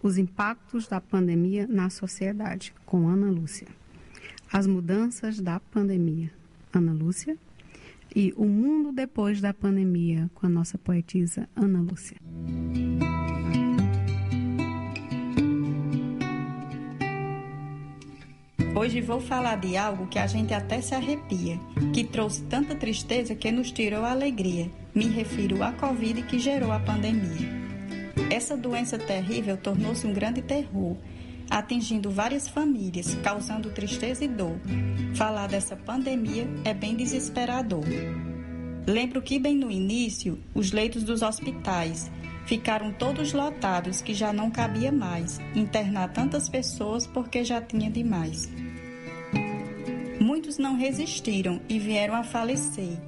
Os 0.03 0.19
impactos 0.19 0.87
da 0.87 1.01
pandemia 1.01 1.67
na 1.67 1.89
sociedade, 1.89 2.75
com 2.85 3.09
Ana 3.09 3.31
Lúcia. 3.31 3.69
As 4.53 4.67
mudanças 4.67 5.41
da 5.41 5.59
pandemia, 5.59 6.31
Ana 6.71 6.93
Lúcia. 6.93 7.39
E 8.15 8.35
o 8.37 8.45
mundo 8.45 8.93
depois 8.93 9.41
da 9.41 9.55
pandemia, 9.55 10.31
com 10.35 10.45
a 10.47 10.51
nossa 10.51 10.77
poetisa 10.77 11.49
Ana 11.57 11.81
Lúcia. 11.81 12.19
Hoje 18.79 19.01
vou 19.01 19.23
falar 19.23 19.57
de 19.57 19.75
algo 19.75 20.07
que 20.07 20.19
a 20.19 20.27
gente 20.27 20.53
até 20.53 20.83
se 20.83 20.95
arrepia, 20.95 21.59
que 21.95 22.05
trouxe 22.05 22.43
tanta 22.43 22.75
tristeza 22.75 23.35
que 23.35 23.51
nos 23.51 23.73
tirou 23.73 24.05
a 24.05 24.11
alegria. 24.11 24.71
Me 24.95 25.07
refiro 25.07 25.63
à 25.63 25.73
Covid 25.73 26.21
que 26.25 26.39
gerou 26.39 26.71
a 26.71 26.79
pandemia. 26.79 27.49
Essa 28.31 28.55
doença 28.55 28.99
terrível 28.99 29.57
tornou-se 29.57 30.07
um 30.07 30.13
grande 30.13 30.43
terror, 30.43 30.95
atingindo 31.49 32.11
várias 32.11 32.49
famílias, 32.49 33.15
causando 33.23 33.71
tristeza 33.71 34.27
e 34.27 34.29
dor. 34.29 34.61
Falar 35.15 35.47
dessa 35.47 35.75
pandemia 35.75 36.47
é 36.63 36.75
bem 36.75 36.95
desesperador. 36.95 37.85
Lembro 38.87 39.23
que, 39.23 39.39
bem 39.39 39.57
no 39.57 39.71
início, 39.71 40.39
os 40.55 40.71
leitos 40.71 41.03
dos 41.03 41.23
hospitais 41.23 42.11
ficaram 42.47 42.93
todos 42.93 43.33
lotados, 43.33 44.01
que 44.01 44.15
já 44.15 44.33
não 44.33 44.51
cabia 44.51 44.91
mais 44.91 45.39
internar 45.55 46.13
tantas 46.13 46.49
pessoas 46.49 47.07
porque 47.07 47.45
já 47.45 47.61
tinha 47.61 47.91
demais. 47.91 48.49
Muitos 50.21 50.57
não 50.57 50.77
resistiram 50.77 51.61
e 51.69 51.79
vieram 51.79 52.15
a 52.15 52.25
falecer, 52.25 52.99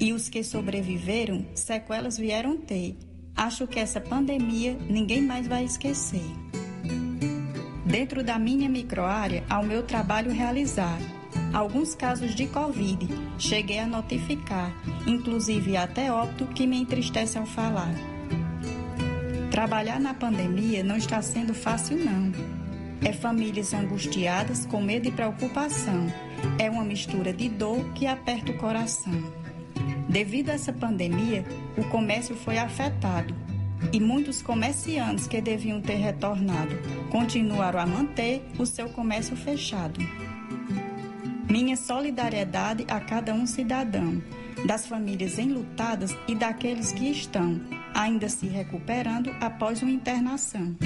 e 0.00 0.12
os 0.12 0.28
que 0.28 0.44
sobreviveram, 0.44 1.44
sequelas 1.54 2.16
vieram 2.16 2.56
ter. 2.56 2.96
Acho 3.34 3.66
que 3.66 3.80
essa 3.80 4.00
pandemia 4.00 4.76
ninguém 4.88 5.22
mais 5.22 5.48
vai 5.48 5.64
esquecer. 5.64 6.24
Dentro 7.84 8.22
da 8.22 8.38
minha 8.38 8.68
microárea, 8.68 9.44
ao 9.48 9.62
meu 9.62 9.82
trabalho 9.82 10.30
realizar, 10.30 10.98
alguns 11.52 11.94
casos 11.94 12.34
de 12.34 12.46
Covid 12.46 13.08
cheguei 13.38 13.78
a 13.78 13.86
notificar, 13.86 14.72
inclusive 15.06 15.76
até 15.76 16.12
óbito 16.12 16.46
que 16.46 16.66
me 16.66 16.78
entristece 16.80 17.38
ao 17.38 17.46
falar. 17.46 18.11
Trabalhar 19.52 20.00
na 20.00 20.14
pandemia 20.14 20.82
não 20.82 20.96
está 20.96 21.20
sendo 21.20 21.52
fácil, 21.52 21.98
não. 21.98 22.32
É 23.04 23.12
famílias 23.12 23.74
angustiadas 23.74 24.64
com 24.64 24.80
medo 24.80 25.08
e 25.08 25.12
preocupação. 25.12 26.06
É 26.58 26.70
uma 26.70 26.82
mistura 26.82 27.34
de 27.34 27.50
dor 27.50 27.84
que 27.92 28.06
aperta 28.06 28.50
o 28.50 28.56
coração. 28.56 29.12
Devido 30.08 30.48
a 30.48 30.54
essa 30.54 30.72
pandemia, 30.72 31.44
o 31.76 31.84
comércio 31.90 32.34
foi 32.34 32.56
afetado 32.56 33.34
e 33.92 34.00
muitos 34.00 34.40
comerciantes 34.40 35.26
que 35.26 35.38
deviam 35.38 35.82
ter 35.82 35.96
retornado 35.96 36.74
continuaram 37.10 37.78
a 37.78 37.84
manter 37.84 38.42
o 38.58 38.64
seu 38.64 38.88
comércio 38.88 39.36
fechado. 39.36 40.00
Minha 41.50 41.76
solidariedade 41.76 42.86
a 42.88 42.98
cada 42.98 43.34
um 43.34 43.46
cidadão, 43.46 44.22
das 44.66 44.86
famílias 44.86 45.38
enlutadas 45.38 46.16
e 46.26 46.34
daqueles 46.34 46.90
que 46.92 47.10
estão 47.10 47.60
ainda 47.94 48.28
se 48.28 48.46
recuperando 48.46 49.30
após 49.40 49.82
uma 49.82 49.90
internação. 49.90 50.76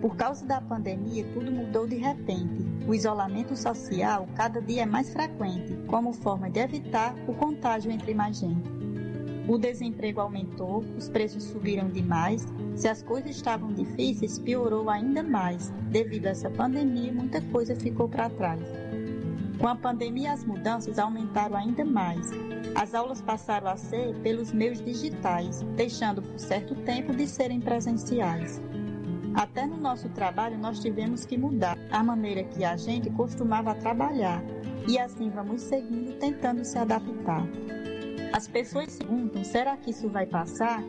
Por 0.00 0.16
causa 0.16 0.44
da 0.46 0.60
pandemia, 0.60 1.24
tudo 1.32 1.50
mudou 1.50 1.86
de 1.86 1.96
repente. 1.96 2.67
O 2.88 2.94
isolamento 2.94 3.54
social 3.54 4.26
cada 4.34 4.62
dia 4.62 4.84
é 4.84 4.86
mais 4.86 5.12
frequente, 5.12 5.76
como 5.86 6.10
forma 6.14 6.48
de 6.48 6.58
evitar 6.58 7.14
o 7.28 7.34
contágio 7.34 7.92
entre 7.92 8.14
mais 8.14 8.38
gente. 8.38 8.66
O 9.46 9.58
desemprego 9.58 10.22
aumentou, 10.22 10.82
os 10.96 11.06
preços 11.06 11.44
subiram 11.44 11.90
demais. 11.90 12.46
Se 12.74 12.88
as 12.88 13.02
coisas 13.02 13.32
estavam 13.32 13.74
difíceis, 13.74 14.38
piorou 14.38 14.88
ainda 14.88 15.22
mais. 15.22 15.70
Devido 15.90 16.28
a 16.28 16.30
essa 16.30 16.48
pandemia, 16.48 17.12
muita 17.12 17.42
coisa 17.42 17.76
ficou 17.76 18.08
para 18.08 18.30
trás. 18.30 18.62
Com 19.58 19.68
a 19.68 19.74
pandemia, 19.74 20.32
as 20.32 20.42
mudanças 20.42 20.98
aumentaram 20.98 21.56
ainda 21.56 21.84
mais. 21.84 22.30
As 22.74 22.94
aulas 22.94 23.20
passaram 23.20 23.68
a 23.68 23.76
ser 23.76 24.14
pelos 24.22 24.50
meios 24.50 24.82
digitais, 24.82 25.62
deixando 25.76 26.22
por 26.22 26.38
certo 26.38 26.74
tempo 26.74 27.14
de 27.14 27.26
serem 27.26 27.60
presenciais. 27.60 28.62
Até 29.38 29.64
no 29.64 29.76
nosso 29.76 30.08
trabalho 30.08 30.58
nós 30.58 30.80
tivemos 30.80 31.24
que 31.24 31.38
mudar 31.38 31.78
a 31.92 32.02
maneira 32.02 32.42
que 32.42 32.64
a 32.64 32.76
gente 32.76 33.08
costumava 33.10 33.72
trabalhar 33.72 34.42
e 34.88 34.98
assim 34.98 35.30
vamos 35.30 35.62
seguindo 35.62 36.18
tentando 36.18 36.64
se 36.64 36.76
adaptar. 36.76 37.46
As 38.32 38.48
pessoas 38.48 38.90
se 38.90 38.98
perguntam: 38.98 39.44
será 39.44 39.76
que 39.76 39.90
isso 39.92 40.08
vai 40.08 40.26
passar? 40.26 40.82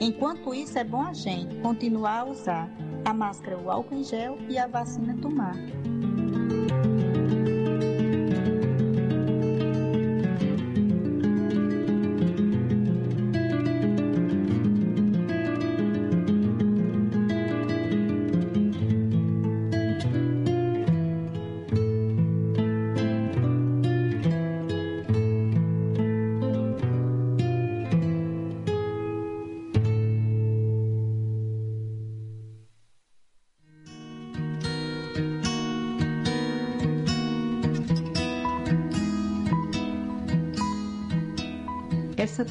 Enquanto 0.00 0.54
isso, 0.54 0.78
é 0.78 0.84
bom 0.84 1.02
a 1.02 1.12
gente 1.12 1.56
continuar 1.56 2.20
a 2.20 2.24
usar 2.26 2.70
a 3.04 3.12
máscara, 3.12 3.58
o 3.58 3.68
álcool 3.68 3.96
em 3.96 4.04
gel 4.04 4.38
e 4.48 4.56
a 4.56 4.68
vacina 4.68 5.16
tomar. 5.20 5.56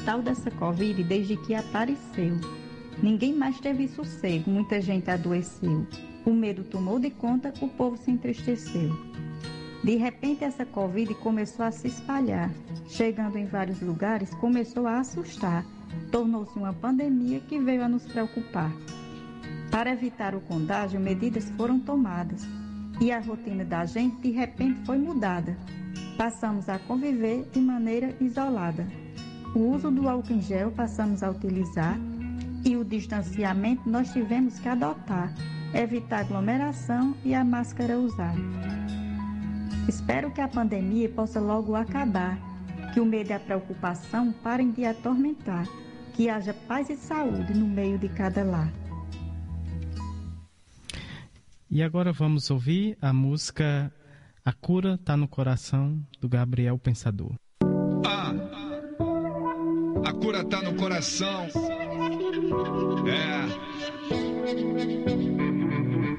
Tal 0.04 0.22
dessa 0.22 0.50
Covid, 0.50 1.02
desde 1.04 1.36
que 1.36 1.54
apareceu, 1.54 2.38
ninguém 3.02 3.34
mais 3.34 3.58
teve 3.60 3.88
sossego, 3.88 4.50
muita 4.50 4.80
gente 4.80 5.10
adoeceu. 5.10 5.86
O 6.24 6.32
medo 6.32 6.64
tomou 6.64 6.98
de 6.98 7.10
conta, 7.10 7.52
o 7.60 7.68
povo 7.68 7.96
se 7.96 8.10
entristeceu. 8.10 8.90
De 9.82 9.96
repente, 9.96 10.44
essa 10.44 10.66
Covid 10.66 11.14
começou 11.14 11.64
a 11.64 11.70
se 11.70 11.88
espalhar. 11.88 12.50
Chegando 12.88 13.38
em 13.38 13.46
vários 13.46 13.80
lugares, 13.80 14.30
começou 14.34 14.86
a 14.86 14.98
assustar. 14.98 15.64
tornou-se 16.10 16.56
uma 16.58 16.72
pandemia 16.72 17.40
que 17.40 17.58
veio 17.58 17.82
a 17.82 17.88
nos 17.88 18.04
preocupar. 18.04 18.70
Para 19.70 19.92
evitar 19.92 20.34
o 20.34 20.40
contágio, 20.40 21.00
medidas 21.00 21.50
foram 21.56 21.78
tomadas 21.78 22.46
e 23.00 23.12
a 23.12 23.20
rotina 23.20 23.64
da 23.64 23.84
gente 23.84 24.16
de 24.20 24.30
repente 24.30 24.80
foi 24.84 24.98
mudada. 24.98 25.56
Passamos 26.16 26.68
a 26.68 26.78
conviver 26.78 27.48
de 27.52 27.60
maneira 27.60 28.14
isolada. 28.20 28.86
O 29.54 29.60
uso 29.74 29.90
do 29.90 30.08
álcool 30.08 30.34
em 30.34 30.40
gel 30.40 30.70
passamos 30.70 31.22
a 31.22 31.30
utilizar 31.30 31.98
e 32.64 32.76
o 32.76 32.84
distanciamento 32.84 33.88
nós 33.88 34.12
tivemos 34.12 34.58
que 34.58 34.68
adotar, 34.68 35.34
evitar 35.72 36.20
aglomeração 36.20 37.16
e 37.24 37.34
a 37.34 37.44
máscara 37.44 37.98
usar. 37.98 38.34
Espero 39.88 40.30
que 40.30 40.40
a 40.40 40.48
pandemia 40.48 41.08
possa 41.08 41.40
logo 41.40 41.74
acabar, 41.74 42.38
que 42.92 43.00
o 43.00 43.06
medo 43.06 43.30
e 43.30 43.32
a 43.32 43.40
preocupação 43.40 44.32
parem 44.32 44.70
de 44.70 44.84
atormentar, 44.84 45.66
que 46.14 46.28
haja 46.28 46.52
paz 46.52 46.90
e 46.90 46.96
saúde 46.96 47.54
no 47.54 47.66
meio 47.66 47.98
de 47.98 48.08
cada 48.08 48.44
lar. 48.44 48.70
E 51.70 51.82
agora 51.82 52.12
vamos 52.12 52.50
ouvir 52.50 52.98
a 53.00 53.12
música 53.12 53.92
A 54.44 54.52
Cura 54.52 54.98
Tá 54.98 55.16
no 55.16 55.28
Coração, 55.28 56.02
do 56.20 56.28
Gabriel 56.28 56.78
Pensador. 56.78 57.34
A 60.04 60.12
cura 60.12 60.44
tá 60.44 60.62
no 60.62 60.74
coração. 60.74 61.48
É. 63.06 63.48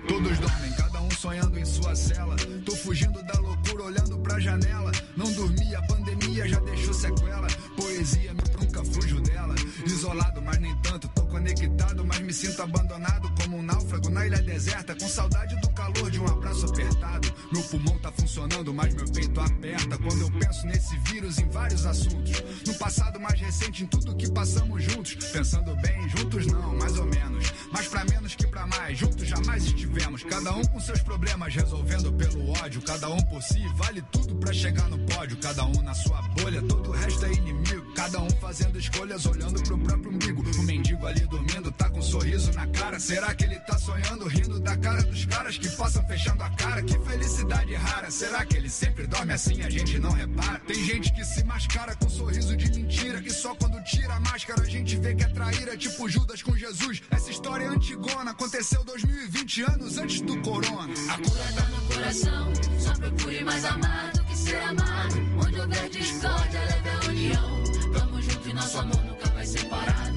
Todos 0.08 0.40
dormem, 0.40 0.72
cada 0.78 1.02
um 1.02 1.12
sonhando 1.12 1.60
em 1.60 1.66
sua 1.66 1.96
cela. 1.96 2.36
Tô 2.66 2.76
fugindo 2.76 3.22
da 3.24 3.40
loucura, 3.40 3.84
olhando 3.84 4.18
pra 4.20 4.40
janela. 4.40 4.92
Não 5.16 5.32
dormi, 5.34 5.76
a 5.76 5.82
pandemia 5.84 6.48
já 6.48 6.60
deixou 6.60 6.94
sequela. 6.94 7.48
Poesia, 7.76 8.34
me 8.34 8.42
nunca 8.60 8.84
fujo 8.84 9.22
dela. 9.22 9.56
Isolado, 9.86 10.42
mas 10.42 10.60
nem 10.60 10.76
tanto. 10.82 11.08
Tô 11.10 11.24
conectado, 11.24 12.06
mas 12.06 12.20
me 12.20 12.34
sinto 12.34 12.62
abandonado. 12.62 13.30
Como 13.42 13.58
um 13.58 13.64
náufrago 13.64 14.10
na 14.10 14.26
ilha 14.26 14.42
deserta. 14.42 14.96
Com 14.96 15.08
saudade 15.08 15.56
do 15.62 15.69
calor 16.10 16.12
de 16.12 16.20
um 16.20 16.28
abraço 16.28 16.66
apertado. 16.66 17.34
Meu 17.52 17.64
pulmão 17.64 17.98
tá 18.00 18.12
funcionando, 18.12 18.74
mas 18.74 18.94
meu 18.94 19.06
peito 19.06 19.40
aperta. 19.40 19.98
Quando 19.98 20.22
eu 20.22 20.32
penso 20.32 20.66
nesse 20.68 20.98
vírus 21.00 21.38
em 21.38 21.50
vários 21.50 21.86
assuntos. 21.86 22.44
No 22.66 22.74
passado 22.76 23.20
mais 23.20 23.40
recente, 23.40 23.84
em 23.84 23.88
tudo 23.88 24.16
que 24.16 24.30
passamos 24.32 24.84
juntos. 24.84 25.16
Pensando 25.32 25.76
bem, 25.78 26.10
juntos 26.10 26.46
não, 26.48 26.76
mais 26.78 26.98
ou 26.98 27.06
menos. 27.06 27.54
Mas 27.72 27.88
pra 27.88 28.04
menos 28.06 28.36
que 28.36 28.48
pra 28.48 28.68
mais, 28.68 28.98
juntos 28.98 29.28
jamais 29.28 29.66
estivemos. 29.66 30.24
Cada 30.24 30.56
um 30.56 30.64
com 30.66 30.80
seus 30.80 31.02
problemas, 31.02 31.54
resolvendo 31.54 32.12
pelo 32.14 32.50
ódio. 32.64 32.82
Cada 32.82 33.10
um 33.10 33.22
por 33.24 33.42
si, 33.42 33.66
vale 33.76 34.02
tudo 34.12 34.36
pra 34.36 34.54
chegar 34.54 34.90
no 34.90 35.00
pódio. 35.06 35.38
Cada 35.38 35.66
um 35.66 35.82
na 35.82 35.94
sua 35.94 36.22
bolha, 36.40 36.62
todo 36.64 36.90
o 36.90 36.94
resto 36.94 37.26
é 37.26 37.34
inimigo. 37.34 37.94
Cada 37.96 38.22
um 38.22 38.30
fazendo 38.42 38.78
escolhas, 38.78 39.26
olhando 39.26 39.62
pro 39.64 39.78
próprio 39.78 40.12
umbigo. 40.12 40.44
O 40.60 40.64
mendigo 40.64 41.06
ali 41.06 41.22
dormindo, 41.28 41.72
tá 41.72 41.90
com 41.90 42.00
um 42.00 42.04
sorriso 42.04 42.52
na 42.54 42.68
cara. 42.68 43.00
Será 43.00 43.34
que 43.34 43.44
ele 43.44 43.60
tá 43.60 43.78
sonhando, 43.78 44.28
rindo 44.28 44.60
da 44.60 44.78
cara 44.78 45.04
dos 45.04 45.26
caras 45.26 45.58
que 45.58 45.70
passam 45.70 46.04
fechando 46.10 46.44
a 46.44 46.50
cara? 46.50 46.82
Que 46.82 46.98
felicidade 47.00 47.76
rara. 47.76 48.10
Será 48.10 48.44
que 48.44 48.58
ele 48.58 48.70
sempre 48.70 49.06
dorme 49.06 49.32
assim, 49.32 49.62
a 49.62 49.70
gente 49.70 50.00
não 50.00 50.12
repara? 50.12 50.60
Tem 50.66 50.84
gente 50.84 51.14
que 51.14 51.24
se 51.24 51.44
mascara 51.44 51.96
com 51.96 52.10
sorriso 52.10 52.58
de 52.58 52.68
mentira. 52.72 53.22
Que 53.22 53.30
só 53.30 53.54
quando 53.54 53.82
tira 53.84 54.16
a 54.16 54.20
máscara 54.20 54.64
a 54.64 54.66
gente 54.66 54.98
vê 54.98 55.14
que 55.14 55.24
é 55.24 55.28
traíra. 55.28 55.78
Tipo 55.78 56.10
Judas 56.10 56.42
com 56.42 56.58
Jesus. 56.58 57.04
Essa 57.12 57.30
história 57.30 57.66
é 57.66 57.68
antigona. 57.68 58.32
Aconteceu 58.32 58.84
2020 58.84 59.62
anos 59.62 59.98
antes 60.00 60.22
do 60.22 60.42
corona. 60.42 60.94
A 61.10 61.18
cura 61.18 61.48
tá 61.56 61.66
no 61.70 61.82
coração. 61.94 62.54
Só 62.80 62.94
procure 62.94 63.44
mais 63.44 63.66
amar 63.66 64.12
do 64.12 64.24
que 64.26 64.38
ser 64.38 64.64
amado. 64.64 65.16
Onde 65.46 65.60
houver 65.60 65.90
discórdia, 65.90 66.60
leve 66.60 66.90
a 66.90 67.10
união. 67.10 67.64
Tamo 67.94 68.22
junto 68.22 68.50
e 68.50 68.54
nosso 68.54 68.80
amor 68.80 69.04
nunca 69.04 69.30
vai 69.30 69.46
separar. 69.46 70.10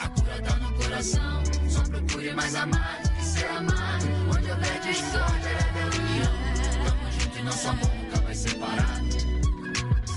A 0.00 0.08
cura 0.08 0.42
tá 0.42 0.56
no 0.56 0.72
coração. 0.74 1.42
Só 1.68 1.82
procure 1.82 2.32
mais 2.32 2.54
amar 2.54 3.07
ser 3.28 3.50
amado. 3.50 4.06
Onde 4.34 4.50
houver 4.50 4.80
discórdia, 4.80 5.58
a 5.74 5.96
união. 5.96 6.32
Tamo 6.84 7.12
junto 7.12 7.38
e 7.38 7.42
nosso 7.42 7.68
amor 7.68 7.90
nunca 7.94 8.20
vai 8.20 8.34
separar. 8.34 9.00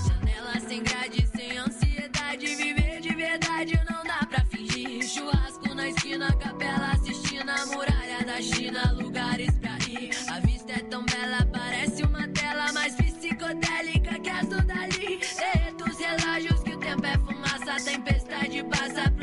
Janela 0.06 0.60
sem 0.66 0.82
grade, 0.82 1.28
sem 1.36 1.58
ansiedade. 1.58 2.46
Viver 2.56 3.00
de 3.00 3.14
verdade 3.14 3.80
não 3.90 4.02
dá 4.04 4.26
pra 4.26 4.44
fingir. 4.46 5.02
Churrasco 5.06 5.74
na 5.74 5.88
esquina, 5.88 6.32
capela 6.36 6.92
assistindo 6.92 7.50
a 7.50 7.66
muralha 7.66 8.24
da 8.24 8.40
China. 8.40 8.92
Lugares 8.92 9.52
pra 9.58 9.76
ir. 9.88 10.10
A 10.28 10.40
vista 10.40 10.72
é 10.72 10.82
tão 10.90 11.04
bela, 11.04 11.46
parece 11.52 12.02
uma 12.02 12.26
tela 12.28 12.72
mais 12.72 12.94
psicodélica 12.94 14.18
que 14.20 14.30
as 14.30 14.48
do 14.48 14.62
Dali. 14.62 15.20
Derreto 15.38 15.84
os 15.84 15.98
relógios 15.98 16.62
que 16.62 16.74
o 16.74 16.78
tempo 16.78 17.04
é 17.06 17.18
fumaça. 17.18 17.84
Tempestade 17.84 18.64
passa 18.64 19.10
pro. 19.10 19.21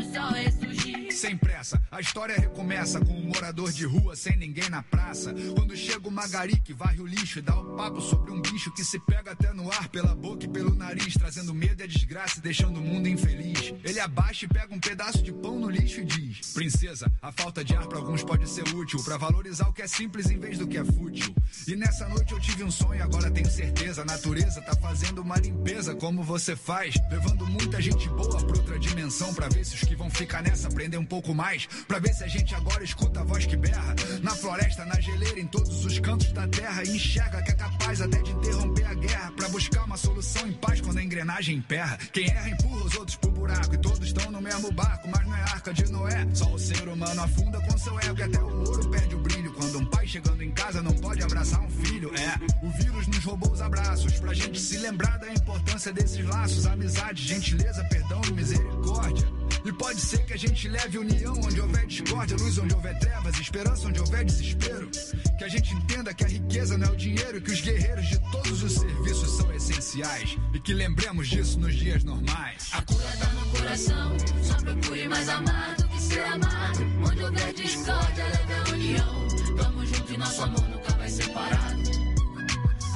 A 1.91 2.00
história 2.00 2.40
recomeça 2.40 3.00
com 3.00 3.14
um 3.14 3.26
morador 3.26 3.72
de 3.72 3.86
rua 3.86 4.16
sem 4.16 4.38
ninguém 4.38 4.70
na 4.70 4.82
praça. 4.82 5.34
Quando 5.56 5.76
chega 5.76 6.08
o 6.08 6.12
Magari 6.12 6.60
que 6.60 6.74
varre 6.74 7.02
o 7.02 7.06
lixo 7.06 7.40
e 7.40 7.41
dá 7.41 7.56
o 7.56 7.76
papo 7.76 8.02
sobre 8.02 8.32
um 8.32 8.41
bicho 8.41 8.72
que 8.72 8.84
se 8.84 9.00
pega 9.00 9.32
até 9.32 9.52
no 9.54 9.72
ar 9.72 9.90
pela 9.90 10.16
boca 10.16 10.46
e 10.46 10.48
pelo 10.48 10.74
nariz, 10.74 11.14
trazendo 11.14 11.54
medo 11.54 11.84
e 11.84 11.88
desgraça 11.88 12.40
e 12.40 12.41
deixando 12.41 12.78
o 12.78 12.82
mundo 12.82 13.08
infeliz. 13.08 13.74
Ele 13.84 14.00
abaixa 14.00 14.46
e 14.46 14.48
pega 14.48 14.74
um 14.74 14.80
pedaço 14.80 15.22
de 15.22 15.32
pão 15.32 15.60
no 15.60 15.70
lixo 15.70 16.02
e 16.02 16.06
diz: 16.06 16.54
Princesa, 16.54 17.12
a 17.22 17.32
falta 17.32 17.64
de 17.64 17.76
ar 17.76 17.88
pra 17.88 17.98
alguns 17.98 18.24
pode 18.24 18.48
ser 18.50 18.68
útil 18.76 19.04
pra 19.04 19.18
valorizar 19.18 19.68
o 19.68 19.74
que 19.74 19.82
é 19.82 19.88
simples 19.88 20.30
em 20.30 20.40
vez 20.40 20.58
do 20.58 20.68
que 20.68 20.78
é 20.78 20.86
fútil. 20.86 21.36
E 21.68 21.76
nessa 21.76 22.08
noite 22.08 22.32
eu 22.32 22.40
tive 22.40 22.64
um 22.64 22.72
sonho, 22.72 23.04
agora 23.04 23.30
tenho 23.30 23.50
certeza. 23.50 24.02
A 24.02 24.06
natureza 24.06 24.62
tá 24.62 24.76
fazendo 24.76 25.22
uma 25.22 25.38
limpeza 25.38 25.96
como 25.96 26.24
você 26.24 26.56
faz, 26.56 26.96
levando 27.12 27.46
muita 27.46 27.82
gente 27.82 28.08
boa 28.10 28.38
pra 28.46 28.58
outra 28.58 28.80
dimensão 28.80 29.34
pra 29.34 29.50
ver 29.50 29.66
se 29.66 29.76
os 29.76 29.82
que 29.82 29.96
vão 29.96 30.10
ficar 30.10 30.41
nessa 30.41 30.68
aprender 30.68 30.98
um 30.98 31.06
pouco 31.06 31.34
mais. 31.34 31.59
Pra 31.88 31.99
ver 31.99 32.14
se 32.14 32.23
a 32.23 32.27
gente 32.27 32.53
agora 32.56 32.84
escuta 32.84 33.22
a 33.22 33.23
voz 33.23 33.45
que 33.45 33.57
berra. 33.57 33.95
Na 34.22 34.31
floresta, 34.31 34.86
na 34.86 34.99
geleira, 34.99 35.40
em 35.40 35.48
todos 35.48 35.86
os 35.86 35.99
cantos 35.99 36.31
da 36.31 36.48
terra. 36.48 36.84
E 36.84 36.95
enxerga 36.95 37.41
que 37.41 37.52
é 37.52 37.56
capaz 37.56 38.02
até 38.02 38.22
de 38.22 38.31
interromper 38.31 38.86
a 38.86 38.94
guerra. 38.94 39.31
Pra 39.36 39.49
buscar 39.49 39.84
uma 39.86 39.98
solução 39.98 40.48
em 40.48 40.53
paz 40.53 40.81
quando 40.81 40.98
a 40.98 41.03
engrenagem 41.03 41.57
emperra. 41.57 41.98
Quem 42.11 42.30
erra 42.30 42.49
empurra 42.49 42.86
os 42.86 42.95
outros 42.95 43.18
pro 43.18 43.31
buraco. 43.31 43.76
E 43.76 43.77
todos 43.77 44.06
estão 44.06 44.31
no 44.31 44.41
mesmo 44.41 44.72
barco, 44.72 45.07
mas 45.10 45.26
não 45.26 45.36
é 45.36 45.41
arca 45.41 45.73
de 45.73 45.91
Noé. 45.91 46.27
Só 46.34 46.52
o 46.53 46.60
ser 46.60 46.88
humano 46.88 47.22
afunda 47.22 47.60
com 47.61 47.77
seu 47.77 47.99
ego. 47.99 48.19
E 48.19 48.23
até 48.23 48.40
o 48.40 48.60
ouro 48.60 48.90
perde 48.90 49.15
o 49.15 49.19
brilho. 49.19 49.53
Quando 49.53 49.80
um 49.80 49.86
pai 49.86 50.07
chegando 50.07 50.44
em 50.44 50.52
casa 50.52 50.81
não 50.81 50.94
pode 50.94 51.23
abraçar 51.23 51.61
um 51.61 51.69
filho. 51.69 52.11
É, 52.15 52.65
o 52.65 52.69
vírus 52.72 53.07
nos 53.07 53.23
roubou 53.23 53.52
os 53.52 53.61
abraços. 53.61 54.19
Pra 54.19 54.34
gente 54.34 54.60
se 54.60 54.77
lembrar 54.77 55.18
da 55.18 55.31
importância 55.31 55.91
desses 55.91 56.26
laços. 56.26 56.65
Amizade, 56.65 57.26
gentileza, 57.26 57.84
perdão 57.86 58.22
e 58.27 58.34
misericórdia. 58.34 59.39
E 59.65 59.73
pode 59.73 59.99
ser 59.99 60.26
que 60.26 60.34
a 60.34 60.38
gente 60.38 60.68
leve 60.68 60.98
união 60.98 61.34
onde 61.34 61.60
houver 61.60 61.86
discórdia, 61.86 62.38
luz 62.38 62.57
onde 62.57 62.73
houver 62.73 62.98
trevas, 62.99 63.40
esperança 63.40 63.88
onde 63.88 63.99
houver 63.99 64.23
desespero. 64.23 64.90
Que 65.38 65.44
a 65.44 65.49
gente 65.49 65.73
entenda 65.73 66.14
que 66.14 66.23
a 66.23 66.27
riqueza 66.27 66.77
não 66.77 66.88
é 66.88 66.91
o 66.91 66.95
dinheiro 66.95 67.41
que 67.41 67.52
os 67.52 67.61
guerreiros 67.61 68.07
de 68.07 68.19
todos 68.31 68.64
os 68.64 68.73
serviços 68.73 69.38
são 69.38 69.52
essenciais. 69.53 70.38
E 70.53 70.60
que 70.60 70.73
lembremos 70.73 71.27
disso 71.27 71.60
nos 71.60 71.76
dias 71.76 72.03
normais. 72.03 72.69
A 72.72 72.81
cura 72.81 73.11
tá 73.19 73.30
no 73.34 73.45
coração. 73.52 74.18
Só 74.44 74.56
procure 74.56 75.07
mais 75.07 75.30
amar 75.30 75.76
do 75.76 75.88
que 75.90 76.02
ser 76.02 76.23
amado. 76.23 76.80
Onde 77.06 77.23
houver 77.23 77.53
discórdia, 77.53 78.23
leve 78.26 78.53
a 78.53 78.73
união. 78.73 79.27
Tamo 79.57 79.86
junto 79.86 80.14
e 80.14 80.18
nosso 80.18 80.41
amor 80.44 80.69
nunca 80.69 80.94
vai 80.94 81.10
separar. 81.10 81.76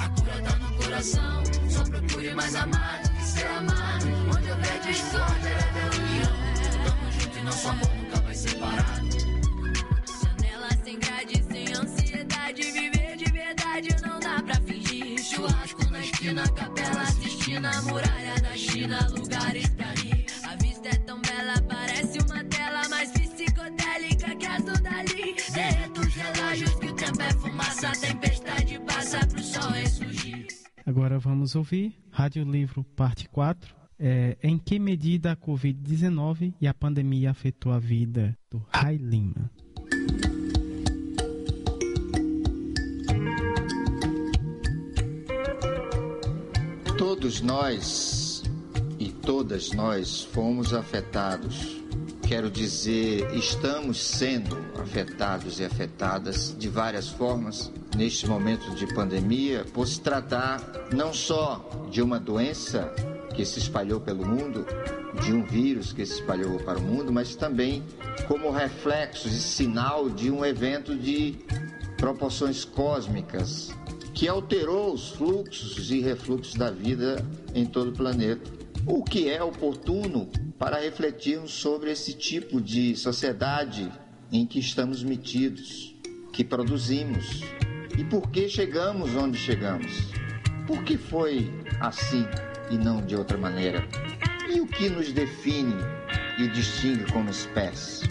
A 0.00 0.08
cura 0.08 0.42
tá 0.42 0.56
no 0.56 0.76
coração. 0.76 1.42
Só 1.68 1.84
procure 1.84 2.34
mais 2.34 2.54
amar 2.54 3.02
do 3.02 3.10
que 3.10 3.22
ser 3.22 3.46
amado. 3.46 4.06
Onde 4.36 4.50
houver 4.50 4.80
discórdia, 4.80 5.50
leve 5.50 5.80
a 5.80 5.86
união. 5.86 5.93
Nosso 7.44 7.68
amor 7.68 7.94
nunca 7.96 8.20
vai 8.22 8.34
separar. 8.34 9.00
Janela 10.22 10.68
sem 10.82 10.98
grade, 10.98 11.42
sem 11.44 11.74
ansiedade. 11.74 12.62
Viver 12.72 13.16
de 13.18 13.30
verdade 13.30 13.88
não 14.02 14.18
dá 14.18 14.42
pra 14.42 14.54
fingir. 14.62 15.18
Churrasco 15.22 15.84
na 15.90 16.00
esquina, 16.00 16.48
capela 16.48 17.02
assistindo 17.02 17.66
a 17.66 17.82
muralha 17.82 18.34
da 18.40 18.56
China. 18.56 19.08
Lugares 19.10 19.68
pra 19.68 19.94
ir. 19.94 20.24
A 20.44 20.56
vista 20.56 20.88
é 20.88 20.94
tão 21.00 21.20
bela, 21.20 21.60
parece 21.68 22.18
uma 22.20 22.42
tela 22.44 22.88
mais 22.88 23.10
psicodélica 23.12 24.34
que 24.36 24.46
as 24.46 24.64
do 24.64 24.82
Dali. 24.82 25.36
Derreto 25.52 26.00
os 26.00 26.14
relógios 26.14 26.74
que 26.76 26.86
o 26.86 26.94
tempo 26.94 27.22
é 27.22 27.30
fumaça. 27.34 27.88
A 27.88 27.92
tempestade 27.92 28.80
passa 28.80 29.26
pro 29.26 29.42
sol 29.42 29.70
ressurgir. 29.70 30.46
Agora 30.86 31.18
vamos 31.18 31.54
ouvir 31.54 31.94
Rádio 32.10 32.44
Livro, 32.44 32.84
parte 32.96 33.28
4. 33.28 33.83
É, 34.06 34.36
em 34.42 34.58
que 34.58 34.78
medida 34.78 35.32
a 35.32 35.36
Covid-19 35.36 36.52
e 36.60 36.68
a 36.68 36.74
pandemia 36.74 37.30
afetou 37.30 37.72
a 37.72 37.78
vida 37.78 38.36
do 38.50 38.62
Rai 38.68 38.96
Lima? 38.96 39.50
Todos 46.98 47.40
nós 47.40 48.42
e 48.98 49.10
todas 49.10 49.72
nós 49.72 50.20
fomos 50.20 50.74
afetados. 50.74 51.82
Quero 52.28 52.50
dizer, 52.50 53.34
estamos 53.34 54.04
sendo 54.04 54.54
afetados 54.78 55.60
e 55.60 55.64
afetadas 55.64 56.54
de 56.58 56.68
várias 56.68 57.08
formas 57.08 57.72
neste 57.96 58.26
momento 58.26 58.74
de 58.74 58.86
pandemia, 58.92 59.64
por 59.72 59.88
se 59.88 59.98
tratar 59.98 60.60
não 60.92 61.14
só 61.14 61.88
de 61.90 62.02
uma 62.02 62.20
doença 62.20 62.92
que 63.34 63.44
se 63.44 63.58
espalhou 63.58 64.00
pelo 64.00 64.26
mundo, 64.26 64.66
de 65.22 65.32
um 65.32 65.44
vírus 65.44 65.92
que 65.92 66.04
se 66.06 66.14
espalhou 66.14 66.58
para 66.60 66.78
o 66.78 66.82
mundo, 66.82 67.12
mas 67.12 67.34
também 67.34 67.82
como 68.26 68.50
reflexo 68.50 69.28
e 69.28 69.32
sinal 69.32 70.08
de 70.08 70.30
um 70.30 70.44
evento 70.44 70.96
de 70.96 71.36
proporções 71.96 72.64
cósmicas 72.64 73.70
que 74.14 74.28
alterou 74.28 74.92
os 74.92 75.10
fluxos 75.10 75.90
e 75.90 76.00
refluxos 76.00 76.54
da 76.54 76.70
vida 76.70 77.24
em 77.54 77.66
todo 77.66 77.90
o 77.90 77.92
planeta. 77.92 78.50
O 78.86 79.02
que 79.02 79.28
é 79.28 79.42
oportuno 79.42 80.28
para 80.58 80.78
refletirmos 80.78 81.52
sobre 81.52 81.90
esse 81.90 82.12
tipo 82.12 82.60
de 82.60 82.94
sociedade 82.96 83.90
em 84.30 84.46
que 84.46 84.60
estamos 84.60 85.02
metidos, 85.02 85.94
que 86.32 86.44
produzimos 86.44 87.40
e 87.98 88.04
por 88.04 88.30
que 88.30 88.48
chegamos 88.48 89.14
onde 89.14 89.38
chegamos. 89.38 90.10
Por 90.66 90.82
que 90.82 90.96
foi 90.96 91.52
assim 91.80 92.24
e 92.70 92.78
não 92.78 93.00
de 93.00 93.16
outra 93.16 93.36
maneira? 93.36 93.86
E 94.48 94.60
o 94.60 94.66
que 94.66 94.88
nos 94.88 95.12
define 95.12 95.76
e 96.38 96.48
distingue 96.48 97.10
como 97.12 97.30
espécie? 97.30 98.08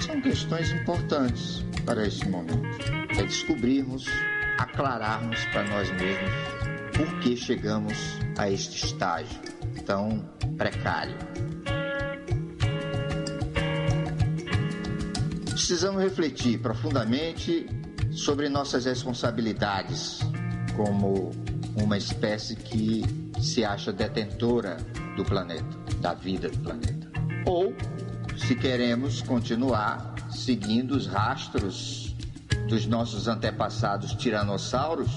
São 0.00 0.20
questões 0.20 0.70
importantes 0.72 1.64
para 1.84 2.06
este 2.06 2.28
momento. 2.28 2.62
É 3.16 3.22
descobrirmos, 3.22 4.06
aclararmos 4.58 5.44
para 5.46 5.64
nós 5.64 5.90
mesmos 5.92 6.30
por 6.96 7.20
que 7.20 7.36
chegamos 7.36 8.18
a 8.36 8.50
este 8.50 8.84
estágio 8.84 9.40
tão 9.86 10.18
precário. 10.56 11.16
Precisamos 15.50 16.02
refletir 16.02 16.58
profundamente 16.60 17.66
sobre 18.10 18.48
nossas 18.48 18.84
responsabilidades 18.84 20.20
como 20.76 21.30
uma 21.76 21.96
espécie 21.96 22.56
que 22.56 23.27
se 23.40 23.64
acha 23.64 23.92
detentora 23.92 24.76
do 25.16 25.24
planeta, 25.24 25.64
da 26.00 26.14
vida 26.14 26.48
do 26.48 26.58
planeta. 26.58 27.08
Ou 27.46 27.74
se 28.36 28.54
queremos 28.54 29.22
continuar 29.22 30.14
seguindo 30.30 30.92
os 30.92 31.06
rastros 31.06 32.14
dos 32.68 32.86
nossos 32.86 33.28
antepassados 33.28 34.12
tiranossauros, 34.14 35.10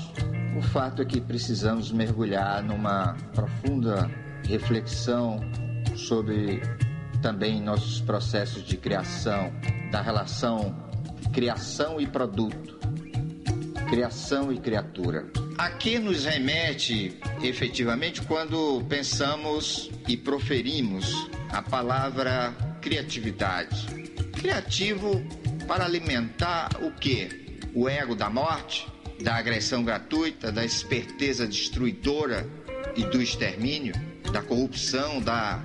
o 0.57 0.61
fato 0.61 1.01
é 1.01 1.05
que 1.05 1.19
precisamos 1.19 1.91
mergulhar 1.91 2.63
numa 2.63 3.15
profunda 3.33 4.09
reflexão 4.47 5.39
sobre 5.95 6.61
também 7.21 7.61
nossos 7.61 8.01
processos 8.01 8.63
de 8.63 8.77
criação, 8.77 9.51
da 9.91 10.01
relação 10.01 10.75
criação 11.31 11.99
e 11.99 12.07
produto, 12.07 12.79
criação 13.91 14.53
e 14.53 14.57
criatura. 14.57 15.29
A 15.57 15.69
que 15.69 15.99
nos 15.99 16.23
remete 16.23 17.19
efetivamente 17.43 18.21
quando 18.21 18.81
pensamos 18.87 19.91
e 20.07 20.15
proferimos 20.15 21.29
a 21.49 21.61
palavra 21.61 22.55
criatividade? 22.79 23.85
Criativo 24.31 25.21
para 25.67 25.83
alimentar 25.83 26.69
o 26.81 26.91
que? 26.93 27.59
O 27.75 27.89
ego 27.89 28.15
da 28.15 28.29
morte, 28.29 28.87
da 29.21 29.35
agressão 29.35 29.83
gratuita, 29.83 30.53
da 30.53 30.63
esperteza 30.63 31.45
destruidora 31.45 32.49
e 32.95 33.03
do 33.03 33.21
extermínio, 33.21 33.93
da 34.31 34.41
corrupção, 34.41 35.21
da 35.21 35.61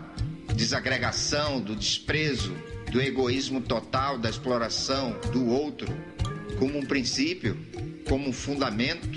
desagregação, 0.52 1.60
do 1.60 1.76
desprezo, 1.76 2.56
do 2.90 3.00
egoísmo 3.00 3.60
total, 3.60 4.18
da 4.18 4.28
exploração 4.28 5.16
do 5.32 5.46
outro, 5.48 5.86
como 6.58 6.78
um 6.78 6.84
princípio, 6.84 7.56
como 8.08 8.28
um 8.28 8.32
fundamento 8.32 9.08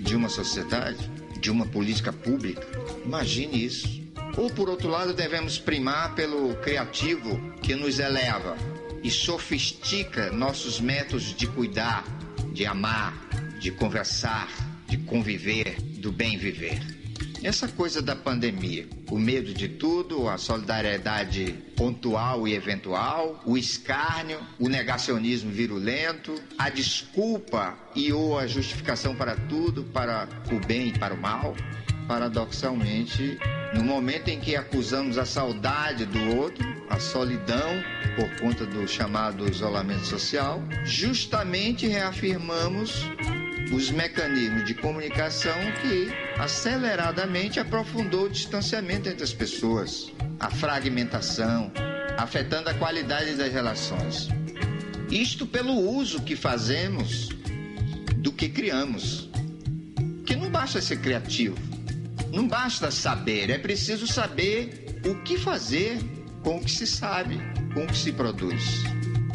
de 0.00 0.14
uma 0.14 0.28
sociedade, 0.28 1.10
de 1.40 1.50
uma 1.50 1.66
política 1.66 2.12
pública. 2.12 2.66
Imagine 3.04 3.64
isso. 3.64 4.02
Ou, 4.36 4.50
por 4.50 4.68
outro 4.68 4.88
lado, 4.88 5.14
devemos 5.14 5.58
primar 5.58 6.14
pelo 6.14 6.54
criativo 6.56 7.40
que 7.62 7.74
nos 7.74 7.98
eleva 7.98 8.56
e 9.02 9.10
sofistica 9.10 10.30
nossos 10.30 10.80
métodos 10.80 11.34
de 11.34 11.46
cuidar, 11.46 12.04
de 12.52 12.64
amar, 12.64 13.14
de 13.60 13.70
conversar, 13.70 14.48
de 14.88 14.96
conviver, 14.98 15.76
do 15.98 16.10
bem 16.10 16.36
viver. 16.38 16.93
Essa 17.44 17.68
coisa 17.68 18.00
da 18.00 18.16
pandemia, 18.16 18.88
o 19.10 19.18
medo 19.18 19.52
de 19.52 19.68
tudo, 19.68 20.30
a 20.30 20.38
solidariedade 20.38 21.52
pontual 21.76 22.48
e 22.48 22.54
eventual, 22.54 23.38
o 23.44 23.58
escárnio, 23.58 24.40
o 24.58 24.66
negacionismo 24.66 25.50
virulento, 25.50 26.34
a 26.56 26.70
desculpa 26.70 27.78
e 27.94 28.10
ou 28.14 28.38
a 28.38 28.46
justificação 28.46 29.14
para 29.14 29.36
tudo, 29.36 29.84
para 29.84 30.26
o 30.50 30.66
bem 30.66 30.88
e 30.88 30.98
para 30.98 31.12
o 31.12 31.20
mal, 31.20 31.54
paradoxalmente, 32.08 33.38
no 33.74 33.84
momento 33.84 34.28
em 34.28 34.40
que 34.40 34.56
acusamos 34.56 35.18
a 35.18 35.26
saudade 35.26 36.06
do 36.06 36.36
outro, 36.38 36.64
a 36.88 36.98
solidão 36.98 37.84
por 38.16 38.40
conta 38.40 38.64
do 38.64 38.88
chamado 38.88 39.46
isolamento 39.46 40.06
social, 40.06 40.62
justamente 40.86 41.86
reafirmamos 41.86 43.04
os 43.72 43.90
mecanismos 43.90 44.64
de 44.64 44.74
comunicação 44.74 45.56
que 45.80 46.08
aceleradamente 46.38 47.58
aprofundou 47.58 48.26
o 48.26 48.30
distanciamento 48.30 49.08
entre 49.08 49.24
as 49.24 49.32
pessoas, 49.32 50.12
a 50.38 50.50
fragmentação, 50.50 51.72
afetando 52.16 52.68
a 52.68 52.74
qualidade 52.74 53.34
das 53.34 53.52
relações. 53.52 54.28
Isto 55.10 55.46
pelo 55.46 55.74
uso 55.74 56.22
que 56.22 56.36
fazemos 56.36 57.28
do 58.16 58.32
que 58.32 58.48
criamos. 58.48 59.28
Que 60.26 60.34
não 60.34 60.50
basta 60.50 60.80
ser 60.80 60.96
criativo, 61.00 61.56
não 62.32 62.48
basta 62.48 62.90
saber, 62.90 63.50
é 63.50 63.58
preciso 63.58 64.06
saber 64.06 65.00
o 65.04 65.22
que 65.22 65.36
fazer 65.36 65.98
com 66.42 66.56
o 66.56 66.64
que 66.64 66.70
se 66.70 66.86
sabe, 66.86 67.38
com 67.74 67.84
o 67.84 67.86
que 67.86 67.96
se 67.96 68.12
produz. 68.12 68.82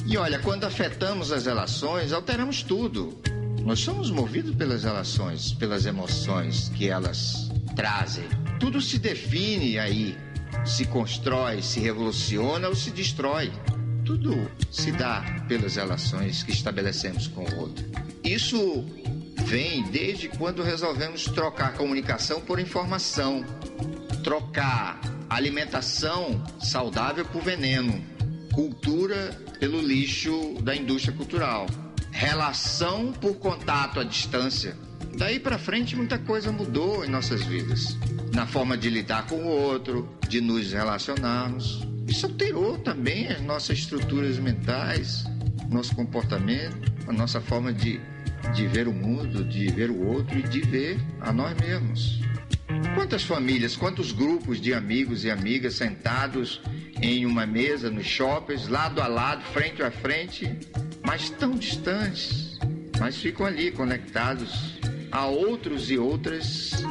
E 0.06 0.18
olha, 0.18 0.40
quando 0.40 0.64
afetamos 0.64 1.32
as 1.32 1.46
relações, 1.46 2.12
alteramos 2.12 2.64
tudo. 2.64 3.22
Nós 3.70 3.82
somos 3.82 4.10
movidos 4.10 4.56
pelas 4.56 4.84
relações, 4.84 5.54
pelas 5.54 5.86
emoções 5.86 6.70
que 6.70 6.90
elas 6.90 7.52
trazem. 7.76 8.24
Tudo 8.60 8.82
se 8.82 8.98
define 8.98 9.78
aí, 9.78 10.18
se 10.66 10.86
constrói, 10.86 11.62
se 11.62 11.80
revoluciona 11.80 12.68
ou 12.68 12.74
se 12.74 12.90
destrói. 12.90 13.52
Tudo 14.04 14.50
se 14.72 14.92
dá 14.92 15.46
pelas 15.48 15.76
relações 15.76 16.42
que 16.42 16.50
estabelecemos 16.50 17.28
com 17.28 17.44
o 17.44 17.60
outro. 17.60 17.86
Isso 18.24 18.84
vem 19.46 19.84
desde 19.92 20.30
quando 20.30 20.64
resolvemos 20.64 21.26
trocar 21.26 21.74
comunicação 21.74 22.42
por 22.42 22.60
informação, 22.60 23.46
trocar 24.24 25.00
alimentação 25.30 26.44
saudável 26.60 27.24
por 27.24 27.44
veneno, 27.44 28.04
cultura 28.52 29.40
pelo 29.60 29.80
lixo 29.80 30.56
da 30.64 30.76
indústria 30.76 31.16
cultural 31.16 31.68
relação 32.12 33.12
por 33.12 33.36
contato 33.36 34.00
à 34.00 34.04
distância. 34.04 34.76
Daí 35.18 35.40
para 35.40 35.58
frente 35.58 35.96
muita 35.96 36.18
coisa 36.18 36.52
mudou 36.52 37.04
em 37.04 37.10
nossas 37.10 37.44
vidas, 37.44 37.98
na 38.34 38.46
forma 38.46 38.78
de 38.78 38.90
lidar 38.90 39.28
com 39.28 39.36
o 39.36 39.48
outro, 39.48 40.10
de 40.28 40.40
nos 40.40 40.72
relacionarmos. 40.72 41.86
Isso 42.08 42.26
alterou 42.26 42.78
também 42.78 43.28
as 43.28 43.42
nossas 43.42 43.80
estruturas 43.80 44.38
mentais, 44.40 45.26
nosso 45.70 45.96
comportamento, 45.96 46.92
a 47.08 47.14
nossa 47.14 47.40
forma 47.42 47.72
de, 47.72 48.00
de 48.54 48.68
ver 48.68 48.88
o 48.88 48.94
mundo, 48.94 49.44
de 49.44 49.68
ver 49.68 49.90
o 49.90 50.08
outro 50.08 50.38
e 50.38 50.44
de 50.44 50.62
ver 50.62 51.00
a 51.22 51.32
nós 51.32 51.56
mesmos. 51.60 52.20
Quantas 52.96 53.24
famílias, 53.24 53.76
quantos 53.76 54.12
grupos 54.12 54.60
de 54.62 54.74
amigos 54.74 55.24
e 55.24 55.32
amigas 55.32 55.76
sentados 55.76 56.62
em 57.02 57.26
uma 57.26 57.46
mesa 57.46 57.90
nos 57.90 58.06
shoppings, 58.06 58.68
lado 58.68 59.02
a 59.02 59.08
lado, 59.08 59.44
frente 59.54 59.82
a 59.82 59.92
frente, 59.92 60.50
mas 61.10 61.32
tão 61.32 61.56
distantes, 61.56 62.60
mas 63.00 63.18
ficam 63.18 63.44
ali 63.44 63.72
conectados 63.72 64.80
a 65.12 65.26
outros 65.26 65.90
e 65.90 65.98
outras 65.98 66.84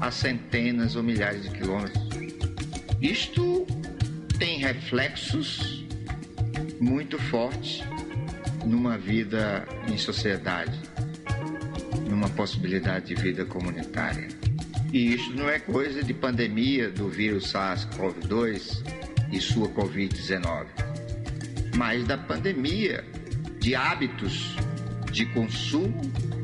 a 0.00 0.10
centenas 0.10 0.96
ou 0.96 1.02
milhares 1.04 1.44
de 1.44 1.50
quilômetros. 1.50 2.02
Isto 3.00 3.64
tem 4.36 4.58
reflexos 4.58 5.86
muito 6.80 7.20
fortes 7.20 7.84
numa 8.66 8.98
vida 8.98 9.64
em 9.86 9.96
sociedade, 9.96 10.76
numa 12.10 12.28
possibilidade 12.30 13.14
de 13.14 13.22
vida 13.22 13.44
comunitária. 13.44 14.26
E 14.92 15.14
isso 15.14 15.32
não 15.36 15.48
é 15.48 15.60
coisa 15.60 16.02
de 16.02 16.12
pandemia 16.12 16.90
do 16.90 17.08
vírus 17.08 17.52
SARS-CoV-2 17.52 18.82
e 19.30 19.40
sua 19.40 19.68
Covid-19, 19.68 20.66
mas 21.76 22.04
da 22.04 22.18
pandemia 22.18 23.04
de 23.62 23.76
hábitos 23.76 24.56
de 25.12 25.24
consumo 25.26 26.00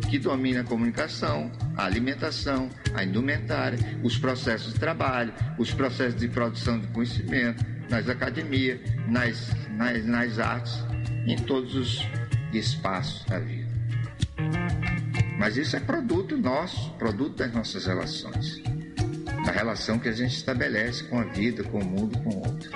que 0.09 0.19
domina 0.19 0.61
a 0.61 0.65
comunicação, 0.65 1.51
a 1.77 1.85
alimentação, 1.85 2.71
a 2.95 3.03
indumentária, 3.03 3.79
os 4.05 4.17
processos 4.17 4.73
de 4.73 4.79
trabalho, 4.79 5.35
os 5.59 5.75
processos 5.75 6.19
de 6.19 6.29
produção 6.29 6.79
de 6.79 6.87
conhecimento, 6.87 7.67
nas 7.91 8.09
academias, 8.09 8.81
nas, 9.09 9.51
nas, 9.71 10.05
nas 10.05 10.39
artes, 10.39 10.73
em 11.27 11.37
todos 11.37 11.75
os 11.75 12.07
espaços 12.53 13.25
da 13.27 13.41
vida. 13.41 13.69
Mas 15.39 15.57
isso 15.57 15.77
é 15.77 15.81
produto 15.81 16.37
nosso, 16.37 16.93
produto 16.93 17.37
das 17.37 17.53
nossas 17.53 17.85
relações, 17.87 18.63
a 19.47 19.51
relação 19.51 19.99
que 19.99 20.09
a 20.09 20.13
gente 20.13 20.37
estabelece 20.37 21.03
com 21.05 21.19
a 21.19 21.25
vida, 21.25 21.65
com 21.65 21.81
o 21.81 21.85
mundo, 21.85 22.17
com 22.21 22.31
o 22.31 22.39
outro. 22.39 22.71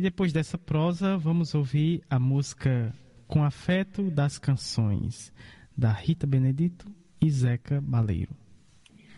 E 0.00 0.02
depois 0.02 0.32
dessa 0.32 0.56
prosa, 0.56 1.18
vamos 1.18 1.54
ouvir 1.54 2.02
a 2.08 2.18
música 2.18 2.90
Com 3.28 3.44
Afeto 3.44 4.10
das 4.10 4.38
Canções, 4.38 5.30
da 5.76 5.92
Rita 5.92 6.26
Benedito 6.26 6.86
e 7.20 7.30
Zeca 7.30 7.82
Baleiro. 7.82 8.34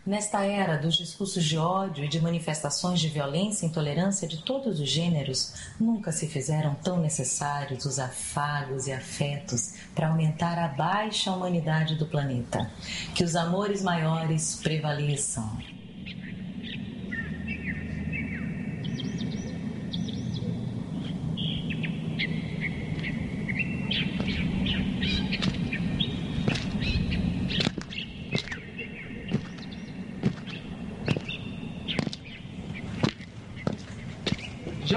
Nesta 0.04 0.44
era 0.44 0.76
dos 0.76 0.96
discursos 0.96 1.44
de 1.44 1.56
ódio 1.56 2.04
e 2.04 2.08
de 2.08 2.20
manifestações 2.20 2.98
de 2.98 3.08
violência 3.08 3.64
e 3.64 3.68
intolerância 3.68 4.26
de 4.26 4.42
todos 4.42 4.80
os 4.80 4.90
gêneros, 4.90 5.54
nunca 5.78 6.10
se 6.10 6.26
fizeram 6.26 6.74
tão 6.74 7.00
necessários 7.00 7.84
os 7.84 8.00
afagos 8.00 8.88
e 8.88 8.92
afetos 8.92 9.74
para 9.94 10.08
aumentar 10.08 10.58
a 10.58 10.66
baixa 10.66 11.30
humanidade 11.30 11.94
do 11.94 12.06
planeta. 12.06 12.68
Que 13.14 13.22
os 13.22 13.36
amores 13.36 13.82
maiores 13.82 14.56
prevaleçam. 14.60 15.81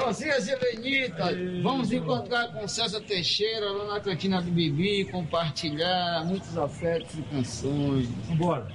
E 0.07 0.75
Lenita, 0.75 1.31
vamos 1.63 1.91
encontrar 1.91 2.49
com 2.49 2.67
César 2.67 3.01
Teixeira 3.01 3.71
lá 3.71 3.95
na 3.95 3.99
cantina 3.99 4.39
do 4.39 4.51
Bibi, 4.51 5.05
compartilhar 5.05 6.23
muitos 6.25 6.55
afetos 6.55 7.17
e 7.17 7.23
canções. 7.23 8.07
Vambora. 8.27 8.67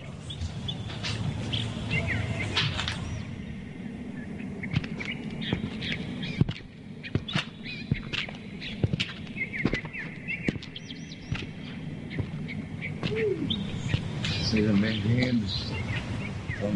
Sejam 14.51 14.77
bem-vindos. 14.81 15.60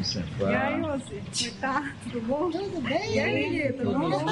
Vamos 0.04 0.10
E 0.10 0.12
sentar. 0.12 0.66
aí, 0.66 0.80
você? 0.80 1.22
Como 1.48 1.60
tá? 1.60 1.92
Tudo 2.04 2.20
bom? 2.26 2.50
Tudo 2.50 2.80
bem? 2.82 3.14
E 3.14 3.20
aí, 3.20 3.72
tudo 3.72 3.92
Tudo 3.92 3.98
bom? 3.98 4.24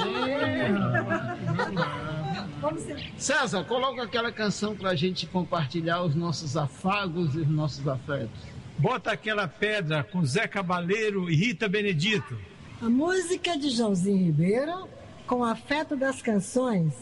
Vamos 2.61 2.83
ser... 2.85 3.13
César, 3.17 3.65
coloca 3.65 4.03
aquela 4.03 4.31
canção 4.31 4.77
pra 4.77 4.95
gente 4.95 5.27
compartilhar 5.27 6.03
os 6.03 6.15
nossos 6.15 6.57
afagos 6.57 7.35
e 7.35 7.39
os 7.41 7.49
nossos 7.49 7.87
afetos. 7.89 8.41
Bota 8.79 9.13
aquela 9.13 9.47
pedra 9.49 10.03
com 10.03 10.25
Zé 10.25 10.47
Cabaleiro 10.47 11.31
e 11.31 11.35
Rita 11.35 11.69
Benedito. 11.69 12.37
A 12.81 12.89
música 12.89 13.57
de 13.57 13.71
Joãozinho 13.71 14.27
Ribeiro, 14.27 14.89
com 15.27 15.45
afeto 15.45 15.97
das 15.97 16.21
canções. 16.21 16.93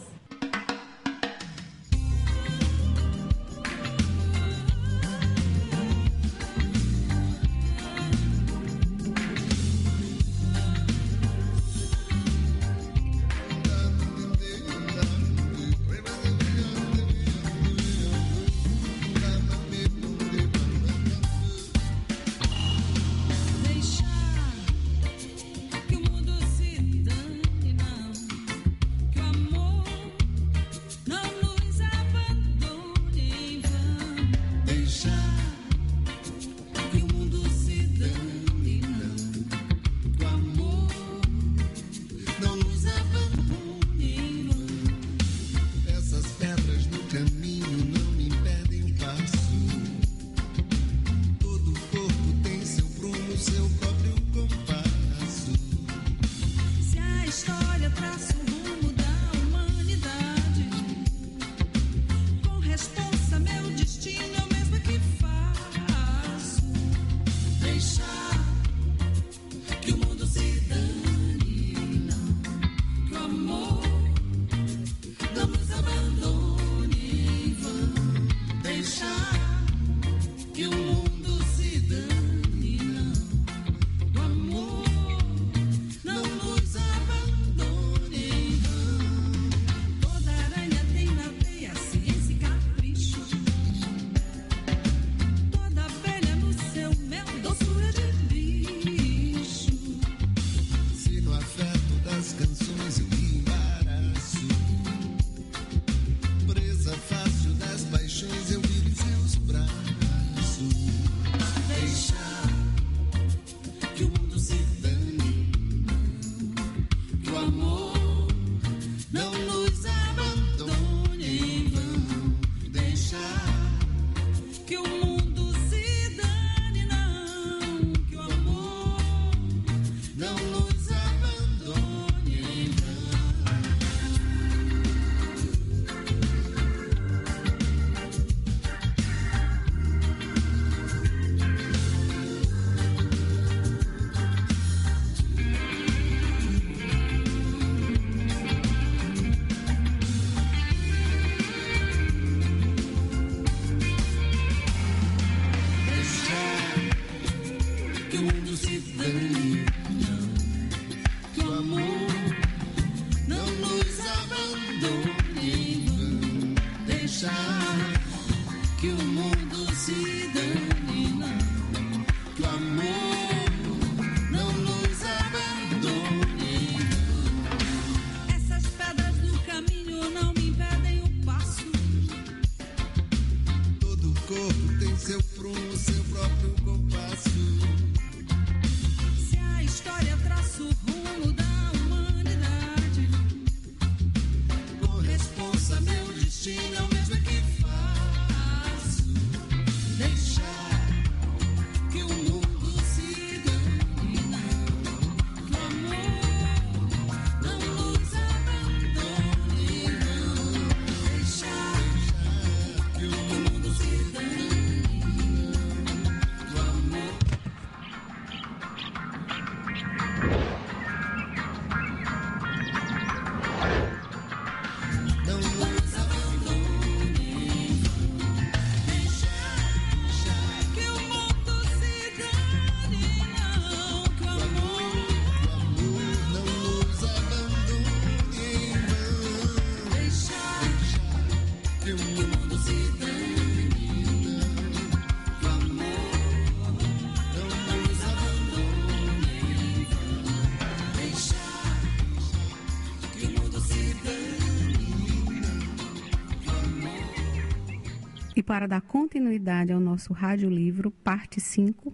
Para 258.51 258.67
dar 258.67 258.81
continuidade 258.81 259.71
ao 259.71 259.79
nosso 259.79 260.11
rádio 260.11 260.49
livro, 260.49 260.91
parte 260.91 261.39
5, 261.39 261.93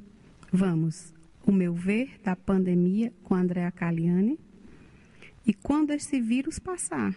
vamos 0.52 1.14
O 1.46 1.52
Meu 1.52 1.72
Ver 1.72 2.20
da 2.24 2.36
Pandemia 2.36 3.14
com 3.24 3.36
Andréa 3.36 3.70
Caliani 3.70 4.40
e 5.46 5.54
Quando 5.54 5.92
Esse 5.92 6.20
Vírus 6.20 6.58
Passar, 6.58 7.14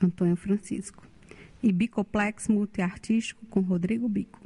Antônio 0.00 0.36
Francisco. 0.36 1.04
E 1.60 1.72
Bicoplex 1.72 2.46
Multiartístico 2.46 3.44
com 3.46 3.58
Rodrigo 3.58 4.08
Bico. 4.08 4.40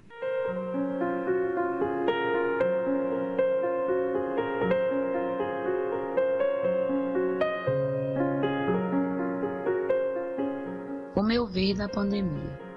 O 11.15 11.23
meu 11.23 11.47
ver 11.47 11.75
da 11.75 11.91
pandemia. 11.91 12.70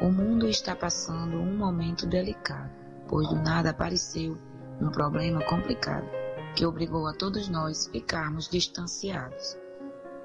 O 0.00 0.10
mundo 0.10 0.48
está 0.48 0.74
passando 0.74 1.36
um 1.36 1.58
momento 1.58 2.06
delicado, 2.06 2.70
pois 3.06 3.28
do 3.28 3.36
nada 3.36 3.68
apareceu 3.68 4.34
um 4.80 4.90
problema 4.90 5.44
complicado 5.44 6.08
que 6.56 6.64
obrigou 6.64 7.06
a 7.06 7.12
todos 7.12 7.50
nós 7.50 7.86
ficarmos 7.86 8.48
distanciados. 8.48 9.58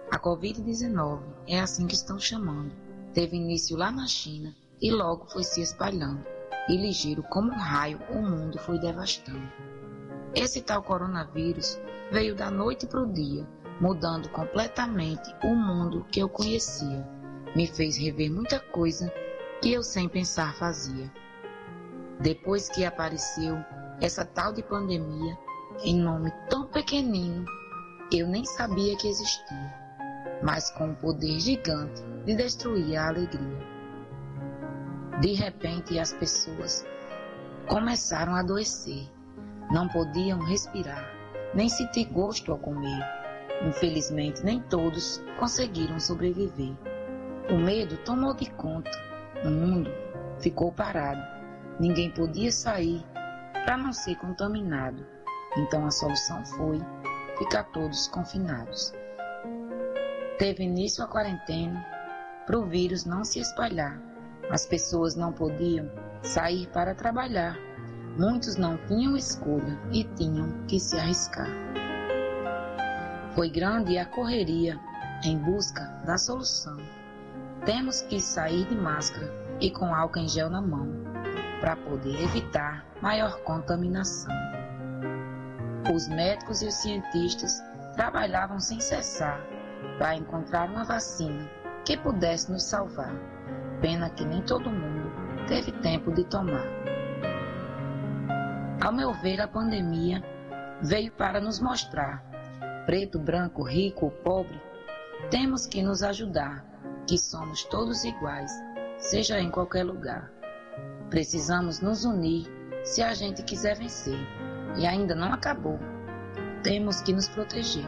A 0.10 0.18
Covid-19 0.18 1.20
é 1.46 1.60
assim 1.60 1.88
que 1.88 1.94
estão 1.94 2.18
chamando. 2.18 2.72
Teve 3.14 3.36
início 3.36 3.76
lá 3.76 3.92
na 3.92 4.08
China 4.08 4.56
e 4.82 4.92
logo 4.92 5.26
foi 5.26 5.44
se 5.44 5.62
espalhando, 5.62 6.26
e 6.70 6.78
ligeiro 6.78 7.22
como 7.24 7.52
um 7.52 7.58
raio 7.58 8.00
o 8.12 8.22
mundo 8.22 8.58
foi 8.60 8.80
devastando. 8.80 9.52
Esse 10.34 10.62
tal 10.62 10.84
coronavírus 10.84 11.78
veio 12.14 12.34
da 12.34 12.50
noite 12.50 12.88
para 12.88 13.04
o 13.04 13.12
dia, 13.12 13.46
mudando 13.82 14.30
completamente 14.30 15.36
o 15.44 15.54
mundo 15.54 16.06
que 16.10 16.22
eu 16.22 16.30
conhecia 16.30 17.06
me 17.54 17.68
fez 17.68 17.98
rever 17.98 18.32
muita 18.32 18.60
coisa 18.60 19.12
que 19.66 19.74
eu 19.74 19.82
sem 19.82 20.08
pensar 20.08 20.54
fazia. 20.54 21.12
Depois 22.20 22.70
que 22.70 22.86
apareceu 22.86 23.58
essa 24.00 24.24
tal 24.24 24.54
de 24.54 24.62
pandemia, 24.62 25.36
em 25.84 26.00
nome 26.00 26.32
tão 26.52 26.68
pequenino, 26.68 27.44
eu 28.12 28.28
nem 28.28 28.46
sabia 28.46 28.96
que 28.96 29.08
existia, 29.08 29.74
mas 30.44 30.70
com 30.70 30.90
um 30.90 30.94
poder 30.94 31.40
gigante 31.40 32.00
de 32.26 32.36
destruir 32.36 32.96
a 32.96 33.08
alegria. 33.08 33.58
De 35.20 35.34
repente 35.34 35.98
as 35.98 36.14
pessoas 36.14 36.86
começaram 37.68 38.36
a 38.36 38.42
adoecer, 38.42 39.10
não 39.72 39.88
podiam 39.88 40.42
respirar, 40.42 41.12
nem 41.56 41.70
sentir 41.70 42.06
gosto 42.12 42.52
ao 42.52 42.60
comer. 42.60 43.04
Infelizmente, 43.68 44.44
nem 44.44 44.62
todos 44.62 45.24
conseguiram 45.40 46.00
sobreviver. 46.00 46.78
O 47.50 47.58
medo 47.58 47.98
tomou 48.06 48.36
de 48.36 48.48
conta. 48.52 49.15
O 49.44 49.50
mundo 49.50 49.92
ficou 50.40 50.72
parado. 50.72 51.22
Ninguém 51.80 52.12
podia 52.12 52.52
sair 52.52 53.04
para 53.66 53.78
não 53.78 53.92
ser 53.92 54.16
contaminado. 54.16 55.06
Então 55.58 55.86
a 55.86 55.92
solução 55.92 56.46
foi 56.46 56.80
ficar 57.38 57.64
todos 57.66 58.08
confinados. 58.08 58.94
Teve 60.38 60.64
início 60.64 61.04
a 61.04 61.08
quarentena 61.08 61.86
para 62.46 62.60
o 62.60 62.66
vírus 62.66 63.06
não 63.06 63.24
se 63.24 63.40
espalhar. 63.40 64.00
As 64.52 64.66
pessoas 64.66 65.16
não 65.16 65.32
podiam 65.32 65.90
sair 66.22 66.68
para 66.68 66.94
trabalhar. 66.94 67.58
Muitos 68.18 68.56
não 68.56 68.78
tinham 68.86 69.18
escolha 69.18 69.80
e 69.92 70.04
tinham 70.16 70.66
que 70.68 70.80
se 70.80 70.98
arriscar. 70.98 71.50
Foi 73.34 73.50
grande 73.50 73.98
a 73.98 74.06
correria 74.06 74.80
em 75.24 75.38
busca 75.38 75.82
da 76.06 76.18
solução. 76.18 76.78
Temos 77.66 78.04
que 78.04 78.20
sair 78.20 78.64
de 78.66 78.76
máscara 78.76 79.34
e 79.60 79.72
com 79.72 79.94
álcool 79.94 80.20
em 80.20 80.28
gel 80.28 80.52
na 80.52 80.62
mão 80.62 80.88
para 81.60 81.76
poder 81.76 82.22
evitar 82.22 82.86
maior 83.02 83.42
contaminação. 83.42 84.32
Os 85.92 86.08
médicos 86.08 86.62
e 86.62 86.68
os 86.68 86.76
cientistas 86.76 87.60
trabalhavam 87.96 88.60
sem 88.60 88.80
cessar 88.80 89.42
para 89.98 90.16
encontrar 90.16 90.70
uma 90.70 90.84
vacina 90.84 91.50
que 91.84 91.98
pudesse 91.98 92.52
nos 92.52 92.64
salvar. 92.64 93.16
Pena 93.82 94.12
que 94.12 94.24
nem 94.24 94.44
todo 94.44 94.70
mundo 94.70 95.12
teve 95.48 95.72
tempo 95.72 96.14
de 96.14 96.24
tomar. 96.26 96.68
Ao 98.80 98.94
meu 98.94 99.12
ver, 99.12 99.42
a 99.42 99.48
pandemia 99.48 100.24
veio 100.84 101.12
para 101.14 101.42
nos 101.42 101.60
mostrar, 101.60 102.24
preto, 102.86 103.18
branco, 103.18 103.64
rico 103.64 104.06
ou 104.06 104.12
pobre, 104.12 104.62
temos 105.32 105.66
que 105.66 105.82
nos 105.82 106.04
ajudar 106.04 106.75
que 107.08 107.18
somos 107.18 107.64
todos 107.66 108.04
iguais, 108.04 108.52
seja 108.98 109.40
em 109.40 109.52
qualquer 109.52 109.84
lugar. 109.84 110.32
Precisamos 111.10 111.80
nos 111.80 112.04
unir 112.06 112.48
se 112.84 113.02
a 113.02 113.14
gente 113.14 113.44
quiser 113.44 113.78
vencer. 113.78 114.18
E 114.78 114.86
ainda 114.86 115.16
não 115.16 115.32
acabou. 115.32 115.80
Temos 116.64 117.02
que 117.02 117.14
nos 117.14 117.30
proteger, 117.30 117.86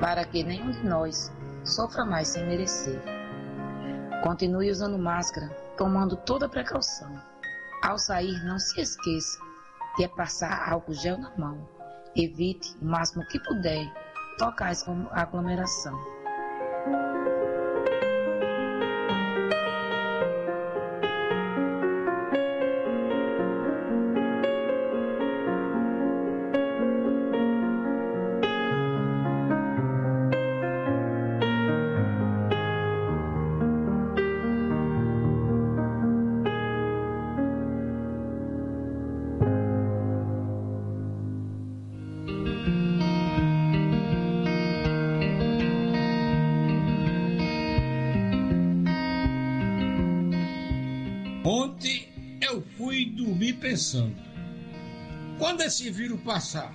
para 0.00 0.24
que 0.24 0.42
nenhum 0.42 0.70
de 0.70 0.84
nós 0.84 1.32
sofra 1.64 2.04
mais 2.04 2.28
sem 2.28 2.46
merecer. 2.46 3.00
Continue 4.22 4.70
usando 4.70 4.98
máscara, 4.98 5.48
tomando 5.76 6.16
toda 6.16 6.48
precaução. 6.48 7.10
Ao 7.82 7.96
sair, 7.98 8.42
não 8.44 8.58
se 8.58 8.80
esqueça 8.80 9.38
de 9.96 10.08
passar 10.08 10.70
álcool 10.70 10.94
gel 10.94 11.18
na 11.18 11.32
mão. 11.36 11.68
Evite 12.16 12.76
o 12.82 12.84
máximo 12.84 13.24
que 13.26 13.38
puder 13.38 13.90
tocar 14.38 14.72
a 15.12 15.22
aglomeração. 15.22 15.98
Esse 55.70 55.88
vírus 55.88 56.20
passar, 56.22 56.74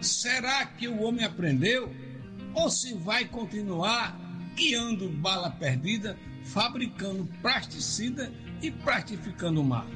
será 0.00 0.64
que 0.64 0.88
o 0.88 1.02
homem 1.02 1.24
aprendeu? 1.24 1.94
Ou 2.54 2.70
se 2.70 2.94
vai 2.94 3.26
continuar 3.26 4.18
guiando 4.56 5.10
bala 5.10 5.50
perdida, 5.50 6.18
fabricando 6.42 7.28
plasticida 7.42 8.32
e 8.62 8.70
plastificando 8.70 9.60
o 9.60 9.64
mar? 9.64 9.86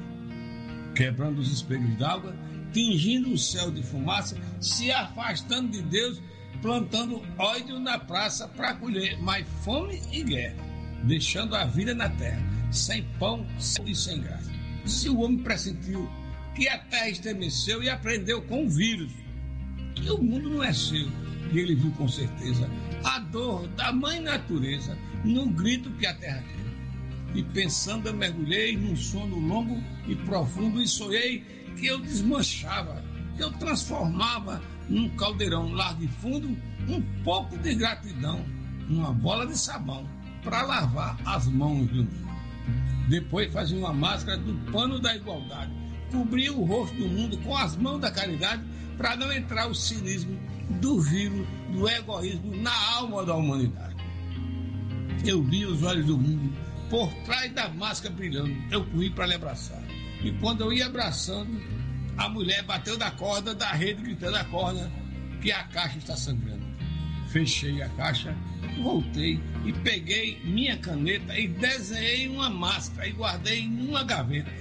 Quebrando 0.95 1.39
os 1.39 1.51
espelhos 1.51 1.97
d'água, 1.97 2.35
tingindo 2.71 3.31
o 3.31 3.37
céu 3.37 3.71
de 3.71 3.81
fumaça, 3.81 4.37
se 4.61 4.91
afastando 4.91 5.71
de 5.71 5.81
Deus, 5.81 6.21
plantando 6.61 7.21
ódio 7.39 7.79
na 7.79 7.97
praça 7.97 8.47
para 8.47 8.75
colher 8.75 9.19
mais 9.23 9.45
fome 9.63 9.99
e 10.11 10.23
guerra, 10.23 10.63
deixando 11.03 11.55
a 11.55 11.65
vida 11.65 11.95
na 11.95 12.09
terra, 12.09 12.41
sem 12.71 13.03
pão 13.17 13.45
e 13.85 13.95
sem 13.95 14.21
graça. 14.21 14.51
Se 14.85 15.09
o 15.09 15.19
homem 15.19 15.39
pressentiu 15.39 16.07
que 16.55 16.67
a 16.67 16.77
terra 16.77 17.09
estremeceu 17.09 17.81
e 17.81 17.89
aprendeu 17.89 18.41
com 18.43 18.65
o 18.65 18.69
vírus, 18.69 19.11
que 19.95 20.09
o 20.09 20.21
mundo 20.21 20.49
não 20.49 20.63
é 20.63 20.73
seu, 20.73 21.07
e 21.51 21.59
ele 21.59 21.75
viu 21.75 21.91
com 21.91 22.07
certeza 22.07 22.69
a 23.03 23.19
dor 23.19 23.67
da 23.69 23.91
mãe 23.91 24.19
natureza 24.19 24.97
no 25.23 25.47
grito 25.47 25.89
que 25.91 26.05
a 26.05 26.13
terra 26.13 26.41
teve. 26.41 27.39
E 27.39 27.43
pensando, 27.43 28.07
eu 28.07 28.13
mergulhei 28.13 28.77
num 28.77 28.95
sono 28.95 29.39
longo 29.39 29.81
e 30.07 30.15
profundo 30.15 30.81
e 30.81 30.87
sonhei 30.87 31.43
que 31.77 31.87
eu 31.87 31.99
desmanchava, 31.99 33.03
que 33.35 33.43
eu 33.43 33.51
transformava 33.53 34.61
num 34.87 35.09
caldeirão 35.15 35.71
largo 35.73 36.03
e 36.03 36.07
fundo 36.07 36.55
um 36.87 37.01
pouco 37.23 37.57
de 37.57 37.73
gratidão, 37.73 38.45
numa 38.87 39.11
bola 39.11 39.47
de 39.47 39.57
sabão 39.57 40.07
para 40.43 40.61
lavar 40.61 41.17
as 41.25 41.47
mãos 41.47 41.87
do 41.87 42.03
mundo. 42.03 42.33
Depois 43.09 43.51
fazia 43.51 43.77
uma 43.77 43.93
máscara 43.93 44.37
do 44.37 44.53
pano 44.71 44.99
da 44.99 45.15
igualdade. 45.15 45.71
Cobria 46.13 46.53
o 46.53 46.63
rosto 46.63 46.95
do 46.95 47.07
mundo 47.07 47.37
com 47.39 47.57
as 47.57 47.75
mãos 47.75 47.99
da 47.99 48.11
caridade 48.11 48.63
para 48.97 49.15
não 49.15 49.33
entrar 49.33 49.67
o 49.67 49.75
cinismo 49.75 50.39
do 50.79 51.01
vírus, 51.01 51.45
do 51.71 51.89
egoísmo 51.89 52.55
na 52.55 52.73
alma 52.93 53.25
da 53.25 53.35
humanidade. 53.35 53.95
Eu 55.25 55.43
vi 55.43 55.65
os 55.65 55.83
olhos 55.83 56.05
do 56.05 56.17
mundo 56.17 56.55
por 56.89 57.11
trás 57.25 57.51
da 57.51 57.67
máscara 57.69 58.13
brilhando. 58.13 58.55
Eu 58.71 58.85
corri 58.85 59.09
para 59.09 59.25
lhe 59.25 59.33
abraçar. 59.33 59.83
E 60.23 60.31
quando 60.33 60.61
eu 60.61 60.71
ia 60.71 60.85
abraçando, 60.85 61.59
a 62.17 62.29
mulher 62.29 62.63
bateu 62.63 62.95
da 62.95 63.11
corda 63.11 63.55
da 63.55 63.71
rede, 63.71 64.03
gritando 64.03 64.37
a 64.37 64.43
corda 64.45 64.91
que 65.41 65.51
a 65.51 65.63
caixa 65.63 65.97
está 65.97 66.15
sangrando. 66.15 66.63
Fechei 67.27 67.81
a 67.81 67.89
caixa 67.89 68.37
voltei 68.81 69.39
e 69.65 69.73
peguei 69.73 70.39
minha 70.43 70.77
caneta 70.77 71.37
e 71.37 71.47
desenhei 71.47 72.27
uma 72.27 72.49
máscara 72.49 73.07
e 73.07 73.11
guardei 73.11 73.61
em 73.61 73.87
uma 73.87 74.03
gaveta 74.03 74.51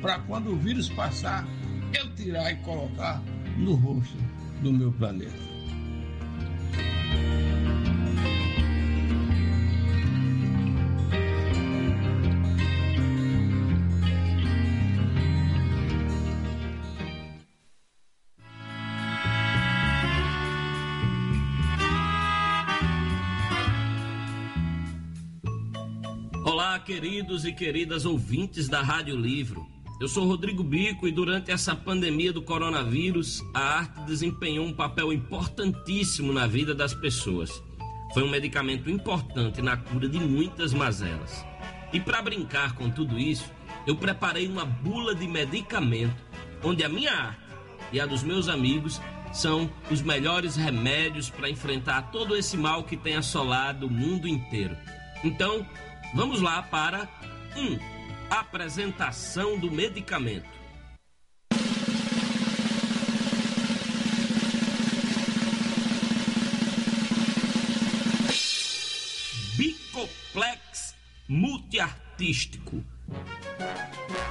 para 0.00 0.18
quando 0.20 0.52
o 0.52 0.56
vírus 0.56 0.88
passar 0.88 1.46
eu 1.94 2.14
tirar 2.14 2.52
e 2.52 2.56
colocar 2.56 3.22
no 3.56 3.74
rosto 3.74 4.16
do 4.62 4.72
meu 4.72 4.92
planeta. 4.92 5.48
Olá, 26.44 26.78
queridos 26.78 27.44
e 27.44 27.52
queridas 27.52 28.04
ouvintes 28.04 28.68
da 28.68 28.82
Rádio 28.82 29.16
Livro. 29.16 29.77
Eu 30.00 30.06
sou 30.06 30.24
Rodrigo 30.24 30.62
Bico 30.62 31.08
e 31.08 31.12
durante 31.12 31.50
essa 31.50 31.74
pandemia 31.74 32.32
do 32.32 32.40
coronavírus, 32.40 33.44
a 33.52 33.78
arte 33.78 34.00
desempenhou 34.02 34.64
um 34.64 34.72
papel 34.72 35.12
importantíssimo 35.12 36.32
na 36.32 36.46
vida 36.46 36.72
das 36.72 36.94
pessoas. 36.94 37.60
Foi 38.14 38.22
um 38.22 38.30
medicamento 38.30 38.88
importante 38.88 39.60
na 39.60 39.76
cura 39.76 40.08
de 40.08 40.20
muitas 40.20 40.72
mazelas. 40.72 41.44
E 41.92 41.98
para 41.98 42.22
brincar 42.22 42.76
com 42.76 42.88
tudo 42.88 43.18
isso, 43.18 43.50
eu 43.88 43.96
preparei 43.96 44.46
uma 44.46 44.64
bula 44.64 45.16
de 45.16 45.26
medicamento 45.26 46.16
onde 46.62 46.84
a 46.84 46.88
minha 46.88 47.12
arte 47.12 47.42
e 47.92 48.00
a 48.00 48.06
dos 48.06 48.22
meus 48.22 48.48
amigos 48.48 49.00
são 49.32 49.68
os 49.90 50.00
melhores 50.00 50.54
remédios 50.54 51.28
para 51.28 51.50
enfrentar 51.50 52.12
todo 52.12 52.36
esse 52.36 52.56
mal 52.56 52.84
que 52.84 52.96
tem 52.96 53.16
assolado 53.16 53.88
o 53.88 53.90
mundo 53.90 54.28
inteiro. 54.28 54.76
Então, 55.24 55.66
vamos 56.14 56.40
lá 56.40 56.62
para 56.62 57.08
1. 57.56 57.60
Um, 57.60 57.97
apresentação 58.30 59.58
do 59.58 59.70
medicamento. 59.70 60.48
Bicoplex 69.56 70.94
multiartístico. 71.26 72.84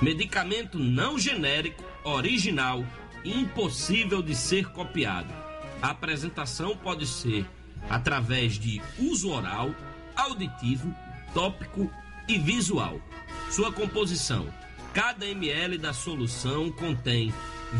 Medicamento 0.01 0.77
não 0.77 1.17
genérico, 1.17 1.83
original 2.03 2.85
impossível 3.25 4.21
de 4.21 4.35
ser 4.35 4.67
copiado. 4.71 5.33
A 5.81 5.89
apresentação 5.89 6.77
pode 6.77 7.05
ser 7.05 7.45
através 7.89 8.57
de 8.57 8.81
uso 8.99 9.31
oral, 9.31 9.73
auditivo, 10.15 10.93
tópico 11.33 11.91
e 12.27 12.37
visual. 12.37 13.01
Sua 13.49 13.71
composição: 13.71 14.47
cada 14.93 15.25
ml 15.25 15.77
da 15.77 15.93
solução 15.93 16.71
contém 16.71 17.33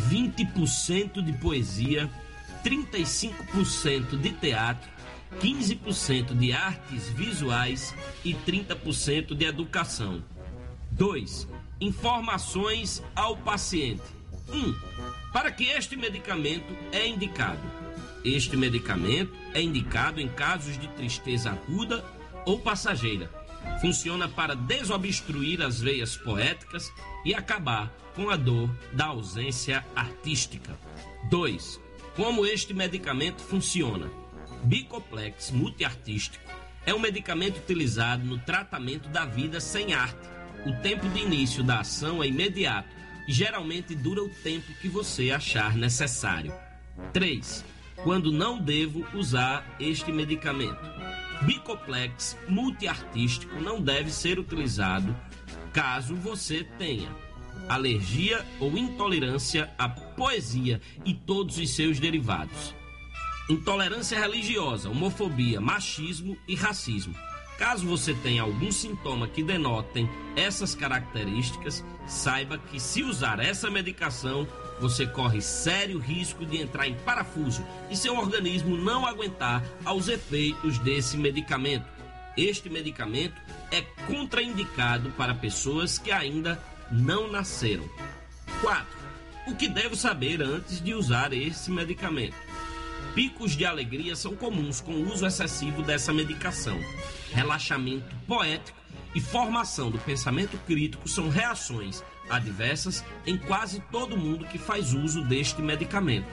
20% 0.09 1.21
de 1.21 1.33
poesia, 1.33 2.09
35% 2.63 4.19
de 4.19 4.31
teatro, 4.31 4.89
15% 5.41 6.37
de 6.37 6.53
artes 6.53 7.09
visuais 7.09 7.93
e 8.23 8.33
30% 8.33 9.35
de 9.35 9.45
educação. 9.45 10.23
2. 10.91 11.47
Informações 11.79 13.03
ao 13.15 13.37
paciente. 13.37 14.03
1. 14.49 14.57
Um, 14.57 14.75
para 15.33 15.51
que 15.51 15.65
este 15.65 15.95
medicamento 15.95 16.75
é 16.91 17.07
indicado? 17.07 17.61
Este 18.23 18.57
medicamento 18.57 19.33
é 19.53 19.61
indicado 19.61 20.19
em 20.19 20.27
casos 20.27 20.77
de 20.77 20.87
tristeza 20.89 21.51
aguda 21.51 22.03
ou 22.45 22.57
passageira. 22.57 23.29
Funciona 23.81 24.27
para 24.27 24.55
desobstruir 24.55 25.61
as 25.61 25.79
veias 25.79 26.17
poéticas 26.17 26.91
e 27.23 27.33
acabar 27.33 27.91
com 28.15 28.29
a 28.29 28.35
dor 28.35 28.69
da 28.93 29.05
ausência 29.05 29.85
artística. 29.95 30.77
2. 31.29 31.79
Como 32.15 32.45
este 32.45 32.73
medicamento 32.73 33.41
funciona? 33.41 34.09
Bicoplex 34.63 35.51
multiartístico 35.51 36.43
é 36.87 36.93
um 36.93 36.99
medicamento 36.99 37.57
utilizado 37.57 38.25
no 38.25 38.39
tratamento 38.39 39.09
da 39.09 39.25
vida 39.25 39.59
sem 39.59 39.93
arte. 39.93 40.27
O 40.65 40.71
tempo 40.81 41.07
de 41.09 41.19
início 41.19 41.63
da 41.63 41.81
ação 41.81 42.23
é 42.23 42.27
imediato 42.27 42.89
e 43.27 43.33
geralmente 43.33 43.93
dura 43.93 44.23
o 44.23 44.29
tempo 44.29 44.73
que 44.81 44.87
você 44.87 45.29
achar 45.29 45.75
necessário. 45.75 46.53
3. 47.11 47.63
Quando 48.03 48.31
não 48.31 48.57
devo 48.57 49.05
usar 49.13 49.75
este 49.79 50.11
medicamento? 50.11 50.79
Bicoplex 51.41 52.37
multiartístico 52.47 53.59
não 53.61 53.81
deve 53.81 54.11
ser 54.11 54.39
utilizado 54.39 55.15
caso 55.71 56.15
você 56.15 56.63
tenha 56.77 57.09
alergia 57.69 58.45
ou 58.59 58.77
intolerância 58.77 59.71
à 59.77 59.87
poesia 59.87 60.81
e 61.05 61.13
todos 61.13 61.57
os 61.57 61.75
seus 61.75 61.99
derivados. 61.99 62.73
Intolerância 63.49 64.19
religiosa, 64.19 64.89
homofobia, 64.89 65.61
machismo 65.61 66.37
e 66.47 66.55
racismo. 66.55 67.15
Caso 67.57 67.87
você 67.87 68.13
tenha 68.13 68.43
algum 68.43 68.71
sintoma 68.71 69.27
que 69.27 69.41
denotem 69.41 70.07
essas 70.35 70.75
características, 70.75 71.83
saiba 72.05 72.57
que 72.57 72.79
se 72.79 73.03
usar 73.03 73.39
essa 73.39 73.69
medicação, 73.69 74.47
você 74.79 75.07
corre 75.07 75.41
sério 75.41 75.97
risco 75.97 76.45
de 76.45 76.61
entrar 76.61 76.87
em 76.87 76.93
parafuso 76.93 77.65
e 77.89 77.97
seu 77.97 78.15
organismo 78.15 78.77
não 78.77 79.07
aguentar 79.07 79.63
aos 79.83 80.07
efeitos 80.07 80.77
desse 80.79 81.17
medicamento. 81.17 81.85
Este 82.37 82.69
medicamento 82.69 83.41
é 83.71 83.81
contraindicado 84.05 85.09
para 85.11 85.33
pessoas 85.33 85.97
que 85.97 86.11
ainda 86.11 86.61
não 86.91 87.31
nasceram. 87.31 87.89
4. 88.61 88.85
O 89.47 89.55
que 89.55 89.67
devo 89.67 89.95
saber 89.95 90.41
antes 90.43 90.79
de 90.79 90.93
usar 90.93 91.33
esse 91.33 91.71
medicamento? 91.71 92.35
Picos 93.15 93.53
de 93.53 93.65
alegria 93.65 94.15
são 94.15 94.35
comuns 94.35 94.79
com 94.79 94.91
o 94.91 95.11
uso 95.11 95.25
excessivo 95.25 95.81
dessa 95.81 96.13
medicação. 96.13 96.79
Relaxamento 97.31 98.15
poético 98.27 98.77
e 99.13 99.21
formação 99.21 99.89
do 99.89 99.97
pensamento 99.99 100.57
crítico 100.65 101.07
são 101.07 101.29
reações 101.29 102.03
adversas 102.29 103.03
em 103.25 103.37
quase 103.37 103.81
todo 103.91 104.17
mundo 104.17 104.45
que 104.45 104.57
faz 104.57 104.93
uso 104.93 105.23
deste 105.23 105.61
medicamento. 105.61 106.27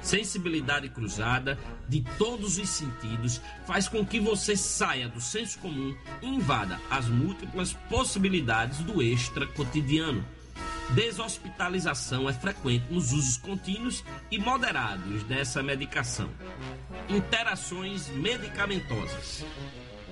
Sensibilidade 0.00 0.88
cruzada 0.88 1.58
de 1.88 2.02
todos 2.18 2.58
os 2.58 2.68
sentidos 2.68 3.40
faz 3.66 3.86
com 3.86 4.04
que 4.04 4.18
você 4.18 4.56
saia 4.56 5.08
do 5.08 5.20
senso 5.20 5.58
comum 5.60 5.96
e 6.20 6.26
invada 6.26 6.80
as 6.90 7.06
múltiplas 7.06 7.72
possibilidades 7.88 8.78
do 8.78 9.00
extra 9.00 9.46
cotidiano. 9.46 10.24
Deshospitalização 10.90 12.28
é 12.28 12.32
frequente 12.32 12.84
nos 12.90 13.12
usos 13.12 13.36
contínuos 13.36 14.04
e 14.30 14.38
moderados 14.38 15.22
dessa 15.22 15.62
medicação. 15.62 16.28
Interações 17.08 18.08
medicamentosas. 18.08 19.44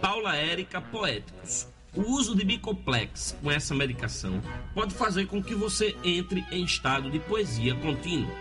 Paula 0.01 0.35
Érica 0.35 0.81
Poéticos. 0.81 1.69
O 1.95 2.03
uso 2.03 2.35
de 2.35 2.45
bicoplex 2.45 3.37
com 3.43 3.51
essa 3.51 3.75
medicação 3.75 4.41
pode 4.75 4.95
fazer 4.95 5.27
com 5.27 5.43
que 5.43 5.55
você 5.55 5.95
entre 6.03 6.45
em 6.51 6.65
estado 6.65 7.11
de 7.11 7.19
poesia 7.19 7.75
contínua. 7.75 8.33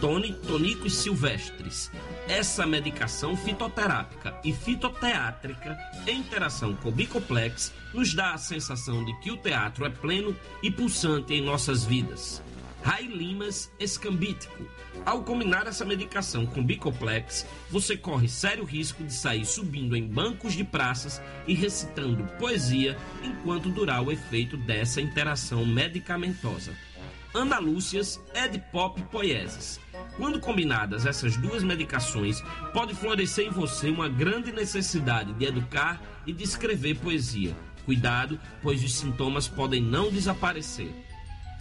Tony, 0.00 0.32
tonicos 0.46 0.94
silvestres. 0.94 1.90
Essa 2.28 2.66
medicação 2.66 3.36
fitoterápica 3.36 4.38
e 4.44 4.52
fitoteátrica 4.52 5.78
em 6.06 6.18
interação 6.18 6.74
com 6.74 6.88
o 6.88 6.92
bicoplex 6.92 7.72
nos 7.94 8.12
dá 8.12 8.34
a 8.34 8.38
sensação 8.38 9.04
de 9.04 9.14
que 9.20 9.30
o 9.30 9.36
teatro 9.36 9.86
é 9.86 9.90
pleno 9.90 10.36
e 10.62 10.70
pulsante 10.70 11.32
em 11.32 11.42
nossas 11.42 11.84
vidas. 11.84 12.42
Rai 12.82 13.02
Limas 13.04 13.70
escambítico. 13.78 14.64
Ao 15.04 15.22
combinar 15.22 15.66
essa 15.66 15.84
medicação 15.84 16.46
com 16.46 16.64
Bicoplex, 16.64 17.46
você 17.70 17.96
corre 17.96 18.28
sério 18.28 18.64
risco 18.64 19.04
de 19.04 19.12
sair 19.12 19.44
subindo 19.44 19.96
em 19.96 20.06
bancos 20.06 20.54
de 20.54 20.64
praças 20.64 21.20
e 21.46 21.54
recitando 21.54 22.26
poesia 22.38 22.96
enquanto 23.22 23.70
durar 23.70 24.02
o 24.02 24.10
efeito 24.10 24.56
dessa 24.56 25.00
interação 25.00 25.64
medicamentosa. 25.64 26.72
Ana 27.32 27.58
Lúcias 27.58 28.20
é 28.34 28.48
de 28.48 28.58
pop 28.58 29.00
poieses. 29.10 29.78
Quando 30.16 30.40
combinadas 30.40 31.06
essas 31.06 31.36
duas 31.36 31.62
medicações, 31.62 32.42
pode 32.72 32.94
florescer 32.94 33.46
em 33.46 33.50
você 33.50 33.88
uma 33.88 34.08
grande 34.08 34.52
necessidade 34.52 35.32
de 35.34 35.44
educar 35.44 36.00
e 36.26 36.32
de 36.32 36.42
escrever 36.42 36.96
poesia. 36.98 37.54
Cuidado, 37.84 38.40
pois 38.62 38.82
os 38.82 38.94
sintomas 38.94 39.46
podem 39.46 39.80
não 39.80 40.10
desaparecer. 40.10 41.09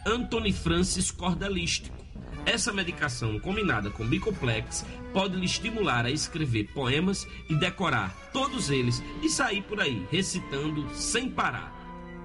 Anthony 0.05 0.51
Francis 0.51 1.11
Cordelístico. 1.11 1.97
Essa 2.45 2.71
medicação 2.71 3.39
combinada 3.39 3.89
com 3.89 4.07
Bicoplex 4.07 4.85
pode 5.13 5.35
lhe 5.35 5.45
estimular 5.45 6.05
a 6.05 6.11
escrever 6.11 6.65
poemas 6.73 7.27
e 7.49 7.55
decorar 7.55 8.15
todos 8.31 8.69
eles 8.69 9.03
e 9.21 9.29
sair 9.29 9.61
por 9.63 9.79
aí 9.79 10.05
recitando 10.11 10.89
sem 10.95 11.29
parar. 11.29 11.75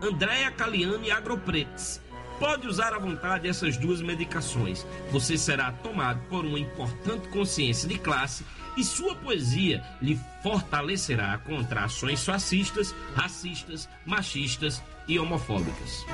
Andréa 0.03 0.51
Caliani 0.51 1.11
Agropretes. 1.11 2.01
Pode 2.39 2.67
usar 2.67 2.93
à 2.93 2.99
vontade 2.99 3.49
essas 3.49 3.77
duas 3.77 4.01
medicações. 4.01 4.85
Você 5.11 5.39
será 5.39 5.71
tomado 5.71 6.21
por 6.29 6.45
uma 6.45 6.59
importante 6.59 7.29
consciência 7.29 7.89
de 7.89 7.99
classe 7.99 8.45
e 8.77 8.83
sua 8.83 9.15
poesia 9.15 9.85
lhe 10.03 10.19
fortalecerá 10.43 11.39
contra 11.39 11.85
ações 11.85 12.25
fascistas, 12.25 12.95
racistas, 13.15 13.89
machistas 14.05 14.83
e 15.07 15.19
homofóbicas. 15.19 16.05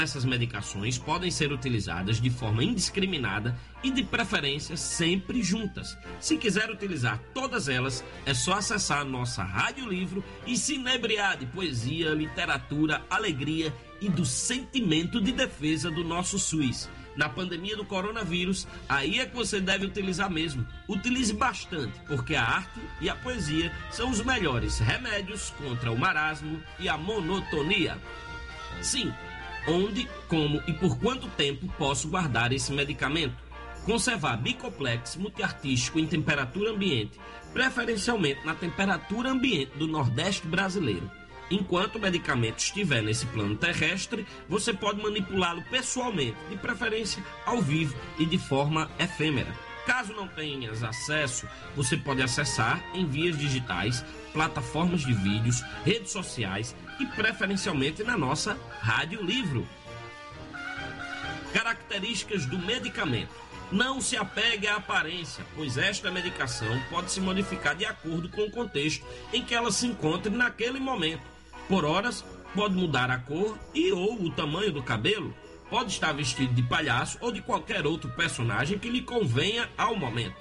Essas 0.00 0.24
medicações 0.24 0.98
podem 0.98 1.30
ser 1.30 1.52
utilizadas 1.52 2.20
de 2.20 2.30
forma 2.30 2.64
indiscriminada 2.64 3.56
e, 3.82 3.90
de 3.90 4.02
preferência, 4.02 4.76
sempre 4.76 5.42
juntas. 5.42 5.96
Se 6.18 6.36
quiser 6.36 6.70
utilizar 6.70 7.20
todas 7.32 7.68
elas, 7.68 8.04
é 8.26 8.34
só 8.34 8.54
acessar 8.54 9.04
nossa 9.04 9.42
Rádio 9.42 9.88
Livro 9.88 10.24
e 10.46 10.56
se 10.56 10.74
inebriar 10.74 11.36
de 11.36 11.46
poesia, 11.46 12.10
literatura, 12.10 13.02
alegria 13.08 13.74
e 14.00 14.08
do 14.08 14.24
sentimento 14.24 15.20
de 15.20 15.32
defesa 15.32 15.90
do 15.90 16.02
nosso 16.02 16.38
SUS. 16.38 16.88
Na 17.16 17.28
pandemia 17.28 17.76
do 17.76 17.84
coronavírus, 17.84 18.66
aí 18.88 19.18
é 19.18 19.26
que 19.26 19.34
você 19.34 19.60
deve 19.60 19.84
utilizar 19.84 20.30
mesmo. 20.30 20.66
Utilize 20.88 21.32
bastante, 21.32 21.98
porque 22.06 22.34
a 22.34 22.44
arte 22.44 22.80
e 23.00 23.10
a 23.10 23.16
poesia 23.16 23.72
são 23.90 24.10
os 24.10 24.24
melhores 24.24 24.78
remédios 24.78 25.50
contra 25.58 25.90
o 25.90 25.98
marasmo 25.98 26.62
e 26.78 26.88
a 26.88 26.96
monotonia. 26.96 27.98
Sim, 28.80 29.12
onde, 29.66 30.08
como 30.28 30.62
e 30.66 30.72
por 30.72 30.98
quanto 30.98 31.28
tempo 31.28 31.66
posso 31.78 32.08
guardar 32.08 32.52
esse 32.52 32.72
medicamento. 32.72 33.36
Conservar 33.84 34.36
Bicoplex 34.36 35.16
multiartístico 35.16 35.98
em 35.98 36.06
temperatura 36.06 36.70
ambiente, 36.70 37.18
preferencialmente 37.52 38.44
na 38.44 38.54
temperatura 38.54 39.30
ambiente 39.30 39.72
do 39.76 39.86
Nordeste 39.86 40.46
brasileiro. 40.46 41.10
Enquanto 41.50 41.96
o 41.96 42.00
medicamento 42.00 42.58
estiver 42.58 43.02
nesse 43.02 43.26
plano 43.26 43.56
terrestre, 43.56 44.24
você 44.48 44.72
pode 44.72 45.02
manipulá-lo 45.02 45.62
pessoalmente, 45.64 46.36
de 46.48 46.56
preferência 46.56 47.24
ao 47.44 47.60
vivo 47.60 47.96
e 48.18 48.24
de 48.24 48.38
forma 48.38 48.88
efêmera. 48.98 49.52
Caso 49.84 50.12
não 50.12 50.28
tenhas 50.28 50.84
acesso, 50.84 51.48
você 51.74 51.96
pode 51.96 52.22
acessar 52.22 52.80
em 52.94 53.04
vias 53.04 53.36
digitais, 53.36 54.04
plataformas 54.32 55.02
de 55.02 55.12
vídeos, 55.12 55.62
redes 55.84 56.12
sociais 56.12 56.74
e 56.98 57.06
preferencialmente 57.06 58.02
na 58.02 58.16
nossa 58.16 58.56
Rádio 58.80 59.22
Livro. 59.22 59.66
Características 61.52 62.46
do 62.46 62.58
medicamento. 62.58 63.34
Não 63.72 64.00
se 64.00 64.16
apegue 64.16 64.66
à 64.66 64.76
aparência, 64.76 65.44
pois 65.54 65.78
esta 65.78 66.10
medicação 66.10 66.80
pode 66.90 67.12
se 67.12 67.20
modificar 67.20 67.76
de 67.76 67.84
acordo 67.84 68.28
com 68.28 68.42
o 68.42 68.50
contexto 68.50 69.06
em 69.32 69.44
que 69.44 69.54
ela 69.54 69.70
se 69.70 69.86
encontre 69.86 70.30
naquele 70.30 70.80
momento. 70.80 71.22
Por 71.68 71.84
horas, 71.84 72.24
pode 72.54 72.74
mudar 72.74 73.10
a 73.10 73.18
cor 73.18 73.56
e 73.72 73.92
ou 73.92 74.20
o 74.20 74.30
tamanho 74.30 74.72
do 74.72 74.82
cabelo, 74.82 75.32
pode 75.68 75.92
estar 75.92 76.12
vestido 76.12 76.52
de 76.52 76.62
palhaço 76.64 77.16
ou 77.20 77.30
de 77.30 77.40
qualquer 77.40 77.86
outro 77.86 78.10
personagem 78.10 78.76
que 78.76 78.88
lhe 78.88 79.02
convenha 79.02 79.68
ao 79.78 79.96
momento. 79.96 80.34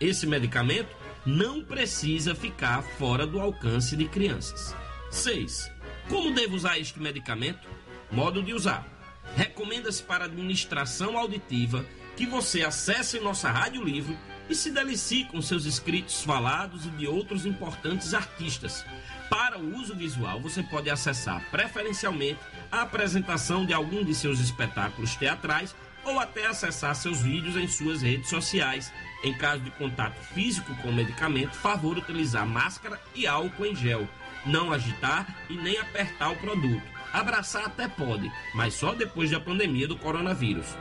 Esse 0.00 0.26
medicamento 0.26 0.94
não 1.26 1.60
precisa 1.60 2.36
ficar 2.36 2.82
fora 2.82 3.26
do 3.26 3.40
alcance 3.40 3.96
de 3.96 4.06
crianças. 4.06 4.74
6. 5.10 5.70
Como 6.08 6.32
devo 6.32 6.54
usar 6.54 6.78
este 6.78 7.00
medicamento? 7.00 7.66
Modo 8.12 8.42
de 8.42 8.54
usar. 8.54 8.86
Recomenda-se 9.34 10.02
para 10.04 10.26
administração 10.26 11.18
auditiva 11.18 11.84
que 12.16 12.24
você 12.24 12.62
acesse 12.62 13.18
nossa 13.18 13.50
Rádio 13.50 13.82
Livro 13.82 14.16
e 14.48 14.54
se 14.54 14.70
delicie 14.70 15.24
com 15.24 15.42
seus 15.42 15.64
escritos 15.64 16.22
falados 16.22 16.86
e 16.86 16.90
de 16.90 17.08
outros 17.08 17.44
importantes 17.44 18.14
artistas. 18.14 18.84
Para 19.28 19.58
o 19.58 19.76
uso 19.76 19.96
visual, 19.96 20.40
você 20.40 20.62
pode 20.62 20.88
acessar 20.88 21.44
preferencialmente 21.50 22.38
a 22.70 22.82
apresentação 22.82 23.66
de 23.66 23.74
algum 23.74 24.04
de 24.04 24.14
seus 24.14 24.38
espetáculos 24.38 25.16
teatrais 25.16 25.74
ou 26.04 26.20
até 26.20 26.46
acessar 26.46 26.94
seus 26.94 27.20
vídeos 27.20 27.56
em 27.56 27.66
suas 27.66 28.00
redes 28.00 28.30
sociais. 28.30 28.92
Em 29.22 29.32
caso 29.32 29.62
de 29.62 29.70
contato 29.72 30.18
físico 30.34 30.74
com 30.76 30.88
o 30.88 30.94
medicamento, 30.94 31.54
favor 31.54 31.96
utilizar 31.96 32.46
máscara 32.46 33.00
e 33.14 33.26
álcool 33.26 33.66
em 33.66 33.74
gel. 33.74 34.08
Não 34.44 34.72
agitar 34.72 35.36
e 35.48 35.54
nem 35.54 35.78
apertar 35.78 36.30
o 36.30 36.36
produto. 36.36 36.82
Abraçar 37.12 37.64
até 37.64 37.88
pode, 37.88 38.30
mas 38.54 38.74
só 38.74 38.94
depois 38.94 39.30
da 39.30 39.40
pandemia 39.40 39.88
do 39.88 39.96
coronavírus. 39.96 40.76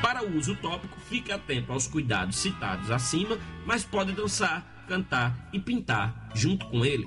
Para 0.00 0.24
o 0.24 0.36
uso 0.36 0.56
tópico, 0.56 0.98
fique 1.00 1.30
atento 1.30 1.72
aos 1.72 1.86
cuidados 1.86 2.36
citados 2.36 2.90
acima, 2.90 3.38
mas 3.64 3.84
pode 3.84 4.12
dançar, 4.12 4.84
cantar 4.88 5.48
e 5.52 5.60
pintar 5.60 6.28
junto 6.34 6.66
com 6.66 6.84
ele. 6.84 7.06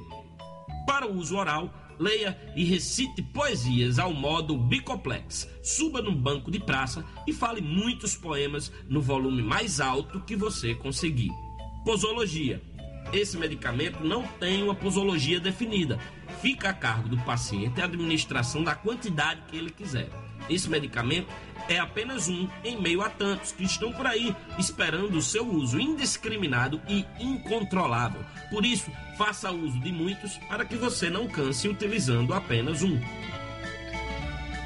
Para 0.85 1.07
o 1.07 1.17
uso 1.17 1.35
oral, 1.35 1.73
leia 1.99 2.38
e 2.55 2.63
recite 2.63 3.22
poesias 3.22 3.99
ao 3.99 4.13
modo 4.13 4.57
bicoplex. 4.57 5.49
Suba 5.63 6.01
num 6.01 6.15
banco 6.15 6.51
de 6.51 6.59
praça 6.59 7.05
e 7.27 7.34
fale 7.34 7.61
muitos 7.61 8.15
poemas 8.15 8.72
no 8.88 9.01
volume 9.01 9.41
mais 9.41 9.80
alto 9.80 10.22
que 10.22 10.35
você 10.35 10.73
conseguir. 10.76 11.31
Posologia. 11.84 12.61
Esse 13.13 13.38
medicamento 13.38 14.03
não 14.03 14.23
tem 14.23 14.63
uma 14.63 14.73
posologia 14.73 15.39
definida. 15.39 15.99
Fica 16.41 16.69
a 16.69 16.73
cargo 16.73 17.07
do 17.07 17.17
paciente 17.19 17.80
a 17.80 17.85
administração 17.85 18.63
da 18.63 18.73
quantidade 18.73 19.43
que 19.47 19.57
ele 19.57 19.69
quiser. 19.69 20.24
Esse 20.49 20.69
medicamento 20.69 21.27
é 21.67 21.80
apenas 21.80 22.27
um 22.27 22.47
em 22.63 22.80
meio 22.80 23.01
a 23.01 23.09
tantos 23.09 23.51
que 23.51 23.63
estão 23.63 23.91
por 23.91 24.05
aí 24.05 24.35
esperando 24.57 25.17
o 25.17 25.22
seu 25.22 25.47
uso 25.47 25.80
indiscriminado 25.80 26.81
e 26.88 27.05
incontrolável. 27.19 28.23
Por 28.49 28.65
isso, 28.65 28.91
faça 29.17 29.51
uso 29.51 29.80
de 29.80 29.91
muitos 29.91 30.38
para 30.49 30.65
que 30.65 30.76
você 30.76 31.09
não 31.09 31.27
canse 31.27 31.67
utilizando 31.67 32.34
apenas 32.34 32.84
um. 32.84 32.99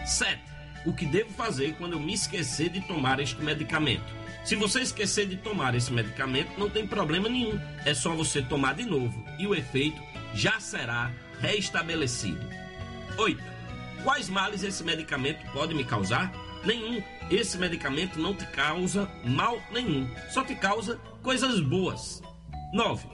7. 0.06 0.41
O 0.85 0.93
que 0.93 1.06
devo 1.06 1.30
fazer 1.31 1.76
quando 1.76 1.93
eu 1.93 1.99
me 1.99 2.14
esquecer 2.14 2.69
de 2.69 2.81
tomar 2.81 3.19
este 3.19 3.41
medicamento? 3.41 4.19
Se 4.43 4.56
você 4.56 4.81
esquecer 4.81 5.27
de 5.27 5.38
tomar 5.38 5.76
esse 5.76 5.91
medicamento, 5.91 6.57
não 6.57 6.69
tem 6.69 6.88
problema 6.88 7.30
nenhum. 7.30 7.60
É 7.85 7.93
só 7.93 8.15
você 8.15 8.41
tomar 8.41 8.73
de 8.76 8.85
novo 8.85 9.23
e 9.38 9.45
o 9.45 9.53
efeito 9.53 10.01
já 10.34 10.60
será 10.60 11.11
restabelecido. 11.39 12.47
8. 13.18 13.59
Quais 14.04 14.30
males 14.30 14.64
esse 14.64 14.84
medicamento 14.84 15.46
pode 15.52 15.74
me 15.74 15.84
causar? 15.84 16.32
Nenhum. 16.66 17.02
Esse 17.30 17.58
medicamento 17.58 18.20
não 18.20 18.34
te 18.34 18.46
causa 18.48 19.10
mal 19.24 19.62
nenhum, 19.72 20.10
só 20.30 20.44
te 20.44 20.56
causa 20.56 20.98
coisas 21.22 21.60
boas. 21.60 22.22
9. 22.74 23.08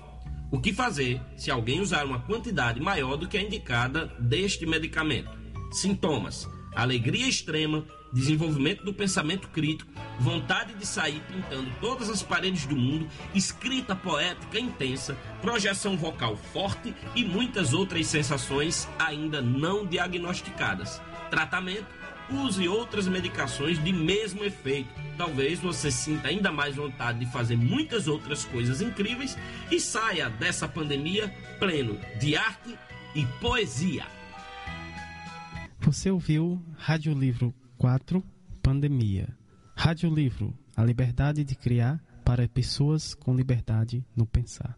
O 0.51 0.59
que 0.59 0.71
fazer 0.71 1.19
se 1.35 1.49
alguém 1.49 1.81
usar 1.81 2.05
uma 2.05 2.21
quantidade 2.21 2.79
maior 2.79 3.17
do 3.17 3.27
que 3.27 3.37
a 3.37 3.41
indicada 3.41 4.05
deste 4.19 4.65
medicamento? 4.65 5.31
Sintomas: 5.71 6.47
alegria 6.75 7.27
extrema, 7.27 7.85
desenvolvimento 8.15 8.85
do 8.85 8.93
pensamento 8.93 9.49
crítico, 9.49 9.91
vontade 10.17 10.73
de 10.73 10.85
sair 10.85 11.21
pintando 11.27 11.69
todas 11.81 12.09
as 12.09 12.23
paredes 12.23 12.65
do 12.65 12.75
mundo, 12.75 13.07
escrita 13.33 13.93
poética 13.93 14.57
intensa, 14.57 15.17
projeção 15.41 15.97
vocal 15.97 16.37
forte 16.37 16.95
e 17.13 17.25
muitas 17.25 17.73
outras 17.73 18.07
sensações 18.07 18.87
ainda 18.97 19.41
não 19.41 19.85
diagnosticadas. 19.85 21.01
Tratamento: 21.29 21.87
use 22.29 22.65
outras 22.69 23.05
medicações 23.05 23.83
de 23.83 23.91
mesmo 23.91 24.45
efeito. 24.45 24.89
Talvez 25.17 25.59
você 25.59 25.91
sinta 25.91 26.29
ainda 26.29 26.53
mais 26.53 26.77
vontade 26.77 27.19
de 27.19 27.31
fazer 27.31 27.57
muitas 27.57 28.07
outras 28.07 28.45
coisas 28.45 28.81
incríveis 28.81 29.37
e 29.69 29.77
saia 29.77 30.29
dessa 30.29 30.69
pandemia 30.69 31.27
pleno 31.59 31.99
de 32.17 32.37
arte 32.37 32.77
e 33.13 33.25
poesia. 33.41 34.05
Você 35.81 36.09
ouviu 36.09 36.63
Rádio 36.77 37.13
Livro 37.13 37.53
4 37.85 38.23
Pandemia. 38.63 39.27
Rádio 39.75 40.11
Livro 40.11 40.51
A 40.75 40.83
liberdade 40.83 41.43
de 41.43 41.53
criar 41.53 42.03
para 42.25 42.47
pessoas 42.47 43.13
com 43.13 43.35
liberdade 43.35 44.03
no 44.15 44.25
pensar. 44.25 44.75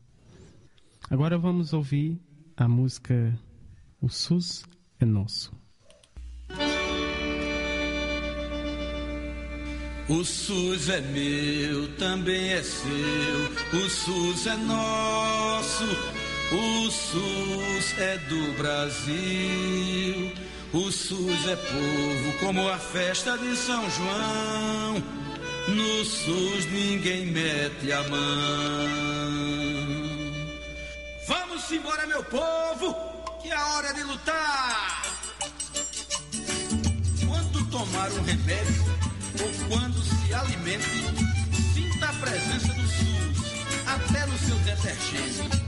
Agora 1.10 1.38
vamos 1.38 1.72
ouvir 1.72 2.20
a 2.58 2.68
música 2.68 3.34
O 4.02 4.10
SUS 4.10 4.66
é 5.00 5.06
Nosso. 5.06 5.54
O 10.10 10.26
SUS 10.26 10.90
é 10.90 11.00
meu, 11.00 11.96
também 11.96 12.50
é 12.50 12.62
seu. 12.62 13.86
O 13.86 13.90
SUS 13.90 14.48
é 14.48 14.58
nosso. 14.58 15.86
O 16.52 16.92
SUS 16.92 17.98
é 18.00 18.18
do 18.28 18.58
Brasil. 18.58 20.57
O 20.74 20.92
SUS 20.92 21.48
é 21.48 21.56
povo, 21.56 22.40
como 22.40 22.68
a 22.68 22.78
festa 22.78 23.38
de 23.38 23.56
São 23.56 23.90
João. 23.90 25.04
No 25.70 26.06
SUS 26.06 26.66
ninguém 26.72 27.28
mete 27.28 27.92
a 27.92 28.04
mão. 28.04 28.18
Vamos 31.28 31.72
embora, 31.72 32.06
meu 32.08 32.24
povo, 32.26 32.96
que 33.42 33.50
é 33.50 33.58
hora 33.58 33.94
de 33.94 34.04
lutar. 34.04 35.04
Quando 37.26 37.72
tomar 37.72 38.12
um 38.12 38.24
remédio 38.24 38.86
ou 39.42 39.70
quando 39.70 40.04
se 40.04 40.34
alimente, 40.34 40.86
sinta 41.74 42.10
a 42.10 42.14
presença 42.14 42.74
do 42.74 42.88
SUS 42.88 43.38
até 43.88 44.26
no 44.26 44.38
seu 44.38 44.58
detergente. 44.60 45.68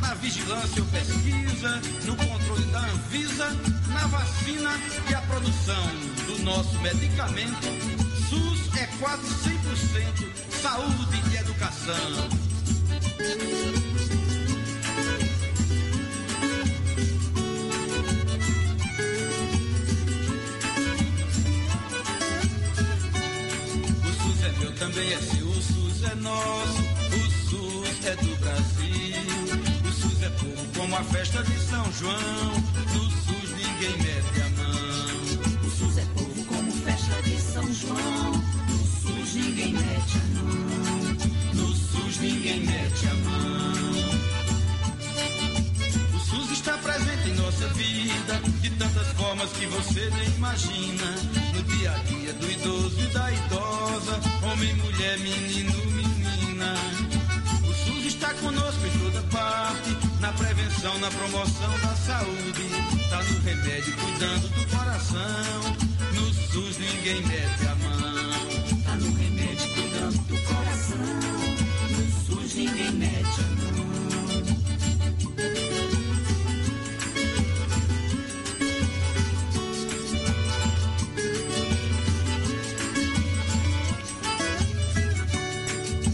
Na 0.00 0.14
vigilância 0.14 0.82
ou 0.82 0.88
pesquisa, 0.88 1.80
no 2.04 2.16
controle 2.16 2.64
da 2.66 2.78
Anvisa, 2.78 3.75
na 3.96 4.06
vacina 4.08 4.70
e 5.08 5.14
a 5.14 5.20
produção 5.22 5.86
do 6.26 6.38
nosso 6.42 6.78
medicamento. 6.80 7.66
SUS 8.28 8.76
é 8.76 8.86
quase 8.98 9.26
100% 9.26 10.60
saúde 10.60 11.22
e 11.32 11.36
educação. 11.36 12.28
O 24.04 24.12
SUS 24.12 24.44
é 24.44 24.58
meu, 24.58 24.72
também 24.74 25.12
é 25.12 25.18
seu, 25.18 25.48
o 25.48 25.62
SUS 25.62 26.02
é 26.04 26.14
nosso, 26.16 26.82
o 27.12 27.48
SUS 27.48 28.04
é 28.04 28.16
do 28.16 28.36
Brasil. 28.40 29.88
O 29.88 29.92
SUS 29.92 30.22
é 30.22 30.28
povo 30.30 30.66
como 30.76 30.96
a 30.96 31.04
festa 31.04 31.42
de 31.42 31.58
São 31.60 31.90
João, 31.92 32.52
SUS 32.92 33.25
ninguém 33.76 33.96
mete 33.98 34.40
a 34.40 34.48
mão. 34.50 35.66
O 35.66 35.70
SUS 35.70 35.98
é 35.98 36.04
povo 36.14 36.44
como 36.46 36.72
festa 36.72 37.22
de 37.22 37.40
São 37.40 37.72
João. 37.74 38.32
No 38.68 38.78
SUS 38.86 39.34
ninguém 39.34 39.72
mete 39.74 40.16
a 40.16 40.24
mão. 40.34 40.54
No 41.54 41.74
SUS 41.74 42.18
ninguém 42.20 42.60
mete 42.60 43.06
a 43.06 43.14
mão. 43.14 44.16
O 46.14 46.18
SUS 46.20 46.50
está 46.52 46.78
presente 46.78 47.28
em 47.28 47.34
nossa 47.34 47.68
vida 47.68 48.40
de 48.62 48.70
tantas 48.70 49.08
formas 49.08 49.52
que 49.52 49.66
você 49.66 50.10
nem 50.10 50.28
imagina. 50.36 51.14
No 51.54 51.62
dia 51.64 51.92
a 51.92 51.98
dia 51.98 52.32
do 52.32 52.50
idoso 52.50 52.98
e 52.98 53.06
da 53.08 53.30
idosa, 53.30 54.20
homem, 54.42 54.74
mulher, 54.76 55.18
menino, 55.18 55.84
menina. 55.90 56.74
O 57.62 57.74
SUS 57.74 58.06
está 58.06 58.32
conosco 58.34 58.75
na 60.26 60.32
prevenção, 60.32 60.98
na 60.98 61.08
promoção 61.08 61.78
da 61.78 61.94
saúde. 61.94 62.64
Tá 63.08 63.22
no 63.22 63.40
remédio, 63.42 63.96
cuidando 63.96 64.48
do 64.48 64.66
coração. 64.76 65.76
No 66.14 66.34
SUS 66.34 66.78
ninguém 66.78 67.22
mete 67.26 67.66
a 67.70 67.74
mão. 67.76 68.82
Tá 68.82 68.96
no 68.96 69.12
remédio 69.14 69.74
cuidando 69.74 70.18
do 70.26 70.36
coração. 70.42 70.98
No 71.90 72.42
SUS 72.42 72.54
ninguém 72.54 72.90
mete 72.92 73.40
a 73.40 73.44
mão. 73.54 73.86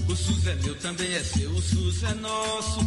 O 0.06 0.16
SUS 0.16 0.46
é 0.46 0.54
meu, 0.56 0.74
também 0.74 1.14
é 1.14 1.20
seu, 1.24 1.50
o 1.50 1.62
SUS 1.62 2.02
é 2.02 2.14
nosso, 2.16 2.86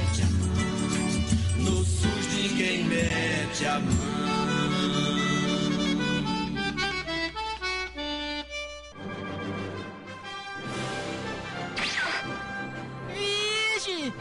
ninguém 2.41 2.83
mete 2.85 3.65
a 3.65 3.79
mão. 3.79 4.60